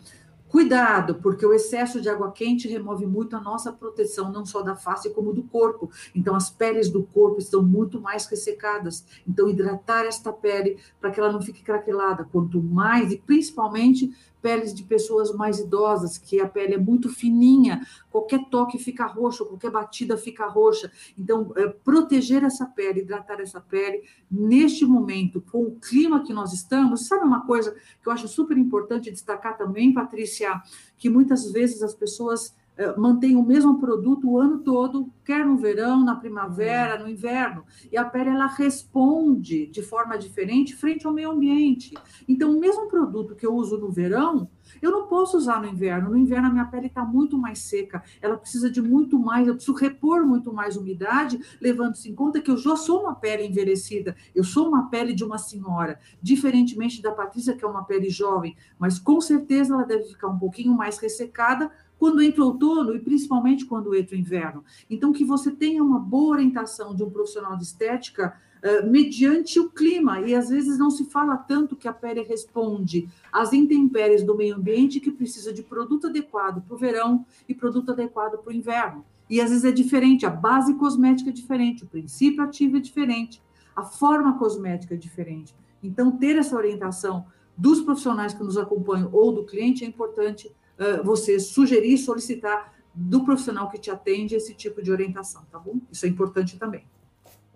Cuidado, 0.54 1.16
porque 1.16 1.44
o 1.44 1.52
excesso 1.52 2.00
de 2.00 2.08
água 2.08 2.30
quente 2.30 2.68
remove 2.68 3.04
muito 3.06 3.34
a 3.34 3.40
nossa 3.40 3.72
proteção, 3.72 4.30
não 4.30 4.46
só 4.46 4.62
da 4.62 4.76
face, 4.76 5.12
como 5.12 5.32
do 5.32 5.42
corpo. 5.42 5.90
Então, 6.14 6.36
as 6.36 6.48
peles 6.48 6.88
do 6.88 7.02
corpo 7.02 7.40
estão 7.40 7.60
muito 7.60 8.00
mais 8.00 8.24
ressecadas. 8.26 9.04
Então, 9.26 9.48
hidratar 9.48 10.04
esta 10.04 10.32
pele 10.32 10.78
para 11.00 11.10
que 11.10 11.18
ela 11.18 11.32
não 11.32 11.42
fique 11.42 11.64
craquelada. 11.64 12.22
Quanto 12.30 12.62
mais, 12.62 13.10
e 13.10 13.18
principalmente 13.18 14.14
peles 14.44 14.74
de 14.74 14.82
pessoas 14.82 15.32
mais 15.32 15.58
idosas, 15.58 16.18
que 16.18 16.38
a 16.38 16.46
pele 16.46 16.74
é 16.74 16.78
muito 16.78 17.08
fininha, 17.08 17.80
qualquer 18.10 18.44
toque 18.50 18.76
fica 18.76 19.06
roxo, 19.06 19.46
qualquer 19.46 19.70
batida 19.70 20.18
fica 20.18 20.46
roxa. 20.46 20.92
Então, 21.18 21.50
é, 21.56 21.66
proteger 21.68 22.44
essa 22.44 22.66
pele, 22.66 23.00
hidratar 23.00 23.40
essa 23.40 23.58
pele, 23.58 24.02
neste 24.30 24.84
momento, 24.84 25.40
com 25.40 25.62
o 25.62 25.76
clima 25.80 26.22
que 26.22 26.34
nós 26.34 26.52
estamos, 26.52 27.06
sabe 27.08 27.24
uma 27.24 27.46
coisa 27.46 27.74
que 28.02 28.06
eu 28.06 28.12
acho 28.12 28.28
super 28.28 28.58
importante 28.58 29.10
destacar 29.10 29.56
também, 29.56 29.94
Patrícia, 29.94 30.60
que 30.98 31.08
muitas 31.08 31.50
vezes 31.50 31.82
as 31.82 31.94
pessoas 31.94 32.54
mantém 32.96 33.36
o 33.36 33.42
mesmo 33.42 33.78
produto 33.78 34.28
o 34.28 34.38
ano 34.38 34.58
todo, 34.58 35.12
quer 35.24 35.46
no 35.46 35.56
verão, 35.56 36.04
na 36.04 36.16
primavera, 36.16 36.98
no 36.98 37.08
inverno, 37.08 37.64
e 37.90 37.96
a 37.96 38.04
pele 38.04 38.30
ela 38.30 38.46
responde 38.46 39.66
de 39.66 39.82
forma 39.82 40.18
diferente 40.18 40.76
frente 40.76 41.06
ao 41.06 41.12
meio 41.12 41.30
ambiente. 41.30 41.94
Então, 42.28 42.56
o 42.56 42.60
mesmo 42.60 42.88
produto 42.88 43.34
que 43.34 43.46
eu 43.46 43.54
uso 43.54 43.78
no 43.78 43.90
verão, 43.90 44.48
eu 44.82 44.90
não 44.90 45.06
posso 45.06 45.36
usar 45.36 45.60
no 45.60 45.68
inverno. 45.68 46.10
No 46.10 46.16
inverno, 46.16 46.48
a 46.48 46.50
minha 46.50 46.64
pele 46.64 46.86
está 46.86 47.04
muito 47.04 47.38
mais 47.38 47.60
seca, 47.60 48.02
ela 48.20 48.36
precisa 48.36 48.70
de 48.70 48.82
muito 48.82 49.18
mais, 49.18 49.46
eu 49.46 49.54
preciso 49.54 49.76
repor 49.76 50.26
muito 50.26 50.52
mais 50.52 50.76
umidade, 50.76 51.38
levando-se 51.60 52.10
em 52.10 52.14
conta 52.14 52.40
que 52.40 52.50
eu 52.50 52.56
já 52.56 52.76
sou 52.76 53.02
uma 53.02 53.14
pele 53.14 53.46
envelhecida, 53.46 54.16
eu 54.34 54.44
sou 54.44 54.68
uma 54.68 54.90
pele 54.90 55.14
de 55.14 55.24
uma 55.24 55.38
senhora, 55.38 55.98
diferentemente 56.20 57.00
da 57.00 57.12
Patrícia, 57.12 57.56
que 57.56 57.64
é 57.64 57.68
uma 57.68 57.84
pele 57.84 58.10
jovem, 58.10 58.56
mas 58.78 58.98
com 58.98 59.20
certeza 59.20 59.74
ela 59.74 59.84
deve 59.84 60.04
ficar 60.04 60.28
um 60.28 60.38
pouquinho 60.38 60.74
mais 60.74 60.98
ressecada 60.98 61.70
quando 61.98 62.22
entra 62.22 62.42
o 62.42 62.46
outono 62.46 62.94
e 62.94 63.00
principalmente 63.00 63.64
quando 63.64 63.94
entra 63.94 64.16
o 64.16 64.18
inverno. 64.18 64.64
Então, 64.88 65.12
que 65.12 65.24
você 65.24 65.50
tenha 65.50 65.82
uma 65.82 65.98
boa 65.98 66.36
orientação 66.36 66.94
de 66.94 67.02
um 67.02 67.10
profissional 67.10 67.56
de 67.56 67.64
estética 67.64 68.36
uh, 68.62 68.90
mediante 68.90 69.58
o 69.60 69.70
clima, 69.70 70.20
e 70.20 70.34
às 70.34 70.48
vezes 70.48 70.78
não 70.78 70.90
se 70.90 71.04
fala 71.04 71.36
tanto 71.36 71.76
que 71.76 71.88
a 71.88 71.92
pele 71.92 72.22
responde 72.22 73.08
às 73.32 73.52
intempéries 73.52 74.22
do 74.22 74.36
meio 74.36 74.56
ambiente 74.56 75.00
que 75.00 75.10
precisa 75.10 75.52
de 75.52 75.62
produto 75.62 76.08
adequado 76.08 76.62
para 76.62 76.74
o 76.74 76.78
verão 76.78 77.24
e 77.48 77.54
produto 77.54 77.92
adequado 77.92 78.38
para 78.38 78.52
o 78.52 78.56
inverno. 78.56 79.04
E 79.28 79.40
às 79.40 79.50
vezes 79.50 79.64
é 79.64 79.72
diferente, 79.72 80.26
a 80.26 80.30
base 80.30 80.74
cosmética 80.74 81.30
é 81.30 81.32
diferente, 81.32 81.84
o 81.84 81.86
princípio 81.86 82.42
ativo 82.42 82.76
é 82.76 82.80
diferente, 82.80 83.42
a 83.74 83.82
forma 83.82 84.38
cosmética 84.38 84.94
é 84.94 84.96
diferente. 84.98 85.54
Então, 85.82 86.10
ter 86.10 86.36
essa 86.36 86.56
orientação 86.56 87.26
dos 87.56 87.80
profissionais 87.80 88.34
que 88.34 88.42
nos 88.42 88.56
acompanham 88.56 89.08
ou 89.12 89.32
do 89.32 89.44
cliente 89.44 89.84
é 89.84 89.86
importante 89.86 90.50
você 91.02 91.38
sugerir, 91.38 91.98
solicitar 91.98 92.74
do 92.94 93.24
profissional 93.24 93.68
que 93.68 93.78
te 93.78 93.90
atende 93.90 94.34
esse 94.34 94.54
tipo 94.54 94.82
de 94.82 94.92
orientação, 94.92 95.44
tá 95.50 95.58
bom? 95.58 95.80
Isso 95.90 96.06
é 96.06 96.08
importante 96.08 96.56
também. 96.58 96.86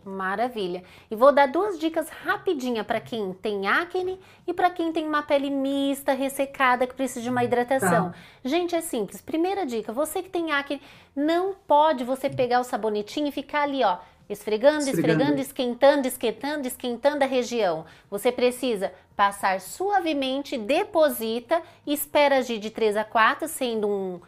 Maravilha. 0.04 0.82
E 1.10 1.14
vou 1.14 1.32
dar 1.32 1.46
duas 1.46 1.78
dicas 1.78 2.08
rapidinha 2.08 2.82
para 2.82 3.00
quem 3.00 3.32
tem 3.34 3.66
acne 3.66 4.18
e 4.46 4.54
para 4.54 4.70
quem 4.70 4.90
tem 4.90 5.06
uma 5.06 5.22
pele 5.22 5.50
mista, 5.50 6.12
ressecada, 6.12 6.86
que 6.86 6.94
precisa 6.94 7.20
de 7.20 7.28
uma 7.28 7.44
hidratação. 7.44 8.10
Tá. 8.10 8.18
Gente, 8.44 8.74
é 8.74 8.80
simples. 8.80 9.20
Primeira 9.20 9.66
dica, 9.66 9.92
você 9.92 10.22
que 10.22 10.30
tem 10.30 10.50
acne, 10.50 10.80
não 11.14 11.54
pode 11.66 12.04
você 12.04 12.30
pegar 12.30 12.60
o 12.60 12.64
sabonetinho 12.64 13.28
e 13.28 13.32
ficar 13.32 13.62
ali, 13.62 13.84
ó, 13.84 13.98
esfregando, 14.28 14.78
esfregando, 14.78 14.90
esfregando, 14.90 15.40
esquentando, 15.40 16.08
esquentando, 16.08 16.68
esquentando 16.68 17.24
a 17.24 17.26
região. 17.26 17.84
Você 18.10 18.30
precisa 18.30 18.92
passar 19.16 19.60
suavemente, 19.60 20.56
deposita, 20.56 21.62
espera 21.86 22.38
agir 22.38 22.58
de 22.58 22.70
3 22.70 22.96
a 22.96 23.04
4, 23.04 23.48
sendo 23.48 23.88
um 23.88 24.20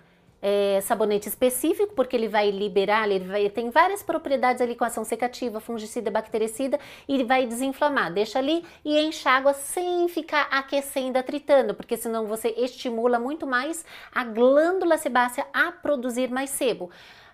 é, 0.43 0.81
sabonete 0.81 1.28
específico, 1.28 1.94
porque 1.94 2.16
ele 2.16 2.28
vai 2.28 2.51
liberar, 2.51 3.09
ele 3.09 3.27
vai, 3.27 3.48
tem 3.51 3.70
várias 3.70 4.02
propriedades 4.02 4.62
ali 4.62 4.74
com 4.74 4.85
ação 4.85 5.05
secativa, 5.05 5.60
fungicida, 5.60 6.10
bactericida, 6.10 6.78
e 7.06 7.14
ele 7.14 7.24
vai 7.24 7.47
desinflamar. 7.47 8.12
Deixa 8.12 8.39
ali 8.39 8.64
e 8.85 8.98
enxágua 9.01 9.52
sem 9.52 10.09
ficar 10.09 10.48
aquecendo, 10.51 11.18
atritando, 11.18 11.74
porque 11.74 11.97
senão 11.97 12.27
você 12.27 12.48
estimula 12.56 13.18
muito 13.18 13.47
mais 13.47 13.85
a 14.12 14.24
glândula 14.24 14.97
sebácea 14.97 15.47
a 15.52 15.70
produzir 15.70 16.31
mais 16.31 16.51
sebo. 16.51 16.90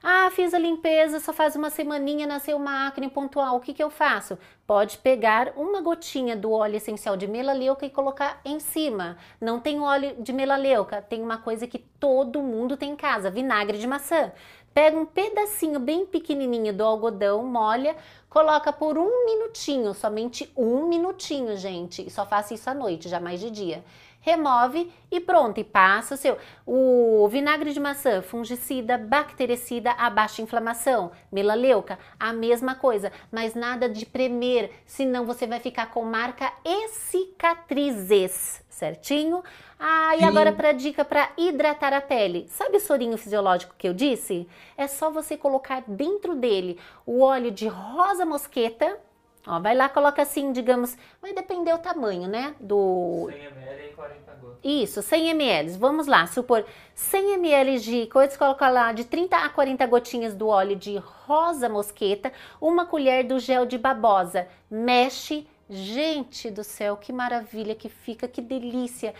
Ah, 0.09 0.31
fiz 0.31 0.55
a 0.55 0.59
limpeza, 0.61 1.19
só 1.19 1.33
faz 1.33 1.57
uma 1.57 1.69
semaninha, 1.69 2.28
nasceu 2.28 2.57
uma 2.57 2.87
acne 2.87 3.11
pontual. 3.11 3.57
O 3.57 3.61
que, 3.61 3.74
que 3.74 3.83
eu 3.83 3.91
faço? 3.91 4.39
Pode 4.65 4.99
pegar 4.99 5.53
uma 5.57 5.81
gotinha 5.81 6.37
do 6.37 6.53
óleo 6.53 6.77
essencial 6.77 7.16
de 7.16 7.27
melaleuca 7.27 7.85
e 7.85 7.91
colocar 7.91 8.41
em 8.45 8.61
cima. 8.61 9.16
Não 9.41 9.59
tem 9.59 9.81
óleo 9.81 10.15
de 10.23 10.33
melaleuca, 10.33 11.03
tem 11.03 11.20
uma 11.20 11.39
coisa 11.39 11.66
que 11.66 11.81
todo 11.81 12.41
mundo 12.41 12.77
tem 12.77 12.93
em 12.93 12.97
casa, 12.97 13.33
vinagre 13.33 13.78
de 13.78 13.87
maçã. 13.89 14.31
Pega 14.73 14.97
um 14.97 15.07
pedacinho 15.07 15.81
bem 15.81 16.07
pequenininho 16.07 16.73
do 16.73 16.85
algodão, 16.85 17.43
molha, 17.45 17.97
coloca 18.31 18.73
por 18.73 18.97
um 18.97 19.24
minutinho, 19.24 19.93
somente 19.93 20.49
um 20.57 20.87
minutinho, 20.87 21.57
gente. 21.57 22.09
Só 22.11 22.24
faça 22.24 22.55
isso 22.55 22.70
à 22.70 22.74
noite, 22.74 23.09
jamais 23.09 23.41
de 23.41 23.51
dia 23.51 23.83
remove 24.27 24.93
e 25.09 25.20
pronto, 25.20 25.61
e 25.61 25.65
passa 25.65 26.15
o 26.15 26.16
seu. 26.16 26.36
O 26.66 27.28
vinagre 27.28 27.73
de 27.73 27.78
maçã, 27.78 28.20
fungicida, 28.20 28.98
bactericida, 28.98 29.93
a 29.93 30.11
baixa 30.11 30.43
inflamação, 30.43 31.12
melaleuca, 31.31 31.97
a 32.19 32.32
mesma 32.32 32.74
coisa, 32.74 33.12
mas 33.31 33.55
nada 33.55 33.89
de 33.89 34.05
premer, 34.05 34.73
senão 34.85 35.24
você 35.24 35.47
vai 35.47 35.61
ficar 35.61 35.93
com 35.93 36.05
marca 36.05 36.53
e 36.65 36.89
cicatrizes, 36.89 38.65
certinho? 38.69 39.44
Ah, 39.78 40.16
e 40.16 40.20
Sim. 40.20 40.24
agora 40.24 40.53
para 40.53 40.73
dica 40.73 41.05
para 41.05 41.31
hidratar 41.39 41.93
a 41.93 42.01
pele. 42.01 42.48
Sabe 42.48 42.78
o 42.78 42.81
sorinho 42.81 43.16
fisiológico 43.16 43.77
que 43.78 43.86
eu 43.86 43.94
disse? 43.94 44.48
É 44.77 44.89
só 44.89 45.09
você 45.09 45.36
colocar 45.36 45.85
dentro 45.86 46.35
dele 46.35 46.81
o 47.07 47.20
óleo 47.20 47.53
de 47.53 47.69
rosa 47.69 48.24
mosqueta, 48.24 48.98
Ó, 49.47 49.60
vai 49.60 49.77
lá, 49.77 49.89
coloca 49.89 50.23
assim, 50.23 50.51
digamos, 50.51 50.97
vai 51.23 51.32
depender 51.32 51.73
o 51.73 51.78
tamanho, 51.78 52.27
né? 52.27 52.56
Do 52.59 53.28
100 53.31 53.44
ml 53.44 53.86
e 53.86 53.93
40 53.94 54.32
gotas. 54.35 54.59
Isso, 54.64 55.02
100 55.02 55.28
ml. 55.31 55.70
Vamos 55.78 56.09
lá, 56.09 56.27
supor 56.27 56.64
100 56.94 57.35
ml 57.35 57.78
de 57.78 58.06
coisas, 58.09 58.36
coloca 58.36 58.68
lá 58.68 58.93
de 58.93 59.05
30 59.05 59.36
a 59.36 59.48
40 59.48 59.86
gotinhas 59.86 60.35
do 60.35 60.48
óleo 60.48 60.74
de 60.74 60.97
rosa 60.97 61.68
mosqueta, 61.68 62.32
uma 62.60 62.86
colher 62.86 63.24
do 63.24 63.39
gel 63.39 63.64
de 63.64 63.78
babosa. 63.78 64.48
Mexe, 64.68 65.47
gente 65.70 66.51
do 66.51 66.64
céu, 66.64 66.97
que 66.97 67.12
maravilha 67.12 67.74
que 67.74 67.89
fica, 67.89 68.27
que 68.27 68.43
delícia. 68.43 69.14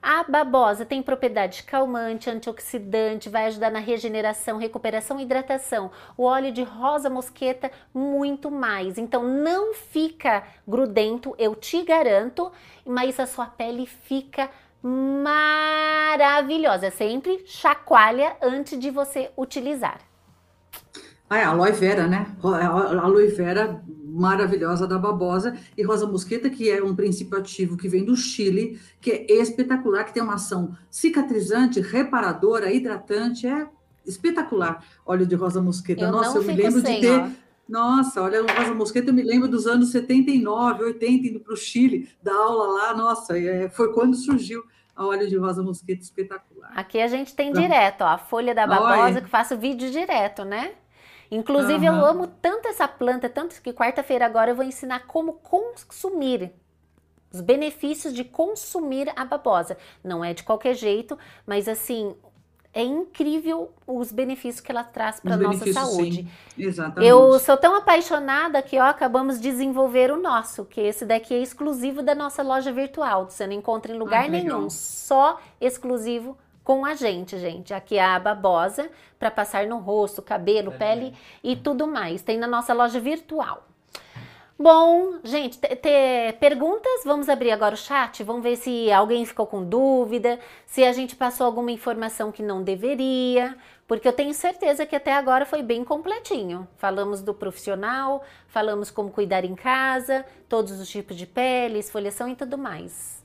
A 0.00 0.22
babosa 0.22 0.86
tem 0.86 1.02
propriedade 1.02 1.64
calmante, 1.64 2.30
antioxidante, 2.30 3.28
vai 3.28 3.46
ajudar 3.46 3.70
na 3.70 3.80
regeneração, 3.80 4.56
recuperação 4.56 5.18
e 5.18 5.24
hidratação. 5.24 5.90
O 6.16 6.22
óleo 6.22 6.52
de 6.52 6.62
rosa 6.62 7.10
mosqueta, 7.10 7.70
muito 7.92 8.48
mais. 8.48 8.96
Então 8.96 9.24
não 9.24 9.74
fica 9.74 10.44
grudento, 10.66 11.34
eu 11.36 11.56
te 11.56 11.82
garanto, 11.82 12.52
mas 12.86 13.18
a 13.18 13.26
sua 13.26 13.46
pele 13.46 13.86
fica 13.86 14.48
maravilhosa. 14.82 16.92
Sempre 16.92 17.42
chacoalha 17.46 18.36
antes 18.40 18.78
de 18.78 18.90
você 18.90 19.32
utilizar. 19.36 19.98
Ah, 21.28 21.38
é, 21.38 21.44
aloe 21.44 21.72
vera, 21.72 22.06
né? 22.06 22.34
Aloe 23.02 23.28
vera 23.28 23.82
maravilhosa 24.18 24.86
da 24.86 24.98
babosa 24.98 25.56
e 25.76 25.82
rosa 25.82 26.06
mosqueta, 26.06 26.50
que 26.50 26.68
é 26.70 26.82
um 26.82 26.94
princípio 26.94 27.38
ativo 27.38 27.76
que 27.76 27.88
vem 27.88 28.04
do 28.04 28.16
Chile, 28.16 28.80
que 29.00 29.10
é 29.10 29.32
espetacular, 29.32 30.04
que 30.04 30.12
tem 30.12 30.22
uma 30.22 30.34
ação 30.34 30.76
cicatrizante, 30.90 31.80
reparadora, 31.80 32.72
hidratante, 32.72 33.46
é 33.46 33.68
espetacular. 34.04 34.82
Óleo 35.06 35.26
de 35.26 35.34
rosa 35.34 35.60
mosqueta. 35.60 36.02
Eu 36.02 36.12
Nossa, 36.12 36.38
eu 36.38 36.44
me 36.44 36.54
lembro 36.54 36.80
sem, 36.80 36.96
de 36.96 37.00
ter. 37.06 37.20
Ó. 37.20 37.28
Nossa, 37.68 38.22
olha, 38.22 38.40
rosa 38.42 38.74
mosqueta, 38.74 39.10
eu 39.10 39.14
me 39.14 39.22
lembro 39.22 39.46
dos 39.46 39.66
anos 39.66 39.90
79, 39.92 40.84
80, 40.84 41.26
indo 41.28 41.40
para 41.40 41.52
o 41.52 41.56
Chile, 41.56 42.08
da 42.22 42.34
aula 42.34 42.66
lá. 42.72 42.96
Nossa, 42.96 43.38
é, 43.38 43.68
foi 43.68 43.92
quando 43.92 44.16
surgiu 44.16 44.64
a 44.96 45.06
óleo 45.06 45.28
de 45.28 45.36
rosa 45.36 45.62
mosqueta 45.62 46.02
espetacular. 46.02 46.72
Aqui 46.74 46.98
a 47.00 47.06
gente 47.06 47.34
tem 47.36 47.52
direto, 47.52 48.02
ó, 48.02 48.08
a 48.08 48.18
folha 48.18 48.54
da 48.54 48.66
babosa, 48.66 49.20
que 49.20 49.28
faço 49.28 49.56
vídeo 49.56 49.90
direto, 49.90 50.44
né? 50.44 50.72
Inclusive, 51.30 51.88
uhum. 51.88 51.96
eu 51.96 52.06
amo 52.06 52.26
tanto 52.26 52.68
essa 52.68 52.88
planta, 52.88 53.28
tanto 53.28 53.60
que 53.60 53.72
quarta-feira 53.72 54.24
agora 54.24 54.50
eu 54.50 54.56
vou 54.56 54.64
ensinar 54.64 55.00
como 55.06 55.34
consumir. 55.34 56.52
os 57.32 57.40
benefícios 57.42 58.14
de 58.14 58.24
consumir 58.24 59.12
a 59.14 59.24
babosa. 59.24 59.76
Não 60.02 60.24
é 60.24 60.32
de 60.32 60.42
qualquer 60.42 60.74
jeito, 60.74 61.18
mas 61.46 61.68
assim, 61.68 62.16
é 62.72 62.82
incrível 62.82 63.72
os 63.86 64.12
benefícios 64.12 64.60
que 64.60 64.70
ela 64.70 64.84
traz 64.84 65.20
para 65.20 65.36
nossa 65.36 65.70
saúde. 65.72 66.22
Sim. 66.22 66.28
Exatamente. 66.62 67.08
Eu 67.08 67.38
sou 67.38 67.56
tão 67.56 67.74
apaixonada 67.74 68.62
que 68.62 68.78
ó, 68.78 68.84
acabamos 68.84 69.40
de 69.40 69.50
desenvolver 69.50 70.10
o 70.10 70.20
nosso, 70.20 70.64
que 70.64 70.80
esse 70.80 71.04
daqui 71.04 71.34
é 71.34 71.38
exclusivo 71.38 72.02
da 72.02 72.14
nossa 72.14 72.42
loja 72.42 72.72
virtual. 72.72 73.28
Você 73.28 73.46
não 73.46 73.54
encontra 73.54 73.92
em 73.92 73.98
lugar 73.98 74.26
ah, 74.26 74.28
nenhum, 74.28 74.54
legal. 74.54 74.70
só 74.70 75.40
exclusivo 75.60 76.36
com 76.68 76.84
a 76.84 76.94
gente, 76.94 77.38
gente. 77.38 77.72
Aqui 77.72 77.96
é 77.96 78.04
a 78.04 78.18
babosa 78.18 78.90
para 79.18 79.30
passar 79.30 79.66
no 79.66 79.78
rosto, 79.78 80.20
cabelo, 80.20 80.70
pele 80.72 81.14
e 81.42 81.56
tudo 81.56 81.86
mais. 81.86 82.20
Tem 82.20 82.36
na 82.36 82.46
nossa 82.46 82.74
loja 82.74 83.00
virtual. 83.00 83.66
Bom, 84.58 85.14
gente, 85.24 85.56
ter 85.58 86.34
perguntas? 86.34 87.04
Vamos 87.06 87.30
abrir 87.30 87.52
agora 87.52 87.74
o 87.74 87.78
chat, 87.78 88.22
vamos 88.22 88.42
ver 88.42 88.56
se 88.56 88.92
alguém 88.92 89.24
ficou 89.24 89.46
com 89.46 89.64
dúvida, 89.64 90.38
se 90.66 90.84
a 90.84 90.92
gente 90.92 91.16
passou 91.16 91.46
alguma 91.46 91.70
informação 91.70 92.30
que 92.30 92.42
não 92.42 92.62
deveria, 92.62 93.56
porque 93.86 94.06
eu 94.06 94.12
tenho 94.12 94.34
certeza 94.34 94.84
que 94.84 94.96
até 94.96 95.14
agora 95.14 95.46
foi 95.46 95.62
bem 95.62 95.82
completinho. 95.82 96.68
Falamos 96.76 97.22
do 97.22 97.32
profissional, 97.32 98.22
falamos 98.46 98.90
como 98.90 99.10
cuidar 99.10 99.42
em 99.42 99.54
casa, 99.54 100.22
todos 100.50 100.78
os 100.78 100.86
tipos 100.90 101.16
de 101.16 101.24
pele, 101.24 101.78
esfoliação 101.78 102.28
e 102.28 102.36
tudo 102.36 102.58
mais. 102.58 103.17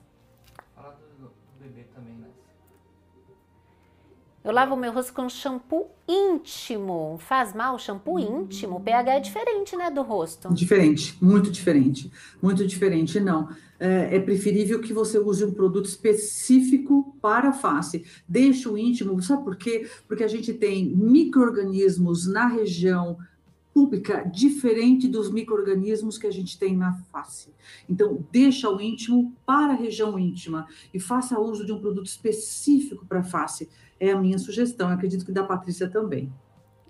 Eu 4.44 4.52
lavo 4.52 4.76
meu 4.76 4.92
rosto 4.92 5.14
com 5.14 5.30
shampoo 5.30 5.90
íntimo. 6.06 7.18
Faz 7.18 7.54
mal 7.54 7.80
shampoo 7.80 8.20
íntimo? 8.20 8.76
O 8.76 8.80
pH 8.82 9.14
é 9.14 9.20
diferente, 9.22 9.76
né, 9.78 9.90
do 9.90 10.02
rosto? 10.02 10.54
Diferente, 10.54 11.18
muito 11.22 11.50
diferente. 11.50 12.12
Muito 12.42 12.68
diferente, 12.68 13.22
não. 13.22 13.48
É, 13.80 14.18
é 14.18 14.20
preferível 14.20 14.82
que 14.82 14.92
você 14.92 15.18
use 15.18 15.46
um 15.46 15.54
produto 15.54 15.86
específico 15.86 17.16
para 17.22 17.50
a 17.50 17.54
face. 17.54 18.06
Deixa 18.28 18.70
o 18.70 18.78
íntimo, 18.78 19.22
sabe 19.22 19.46
por 19.46 19.56
quê? 19.56 19.88
Porque 20.08 20.26
a 20.26 20.28
gente 20.28 20.54
tem 20.54 20.94
micro-organismos 20.94 22.28
na 22.28 22.46
região 22.48 23.18
pública 23.74 24.24
diferente 24.24 25.08
dos 25.08 25.32
micro-organismos 25.32 26.18
que 26.18 26.28
a 26.28 26.32
gente 26.32 26.60
tem 26.60 26.78
na 26.78 26.94
face. 27.12 27.54
Então, 27.90 28.24
deixa 28.32 28.70
o 28.70 28.80
íntimo 28.80 29.36
para 29.46 29.74
a 29.74 29.76
região 29.76 30.18
íntima 30.20 30.68
e 30.94 31.00
faça 31.00 31.40
uso 31.40 31.66
de 31.66 31.74
um 31.74 31.80
produto 31.80 32.06
específico 32.06 33.06
para 33.06 33.22
a 33.22 33.24
face 33.24 33.70
é 34.00 34.12
a 34.12 34.18
minha 34.18 34.38
sugestão. 34.38 34.90
Eu 34.90 34.96
acredito 34.96 35.26
que 35.26 35.32
da 35.32 35.44
Patrícia 35.44 35.90
também. 35.90 36.32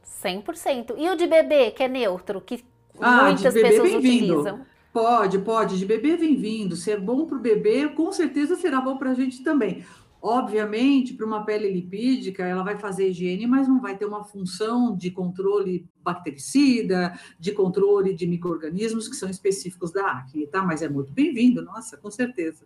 100%. 0.05 0.95
E 0.97 1.09
o 1.09 1.15
de 1.15 1.27
bebê, 1.27 1.71
que 1.71 1.83
é 1.83 1.87
neutro, 1.87 2.41
que 2.41 2.63
ah, 2.99 3.25
muitas 3.25 3.53
pessoas 3.53 3.93
utilizam? 3.93 4.65
Pode, 4.91 5.39
pode. 5.39 5.79
De 5.79 5.85
bebê 5.85 6.15
vem 6.15 6.35
vindo. 6.35 6.75
Se 6.75 6.91
é 6.91 6.97
bom 6.97 7.25
para 7.25 7.37
o 7.37 7.41
bebê, 7.41 7.87
com 7.89 8.11
certeza 8.11 8.55
será 8.55 8.79
bom 8.79 8.97
para 8.97 9.11
a 9.11 9.13
gente 9.13 9.43
também. 9.43 9.83
Obviamente, 10.25 11.13
para 11.13 11.25
uma 11.25 11.43
pele 11.43 11.69
lipídica, 11.69 12.45
ela 12.45 12.63
vai 12.63 12.77
fazer 12.77 13.09
higiene, 13.09 13.45
mas 13.45 13.67
não 13.67 13.81
vai 13.81 13.97
ter 13.97 14.05
uma 14.05 14.23
função 14.23 14.95
de 14.95 15.11
controle 15.11 15.85
bactericida, 16.01 17.13
de 17.37 17.51
controle 17.51 18.13
de 18.13 18.25
micro-organismos 18.25 19.09
que 19.09 19.17
são 19.17 19.29
específicos 19.29 19.91
da 19.91 20.09
acne, 20.09 20.47
tá? 20.47 20.63
Mas 20.63 20.81
é 20.81 20.87
muito 20.87 21.11
bem-vindo, 21.11 21.61
nossa, 21.61 21.97
com 21.97 22.09
certeza. 22.09 22.65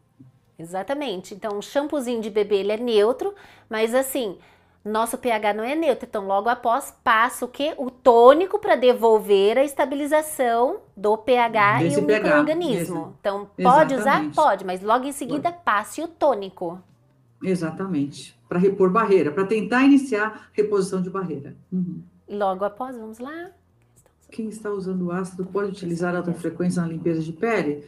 Exatamente. 0.60 1.34
Então, 1.34 1.58
o 1.58 1.62
shampoozinho 1.64 2.22
de 2.22 2.30
bebê 2.30 2.58
ele 2.58 2.74
é 2.74 2.78
neutro, 2.78 3.34
mas 3.68 3.96
assim, 3.96 4.38
nosso 4.86 5.18
pH 5.18 5.56
não 5.56 5.64
é 5.64 5.76
neutro. 5.76 6.08
Então, 6.08 6.28
logo 6.28 6.50
após, 6.50 6.96
passa 7.04 7.44
o 7.44 7.48
que? 7.48 7.74
O 7.80 7.90
tônico 7.90 8.60
para 8.60 8.76
devolver 8.76 9.58
a 9.58 9.64
estabilização 9.64 10.82
do 10.96 11.18
pH 11.18 11.80
Desse 11.80 12.00
e 12.00 12.04
o 12.04 12.06
microorganismo. 12.06 13.16
Então, 13.20 13.50
pode 13.64 13.96
Exatamente. 13.96 14.32
usar? 14.34 14.44
Pode, 14.44 14.64
mas 14.64 14.84
logo 14.84 15.06
em 15.06 15.12
seguida 15.12 15.52
pode. 15.52 15.64
passe 15.64 16.04
o 16.04 16.08
tônico. 16.08 16.80
Exatamente. 17.41 18.38
Para 18.47 18.59
repor 18.59 18.89
barreira, 18.89 19.31
para 19.31 19.45
tentar 19.45 19.84
iniciar 19.84 20.49
reposição 20.53 21.01
de 21.01 21.09
barreira. 21.09 21.55
Uhum. 21.72 22.01
Logo 22.27 22.65
após, 22.65 22.97
vamos 22.97 23.19
lá. 23.19 23.51
Quem 24.30 24.49
está 24.49 24.69
usando 24.69 25.11
ácido 25.11 25.45
pode 25.45 25.72
utilizar 25.72 26.15
alta 26.15 26.34
frequência 26.34 26.81
na 26.81 26.88
limpeza 26.88 27.22
de 27.22 27.31
pele? 27.31 27.85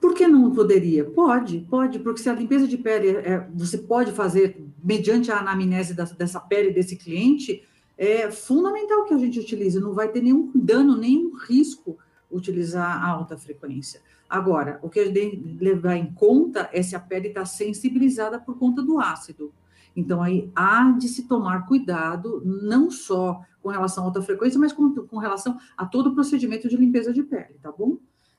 Por 0.00 0.14
que 0.14 0.28
não 0.28 0.52
poderia? 0.52 1.04
Pode, 1.04 1.60
pode, 1.70 1.98
porque 1.98 2.20
se 2.20 2.28
a 2.28 2.34
limpeza 2.34 2.68
de 2.68 2.76
pele 2.76 3.08
é, 3.08 3.48
você 3.54 3.78
pode 3.78 4.12
fazer 4.12 4.62
mediante 4.82 5.32
a 5.32 5.38
anamnese 5.38 5.94
da, 5.94 6.04
dessa 6.04 6.38
pele 6.38 6.70
desse 6.70 6.96
cliente, 6.96 7.66
é 7.96 8.30
fundamental 8.30 9.04
que 9.04 9.14
a 9.14 9.18
gente 9.18 9.40
utilize, 9.40 9.80
não 9.80 9.94
vai 9.94 10.08
ter 10.08 10.22
nenhum 10.22 10.50
dano, 10.54 10.96
nenhum 10.96 11.34
risco 11.34 11.98
utilizar 12.30 13.02
a 13.02 13.08
alta 13.08 13.38
frequência. 13.38 14.00
Agora, 14.36 14.78
o 14.82 14.90
que 14.90 15.00
a 15.00 15.06
gente 15.06 15.56
levar 15.58 15.96
em 15.96 16.12
conta 16.12 16.68
é 16.70 16.82
se 16.82 16.94
a 16.94 17.00
pele 17.00 17.28
está 17.28 17.46
sensibilizada 17.46 18.38
por 18.38 18.58
conta 18.58 18.82
do 18.82 19.00
ácido. 19.00 19.50
Então, 19.96 20.22
aí 20.22 20.50
há 20.54 20.90
de 20.90 21.08
se 21.08 21.26
tomar 21.26 21.66
cuidado, 21.66 22.42
não 22.44 22.90
só 22.90 23.40
com 23.62 23.70
relação 23.70 24.04
à 24.04 24.08
alta 24.08 24.20
frequência, 24.20 24.60
mas 24.60 24.74
com, 24.74 24.94
com 24.94 25.16
relação 25.16 25.56
a 25.74 25.86
todo 25.86 26.10
o 26.10 26.14
procedimento 26.14 26.68
de 26.68 26.76
limpeza 26.76 27.14
de 27.14 27.22
pele, 27.22 27.58
tá 27.62 27.72
bom? 27.72 27.96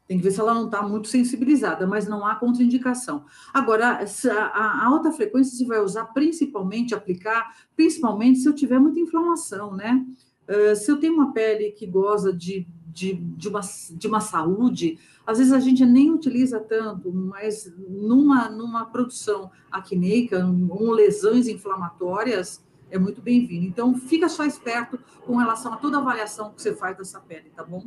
Tem 0.07 0.19
que 0.19 0.23
ver 0.23 0.29
se 0.29 0.39
ela 0.39 0.53
não 0.53 0.65
está 0.65 0.83
muito 0.83 1.07
sensibilizada, 1.07 1.87
mas 1.87 2.07
não 2.07 2.23
há 2.23 2.35
contraindicação. 2.35 3.25
Agora, 3.51 4.05
a, 4.53 4.85
alta 4.85 5.11
frequência 5.11 5.57
se 5.57 5.65
vai 5.65 5.79
usar 5.79 6.05
principalmente, 6.13 6.93
aplicar, 6.93 7.57
principalmente 7.75 8.37
se 8.37 8.47
eu 8.47 8.53
tiver 8.53 8.77
muita 8.77 8.99
inflamação, 8.99 9.75
né? 9.75 10.05
Uh, 10.47 10.75
se 10.75 10.91
eu 10.91 10.97
tenho 10.97 11.15
uma 11.15 11.33
pele 11.33 11.71
que 11.71 11.87
goza 11.87 12.31
de, 12.31 12.67
de, 12.85 13.13
de, 13.15 13.49
uma, 13.49 13.61
de 13.91 14.07
uma 14.07 14.21
saúde, 14.21 14.97
às 15.27 15.39
vezes 15.39 15.51
a 15.51 15.59
gente 15.59 15.85
nem 15.85 16.09
utiliza 16.09 16.57
tanto, 16.57 17.11
mas 17.11 17.69
numa, 17.77 18.49
numa 18.49 18.85
produção 18.85 19.51
acneica, 19.69 20.41
com 20.69 20.91
lesões 20.91 21.49
inflamatórias, 21.49 22.65
é 22.89 22.97
muito 22.97 23.21
bem-vindo. 23.21 23.65
Então, 23.65 23.93
fica 23.93 24.29
só 24.29 24.45
esperto 24.45 24.97
com 25.25 25.35
relação 25.35 25.73
a 25.73 25.77
toda 25.77 25.97
a 25.97 25.99
avaliação 25.99 26.53
que 26.53 26.61
você 26.61 26.73
faz 26.73 26.97
dessa 26.97 27.19
pele, 27.19 27.51
tá 27.53 27.61
bom? 27.61 27.83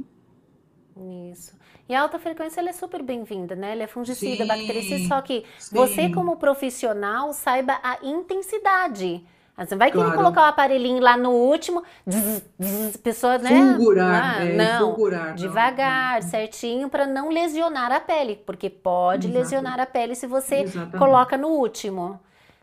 Isso. 1.33 1.59
E 1.89 1.95
a 1.95 2.03
alta 2.03 2.19
frequência 2.19 2.61
ela 2.61 2.69
é 2.69 2.75
super 2.75 3.03
bem-vinda, 3.03 3.57
né? 3.57 3.73
Ela 3.73 3.85
é 3.85 3.87
fungicida, 3.87 4.43
sim, 4.43 4.47
bactericida, 4.47 5.09
só 5.09 5.23
que 5.23 5.47
sim. 5.59 5.75
você 5.75 6.11
como 6.11 6.37
profissional 6.37 7.33
saiba 7.33 7.81
a 7.83 7.99
intensidade. 8.03 9.25
Você 9.67 9.77
vai 9.77 9.91
querer 9.91 10.05
claro. 10.05 10.19
colocar 10.19 10.43
o 10.43 10.45
aparelhinho 10.45 11.01
lá 11.01 11.17
no 11.17 11.31
último, 11.31 11.83
zzz, 12.09 12.43
zzz, 12.61 12.97
pessoa, 12.97 13.37
né? 13.39 13.51
Fulgurar, 13.77 14.39
ah, 14.39 14.45
é, 14.45 14.57
não, 14.57 14.79
fulgurar, 14.95 15.35
devagar, 15.35 16.23
não. 16.23 16.29
certinho, 16.29 16.89
para 16.89 17.07
não 17.07 17.29
lesionar 17.29 17.93
a 17.93 18.01
pele, 18.01 18.37
porque 18.47 18.71
pode 18.71 19.27
Exato. 19.27 19.39
lesionar 19.39 19.81
a 19.81 19.87
pele 19.87 20.15
se 20.15 20.27
você 20.27 20.63
Exatamente. 20.63 20.97
coloca 20.97 21.37
no 21.37 21.49
último. 21.49 22.19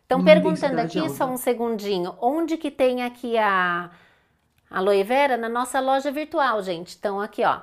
Então, 0.06 0.20
Uma 0.20 0.26
perguntando 0.26 0.80
aqui, 0.80 1.00
alta. 1.00 1.14
só 1.14 1.26
um 1.28 1.38
segundinho, 1.38 2.16
onde 2.20 2.58
que 2.58 2.72
tem 2.72 3.04
aqui 3.04 3.38
a 3.38 3.90
aloe 4.72 5.04
vera? 5.04 5.36
Na 5.38 5.50
nossa 5.50 5.80
loja 5.80 6.12
virtual, 6.12 6.64
gente. 6.64 6.96
Então, 6.98 7.20
aqui, 7.22 7.44
ó. 7.44 7.60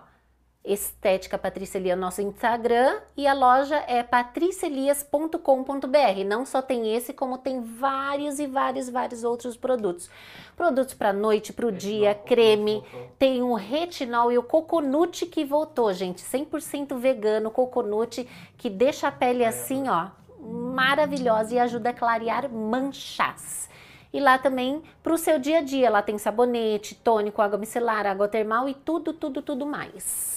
Estética 0.64 1.36
Patrícia 1.36 1.76
Elias, 1.76 1.98
nosso 1.98 2.22
Instagram, 2.22 2.98
e 3.14 3.26
a 3.26 3.34
loja 3.34 3.84
é 3.86 4.02
patricielias.com.br. 4.02 6.24
Não 6.26 6.46
só 6.46 6.62
tem 6.62 6.96
esse, 6.96 7.12
como 7.12 7.36
tem 7.36 7.60
vários 7.60 8.38
e 8.38 8.46
vários, 8.46 8.88
vários 8.88 9.24
outros 9.24 9.58
produtos. 9.58 10.08
Produtos 10.56 10.94
para 10.94 11.12
noite, 11.12 11.52
para 11.52 11.66
o 11.66 11.72
dia, 11.72 12.14
creme, 12.14 12.82
tem 13.18 13.42
o 13.42 13.52
retinol 13.52 14.32
e 14.32 14.38
o 14.38 14.42
coconut 14.42 15.26
que 15.26 15.44
voltou, 15.44 15.92
gente, 15.92 16.22
100% 16.22 16.96
vegano, 16.96 17.50
coconut, 17.50 18.26
que 18.56 18.70
deixa 18.70 19.08
a 19.08 19.12
pele 19.12 19.44
assim, 19.44 19.86
ó, 19.86 20.06
maravilhosa 20.40 21.54
e 21.54 21.58
ajuda 21.58 21.90
a 21.90 21.94
clarear 21.94 22.50
manchas. 22.50 23.68
E 24.10 24.18
lá 24.18 24.38
também 24.38 24.82
para 25.02 25.12
o 25.12 25.18
seu 25.18 25.38
dia 25.38 25.58
a 25.58 25.60
dia, 25.60 25.90
lá 25.90 26.00
tem 26.00 26.16
sabonete, 26.16 26.94
tônico, 26.94 27.42
água 27.42 27.58
micelar, 27.58 28.06
água 28.06 28.28
termal 28.28 28.66
e 28.66 28.72
tudo, 28.72 29.12
tudo, 29.12 29.42
tudo 29.42 29.66
mais. 29.66 30.33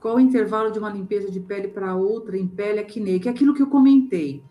Qual 0.00 0.16
o 0.16 0.20
intervalo 0.20 0.72
de 0.72 0.78
uma 0.78 0.88
limpeza 0.88 1.30
de 1.30 1.38
pele 1.38 1.68
para 1.68 1.94
outra 1.94 2.36
em 2.36 2.46
pele 2.46 2.80
acneica? 2.80 3.28
É 3.28 3.32
aquilo 3.32 3.54
que 3.54 3.62
eu 3.62 3.66
comentei. 3.66 4.42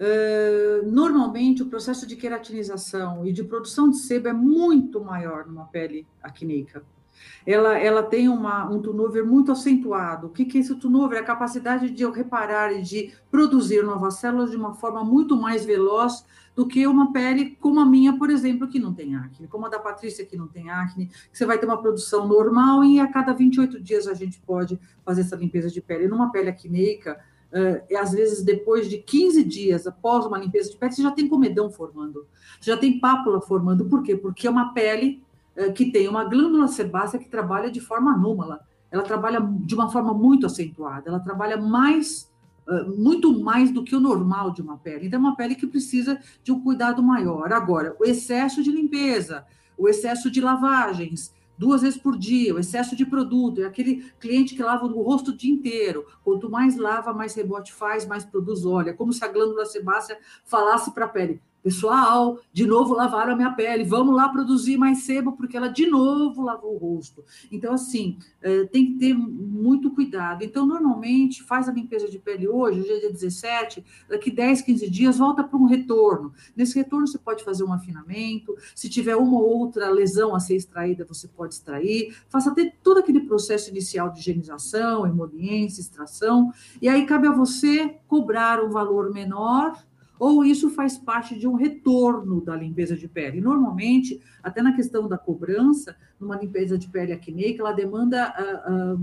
Uh, 0.00 0.90
normalmente, 0.90 1.62
o 1.62 1.66
processo 1.66 2.06
de 2.06 2.16
queratinização 2.16 3.24
e 3.24 3.32
de 3.32 3.44
produção 3.44 3.88
de 3.88 3.98
sebo 3.98 4.28
é 4.28 4.32
muito 4.32 5.00
maior 5.00 5.46
numa 5.46 5.66
pele 5.66 6.06
acneica. 6.20 6.82
Ela, 7.46 7.78
ela 7.78 8.02
tem 8.02 8.28
uma, 8.28 8.68
um 8.68 8.80
turnover 8.80 9.24
muito 9.24 9.52
acentuado. 9.52 10.26
O 10.26 10.30
que, 10.30 10.44
que 10.44 10.58
é 10.58 10.60
esse 10.60 10.74
turnover? 10.74 11.18
É 11.18 11.20
a 11.20 11.24
capacidade 11.24 11.90
de 11.90 12.02
eu 12.02 12.10
reparar 12.10 12.72
e 12.72 12.82
de 12.82 13.12
produzir 13.30 13.84
novas 13.84 14.14
células 14.14 14.50
de 14.50 14.56
uma 14.56 14.74
forma 14.74 15.04
muito 15.04 15.36
mais 15.36 15.64
veloz 15.64 16.24
do 16.60 16.66
que 16.66 16.86
uma 16.86 17.10
pele 17.10 17.56
como 17.58 17.80
a 17.80 17.86
minha, 17.86 18.18
por 18.18 18.28
exemplo, 18.28 18.68
que 18.68 18.78
não 18.78 18.92
tem 18.92 19.16
acne, 19.16 19.48
como 19.48 19.64
a 19.64 19.70
da 19.70 19.78
Patrícia, 19.78 20.26
que 20.26 20.36
não 20.36 20.46
tem 20.46 20.68
acne, 20.68 21.10
você 21.32 21.46
vai 21.46 21.58
ter 21.58 21.64
uma 21.64 21.80
produção 21.80 22.28
normal 22.28 22.84
e 22.84 23.00
a 23.00 23.10
cada 23.10 23.32
28 23.32 23.80
dias 23.80 24.06
a 24.06 24.12
gente 24.12 24.38
pode 24.42 24.78
fazer 25.02 25.22
essa 25.22 25.34
limpeza 25.34 25.70
de 25.70 25.80
pele. 25.80 26.06
Numa 26.06 26.30
pele 26.30 26.50
acneica, 26.50 27.18
uh, 27.50 27.96
às 27.98 28.12
vezes 28.12 28.44
depois 28.44 28.90
de 28.90 28.98
15 28.98 29.42
dias 29.42 29.86
após 29.86 30.26
uma 30.26 30.36
limpeza 30.36 30.70
de 30.70 30.76
pele, 30.76 30.92
você 30.92 31.02
já 31.02 31.10
tem 31.10 31.26
comedão 31.26 31.70
formando, 31.70 32.26
já 32.60 32.76
tem 32.76 33.00
pápula 33.00 33.40
formando. 33.40 33.86
Por 33.86 34.02
quê? 34.02 34.14
Porque 34.14 34.46
é 34.46 34.50
uma 34.50 34.74
pele 34.74 35.22
uh, 35.56 35.72
que 35.72 35.90
tem 35.90 36.08
uma 36.08 36.24
glândula 36.24 36.68
sebácea 36.68 37.18
que 37.18 37.30
trabalha 37.30 37.70
de 37.70 37.80
forma 37.80 38.12
anômala. 38.12 38.60
ela 38.90 39.02
trabalha 39.02 39.40
de 39.40 39.74
uma 39.74 39.90
forma 39.90 40.12
muito 40.12 40.44
acentuada, 40.44 41.08
ela 41.08 41.20
trabalha 41.20 41.56
mais, 41.56 42.29
muito 42.96 43.38
mais 43.40 43.70
do 43.70 43.82
que 43.82 43.94
o 43.96 44.00
normal 44.00 44.52
de 44.52 44.62
uma 44.62 44.78
pele. 44.78 45.06
Então, 45.06 45.18
é 45.18 45.22
uma 45.22 45.36
pele 45.36 45.54
que 45.54 45.66
precisa 45.66 46.20
de 46.42 46.52
um 46.52 46.60
cuidado 46.60 47.02
maior. 47.02 47.52
Agora, 47.52 47.96
o 47.98 48.04
excesso 48.04 48.62
de 48.62 48.70
limpeza, 48.70 49.44
o 49.76 49.88
excesso 49.88 50.30
de 50.30 50.40
lavagens, 50.40 51.34
duas 51.60 51.82
vezes 51.82 51.98
por 51.98 52.16
dia, 52.16 52.54
o 52.54 52.58
excesso 52.58 52.96
de 52.96 53.04
produto, 53.04 53.60
é 53.60 53.66
aquele 53.66 54.10
cliente 54.18 54.54
que 54.54 54.62
lava 54.62 54.86
o 54.86 55.02
rosto 55.02 55.30
o 55.30 55.36
dia 55.36 55.52
inteiro. 55.52 56.06
Quanto 56.24 56.48
mais 56.48 56.76
lava, 56.76 57.12
mais 57.12 57.34
rebote 57.34 57.72
faz, 57.72 58.06
mais 58.06 58.24
produz 58.24 58.64
óleo. 58.64 58.88
É 58.88 58.92
como 58.94 59.12
se 59.12 59.22
a 59.22 59.28
glândula 59.28 59.66
sebácea 59.66 60.18
falasse 60.44 60.90
para 60.92 61.04
a 61.04 61.08
pele: 61.08 61.42
Pessoal, 61.62 62.38
de 62.52 62.66
novo 62.66 62.94
lavaram 62.94 63.32
a 63.32 63.36
minha 63.36 63.52
pele, 63.52 63.84
vamos 63.84 64.14
lá 64.14 64.28
produzir 64.28 64.78
mais 64.78 65.02
sebo, 65.02 65.32
porque 65.32 65.56
ela 65.56 65.68
de 65.68 65.86
novo 65.86 66.42
lavou 66.42 66.74
o 66.74 66.78
rosto. 66.78 67.22
Então, 67.52 67.74
assim, 67.74 68.16
é, 68.40 68.64
tem 68.64 68.86
que 68.86 68.98
ter 68.98 69.14
muito 69.14 69.90
cuidado. 69.90 70.42
Então, 70.42 70.66
normalmente, 70.66 71.42
faz 71.42 71.68
a 71.68 71.72
limpeza 71.72 72.08
de 72.08 72.18
pele 72.18 72.48
hoje, 72.48 72.80
hoje 72.80 72.92
é 72.92 73.00
dia 73.00 73.12
17, 73.12 73.84
daqui 74.08 74.30
10, 74.30 74.62
15 74.62 74.90
dias, 74.90 75.18
volta 75.18 75.44
para 75.44 75.58
um 75.58 75.66
retorno. 75.66 76.32
Nesse 76.56 76.74
retorno, 76.76 77.06
você 77.06 77.18
pode 77.18 77.44
fazer 77.44 77.62
um 77.62 77.72
afinamento, 77.72 78.56
se 78.74 78.88
tiver 78.88 79.16
uma 79.16 79.38
ou 79.38 79.58
outra 79.58 79.90
lesão 79.90 80.34
a 80.34 80.40
ser 80.40 80.56
extraída, 80.56 81.04
você 81.04 81.28
pode 81.28 81.54
extrair, 81.54 82.16
faça 82.28 82.50
até 82.50 82.72
todo 82.82 82.98
aquele 82.98 83.20
processo 83.20 83.68
inicial 83.70 84.10
de 84.10 84.20
higienização, 84.20 85.06
emoliência, 85.06 85.80
extração, 85.80 86.52
e 86.80 86.88
aí 86.88 87.04
cabe 87.04 87.26
a 87.26 87.32
você 87.32 87.98
cobrar 88.08 88.64
um 88.64 88.70
valor 88.70 89.12
menor 89.12 89.74
ou 90.20 90.44
isso 90.44 90.68
faz 90.68 90.98
parte 90.98 91.36
de 91.38 91.48
um 91.48 91.54
retorno 91.54 92.42
da 92.42 92.54
limpeza 92.54 92.94
de 92.94 93.08
pele. 93.08 93.40
Normalmente, 93.40 94.20
até 94.42 94.60
na 94.60 94.76
questão 94.76 95.08
da 95.08 95.16
cobrança, 95.16 95.96
numa 96.20 96.36
limpeza 96.36 96.76
de 96.76 96.90
pele 96.90 97.12
acneica, 97.12 97.62
ela 97.62 97.72
demanda 97.72 98.24
a, 98.24 98.28
ah, 98.28 98.42
a, 98.42 98.92
ah, 98.92 98.96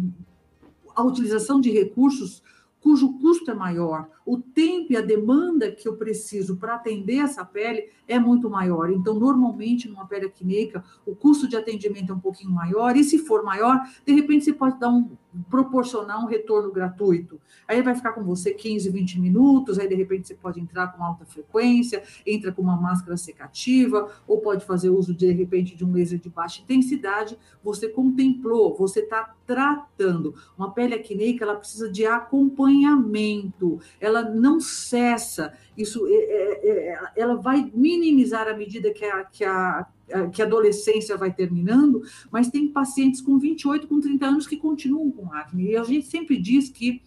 a 0.97 1.03
utilização 1.03 1.59
de 1.59 1.71
recursos 1.71 2.43
cujo 2.79 3.19
custo 3.19 3.51
é 3.51 3.53
maior, 3.53 4.07
o 4.25 4.37
tempo 4.37 4.93
e 4.93 4.95
a 4.95 5.01
demanda 5.01 5.71
que 5.71 5.87
eu 5.87 5.97
preciso 5.97 6.55
para 6.55 6.75
atender 6.75 7.17
essa 7.17 7.43
pele 7.43 7.89
é 8.07 8.17
muito 8.17 8.49
maior. 8.49 8.89
Então, 8.89 9.19
normalmente, 9.19 9.89
numa 9.89 10.05
pele 10.05 10.27
acneica, 10.27 10.83
o 11.05 11.15
custo 11.15 11.47
de 11.47 11.57
atendimento 11.57 12.13
é 12.13 12.15
um 12.15 12.19
pouquinho 12.19 12.51
maior, 12.51 12.95
e 12.95 13.03
se 13.03 13.17
for 13.17 13.43
maior, 13.43 13.81
de 14.05 14.13
repente 14.13 14.45
você 14.45 14.53
pode 14.53 14.79
dar 14.79 14.89
um 14.89 15.09
proporcionar 15.49 16.23
um 16.23 16.27
retorno 16.27 16.71
gratuito. 16.71 17.39
Aí 17.67 17.81
vai 17.81 17.95
ficar 17.95 18.13
com 18.13 18.23
você 18.23 18.53
15, 18.53 18.89
20 18.89 19.19
minutos, 19.19 19.77
aí 19.77 19.87
de 19.87 19.95
repente 19.95 20.27
você 20.27 20.35
pode 20.35 20.59
entrar 20.59 20.87
com 20.87 21.03
alta 21.03 21.25
frequência, 21.25 22.03
entra 22.25 22.51
com 22.51 22.61
uma 22.61 22.77
máscara 22.77 23.17
secativa, 23.17 24.09
ou 24.27 24.39
pode 24.39 24.65
fazer 24.65 24.89
uso 24.89 25.13
de, 25.13 25.27
de 25.27 25.33
repente 25.33 25.75
de 25.75 25.85
um 25.85 25.91
laser 25.91 26.19
de 26.19 26.29
baixa 26.29 26.61
intensidade. 26.61 27.37
Você 27.63 27.89
contemplou, 27.89 28.75
você 28.75 29.01
está 29.01 29.35
tratando. 29.45 30.33
Uma 30.57 30.71
pele 30.71 30.95
acneica, 30.95 31.43
ela 31.43 31.55
precisa 31.55 31.91
de 31.91 32.05
acompanhamento, 32.05 33.79
ela 33.99 34.23
não 34.23 34.59
cessa. 34.59 35.53
Isso, 35.77 36.07
é, 36.07 36.11
é, 36.11 36.93
é, 36.93 37.11
ela 37.15 37.35
vai 37.35 37.69
minimizar 37.73 38.47
à 38.47 38.55
medida 38.55 38.91
que 38.91 39.05
a, 39.05 39.23
que 39.25 39.43
a 39.43 39.87
que 40.31 40.41
a 40.41 40.45
adolescência 40.45 41.17
vai 41.17 41.33
terminando, 41.33 42.01
mas 42.31 42.49
tem 42.49 42.67
pacientes 42.67 43.21
com 43.21 43.37
28, 43.37 43.87
com 43.87 43.99
30 43.99 44.25
anos 44.25 44.47
que 44.47 44.57
continuam 44.57 45.11
com 45.11 45.33
acne. 45.33 45.71
E 45.71 45.77
a 45.77 45.83
gente 45.83 46.07
sempre 46.07 46.37
diz 46.37 46.69
que 46.69 47.01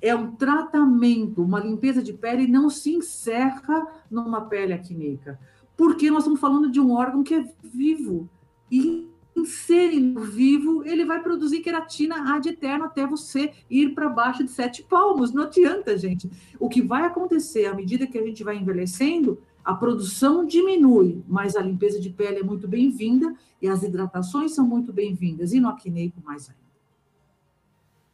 é 0.00 0.14
um 0.14 0.32
tratamento, 0.32 1.42
uma 1.42 1.60
limpeza 1.60 2.02
de 2.02 2.12
pele 2.12 2.46
não 2.46 2.70
se 2.70 2.94
encerra 2.94 3.86
numa 4.10 4.42
pele 4.42 4.72
acneica, 4.72 5.38
porque 5.76 6.10
nós 6.10 6.20
estamos 6.20 6.40
falando 6.40 6.70
de 6.70 6.80
um 6.80 6.92
órgão 6.92 7.22
que 7.22 7.34
é 7.34 7.44
vivo. 7.62 8.28
E 8.70 9.06
em 9.36 9.44
ser 9.44 9.90
vivo, 10.16 10.84
ele 10.84 11.04
vai 11.04 11.22
produzir 11.22 11.60
queratina 11.60 12.34
ad 12.34 12.48
eterno 12.48 12.84
até 12.84 13.06
você 13.06 13.52
ir 13.68 13.94
para 13.94 14.08
baixo 14.08 14.44
de 14.44 14.50
sete 14.50 14.82
palmos. 14.82 15.32
Não 15.32 15.44
adianta, 15.44 15.96
gente. 15.96 16.30
O 16.58 16.68
que 16.68 16.82
vai 16.82 17.04
acontecer 17.04 17.66
à 17.66 17.74
medida 17.74 18.06
que 18.06 18.18
a 18.18 18.24
gente 18.24 18.42
vai 18.42 18.56
envelhecendo, 18.56 19.38
a 19.64 19.74
produção 19.74 20.44
diminui, 20.44 21.22
mas 21.28 21.56
a 21.56 21.62
limpeza 21.62 22.00
de 22.00 22.10
pele 22.10 22.40
é 22.40 22.42
muito 22.42 22.66
bem-vinda 22.66 23.34
e 23.60 23.68
as 23.68 23.82
hidratações 23.82 24.54
são 24.54 24.66
muito 24.66 24.92
bem-vindas. 24.92 25.52
E 25.52 25.60
no 25.60 25.68
acneico 25.68 26.20
mais 26.24 26.48
ainda. 26.48 26.60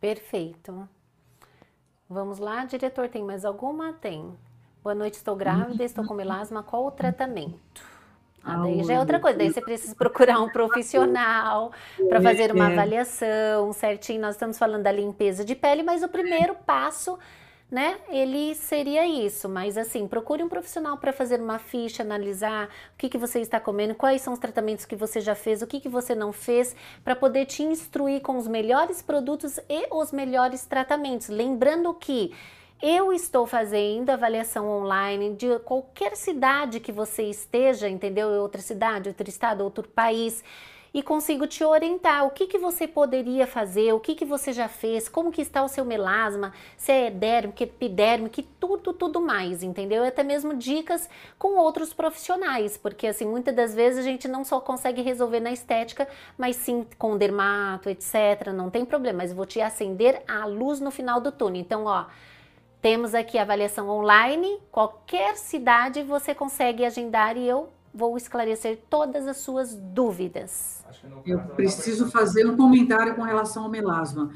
Perfeito. 0.01 0.89
Vamos 2.09 2.39
lá, 2.39 2.64
diretor, 2.64 3.09
tem 3.09 3.24
mais 3.24 3.44
alguma? 3.44 3.93
Tem. 3.93 4.32
Boa 4.82 4.94
noite, 4.94 5.14
estou 5.14 5.35
grávida, 5.35 5.82
estou 5.82 6.05
com 6.05 6.14
melasma, 6.14 6.62
qual 6.62 6.86
o 6.86 6.90
tratamento? 6.93 7.82
Ah, 8.44 8.59
daí 8.59 8.85
já 8.85 8.94
é 8.94 9.01
outra 9.01 9.18
coisa, 9.18 9.36
daí 9.36 9.52
você 9.52 9.60
precisa 9.60 9.93
procurar 9.97 10.40
um 10.40 10.48
profissional 10.48 11.73
para 12.09 12.20
fazer 12.20 12.52
uma 12.52 12.70
é. 12.70 12.73
avaliação 12.73 13.73
certinho. 13.73 14.20
Nós 14.20 14.36
estamos 14.36 14.56
falando 14.56 14.85
da 14.85 14.93
limpeza 14.93 15.44
de 15.44 15.56
pele, 15.56 15.82
mas 15.82 16.05
o 16.05 16.09
primeiro 16.09 16.55
passo, 16.55 17.18
né, 17.70 17.98
ele 18.09 18.55
seria 18.55 19.06
isso. 19.06 19.48
Mas 19.48 19.76
assim, 19.76 20.06
procure 20.06 20.43
um 20.43 20.48
profissional 20.48 20.97
para 20.97 21.12
fazer 21.12 21.40
uma 21.40 21.59
ficha, 21.59 22.02
analisar 22.02 22.66
o 22.66 22.97
que, 22.98 23.09
que 23.09 23.18
você 23.18 23.40
está 23.40 23.59
comendo, 23.59 23.94
quais 23.94 24.22
são 24.22 24.32
os 24.32 24.38
tratamentos 24.38 24.84
que 24.84 24.97
você 24.97 25.20
já 25.20 25.34
fez, 25.34 25.62
o 25.62 25.66
que, 25.66 25.80
que 25.80 25.88
você 25.88 26.14
não 26.14 26.32
fez, 26.32 26.74
para 27.05 27.16
poder 27.16 27.47
te 27.47 27.62
instruir 27.62 28.20
com 28.20 28.36
os 28.36 28.47
melhores 28.47 29.02
produtos 29.02 29.59
e 29.68 29.86
os 29.90 30.12
melhores 30.12 30.64
tratamentos. 30.64 31.28
Lembrando 31.28 31.93
que 31.94 32.32
eu 32.82 33.10
estou 33.12 33.47
fazendo 33.47 34.10
avaliação 34.10 34.68
online 34.68 35.34
de 35.34 35.59
qualquer 35.60 36.14
cidade 36.14 36.78
que 36.78 36.93
você 36.93 37.22
esteja, 37.22 37.88
entendeu? 37.88 38.28
Outra 38.28 38.60
cidade, 38.60 39.09
outro 39.09 39.28
estado, 39.28 39.64
outro 39.64 39.88
país 39.88 40.44
e 40.97 41.02
consigo 41.02 41.47
te 41.47 41.62
orientar 41.62 42.24
o 42.24 42.31
que, 42.31 42.47
que 42.47 42.56
você 42.56 42.89
poderia 42.89 43.47
fazer, 43.47 43.93
o 43.93 44.01
que, 44.01 44.14
que 44.14 44.24
você 44.24 44.51
já 44.51 44.66
fez, 44.66 45.10
como 45.10 45.31
que 45.31 45.43
está 45.43 45.62
o 45.62 45.68
seu 45.68 45.85
melasma, 45.85 46.55
se 46.74 46.90
é 46.90 47.09
edérmico, 47.09 47.62
epidérmico, 47.62 48.43
tudo, 48.59 48.94
tudo 48.94 49.20
mais, 49.20 49.62
entendeu? 49.62 50.02
E 50.02 50.09
até 50.09 50.23
mesmo 50.23 50.56
dicas 50.56 51.06
com 51.39 51.59
outros 51.59 51.93
profissionais, 51.93 52.78
porque 52.78 53.09
assim, 53.09 53.27
muitas 53.27 53.55
das 53.55 53.74
vezes 53.74 53.98
a 53.98 54.09
gente 54.09 54.27
não 54.27 54.43
só 54.43 54.59
consegue 54.59 55.02
resolver 55.02 55.40
na 55.40 55.52
estética, 55.52 56.09
mas 56.39 56.56
sim 56.56 56.86
com 56.97 57.18
dermato, 57.18 57.90
etc, 57.90 58.55
não 58.55 58.70
tem 58.70 58.82
problema, 58.82 59.18
mas 59.18 59.35
vou 59.35 59.44
te 59.44 59.60
acender 59.60 60.23
a 60.27 60.47
luz 60.47 60.81
no 60.81 60.90
final 60.90 61.20
do 61.20 61.31
túnel. 61.31 61.60
Então, 61.60 61.85
ó, 61.85 62.06
temos 62.81 63.14
aqui 63.14 63.36
avaliação 63.36 63.90
online, 63.90 64.59
qualquer 64.73 65.36
cidade 65.36 66.02
você 66.02 66.35
consegue 66.35 66.86
agendar 66.86 67.36
e 67.36 67.47
eu 67.47 67.68
vou 67.97 68.16
esclarecer 68.16 68.78
todas 68.90 69.27
as 69.27 69.39
suas 69.39 69.74
dúvidas. 69.74 70.85
Eu 71.24 71.40
preciso 71.40 72.10
fazer 72.10 72.47
um 72.47 72.56
comentário 72.56 73.14
com 73.14 73.23
relação 73.23 73.64
ao 73.64 73.70
melasma. 73.70 74.32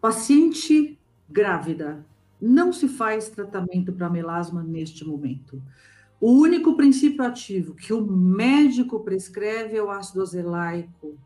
Paciente 0.00 0.98
grávida, 1.28 2.04
não 2.40 2.72
se 2.72 2.88
faz 2.88 3.28
tratamento 3.28 3.92
para 3.92 4.10
melasma 4.10 4.62
neste 4.62 5.04
momento. 5.04 5.62
O 6.20 6.32
único 6.32 6.76
princípio 6.76 7.24
ativo 7.24 7.74
que 7.74 7.92
o 7.92 8.04
médico 8.04 9.00
prescreve 9.00 9.76
é 9.76 9.82
o 9.82 9.90
ácido 9.90 10.22
azelaico. 10.22 11.16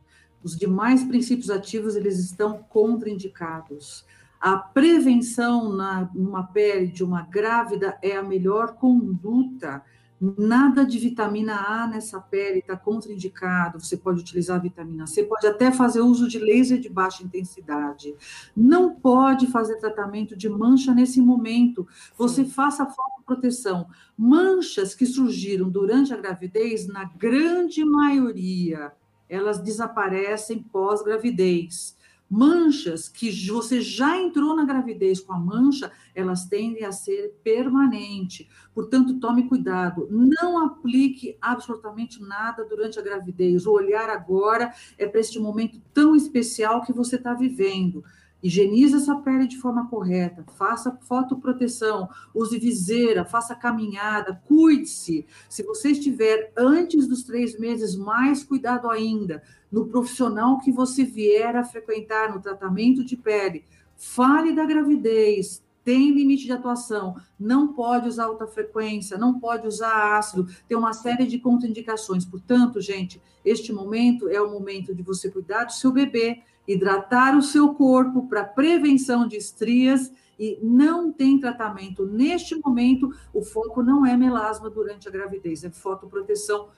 Os 0.43 0.57
demais 0.57 1.05
princípios 1.05 1.49
ativos 1.49 1.97
eles 1.97 2.19
estão 2.19 2.62
contraindicados. 2.69 4.05
A 4.41 4.57
prevenção 4.57 5.73
na, 5.73 6.11
numa 6.15 6.45
pele 6.45 6.87
de 6.87 7.05
uma 7.05 7.23
grávida 7.23 7.99
é 8.03 8.17
a 8.17 8.23
melhor 8.23 8.75
conduta. 8.75 9.83
Nada 10.20 10.84
de 10.84 10.98
vitamina 10.98 11.55
A 11.56 11.86
nessa 11.86 12.20
pele 12.20 12.59
está 12.59 12.76
contraindicado. 12.76 13.80
Você 13.80 13.97
pode 13.97 14.20
utilizar 14.20 14.60
vitamina 14.60 15.06
C, 15.06 15.24
pode 15.24 15.47
até 15.47 15.72
fazer 15.72 16.02
uso 16.02 16.28
de 16.28 16.38
laser 16.38 16.78
de 16.78 16.90
baixa 16.90 17.24
intensidade. 17.24 18.14
Não 18.55 18.94
pode 18.94 19.47
fazer 19.47 19.76
tratamento 19.76 20.36
de 20.36 20.48
mancha 20.48 20.92
nesse 20.92 21.22
momento. 21.22 21.88
Você 22.18 22.44
Sim. 22.44 22.51
faça 22.51 22.84
fotoproteção. 22.84 23.86
Manchas 24.14 24.94
que 24.94 25.06
surgiram 25.06 25.70
durante 25.70 26.12
a 26.12 26.18
gravidez, 26.18 26.86
na 26.86 27.05
grande 27.05 27.82
maioria, 27.82 28.92
elas 29.26 29.59
desaparecem 29.59 30.62
pós-gravidez. 30.62 31.97
Manchas 32.31 33.09
que 33.09 33.28
você 33.48 33.81
já 33.81 34.16
entrou 34.16 34.55
na 34.55 34.65
gravidez 34.65 35.19
com 35.19 35.32
a 35.32 35.39
mancha, 35.39 35.90
elas 36.15 36.47
tendem 36.47 36.85
a 36.85 36.93
ser 36.93 37.35
permanente. 37.43 38.48
Portanto, 38.73 39.19
tome 39.19 39.48
cuidado. 39.48 40.07
Não 40.09 40.65
aplique 40.65 41.36
absolutamente 41.40 42.23
nada 42.23 42.65
durante 42.65 43.01
a 43.01 43.02
gravidez. 43.02 43.66
O 43.66 43.73
olhar 43.73 44.09
agora 44.09 44.73
é 44.97 45.09
para 45.09 45.19
este 45.19 45.40
momento 45.40 45.82
tão 45.93 46.15
especial 46.15 46.82
que 46.82 46.93
você 46.93 47.16
está 47.16 47.35
vivendo. 47.35 48.05
Higienize 48.43 48.97
essa 48.97 49.17
pele 49.17 49.47
de 49.47 49.59
forma 49.59 49.89
correta, 49.89 50.45
faça 50.57 50.99
fotoproteção, 51.03 52.09
use 52.35 52.59
viseira, 52.59 53.25
faça 53.25 53.55
caminhada, 53.55 54.41
cuide-se. 54.47 55.27
Se 55.49 55.62
você 55.62 55.91
estiver 55.91 56.53
antes 56.57 57.07
dos 57.07 57.23
três 57.23 57.59
meses, 57.59 57.95
mais 57.97 58.43
cuidado 58.43 58.89
ainda. 58.89 59.43
No 59.71 59.87
profissional 59.87 60.59
que 60.59 60.73
você 60.73 61.05
vier 61.05 61.55
a 61.55 61.65
frequentar 61.65 62.33
no 62.33 62.41
tratamento 62.41 63.05
de 63.05 63.17
pele, 63.17 63.65
fale 63.97 64.53
da 64.55 64.65
gravidez, 64.65 65.62
tem 65.85 66.12
limite 66.12 66.45
de 66.45 66.53
atuação, 66.53 67.17
não 67.39 67.73
pode 67.73 68.09
usar 68.09 68.25
alta 68.25 68.47
frequência, 68.47 69.17
não 69.17 69.39
pode 69.39 69.67
usar 69.67 70.17
ácido, 70.17 70.47
tem 70.69 70.77
uma 70.77 70.93
série 70.93 71.27
de 71.27 71.39
contraindicações. 71.39 72.25
Portanto, 72.25 72.81
gente, 72.81 73.21
este 73.45 73.73
momento 73.73 74.29
é 74.29 74.41
o 74.41 74.51
momento 74.51 74.95
de 74.95 75.03
você 75.03 75.31
cuidar 75.31 75.65
do 75.65 75.73
seu 75.73 75.91
bebê, 75.91 76.43
hidratar 76.72 77.36
o 77.36 77.42
seu 77.42 77.74
corpo 77.74 78.26
para 78.28 78.44
prevenção 78.44 79.26
de 79.26 79.36
estrias 79.36 80.12
e 80.38 80.59
não 80.62 81.12
tem 81.12 81.38
tratamento. 81.38 82.06
Neste 82.06 82.55
momento, 82.55 83.14
o 83.34 83.42
foco 83.42 83.82
não 83.82 84.06
é 84.06 84.16
melasma 84.16 84.70
durante 84.70 85.09
a 85.09 85.10
gravidez, 85.10 85.64
é 85.64 85.70
fotoproteção. 85.70 86.68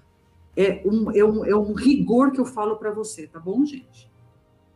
É 0.56 0.82
um, 0.84 1.10
é 1.10 1.24
um, 1.24 1.44
é 1.44 1.54
um 1.54 1.72
rigor 1.72 2.32
que 2.32 2.40
eu 2.40 2.44
falo 2.44 2.76
para 2.76 2.90
você, 2.90 3.26
tá 3.26 3.38
bom, 3.38 3.64
gente? 3.64 4.10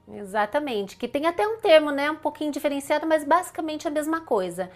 Exatamente, 0.08 0.96
que 0.96 1.08
tem 1.08 1.26
até 1.26 1.46
um 1.46 1.58
termo, 1.58 1.90
né, 1.90 2.10
um 2.10 2.16
pouquinho 2.16 2.52
diferenciado, 2.52 3.06
mas 3.06 3.24
basicamente 3.24 3.88
a 3.88 3.90
mesma 3.90 4.20
coisa. 4.20 4.70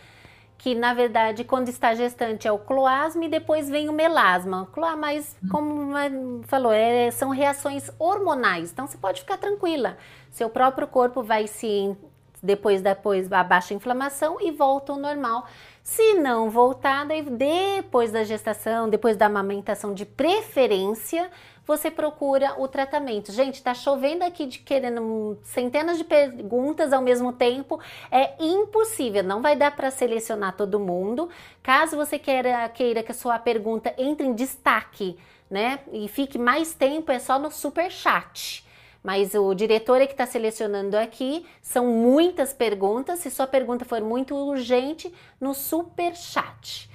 Que 0.61 0.75
na 0.75 0.95
verdade, 0.95 1.43
quando 1.43 1.69
está 1.69 1.95
gestante 1.95 2.47
é 2.47 2.53
o 2.53 2.59
cloasma 2.59 3.25
e 3.25 3.29
depois 3.29 3.69
vem 3.69 3.89
o 3.89 3.93
melasma. 3.93 4.69
Mas, 4.99 5.37
como 5.51 6.43
falou, 6.45 6.73
é, 6.73 7.11
são 7.11 7.31
reações 7.31 7.91
hormonais, 7.99 8.71
então 8.71 8.87
você 8.87 8.99
pode 8.99 9.21
ficar 9.21 9.39
tranquila. 9.39 9.97
Seu 10.31 10.51
próprio 10.51 10.87
corpo 10.87 11.23
vai 11.23 11.47
se 11.47 11.97
depois 12.43 12.81
depois 12.81 13.31
a 13.33 13.45
baixa 13.45 13.75
inflamação 13.75 14.39
e 14.41 14.51
volta 14.51 14.93
ao 14.93 14.99
normal. 14.99 15.47
Se 15.83 16.15
não 16.15 16.51
voltar, 16.51 17.07
depois 17.07 18.13
da 18.13 18.23
gestação, 18.23 18.89
depois 18.89 19.17
da 19.17 19.27
amamentação 19.27 19.93
de 19.95 20.05
preferência, 20.05 21.31
você 21.71 21.89
procura 21.89 22.61
o 22.61 22.67
tratamento. 22.67 23.31
Gente, 23.31 23.63
tá 23.63 23.73
chovendo 23.73 24.25
aqui 24.25 24.45
de 24.45 24.59
querendo 24.59 25.39
centenas 25.45 25.99
de 25.99 26.03
perguntas 26.03 26.93
ao 26.93 27.01
mesmo 27.01 27.33
tempo. 27.33 27.81
É 28.11 28.35
impossível, 28.43 29.23
não 29.23 29.41
vai 29.41 29.55
dar 29.55 29.77
para 29.77 29.89
selecionar 29.89 30.57
todo 30.57 30.81
mundo. 30.81 31.29
Caso 31.63 31.97
você 31.97 32.19
queira, 32.19 32.69
queira 32.71 33.05
que 33.05 33.13
a 33.13 33.15
sua 33.15 33.39
pergunta 33.39 33.95
entre 33.97 34.27
em 34.27 34.35
destaque, 34.35 35.17
né, 35.49 35.79
e 35.93 36.09
fique 36.09 36.39
mais 36.39 36.75
tempo, 36.75 37.13
é 37.13 37.21
só 37.21 37.39
no 37.39 37.53
super 37.53 37.89
chat. 37.89 38.67
Mas 39.01 39.35
o 39.35 39.55
diretor 39.55 40.01
é 40.01 40.07
que 40.07 40.13
está 40.13 40.27
selecionando 40.27 40.97
aqui, 40.97 41.47
são 41.63 41.87
muitas 41.87 42.53
perguntas. 42.53 43.21
Se 43.21 43.31
sua 43.31 43.47
pergunta 43.47 43.85
for 43.85 44.01
muito 44.01 44.35
urgente, 44.35 45.15
no 45.41 45.55
super 45.55 46.17
chat. 46.17 46.91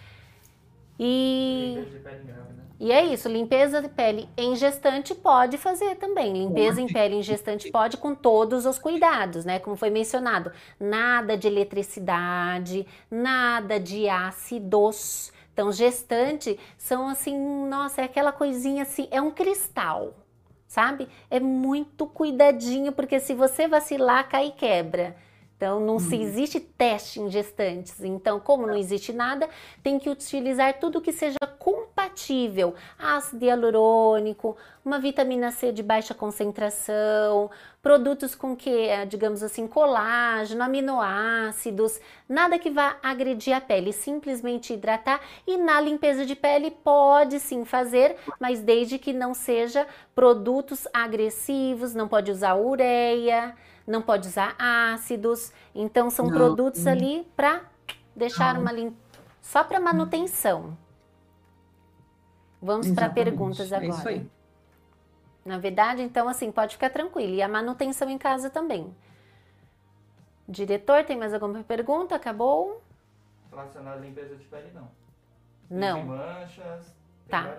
E 1.00 1.78
e 2.80 2.92
é 2.92 3.04
isso, 3.06 3.30
limpeza 3.30 3.82
de 3.82 3.88
pele 3.88 4.28
em 4.38 4.56
gestante 4.56 5.16
pode 5.16 5.58
fazer 5.58 5.96
também. 5.96 6.34
Limpeza 6.34 6.82
em 6.82 6.88
pele 6.88 7.16
em 7.16 7.24
gestante 7.24 7.72
pode 7.72 7.98
com 7.98 8.14
todos 8.14 8.66
os 8.66 8.78
cuidados, 8.78 9.46
né? 9.46 9.60
Como 9.60 9.76
foi 9.76 9.90
mencionado, 9.90 10.52
nada 10.80 11.38
de 11.38 11.48
eletricidade, 11.48 12.86
nada 13.10 13.80
de 13.80 14.10
ácidos. 14.10 15.32
Então, 15.54 15.72
gestante 15.72 16.60
são 16.78 17.08
assim, 17.08 17.38
nossa, 17.70 18.02
é 18.02 18.04
aquela 18.04 18.34
coisinha 18.34 18.84
assim, 18.84 19.08
é 19.10 19.22
um 19.22 19.32
cristal, 19.32 20.14
sabe? 20.68 21.08
É 21.30 21.40
muito 21.40 22.06
cuidadinho, 22.06 22.92
porque 22.92 23.22
se 23.22 23.34
você 23.34 23.66
vacilar, 23.66 24.28
cai 24.28 24.48
e 24.48 24.52
quebra. 24.52 25.16
Então, 25.58 25.80
não 25.80 26.00
se 26.00 26.16
uhum. 26.16 26.22
existe 26.22 26.60
teste 26.60 27.22
em 27.22 27.30
gestantes. 27.32 28.04
Então, 28.04 28.42
como 28.42 28.68
não 28.68 28.76
existe 28.76 29.14
nada, 29.14 29.48
tem 29.82 29.98
que 29.98 30.10
utilizar 30.10 30.78
tudo 30.80 31.00
que 31.00 31.14
seja 31.14 31.40
compatível. 31.58 32.76
Ácido 33.00 33.46
hialurônico, 33.46 34.58
uma 34.84 35.00
vitamina 35.00 35.52
C 35.52 35.72
de 35.72 35.82
baixa 35.82 36.14
concentração, 36.14 37.50
produtos 37.82 38.36
com 38.36 38.54
que, 38.54 38.70
eh, 38.70 39.06
digamos 39.06 39.42
assim, 39.42 39.66
colágeno, 39.66 40.62
aminoácidos, 40.62 42.02
nada 42.28 42.60
que 42.60 42.70
vá 42.70 42.98
agredir 43.02 43.56
a 43.56 43.62
pele, 43.62 43.94
simplesmente 43.94 44.74
hidratar. 44.74 45.22
E 45.48 45.58
na 45.58 45.80
limpeza 45.80 46.26
de 46.26 46.36
pele 46.36 46.70
pode 46.70 47.40
sim 47.40 47.64
fazer, 47.64 48.18
mas 48.42 48.60
desde 48.60 49.00
que 49.00 49.14
não 49.14 49.34
seja 49.34 49.88
produtos 50.14 50.86
agressivos, 50.94 51.94
não 51.94 52.10
pode 52.10 52.30
usar 52.30 52.56
ureia 52.56 53.56
não 53.86 54.02
pode 54.02 54.28
usar 54.28 54.56
ácidos. 54.58 55.52
Então 55.74 56.10
são 56.10 56.26
não. 56.26 56.34
produtos 56.34 56.86
ali 56.88 57.28
para 57.36 57.62
deixar 58.16 58.56
não. 58.56 58.62
uma 58.62 58.72
limpa 58.72 58.98
só 59.42 59.64
para 59.64 59.80
manutenção. 59.80 60.78
Vamos 62.62 62.90
para 62.92 63.10
perguntas 63.10 63.72
agora. 63.72 63.86
É 63.86 63.90
isso 63.90 64.08
aí. 64.08 64.32
Na 65.46 65.60
verdade, 65.60 66.02
então 66.02 66.28
assim, 66.28 66.52
pode 66.52 66.74
ficar 66.74 66.90
tranquilo. 66.90 67.34
E 67.34 67.42
a 67.42 67.48
manutenção 67.48 68.10
em 68.10 68.18
casa 68.18 68.50
também. 68.50 68.96
Diretor, 70.48 71.04
tem 71.04 71.18
mais 71.18 71.34
alguma 71.34 71.64
pergunta? 71.64 72.16
Acabou? 72.16 72.82
Relacionado 73.52 73.98
à 73.98 74.02
limpeza 74.02 74.36
de 74.36 74.46
pele, 74.46 74.72
não. 74.74 74.90
Não. 75.70 76.04
manchas, 76.06 76.96
Tá. 77.28 77.58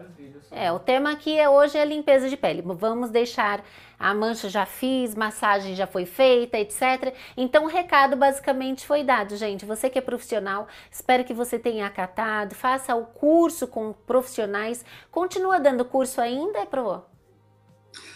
É, 0.50 0.70
o 0.70 0.78
tema 0.78 1.10
aqui 1.10 1.36
é, 1.36 1.48
hoje 1.48 1.76
é 1.76 1.84
limpeza 1.84 2.28
de 2.28 2.36
pele. 2.36 2.62
Vamos 2.62 3.10
deixar 3.10 3.64
a 3.98 4.14
mancha 4.14 4.48
já 4.48 4.64
fiz, 4.64 5.14
massagem 5.14 5.74
já 5.74 5.86
foi 5.86 6.06
feita, 6.06 6.58
etc. 6.58 7.14
Então 7.36 7.64
o 7.64 7.68
recado 7.68 8.16
basicamente 8.16 8.86
foi 8.86 9.02
dado, 9.02 9.36
gente. 9.36 9.64
Você 9.64 9.90
que 9.90 9.98
é 9.98 10.02
profissional, 10.02 10.68
espero 10.90 11.24
que 11.24 11.34
você 11.34 11.58
tenha 11.58 11.86
acatado, 11.86 12.54
faça 12.54 12.94
o 12.94 13.06
curso 13.06 13.66
com 13.66 13.92
profissionais. 13.92 14.84
Continua 15.10 15.58
dando 15.58 15.84
curso 15.84 16.20
ainda, 16.20 16.64
Pro? 16.66 17.02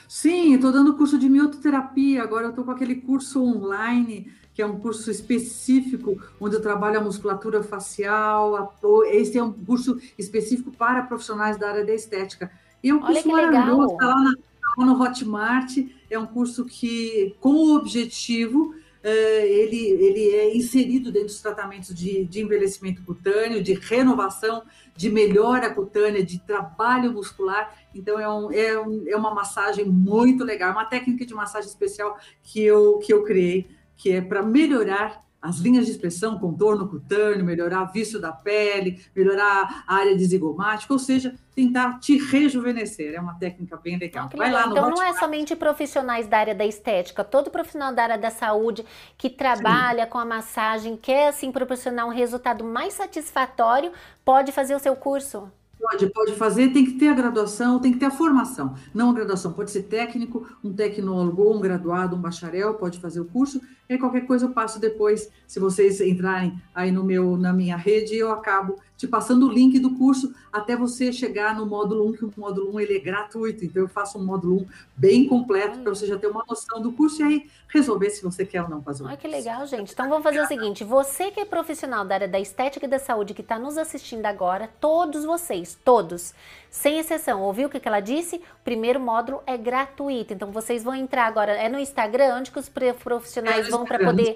Sim, 0.09 0.55
estou 0.55 0.73
dando 0.73 0.97
curso 0.97 1.19
de 1.19 1.29
miototerapia, 1.29 2.23
agora 2.23 2.47
eu 2.47 2.51
estou 2.51 2.65
com 2.65 2.73
aquele 2.73 2.97
curso 2.97 3.43
online 3.43 4.31
que 4.61 4.63
é 4.63 4.67
um 4.67 4.79
curso 4.79 5.11
específico 5.11 6.21
onde 6.39 6.55
eu 6.55 6.61
trabalho 6.61 6.99
a 6.99 7.03
musculatura 7.03 7.63
facial. 7.63 8.77
Esse 9.07 9.39
é 9.39 9.43
um 9.43 9.51
curso 9.51 9.99
específico 10.19 10.71
para 10.71 11.03
profissionais 11.05 11.57
da 11.57 11.71
área 11.71 11.83
da 11.83 11.95
estética. 11.95 12.53
E 12.83 12.91
é 12.91 12.95
um 12.95 13.01
curso 13.01 13.27
maravilhoso, 13.27 13.95
está 13.95 14.07
lá, 14.07 14.15
tá 14.15 14.75
lá, 14.77 14.85
no 14.87 15.03
Hotmart. 15.03 15.79
É 16.11 16.19
um 16.19 16.27
curso 16.27 16.67
que, 16.67 17.35
com 17.41 17.55
o 17.55 17.75
objetivo, 17.75 18.75
é, 19.03 19.49
ele, 19.49 19.79
ele 19.79 20.29
é 20.29 20.55
inserido 20.55 21.11
dentro 21.11 21.29
dos 21.29 21.41
tratamentos 21.41 21.95
de, 21.95 22.27
de 22.27 22.43
envelhecimento 22.43 23.03
cutâneo, 23.03 23.63
de 23.63 23.73
renovação, 23.73 24.63
de 24.95 25.09
melhora 25.09 25.73
cutânea, 25.73 26.23
de 26.23 26.39
trabalho 26.39 27.15
muscular. 27.15 27.75
Então, 27.95 28.21
é, 28.21 28.29
um, 28.29 28.53
é, 28.53 28.79
um, 28.79 29.05
é 29.09 29.17
uma 29.17 29.33
massagem 29.35 29.87
muito 29.87 30.45
legal, 30.45 30.73
uma 30.73 30.85
técnica 30.85 31.25
de 31.25 31.33
massagem 31.33 31.71
especial 31.71 32.19
que 32.43 32.63
eu, 32.63 32.99
que 32.99 33.11
eu 33.11 33.25
criei 33.25 33.80
que 34.01 34.11
é 34.11 34.21
para 34.23 34.43
melhorar 34.43 35.23
as 35.43 35.59
linhas 35.59 35.87
de 35.87 35.93
expressão, 35.93 36.39
contorno 36.39 36.89
cutâneo, 36.89 37.45
melhorar 37.45 37.83
o 37.83 37.93
vício 37.93 38.19
da 38.21 38.33
pele, 38.33 39.01
melhorar 39.15 39.85
a 39.87 39.95
área 39.97 40.17
zigomática, 40.19 40.93
ou 40.93 40.99
seja, 40.99 41.35
tentar 41.55 41.99
te 41.99 42.17
rejuvenescer. 42.17 43.15
É 43.15 43.21
uma 43.21 43.35
técnica 43.35 43.77
bem 43.77 43.99
legal. 43.99 44.29
Vai 44.35 44.49
legal. 44.49 44.63
lá 44.63 44.67
no 44.67 44.73
Então 44.73 44.91
não 44.91 45.03
é 45.03 45.13
somente 45.15 45.55
profissionais 45.55 46.27
da 46.27 46.39
área 46.39 46.55
da 46.55 46.65
estética, 46.65 47.23
todo 47.23 47.51
profissional 47.51 47.95
da 47.95 48.03
área 48.03 48.19
da 48.19 48.31
saúde 48.31 48.85
que 49.17 49.31
trabalha 49.31 50.05
Sim. 50.05 50.11
com 50.11 50.19
a 50.19 50.25
massagem, 50.25 50.97
quer 50.97 51.29
assim 51.29 51.53
proporcionar 51.53 52.07
um 52.07 52.11
resultado 52.11 52.65
mais 52.65 52.95
satisfatório, 52.95 53.93
pode 54.25 54.53
fazer 54.53 54.75
o 54.75 54.79
seu 54.79 54.97
curso. 54.97 55.51
Pode, 55.79 56.07
pode 56.11 56.35
fazer, 56.35 56.69
tem 56.75 56.85
que 56.85 56.93
ter 56.93 57.09
a 57.09 57.15
graduação, 57.15 57.79
tem 57.79 57.91
que 57.91 57.99
ter 57.99 58.07
a 58.07 58.11
formação. 58.11 58.75
Não 58.93 59.11
a 59.11 59.15
graduação, 59.15 59.55
pode 59.55 59.71
ser 59.71 59.85
técnico, 59.85 60.47
um 60.63 60.75
tecnólogo, 60.75 61.51
um 61.51 61.59
graduado, 61.59 62.15
um 62.15 62.21
bacharel, 62.21 62.75
pode 62.75 63.01
fazer 63.01 63.21
o 63.21 63.25
curso. 63.25 63.63
E 63.91 63.99
qualquer 63.99 64.25
coisa 64.25 64.47
eu 64.47 64.53
passo 64.53 64.79
depois, 64.79 65.29
se 65.49 65.59
vocês 65.59 66.01
entrarem 66.01 66.57
aí 66.73 66.93
no 66.93 67.03
meu, 67.03 67.37
na 67.37 67.53
minha 67.53 67.77
rede, 67.77 68.15
eu 68.15 68.31
acabo 68.31 68.79
te 68.97 69.09
passando 69.09 69.49
o 69.49 69.51
link 69.51 69.81
do 69.81 69.97
curso 69.97 70.33
até 70.53 70.77
você 70.77 71.13
chegar 71.13 71.57
no 71.57 71.67
módulo 71.67 72.09
1, 72.11 72.13
que 72.13 72.25
o 72.25 72.33
módulo 72.37 72.77
1 72.77 72.81
ele 72.81 72.97
é 72.99 73.01
gratuito. 73.01 73.65
Então 73.65 73.83
eu 73.83 73.89
faço 73.89 74.19
um 74.19 74.25
módulo 74.25 74.59
1 74.59 74.67
bem 74.97 75.27
completo 75.27 75.79
para 75.81 75.93
você 75.93 76.07
já 76.07 76.19
ter 76.19 76.29
uma 76.29 76.45
noção 76.49 76.81
do 76.81 76.93
curso 76.93 77.23
e 77.23 77.25
aí 77.25 77.51
resolver 77.69 78.11
se 78.11 78.23
você 78.23 78.45
quer 78.45 78.63
ou 78.63 78.69
não 78.69 78.83
fazer 78.83 79.03
o 79.03 79.07
curso. 79.07 79.09
Olha 79.09 79.17
que 79.17 79.27
legal, 79.27 79.67
gente. 79.67 79.93
Então 79.93 80.09
vamos 80.09 80.23
fazer 80.23 80.41
o 80.41 80.47
seguinte, 80.47 80.85
você 80.85 81.31
que 81.31 81.41
é 81.41 81.45
profissional 81.45 82.05
da 82.05 82.15
área 82.15 82.29
da 82.29 82.39
estética 82.39 82.87
e 82.87 82.89
da 82.89 82.99
saúde 82.99 83.33
que 83.33 83.41
está 83.41 83.59
nos 83.59 83.79
assistindo 83.79 84.27
agora, 84.27 84.69
todos 84.81 85.25
vocês, 85.25 85.79
todos, 85.83 86.35
sem 86.69 86.99
exceção, 86.99 87.43
ouviu 87.43 87.69
o 87.69 87.71
que 87.71 87.81
ela 87.89 88.01
disse? 88.01 88.37
O 88.37 88.65
primeiro 88.65 89.01
módulo 89.01 89.43
é 89.47 89.57
gratuito. 89.57 90.35
Então 90.35 90.53
vocês 90.53 90.85
vão 90.85 90.95
entrar 90.95 91.27
agora, 91.27 91.53
é 91.53 91.69
no 91.69 91.79
Instagram, 91.79 92.37
onde 92.37 92.51
que 92.51 92.59
os 92.59 92.69
profissionais 92.69 93.67
é 93.67 93.71
vão 93.71 93.80
para 93.85 93.99
poder... 93.99 94.35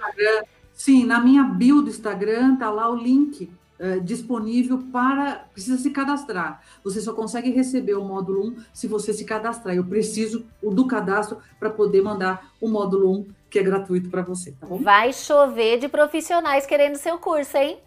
Sim, 0.72 1.04
na 1.04 1.20
minha 1.20 1.44
bio 1.44 1.82
do 1.82 1.88
Instagram 1.88 2.56
tá 2.56 2.68
lá 2.68 2.90
o 2.90 2.96
link 2.96 3.48
é, 3.78 3.98
disponível 3.98 4.78
para. 4.92 5.46
Precisa 5.52 5.76
se 5.76 5.90
cadastrar. 5.90 6.62
Você 6.82 7.00
só 7.00 7.12
consegue 7.12 7.50
receber 7.50 7.94
o 7.94 8.04
módulo 8.04 8.48
1 8.48 8.56
se 8.72 8.86
você 8.86 9.12
se 9.12 9.24
cadastrar. 9.24 9.74
Eu 9.74 9.84
preciso 9.84 10.46
do 10.62 10.86
cadastro 10.86 11.38
para 11.58 11.70
poder 11.70 12.00
mandar 12.00 12.52
o 12.60 12.68
módulo 12.68 13.12
1, 13.20 13.26
que 13.54 13.58
é 13.60 13.62
gratuito 13.62 14.10
para 14.10 14.20
você, 14.20 14.50
tá 14.50 14.66
bom? 14.66 14.78
Vai 14.78 15.12
chover 15.12 15.78
de 15.78 15.86
profissionais 15.86 16.66
querendo 16.66 16.96
seu 16.96 17.18
curso, 17.18 17.56
hein? 17.56 17.78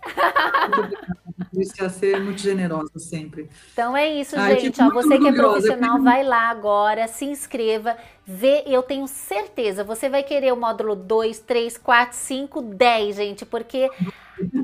Isso 1.52 1.84
ia 1.84 1.90
ser 1.90 2.22
muito 2.22 2.40
generosa 2.40 2.98
sempre. 2.98 3.50
Então 3.74 3.96
é 3.96 4.08
isso, 4.08 4.40
Ai, 4.40 4.58
gente. 4.62 4.82
Ó, 4.82 4.90
você 4.90 5.20
que 5.20 5.28
é 5.28 5.34
profissional, 5.34 6.02
vai 6.02 6.24
lá 6.24 6.50
agora, 6.50 7.06
se 7.10 7.26
inscreva, 7.26 7.98
vê. 8.26 8.64
Eu 8.66 8.82
tenho 8.82 9.06
certeza, 9.10 9.84
você 9.84 10.08
vai 10.08 10.24
querer 10.24 10.54
o 10.54 10.56
módulo 10.56 10.96
2, 10.96 11.40
3, 11.40 11.78
4, 11.78 12.18
5, 12.18 12.62
10, 12.62 13.16
gente, 13.18 13.46
porque 13.46 13.90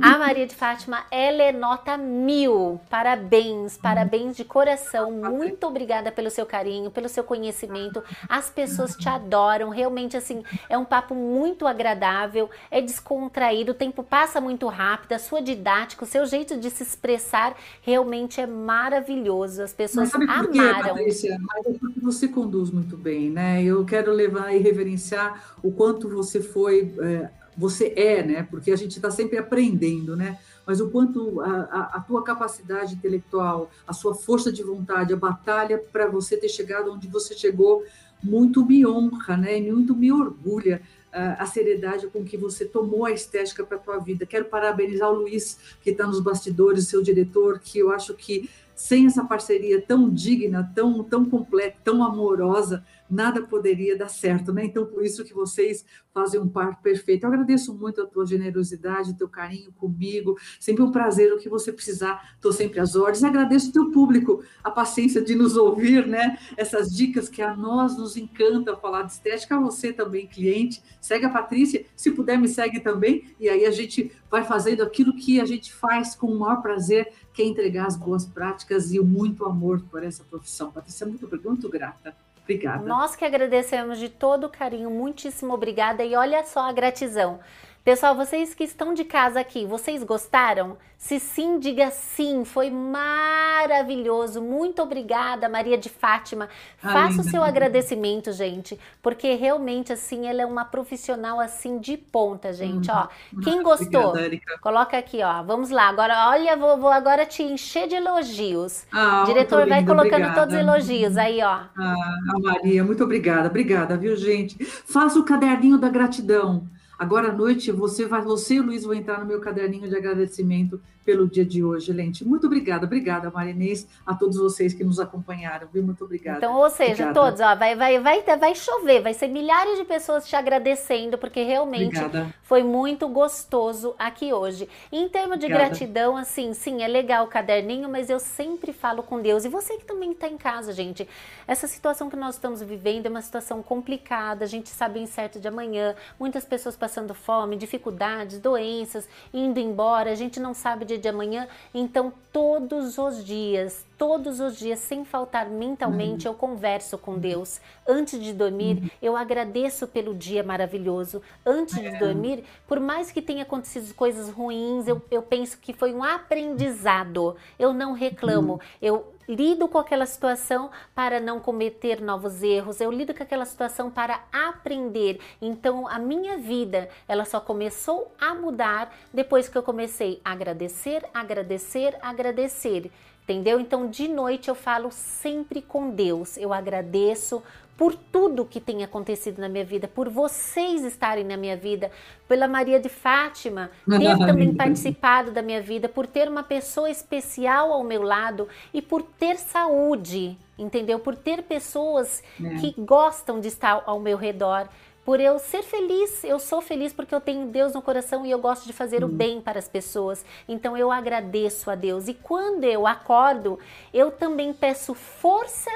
A 0.02 0.18
Maria 0.18 0.46
de 0.46 0.56
Fátima, 0.56 1.04
ela 1.10 1.42
é 1.42 1.52
nota 1.52 1.98
mil. 1.98 2.80
Parabéns, 2.90 3.78
parabéns 3.78 4.36
de 4.36 4.44
coração. 4.44 5.12
Muito 5.12 5.66
obrigada 5.66 6.12
pelo 6.12 6.30
seu 6.30 6.46
carinho, 6.46 6.92
pelo 6.92 7.10
seu 7.10 7.24
conhecimento. 7.24 8.04
As 8.28 8.50
pessoas 8.50 8.96
te 8.96 9.10
adoram. 9.10 9.70
Realmente, 9.70 10.16
assim, 10.16 10.44
é 10.70 10.78
um 10.78 10.86
papo 10.86 11.16
muito 11.16 11.66
agradável, 11.66 12.50
é 12.70 12.82
descontraído, 12.82 13.72
o 13.72 13.76
tempo 13.76 14.04
passa 14.04 14.40
muito 14.40 14.68
rápido, 14.68 15.14
a 15.14 15.20
sua 15.20 15.42
didática, 15.42 16.04
o 16.04 16.08
seu 16.08 16.26
jeito 16.26 16.58
de 16.60 16.70
se 16.70 16.84
expressar 16.84 17.56
realmente 17.82 18.40
é 18.40 18.48
maravilhoso. 18.48 19.62
As 19.62 19.74
pessoas 19.74 20.12
Mas 20.14 20.30
amaram. 20.30 20.96
Patrícia? 20.96 21.38
É 21.66 21.94
você 22.02 22.28
conduz 22.28 22.70
muito 22.70 22.98
bem, 22.98 23.30
né? 23.30 23.64
Eu 23.64 23.86
quero 23.86 24.12
levar 24.12 24.54
e 24.54 24.60
reverenciar 24.60 25.56
o 25.64 25.72
quanto 25.72 26.10
você 26.10 26.42
foi. 26.42 26.94
É, 27.00 27.43
você 27.58 27.94
é, 27.96 28.24
né? 28.24 28.44
Porque 28.50 28.72
a 28.72 28.76
gente 28.76 28.98
está 28.98 29.12
sempre 29.12 29.38
aprendendo, 29.38 30.16
né? 30.16 30.40
Mas 30.66 30.80
o 30.80 30.90
quanto 30.90 31.42
a, 31.42 31.50
a, 31.50 31.98
a, 31.98 32.00
tua 32.00 32.24
capacidade 32.24 32.96
intelectual, 32.96 33.70
a 33.86 33.94
sua 33.94 34.16
força 34.16 34.52
de 34.52 34.64
vontade, 34.64 35.14
a 35.14 35.18
batalha 35.18 35.78
para 35.92 36.08
você 36.08 36.38
ter 36.38 36.50
chegado 36.50 36.92
onde 36.92 37.08
você 37.08 37.36
chegou, 37.36 37.84
muito 38.24 38.66
me 38.66 38.86
honra, 38.86 39.36
né? 39.36 39.58
E 39.58 39.72
muito 39.72 39.96
me 39.96 40.12
orgulha 40.12 40.82
a 41.14 41.46
seriedade 41.46 42.08
com 42.08 42.24
que 42.24 42.36
você 42.36 42.66
tomou 42.66 43.06
a 43.06 43.12
estética 43.12 43.64
para 43.64 43.78
a 43.78 43.80
tua 43.80 43.98
vida. 44.00 44.26
Quero 44.26 44.46
parabenizar 44.46 45.12
o 45.12 45.16
Luiz, 45.16 45.60
que 45.84 45.92
está 45.92 46.08
nos 46.08 46.20
bastidores, 46.20 46.88
seu 46.88 47.04
diretor, 47.04 47.60
que 47.60 47.78
eu 47.78 47.92
acho 47.92 48.16
que 48.16 48.50
sem 48.76 49.06
essa 49.06 49.24
parceria 49.24 49.80
tão 49.80 50.10
digna, 50.10 50.72
tão, 50.74 51.04
tão 51.04 51.24
completa, 51.26 51.78
tão 51.84 52.04
amorosa, 52.04 52.84
nada 53.14 53.42
poderia 53.42 53.98
dar 53.98 54.10
certo, 54.10 54.52
né? 54.52 54.66
Então, 54.66 54.86
por 54.86 55.06
isso 55.06 55.24
que 55.24 55.34
vocês 55.34 55.86
fazem 56.14 56.40
um 56.40 56.48
par 56.48 56.82
perfeito. 56.82 57.24
Eu 57.24 57.30
agradeço 57.30 57.74
muito 57.74 58.02
a 58.02 58.06
tua 58.06 58.26
generosidade, 58.26 59.12
o 59.12 59.16
teu 59.16 59.28
carinho 59.28 59.72
comigo. 59.74 60.38
Sempre 60.60 60.84
um 60.84 60.92
prazer, 60.92 61.34
o 61.34 61.38
que 61.38 61.50
você 61.50 61.72
precisar, 61.72 62.34
estou 62.36 62.52
sempre 62.52 62.80
às 62.80 62.96
ordens. 62.96 63.24
Agradeço 63.24 63.70
o 63.70 63.74
teu 63.74 63.92
público, 63.92 64.44
a 64.64 64.70
paciência 64.70 65.22
de 65.22 65.36
nos 65.36 65.58
ouvir, 65.58 66.06
né? 66.08 66.38
Essas 66.56 66.96
dicas 66.96 67.28
que 67.30 67.42
a 67.42 67.56
nós 67.56 67.98
nos 67.98 68.16
encanta 68.16 68.76
falar 68.76 69.04
de 69.04 69.14
estética, 69.14 69.56
a 69.56 69.60
você 69.60 69.92
também, 69.92 70.28
cliente. 70.28 70.84
Segue 71.02 71.26
a 71.26 71.30
Patrícia, 71.30 71.86
se 71.96 72.12
puder, 72.12 72.38
me 72.38 72.48
segue 72.48 72.80
também. 72.80 73.36
E 73.40 73.50
aí 73.50 73.66
a 73.66 73.72
gente 73.72 74.12
vai 74.30 74.44
fazendo 74.44 74.84
aquilo 74.84 75.16
que 75.16 75.40
a 75.40 75.46
gente 75.46 75.74
faz 75.74 76.16
com 76.16 76.28
o 76.28 76.40
maior 76.40 76.62
prazer, 76.62 77.12
que 77.34 77.42
é 77.42 77.46
entregar 77.46 77.88
as 77.88 77.96
boas 77.96 78.26
práticas 78.26 78.94
e 78.94 79.00
o 79.00 79.06
muito 79.06 79.46
amor 79.46 79.82
por 79.90 80.04
essa 80.04 80.24
profissão. 80.24 80.72
Patrícia, 80.72 81.08
muito, 81.08 81.28
muito 81.44 81.70
grata. 81.70 82.16
Obrigada. 82.44 82.84
Nós 82.84 83.16
que 83.16 83.24
agradecemos 83.24 83.98
de 83.98 84.10
todo 84.10 84.46
o 84.46 84.50
carinho, 84.50 84.90
muitíssimo 84.90 85.54
obrigada. 85.54 86.04
E 86.04 86.16
olha 86.16 86.44
só 86.44 86.62
a 86.62 86.74
gratidão. 86.74 87.40
Pessoal, 87.84 88.16
vocês 88.16 88.54
que 88.54 88.64
estão 88.64 88.94
de 88.94 89.04
casa 89.04 89.42
aqui, 89.42 89.66
vocês 89.66 90.02
gostaram? 90.06 90.78
Se 90.98 91.20
sim, 91.20 91.60
diga 91.60 91.92
sim. 91.92 92.46
Foi 92.46 92.70
maravilhoso. 92.72 94.42
Muito 94.42 94.82
obrigada, 94.82 95.50
Maria 95.50 95.78
de 95.78 95.90
Fátima. 95.90 96.48
Faça 96.78 97.20
o 97.20 97.26
seu 97.26 97.44
agradecimento, 97.44 98.32
gente, 98.32 98.80
porque 99.02 99.36
realmente 99.36 99.92
assim 99.92 100.28
ela 100.28 100.42
é 100.42 100.46
uma 100.46 100.64
profissional 100.64 101.42
assim 101.42 101.78
de 101.78 101.98
ponta, 101.98 102.54
gente, 102.54 102.90
ó. 102.90 103.10
Uhum. 103.34 103.42
Quem 103.42 103.62
gostou? 103.62 104.12
Obrigada, 104.12 104.60
coloca 104.62 104.98
aqui, 104.98 105.22
ó. 105.22 105.44
Vamos 105.44 105.70
lá. 105.70 105.90
Agora, 105.90 106.30
olha, 106.30 106.56
vou, 106.56 106.78
vou 106.78 106.90
agora 106.90 107.26
te 107.26 107.44
encher 107.44 107.90
de 107.90 107.96
elogios. 107.96 108.86
Ah, 108.94 109.24
Diretor 109.26 109.68
vai 109.68 109.84
colocando 109.86 110.24
obrigada. 110.24 110.40
todos 110.40 110.54
os 110.56 110.60
elogios 110.62 111.18
aí, 111.18 111.42
ó. 111.44 111.64
Ah, 111.78 112.40
Maria, 112.42 112.82
muito 112.82 113.04
obrigada. 113.04 113.50
Obrigada, 113.50 113.98
viu, 113.98 114.16
gente? 114.16 114.64
Faça 114.64 115.20
o 115.20 115.26
caderninho 115.26 115.78
da 115.78 115.90
gratidão. 115.90 116.66
Agora 117.04 117.32
à 117.32 117.34
noite 117.34 117.70
você 117.70 118.06
vai, 118.06 118.22
você 118.22 118.54
e 118.54 118.60
o 118.62 118.64
Luiz 118.64 118.86
vão 118.86 118.94
entrar 118.94 119.20
no 119.20 119.26
meu 119.26 119.42
caderninho 119.42 119.90
de 119.90 119.98
agradecimento 119.98 120.80
pelo 121.04 121.28
dia 121.28 121.46
de 121.46 121.64
hoje, 121.64 121.92
Lente. 121.92 122.26
Muito 122.26 122.48
obrigada, 122.48 122.86
obrigada, 122.86 123.30
Marinês, 123.30 123.88
a 124.06 124.14
todos 124.14 124.38
vocês 124.38 124.74
que 124.74 124.84
nos 124.84 125.00
acompanharam, 125.00 125.68
viu? 125.72 125.84
Muito 125.84 126.04
obrigada. 126.04 126.38
Então, 126.38 126.56
ou 126.56 126.70
seja, 126.70 127.04
obrigada. 127.04 127.14
todos, 127.14 127.40
ó, 127.42 127.56
vai, 127.56 127.76
vai, 127.76 128.00
vai, 128.00 128.22
vai 128.38 128.56
chover, 128.56 129.02
vai 129.02 129.14
ser 129.14 129.28
milhares 129.28 129.78
de 129.78 129.86
pessoas 129.86 130.28
te 130.28 130.36
agradecendo, 130.36 131.18
porque 131.18 131.44
realmente 131.44 131.98
obrigada. 131.98 132.34
foi 132.44 132.64
muito 132.64 133.08
gostoso 133.08 133.96
aqui 133.98 134.34
hoje. 134.34 134.68
Em 134.92 135.08
termos 135.10 135.40
de 135.40 135.46
obrigada. 135.46 135.70
gratidão, 135.70 136.16
assim, 136.18 136.54
sim, 136.54 136.82
é 136.82 136.88
legal 136.88 137.26
o 137.26 137.28
caderninho, 137.28 137.90
mas 137.90 138.10
eu 138.10 138.20
sempre 138.20 138.72
falo 138.72 139.04
com 139.04 139.22
Deus. 139.22 139.46
E 139.46 139.50
você 139.50 139.78
que 139.78 139.86
também 139.86 140.12
está 140.12 140.28
em 140.28 140.38
casa, 140.38 140.72
gente, 140.74 141.08
essa 141.48 141.68
situação 141.68 142.10
que 142.10 142.16
nós 142.16 142.36
estamos 142.36 142.62
vivendo 142.62 143.06
é 143.06 143.10
uma 143.10 143.22
situação 143.22 143.62
complicada, 143.62 144.46
a 144.46 144.48
gente 144.48 144.70
sabe 144.70 145.00
incerto 145.00 145.40
de 145.40 145.48
amanhã, 145.48 145.96
muitas 146.20 146.46
pessoas 146.46 146.76
passando 146.76 147.14
fome, 147.14 147.56
dificuldades, 147.56 148.40
doenças, 148.40 149.08
indo 149.34 149.60
embora, 149.60 150.12
a 150.12 150.16
gente 150.16 150.40
não 150.40 150.54
sabe 150.54 150.86
de 150.86 150.93
dia 150.94 151.00
de 151.00 151.08
amanhã. 151.08 151.48
Então, 151.74 152.14
todos 152.32 152.98
os 152.98 153.24
dias, 153.24 153.86
todos 154.04 154.42
os 154.42 154.58
dias, 154.58 154.80
sem 154.80 155.06
faltar 155.06 155.50
mentalmente, 155.50 156.28
uhum. 156.28 156.34
eu 156.34 156.38
converso 156.38 156.98
com 156.98 157.18
Deus. 157.18 157.62
Antes 157.88 158.22
de 158.22 158.34
dormir, 158.34 158.80
uhum. 158.82 158.90
eu 159.02 159.16
agradeço 159.16 159.88
pelo 159.88 160.14
dia 160.14 160.44
maravilhoso. 160.44 161.22
Antes 161.46 161.76
de 161.76 161.88
é. 161.88 161.98
dormir, 161.98 162.44
por 162.68 162.82
mais 162.82 163.14
que 163.14 163.22
tenha 163.22 163.44
acontecido 163.44 163.94
coisas 163.94 164.28
ruins, 164.28 164.90
eu, 164.90 165.02
eu 165.10 165.22
penso 165.22 165.58
que 165.58 165.72
foi 165.72 165.94
um 165.94 166.04
aprendizado. 166.04 167.38
Eu 167.58 167.74
não 167.74 167.94
reclamo. 167.94 168.56
Uhum. 168.56 168.60
Eu 168.82 169.14
lido 169.26 169.70
com 169.70 169.78
aquela 169.78 170.06
situação 170.06 170.70
para 170.94 171.22
não 171.22 171.40
cometer 171.40 172.02
novos 172.02 172.44
erros, 172.44 172.82
eu 172.82 172.92
lido 172.92 173.14
com 173.14 173.24
aquela 173.24 173.46
situação 173.46 173.90
para 173.90 174.22
aprender. 174.34 175.22
Então, 175.42 175.88
a 175.88 175.98
minha 175.98 176.38
vida, 176.38 176.90
ela 177.08 177.24
só 177.24 177.40
começou 177.40 178.14
a 178.20 178.36
mudar 178.36 178.94
depois 179.14 179.48
que 179.48 179.58
eu 179.58 179.64
comecei 179.64 180.20
a 180.26 180.34
agradecer, 180.34 181.06
agradecer, 181.14 181.98
agradecer. 182.02 182.92
Entendeu? 183.24 183.60
Então, 183.60 183.90
de 183.90 184.08
noite 184.08 184.50
eu 184.50 184.56
falo 184.56 184.92
sempre 184.92 185.62
com 185.62 185.90
Deus. 185.90 186.36
Eu 186.36 186.54
agradeço 186.54 187.42
por 187.78 187.96
tudo 187.96 188.46
que 188.46 188.60
tem 188.60 188.84
acontecido 188.84 189.40
na 189.40 189.50
minha 189.50 189.66
vida, 189.66 189.88
por 189.88 190.08
vocês 190.10 190.84
estarem 190.84 191.24
na 191.24 191.36
minha 191.36 191.58
vida, 191.58 191.90
pela 192.28 192.48
Maria 192.48 192.80
de 192.80 192.90
Fátima 192.90 193.72
ter 193.86 194.18
também 194.26 194.54
participado 194.54 195.32
da 195.32 195.42
minha 195.42 195.62
vida, 195.62 195.90
por 195.90 196.06
ter 196.06 196.28
uma 196.28 196.44
pessoa 196.44 196.90
especial 196.90 197.72
ao 197.74 197.84
meu 197.84 198.04
lado 198.04 198.48
e 198.74 198.82
por 198.82 199.02
ter 199.02 199.38
saúde, 199.38 200.38
entendeu? 200.58 201.00
Por 201.00 201.16
ter 201.16 201.44
pessoas 201.44 202.22
é. 202.44 202.56
que 202.56 202.76
gostam 202.78 203.40
de 203.40 203.48
estar 203.48 203.82
ao 203.86 204.00
meu 204.00 204.18
redor 204.18 204.70
por 205.06 205.20
eu 205.20 205.38
ser 205.40 205.64
feliz. 205.64 206.24
Eu 206.24 206.40
sou 206.40 206.62
feliz 206.62 206.94
porque 206.94 207.14
eu 207.14 207.22
tenho 207.22 207.48
Deus 207.48 207.74
no 207.74 207.82
coração 207.82 208.26
e 208.26 208.32
eu 208.32 208.40
gosto 208.40 208.66
de 208.66 208.74
fazer 208.74 209.04
uhum. 209.04 209.10
o 209.10 209.14
bem 209.14 209.42
para 209.42 209.60
as 209.60 209.68
pessoas. 209.68 210.26
Então 210.48 210.78
eu 210.78 210.92
agradeço 210.92 211.70
a 211.70 211.76
Deus. 211.76 212.08
E 212.08 212.14
quando 212.14 212.64
eu 212.64 212.88
acordo, 212.88 213.60
eu 213.94 214.12
também 214.12 214.54
peço 214.54 214.94
força 214.94 215.72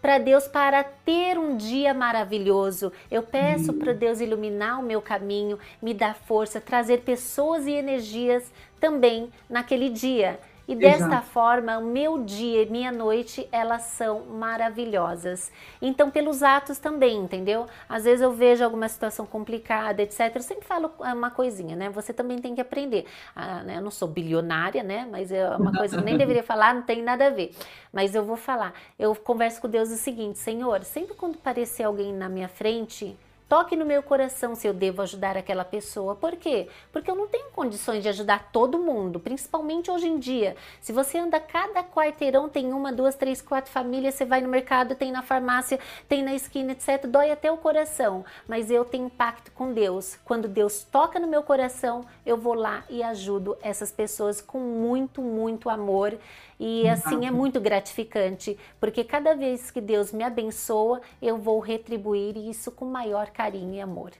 para 0.00 0.18
Deus 0.18 0.46
para 0.46 0.84
ter 0.84 1.38
um 1.38 1.56
dia 1.56 1.92
maravilhoso. 1.92 2.92
Eu 3.10 3.22
peço 3.22 3.72
uhum. 3.72 3.78
para 3.78 3.92
Deus 3.92 4.20
iluminar 4.20 4.78
o 4.78 4.82
meu 4.82 5.00
caminho, 5.02 5.58
me 5.82 5.92
dar 5.92 6.14
força, 6.14 6.60
trazer 6.60 7.00
pessoas 7.00 7.66
e 7.66 7.72
energias 7.72 8.52
também 8.78 9.32
naquele 9.48 9.88
dia. 9.88 10.38
E 10.68 10.74
desta 10.74 11.06
Exato. 11.06 11.26
forma, 11.28 11.78
o 11.78 11.84
meu 11.84 12.24
dia 12.24 12.62
e 12.62 12.66
minha 12.70 12.90
noite, 12.90 13.48
elas 13.52 13.82
são 13.82 14.26
maravilhosas. 14.26 15.52
Então, 15.80 16.10
pelos 16.10 16.42
atos 16.42 16.78
também, 16.78 17.18
entendeu? 17.18 17.66
Às 17.88 18.04
vezes 18.04 18.20
eu 18.20 18.32
vejo 18.32 18.64
alguma 18.64 18.88
situação 18.88 19.24
complicada, 19.26 20.02
etc. 20.02 20.34
Eu 20.34 20.42
sempre 20.42 20.66
falo 20.66 20.90
uma 20.98 21.30
coisinha, 21.30 21.76
né? 21.76 21.88
Você 21.90 22.12
também 22.12 22.38
tem 22.38 22.54
que 22.54 22.60
aprender. 22.60 23.06
Ah, 23.34 23.62
né? 23.62 23.76
Eu 23.76 23.82
não 23.82 23.90
sou 23.92 24.08
bilionária, 24.08 24.82
né? 24.82 25.06
Mas 25.10 25.30
é 25.30 25.48
uma 25.56 25.72
coisa 25.72 25.94
que 25.94 26.00
eu 26.00 26.04
nem 26.04 26.16
deveria 26.18 26.42
falar, 26.42 26.74
não 26.74 26.82
tem 26.82 27.02
nada 27.02 27.28
a 27.28 27.30
ver. 27.30 27.54
Mas 27.92 28.14
eu 28.14 28.24
vou 28.24 28.36
falar. 28.36 28.74
Eu 28.98 29.14
converso 29.14 29.60
com 29.60 29.68
Deus 29.68 29.90
o 29.90 29.96
seguinte, 29.96 30.38
Senhor, 30.38 30.82
sempre 30.84 31.14
quando 31.14 31.36
aparecer 31.36 31.84
alguém 31.84 32.12
na 32.12 32.28
minha 32.28 32.48
frente, 32.48 33.16
Toque 33.48 33.76
no 33.76 33.86
meu 33.86 34.02
coração 34.02 34.56
se 34.56 34.66
eu 34.66 34.74
devo 34.74 35.02
ajudar 35.02 35.36
aquela 35.36 35.64
pessoa. 35.64 36.16
Por 36.16 36.34
quê? 36.34 36.68
Porque 36.90 37.08
eu 37.08 37.14
não 37.14 37.28
tenho 37.28 37.48
condições 37.50 38.02
de 38.02 38.08
ajudar 38.08 38.50
todo 38.50 38.76
mundo, 38.76 39.20
principalmente 39.20 39.88
hoje 39.88 40.08
em 40.08 40.18
dia. 40.18 40.56
Se 40.80 40.92
você 40.92 41.16
anda 41.18 41.38
cada 41.38 41.84
quarteirão, 41.84 42.48
tem 42.48 42.72
uma, 42.72 42.92
duas, 42.92 43.14
três, 43.14 43.40
quatro 43.40 43.70
famílias, 43.70 44.16
você 44.16 44.24
vai 44.24 44.40
no 44.40 44.48
mercado, 44.48 44.96
tem 44.96 45.12
na 45.12 45.22
farmácia, 45.22 45.78
tem 46.08 46.24
na 46.24 46.34
esquina, 46.34 46.72
etc. 46.72 47.06
Dói 47.06 47.30
até 47.30 47.52
o 47.52 47.56
coração. 47.56 48.24
Mas 48.48 48.68
eu 48.68 48.84
tenho 48.84 49.08
pacto 49.08 49.52
com 49.52 49.72
Deus. 49.72 50.18
Quando 50.24 50.48
Deus 50.48 50.82
toca 50.82 51.20
no 51.20 51.28
meu 51.28 51.44
coração, 51.44 52.04
eu 52.24 52.36
vou 52.36 52.54
lá 52.54 52.82
e 52.90 53.00
ajudo 53.00 53.56
essas 53.62 53.92
pessoas 53.92 54.40
com 54.40 54.58
muito, 54.58 55.22
muito 55.22 55.70
amor 55.70 56.18
e 56.58 56.88
assim 56.88 57.26
é 57.26 57.30
muito 57.30 57.60
gratificante, 57.60 58.56
porque 58.80 59.04
cada 59.04 59.34
vez 59.34 59.70
que 59.70 59.80
Deus 59.80 60.12
me 60.12 60.24
abençoa, 60.24 61.00
eu 61.20 61.36
vou 61.36 61.60
retribuir 61.60 62.36
isso 62.36 62.70
com 62.70 62.84
maior 62.86 63.30
carinho 63.30 63.74
e 63.74 63.80
amor. 63.80 64.12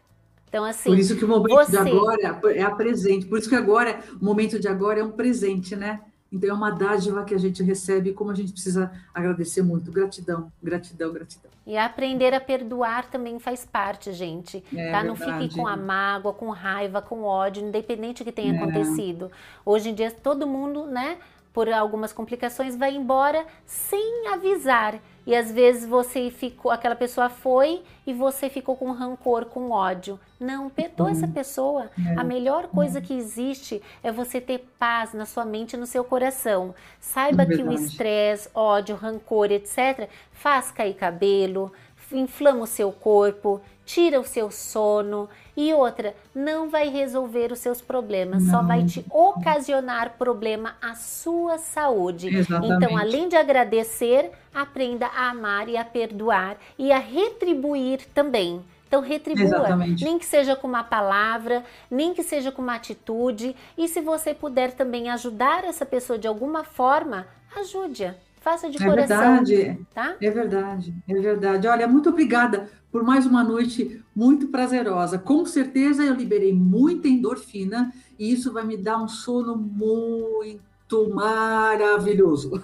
Então, 0.48 0.64
assim. 0.64 0.90
Por 0.90 0.98
isso 0.98 1.16
que 1.16 1.24
o 1.24 1.28
momento 1.28 1.54
você... 1.54 1.72
de 1.72 1.78
agora 1.78 2.40
é 2.54 2.62
a 2.62 2.70
presente. 2.70 3.26
Por 3.26 3.38
isso 3.38 3.48
que 3.48 3.54
agora, 3.54 4.00
o 4.20 4.24
momento 4.24 4.58
de 4.58 4.68
agora 4.68 5.00
é 5.00 5.04
um 5.04 5.10
presente, 5.10 5.74
né? 5.74 6.00
Então 6.32 6.50
é 6.50 6.52
uma 6.52 6.70
dádiva 6.70 7.24
que 7.24 7.34
a 7.34 7.38
gente 7.38 7.62
recebe, 7.62 8.12
como 8.12 8.30
a 8.30 8.34
gente 8.34 8.52
precisa 8.52 8.90
agradecer 9.14 9.62
muito. 9.62 9.92
Gratidão, 9.92 10.50
gratidão, 10.62 11.12
gratidão. 11.12 11.50
E 11.66 11.76
aprender 11.76 12.34
a 12.34 12.40
perdoar 12.40 13.10
também 13.10 13.38
faz 13.38 13.64
parte, 13.64 14.12
gente. 14.12 14.62
É 14.74 14.90
tá? 14.90 15.02
Não 15.04 15.14
verdade. 15.14 15.44
fique 15.44 15.56
com 15.56 15.66
a 15.66 15.76
mágoa, 15.76 16.32
com 16.32 16.50
raiva, 16.50 17.00
com 17.00 17.22
ódio, 17.22 17.66
independente 17.66 18.22
do 18.22 18.26
que 18.26 18.32
tenha 18.32 18.54
É. 18.54 18.56
acontecido. 18.56 19.30
Hoje 19.64 19.90
em 19.90 19.94
dia 19.94 20.10
todo 20.10 20.46
mundo, 20.46 20.86
né, 20.86 21.18
por 21.56 21.72
algumas 21.72 22.12
complicações 22.12 22.76
vai 22.76 22.94
embora 22.94 23.46
sem 23.64 24.28
avisar. 24.28 25.00
E 25.26 25.34
às 25.34 25.50
vezes 25.50 25.88
você 25.88 26.30
ficou, 26.30 26.70
aquela 26.70 26.94
pessoa 26.94 27.30
foi 27.30 27.82
e 28.06 28.12
você 28.12 28.50
ficou 28.50 28.76
com 28.76 28.92
rancor, 28.92 29.46
com 29.46 29.70
ódio. 29.70 30.20
Não, 30.38 30.68
perdoa 30.68 31.10
essa 31.10 31.26
pessoa. 31.26 31.90
É. 31.98 32.20
A 32.20 32.22
melhor 32.22 32.68
coisa 32.68 33.00
que 33.00 33.14
existe 33.14 33.82
é 34.02 34.12
você 34.12 34.38
ter 34.38 34.68
paz 34.78 35.14
na 35.14 35.24
sua 35.24 35.46
mente 35.46 35.72
e 35.72 35.76
no 35.78 35.86
seu 35.86 36.04
coração. 36.04 36.74
Saiba 37.00 37.44
É 37.44 37.46
que 37.46 37.62
o 37.62 37.72
estresse, 37.72 38.50
ódio, 38.54 38.94
rancor, 38.94 39.50
etc., 39.50 40.10
faz 40.32 40.70
cair 40.70 40.92
cabelo, 40.92 41.72
inflama 42.12 42.62
o 42.62 42.66
seu 42.66 42.92
corpo, 42.92 43.60
tira 43.84 44.20
o 44.20 44.24
seu 44.24 44.50
sono. 44.50 45.28
E 45.56 45.72
outra, 45.72 46.14
não 46.34 46.68
vai 46.68 46.88
resolver 46.88 47.50
os 47.50 47.60
seus 47.60 47.80
problemas, 47.80 48.42
só 48.44 48.58
Não. 48.58 48.66
vai 48.66 48.84
te 48.84 49.04
ocasionar 49.10 50.18
problema 50.18 50.76
à 50.82 50.94
sua 50.94 51.56
saúde. 51.56 52.28
Exatamente. 52.28 52.84
Então, 52.84 52.98
além 52.98 53.28
de 53.28 53.36
agradecer, 53.36 54.30
aprenda 54.54 55.06
a 55.06 55.30
amar 55.30 55.68
e 55.68 55.76
a 55.76 55.84
perdoar 55.84 56.58
e 56.78 56.92
a 56.92 56.98
retribuir 56.98 58.06
também. 58.14 58.62
Então, 58.86 59.00
retribua, 59.00 59.44
Exatamente. 59.44 60.04
nem 60.04 60.18
que 60.18 60.26
seja 60.26 60.54
com 60.54 60.68
uma 60.68 60.84
palavra, 60.84 61.64
nem 61.90 62.14
que 62.14 62.22
seja 62.22 62.52
com 62.52 62.62
uma 62.62 62.76
atitude. 62.76 63.56
E 63.76 63.88
se 63.88 64.00
você 64.00 64.32
puder 64.32 64.72
também 64.72 65.10
ajudar 65.10 65.64
essa 65.64 65.84
pessoa 65.84 66.18
de 66.18 66.28
alguma 66.28 66.62
forma, 66.62 67.26
ajude-a. 67.56 68.14
Faça 68.46 68.70
de 68.70 68.80
É 68.80 68.86
coração, 68.88 69.18
verdade. 69.44 69.80
tá? 69.92 70.14
É 70.20 70.30
verdade, 70.30 70.94
é 71.08 71.14
verdade. 71.14 71.66
Olha, 71.66 71.88
muito 71.88 72.10
obrigada 72.10 72.70
por 72.92 73.02
mais 73.02 73.26
uma 73.26 73.42
noite 73.42 74.00
muito 74.14 74.46
prazerosa. 74.46 75.18
Com 75.18 75.44
certeza 75.44 76.04
eu 76.04 76.14
liberei 76.14 76.52
muita 76.52 77.08
endorfina 77.08 77.92
e 78.16 78.32
isso 78.32 78.52
vai 78.52 78.62
me 78.64 78.76
dar 78.76 78.98
um 79.02 79.08
sono 79.08 79.56
muito 79.56 81.12
maravilhoso. 81.12 82.62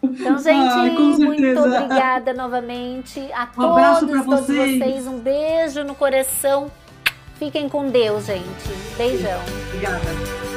Então, 0.00 0.38
gente, 0.38 0.54
Ai, 0.74 0.90
muito 0.90 1.58
obrigada 1.58 2.32
novamente 2.32 3.20
a 3.32 3.48
Um 3.58 3.60
todos, 3.60 3.98
todos 3.98 4.24
vocês. 4.46 4.78
vocês. 4.78 5.06
Um 5.08 5.18
beijo 5.18 5.82
no 5.82 5.96
coração. 5.96 6.70
Fiquem 7.34 7.68
com 7.68 7.90
Deus, 7.90 8.26
gente. 8.26 8.46
Beijão. 8.96 9.40
Obrigada. 9.70 10.49